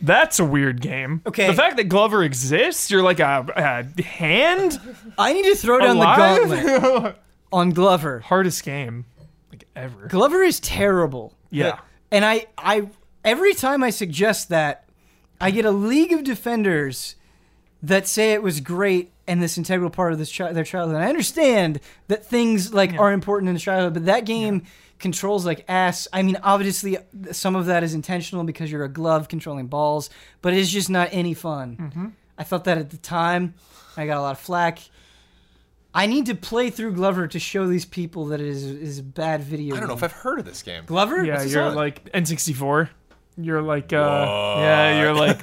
[0.00, 1.22] That's a weird game.
[1.26, 1.48] Okay.
[1.48, 3.44] The fact that Glover exists, you're like a,
[3.96, 4.80] a hand
[5.18, 6.48] I need to throw down alive.
[6.48, 7.16] the gauntlet
[7.54, 8.20] on Glover.
[8.20, 9.06] Hardest game
[9.50, 10.08] like ever.
[10.08, 11.32] Glover is terrible.
[11.50, 11.78] Yeah.
[12.10, 12.88] And I, I,
[13.24, 14.88] every time I suggest that,
[15.40, 17.16] I get a league of defenders
[17.82, 20.96] that say it was great and this integral part of this chi- their childhood.
[20.96, 24.64] And I understand that things like are important in the childhood, but that game
[24.98, 26.08] controls like ass.
[26.12, 26.98] I mean, obviously
[27.32, 30.10] some of that is intentional because you're a glove controlling balls,
[30.42, 31.76] but it's just not any fun.
[31.76, 32.06] Mm-hmm.
[32.36, 33.54] I felt that at the time.
[33.96, 34.80] I got a lot of flack.
[35.94, 39.02] I need to play through Glover to show these people that it is is a
[39.02, 39.76] bad video.
[39.76, 40.04] I don't know game.
[40.04, 40.84] if I've heard of this game.
[40.86, 41.24] Glover.
[41.24, 41.74] Yeah, this you're on?
[41.76, 42.88] like N64.
[43.36, 45.38] You're like, uh, yeah, you're like,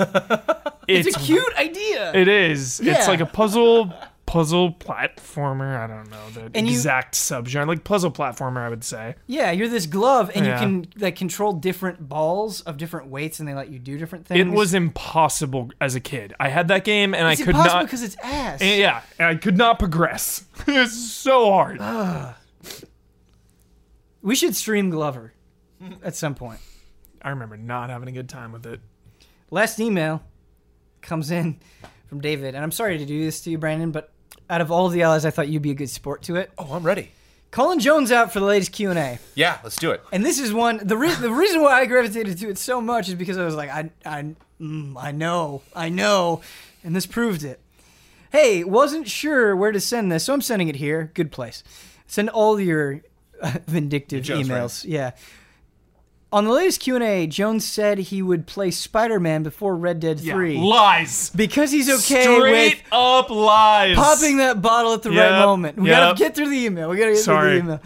[0.88, 2.13] it's, it's, a cute idea.
[2.13, 2.80] It is.
[2.80, 2.97] Yeah.
[2.97, 3.93] It's like a puzzle
[4.32, 5.76] puzzle platformer.
[5.77, 8.60] I don't know the And you- exact subgenre, like puzzle platformer.
[8.60, 9.16] I would say.
[9.27, 10.53] Yeah, you're this glove, and Yeah.
[10.53, 14.26] you can like control different balls of different weights, and they let you do different
[14.26, 14.40] things.
[14.40, 16.34] It was impossible as a kid.
[16.40, 17.85] I had that game and It's I could impossible not.
[17.85, 18.61] because it's ass.
[18.61, 20.45] and yeah, and I could not progress.
[20.68, 21.80] it's so hard.
[24.22, 25.34] we should stream Glover
[26.03, 26.60] at some point.
[27.22, 28.80] I remember not having a good time with it.
[29.50, 30.22] Last email
[31.01, 31.60] comes in
[32.08, 34.11] from David, and I'm sorry to do this to you, Brandon, but
[34.51, 36.51] out of all the allies, I thought you'd be a good sport to it.
[36.59, 37.09] Oh, I'm ready.
[37.49, 40.01] Colin Jones out for the latest Q and A, Yeah, let's do it.
[40.13, 40.80] and this is one.
[40.83, 43.55] The re- the reason why I gravitated to it so much is because I was
[43.55, 46.41] like, I I mm, I know, I know,
[46.83, 47.59] and this proved it.
[48.31, 51.11] Hey, wasn't sure where to send this, so I'm sending it here.
[51.13, 51.63] Good place.
[52.07, 53.01] Send all your
[53.41, 54.85] uh, vindictive Jones emails.
[54.88, 55.11] Yeah.
[56.34, 60.19] On the latest Q and A, Jones said he would play Spider-Man before Red Dead
[60.22, 60.34] Yeah.
[60.34, 61.30] Three Lies.
[61.35, 63.98] because he's okay Straight with up lies.
[63.98, 65.77] popping that bottle at the right moment.
[65.77, 66.00] We yep.
[66.00, 66.90] gotta get through the email.
[66.90, 67.60] We gotta get Sorry.
[67.60, 67.82] through the email.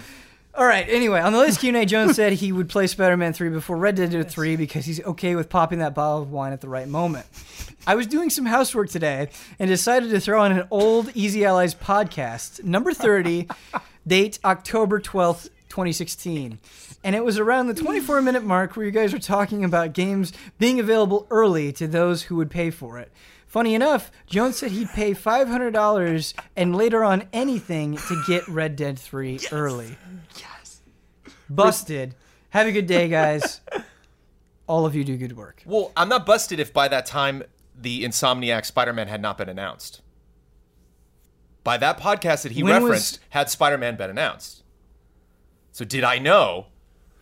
[0.54, 0.86] All right.
[0.88, 3.78] Anyway, on the latest Q and A, Jones said he would play Spider-Man Three before
[3.78, 6.88] Red Dead Three because he's okay with popping that bottle of wine at the right
[6.88, 7.26] moment.
[7.88, 11.74] I was doing some housework today and decided to throw on an old Easy Allies
[11.76, 13.48] podcast, number thirty,
[14.08, 16.58] date October twelfth, twenty sixteen.
[17.04, 20.32] And it was around the 24 minute mark where you guys were talking about games
[20.58, 23.12] being available early to those who would pay for it.
[23.46, 28.98] Funny enough, Jones said he'd pay $500 and later on anything to get Red Dead
[28.98, 29.98] 3 early.
[30.40, 30.82] Yes.
[31.50, 32.16] Busted.
[32.52, 33.60] Have a good day, guys.
[34.68, 35.62] All of you do good work.
[35.66, 37.44] Well, I'm not busted if by that time
[37.80, 40.02] the Insomniac Spider-Man had not been announced.
[41.66, 44.62] By that podcast that he When was- referenced, had Spider-Man been announced.
[45.76, 46.68] So did I know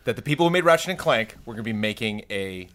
[0.04, 2.68] that the people who made Ratchet and Clank were going to be making a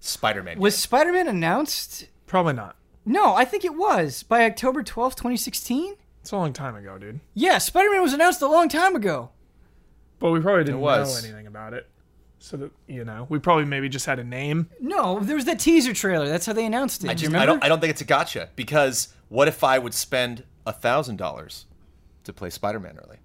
[0.00, 0.58] Spider-Man?
[0.58, 0.80] Was game?
[0.80, 2.08] Spider Man announced?
[2.26, 2.76] Probably not.
[3.06, 5.94] No, I think it was by October 12th, 2016.
[6.20, 7.20] It's a long time ago, dude.
[7.32, 9.30] Yeah, Spider Man was announced a long time ago.
[10.18, 11.88] But we probably didn't know anything about it.
[12.38, 14.68] So that you know, we probably maybe just had a name.
[14.80, 16.28] No, there was that teaser trailer.
[16.28, 17.10] That's how they announced it.
[17.10, 19.78] I Do you I don't I don't think it's a gotcha because what if I
[19.78, 21.64] would spend a thousand dollars
[22.24, 23.16] to play Spider-Man early?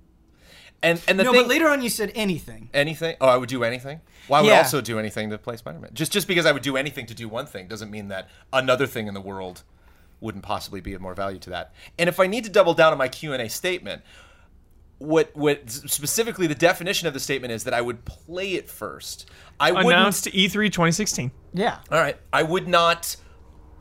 [0.83, 2.69] And and the no, thing but later on you said anything.
[2.73, 4.01] anything oh I would do anything.
[4.29, 4.57] Well, I would Yeah.
[4.59, 5.91] also do anything to play Spider-Man.
[5.93, 8.85] Just just because I would do anything to do one thing doesn't mean that another
[8.85, 9.63] thing in the world
[10.19, 11.73] wouldn't possibly be of more value to that.
[11.97, 14.01] And if I need to double down on my Q and A statement,
[14.99, 19.29] what what specifically the definition of the statement is that I would play it first.
[19.59, 21.31] I wouldn't Announced E E3 2016.
[21.53, 21.79] Yeah.
[21.91, 22.17] all right.
[22.33, 23.15] I would not.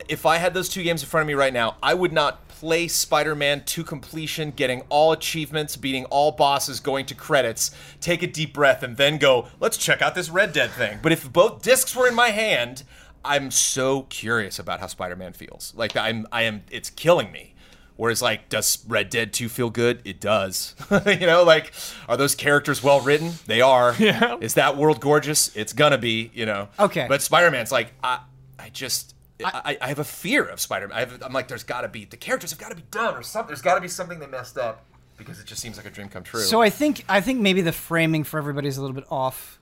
[0.09, 2.46] If I had those two games in front of me right now, I would not
[2.59, 7.69] play Spider-Man to completion, getting all achievements, beating all bosses, going to credits,
[8.01, 10.97] take a deep breath, and then go, let's check out this Red Dead thing.
[11.03, 12.83] But if both discs were in my hand,
[13.23, 15.71] I'm so curious about how Spider-Man feels.
[15.75, 16.63] Like I'm, I am.
[16.71, 17.53] It's killing me.
[17.95, 20.01] Whereas, like, does Red Dead 2 feel good?
[20.05, 20.75] It does.
[21.07, 21.73] you know, like,
[22.07, 23.33] are those characters well written?
[23.47, 23.95] They are.
[23.97, 24.37] Yeah.
[24.39, 25.55] Is that world gorgeous?
[25.55, 26.69] It's gonna be, you know.
[26.79, 27.07] Okay.
[27.09, 28.19] But Spider Man's like, I,
[28.59, 31.19] I just, I, I have a fear of Spider Man.
[31.21, 33.47] I'm like, there's got to be the characters have got to be done or something.
[33.49, 34.85] There's got to be something they messed up
[35.17, 36.41] because it just seems like a dream come true.
[36.41, 39.59] So I think I think maybe the framing for everybody is a little bit off,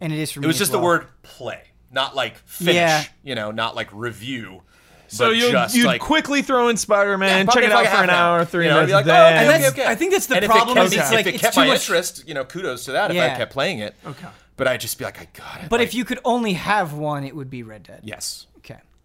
[0.00, 0.44] and it is for me.
[0.44, 0.80] it was as just well.
[0.80, 2.74] the word play, not like finish.
[2.74, 3.04] Yeah.
[3.22, 4.62] You know, not like review.
[5.08, 8.02] So you just you'd like quickly throw in Spider-Man, probably check it out a for
[8.04, 8.44] an hour, hour.
[8.44, 8.90] three You know, minutes.
[8.90, 9.86] be like, oh, then, And that's- okay.
[9.86, 11.54] I think that's the and problem If it kept, it's like if it it's kept
[11.54, 13.10] too my much- interest, you know, kudos to that.
[13.10, 13.32] If Yeah.
[13.32, 15.68] I kept playing it, okay, but I'd just be like, I got it.
[15.68, 18.00] But like, if you could only have one, it would be Red Dead.
[18.02, 18.53] yes, Okay.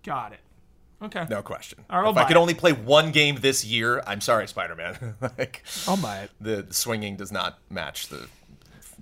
[0.04, 0.40] Got it.
[1.02, 1.80] Okay, no question.
[1.90, 2.40] All right, I'll if I could it.
[2.40, 5.16] only play one game this year, I'm sorry, Spider Man.
[5.22, 6.32] like, I'll buy it.
[6.42, 8.28] the, the swinging does not match the,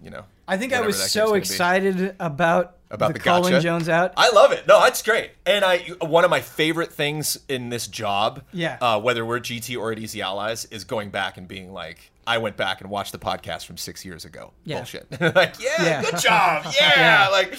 [0.04, 0.26] you know.
[0.48, 1.38] I think I was so gonna be.
[1.40, 3.64] excited about About the, the Colin gotcha?
[3.64, 4.14] Jones out.
[4.16, 4.68] I love it.
[4.68, 5.32] No, that's great.
[5.48, 8.78] And I one of my favorite things in this job, Yeah.
[8.80, 12.38] uh, whether we're GT or at Easy Allies, is going back and being like, I
[12.38, 14.54] went back and watched the podcast from six years ago.
[14.66, 14.78] Yeah.
[14.78, 15.08] Bullshit.
[15.20, 16.02] like, yeah, Yeah.
[16.04, 16.66] good job.
[16.80, 16.94] Yeah.
[16.96, 17.30] Yeah.
[17.30, 17.56] Like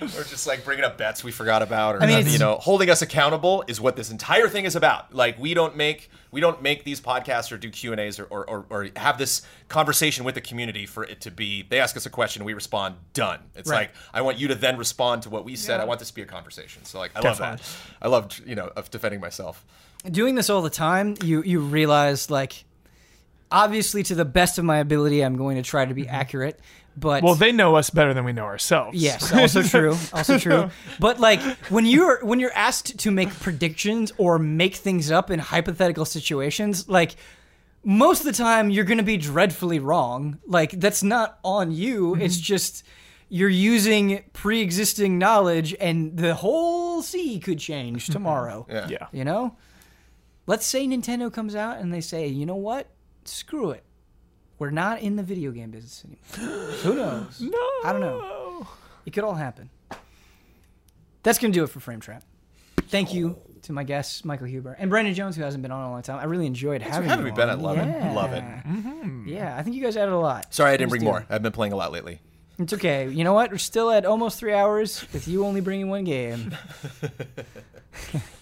[0.00, 2.90] or just like bringing up bets we forgot about, or I mean, you know, holding
[2.90, 5.14] us accountable is what this entire thing is about.
[5.14, 8.24] Like we don't make we don't make these podcasts or do Q and A's or,
[8.24, 11.62] or, or, or have this conversation with the community for it to be.
[11.62, 13.40] They ask us a question, we respond, done.
[13.54, 13.88] It's Right.
[13.88, 15.80] like I want you to then respond to what we said.
[15.80, 16.84] I want this to be a conversation.
[16.84, 17.60] So like I love that.
[18.00, 19.64] I love you know of defending myself.
[20.10, 22.64] doing this all the time, you you realize like
[23.50, 26.14] obviously to the best of my ability I'm going to try to be mm-hmm.
[26.14, 26.60] accurate,
[26.98, 29.00] but Well, they know us better than we know ourselves.
[29.00, 29.96] Yes, also true.
[30.12, 30.70] Also true.
[30.98, 35.38] But like when you're when you're asked to make predictions or make things up in
[35.38, 37.16] hypothetical situations, like
[37.84, 40.38] most of the time you're going to be dreadfully wrong.
[40.46, 42.12] Like that's not on you.
[42.12, 42.22] Mm-hmm.
[42.22, 42.84] It's just
[43.28, 48.66] you're using pre-existing knowledge and the whole sea could change tomorrow.
[48.68, 48.88] Yeah.
[48.88, 49.06] Yeah.
[49.12, 49.56] You know?
[50.46, 52.88] Let's say Nintendo comes out and they say, "You know what?
[53.26, 53.84] Screw it.
[54.58, 57.40] We're not in the video game business anymore." Who knows?
[57.40, 57.58] No.
[57.84, 58.66] I don't know.
[59.06, 59.70] It could all happen.
[61.22, 62.22] That's going to do it for Frame Trap.
[62.88, 65.86] Thank you to my guests, Michael Huber and Brandon Jones, who hasn't been on in
[65.88, 66.18] a long time.
[66.18, 67.50] I really enjoyed for having having you me, Ben.
[67.50, 67.58] on.
[67.58, 67.86] I love it.
[67.86, 68.12] Yeah.
[68.12, 68.42] Love it.
[68.42, 69.28] Mm-hmm.
[69.28, 70.54] Yeah, I think you guys added a lot.
[70.54, 71.06] Sorry I didn't Please bring do.
[71.06, 71.26] more.
[71.28, 72.20] I've been playing a lot lately.
[72.58, 73.08] It's okay.
[73.08, 73.50] You know what?
[73.50, 76.54] We're still at almost three hours with you only bringing one game.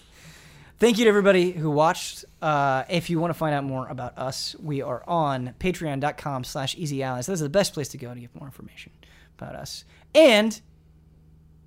[0.79, 2.23] Thank you to everybody who watched.
[2.41, 6.75] Uh, if you want to find out more about us, we are on patreon.com slash
[6.75, 7.25] easy allies.
[7.25, 8.91] That's the best place to go to get more information
[9.39, 9.85] about us.
[10.13, 10.59] And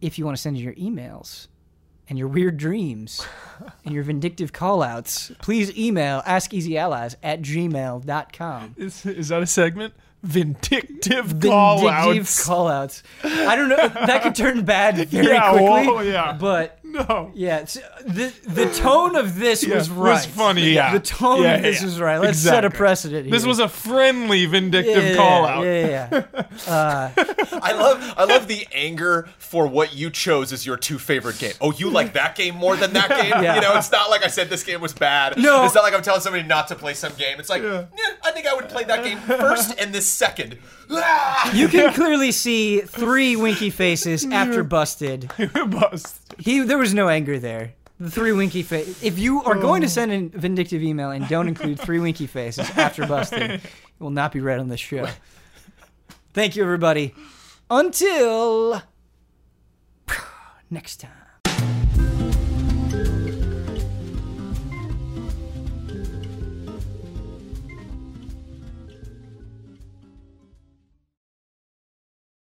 [0.01, 1.49] if you want to send in your emails
[2.09, 3.27] and your weird dreams
[3.85, 8.75] and your vindictive callouts, please email askeasyallies at gmail.com.
[8.79, 9.93] Is, is that a segment?
[10.23, 12.47] Vindictive Vindictive callouts.
[12.47, 13.03] callouts.
[13.25, 13.89] I don't know.
[13.89, 15.67] That could turn bad very Yeah, quickly.
[15.67, 16.37] well, yeah.
[16.39, 17.31] But no.
[17.35, 20.12] yeah, the the tone of this Yeah, was right.
[20.15, 20.73] Was funny.
[20.73, 20.93] Yeah.
[20.93, 21.85] The tone Yeah, of this yeah.
[21.86, 22.19] was right.
[22.20, 23.33] Let's set a precedent here.
[23.33, 25.65] This was a friendly vindictive yeah, call out.
[25.65, 26.43] Yeah, yeah, yeah.
[26.67, 27.10] Uh,
[27.62, 31.52] I love I love the anger for what you chose as your two favorite game.
[31.60, 33.43] Oh, you like that game more than that game?
[33.43, 33.55] Yeah.
[33.57, 35.36] You know, it's not like I said this game was bad.
[35.39, 35.65] No.
[35.65, 37.39] It's not like I'm telling somebody not to play some game.
[37.41, 37.86] It's like, Yeah.
[37.97, 40.59] yeah, I think I would play that game first and this second.
[41.55, 45.31] You can clearly see three winky faces after busted.
[45.69, 46.30] Bust.
[46.41, 47.75] He there was no anger there.
[47.99, 49.02] The three winky face.
[49.02, 49.91] If you are going to oh.
[49.91, 53.62] send a vindictive email and don't include three winky faces after busted, it
[53.99, 55.07] will not be read on this show.
[56.33, 57.15] Thank you, everybody.
[57.69, 58.83] Until
[60.70, 61.19] next time.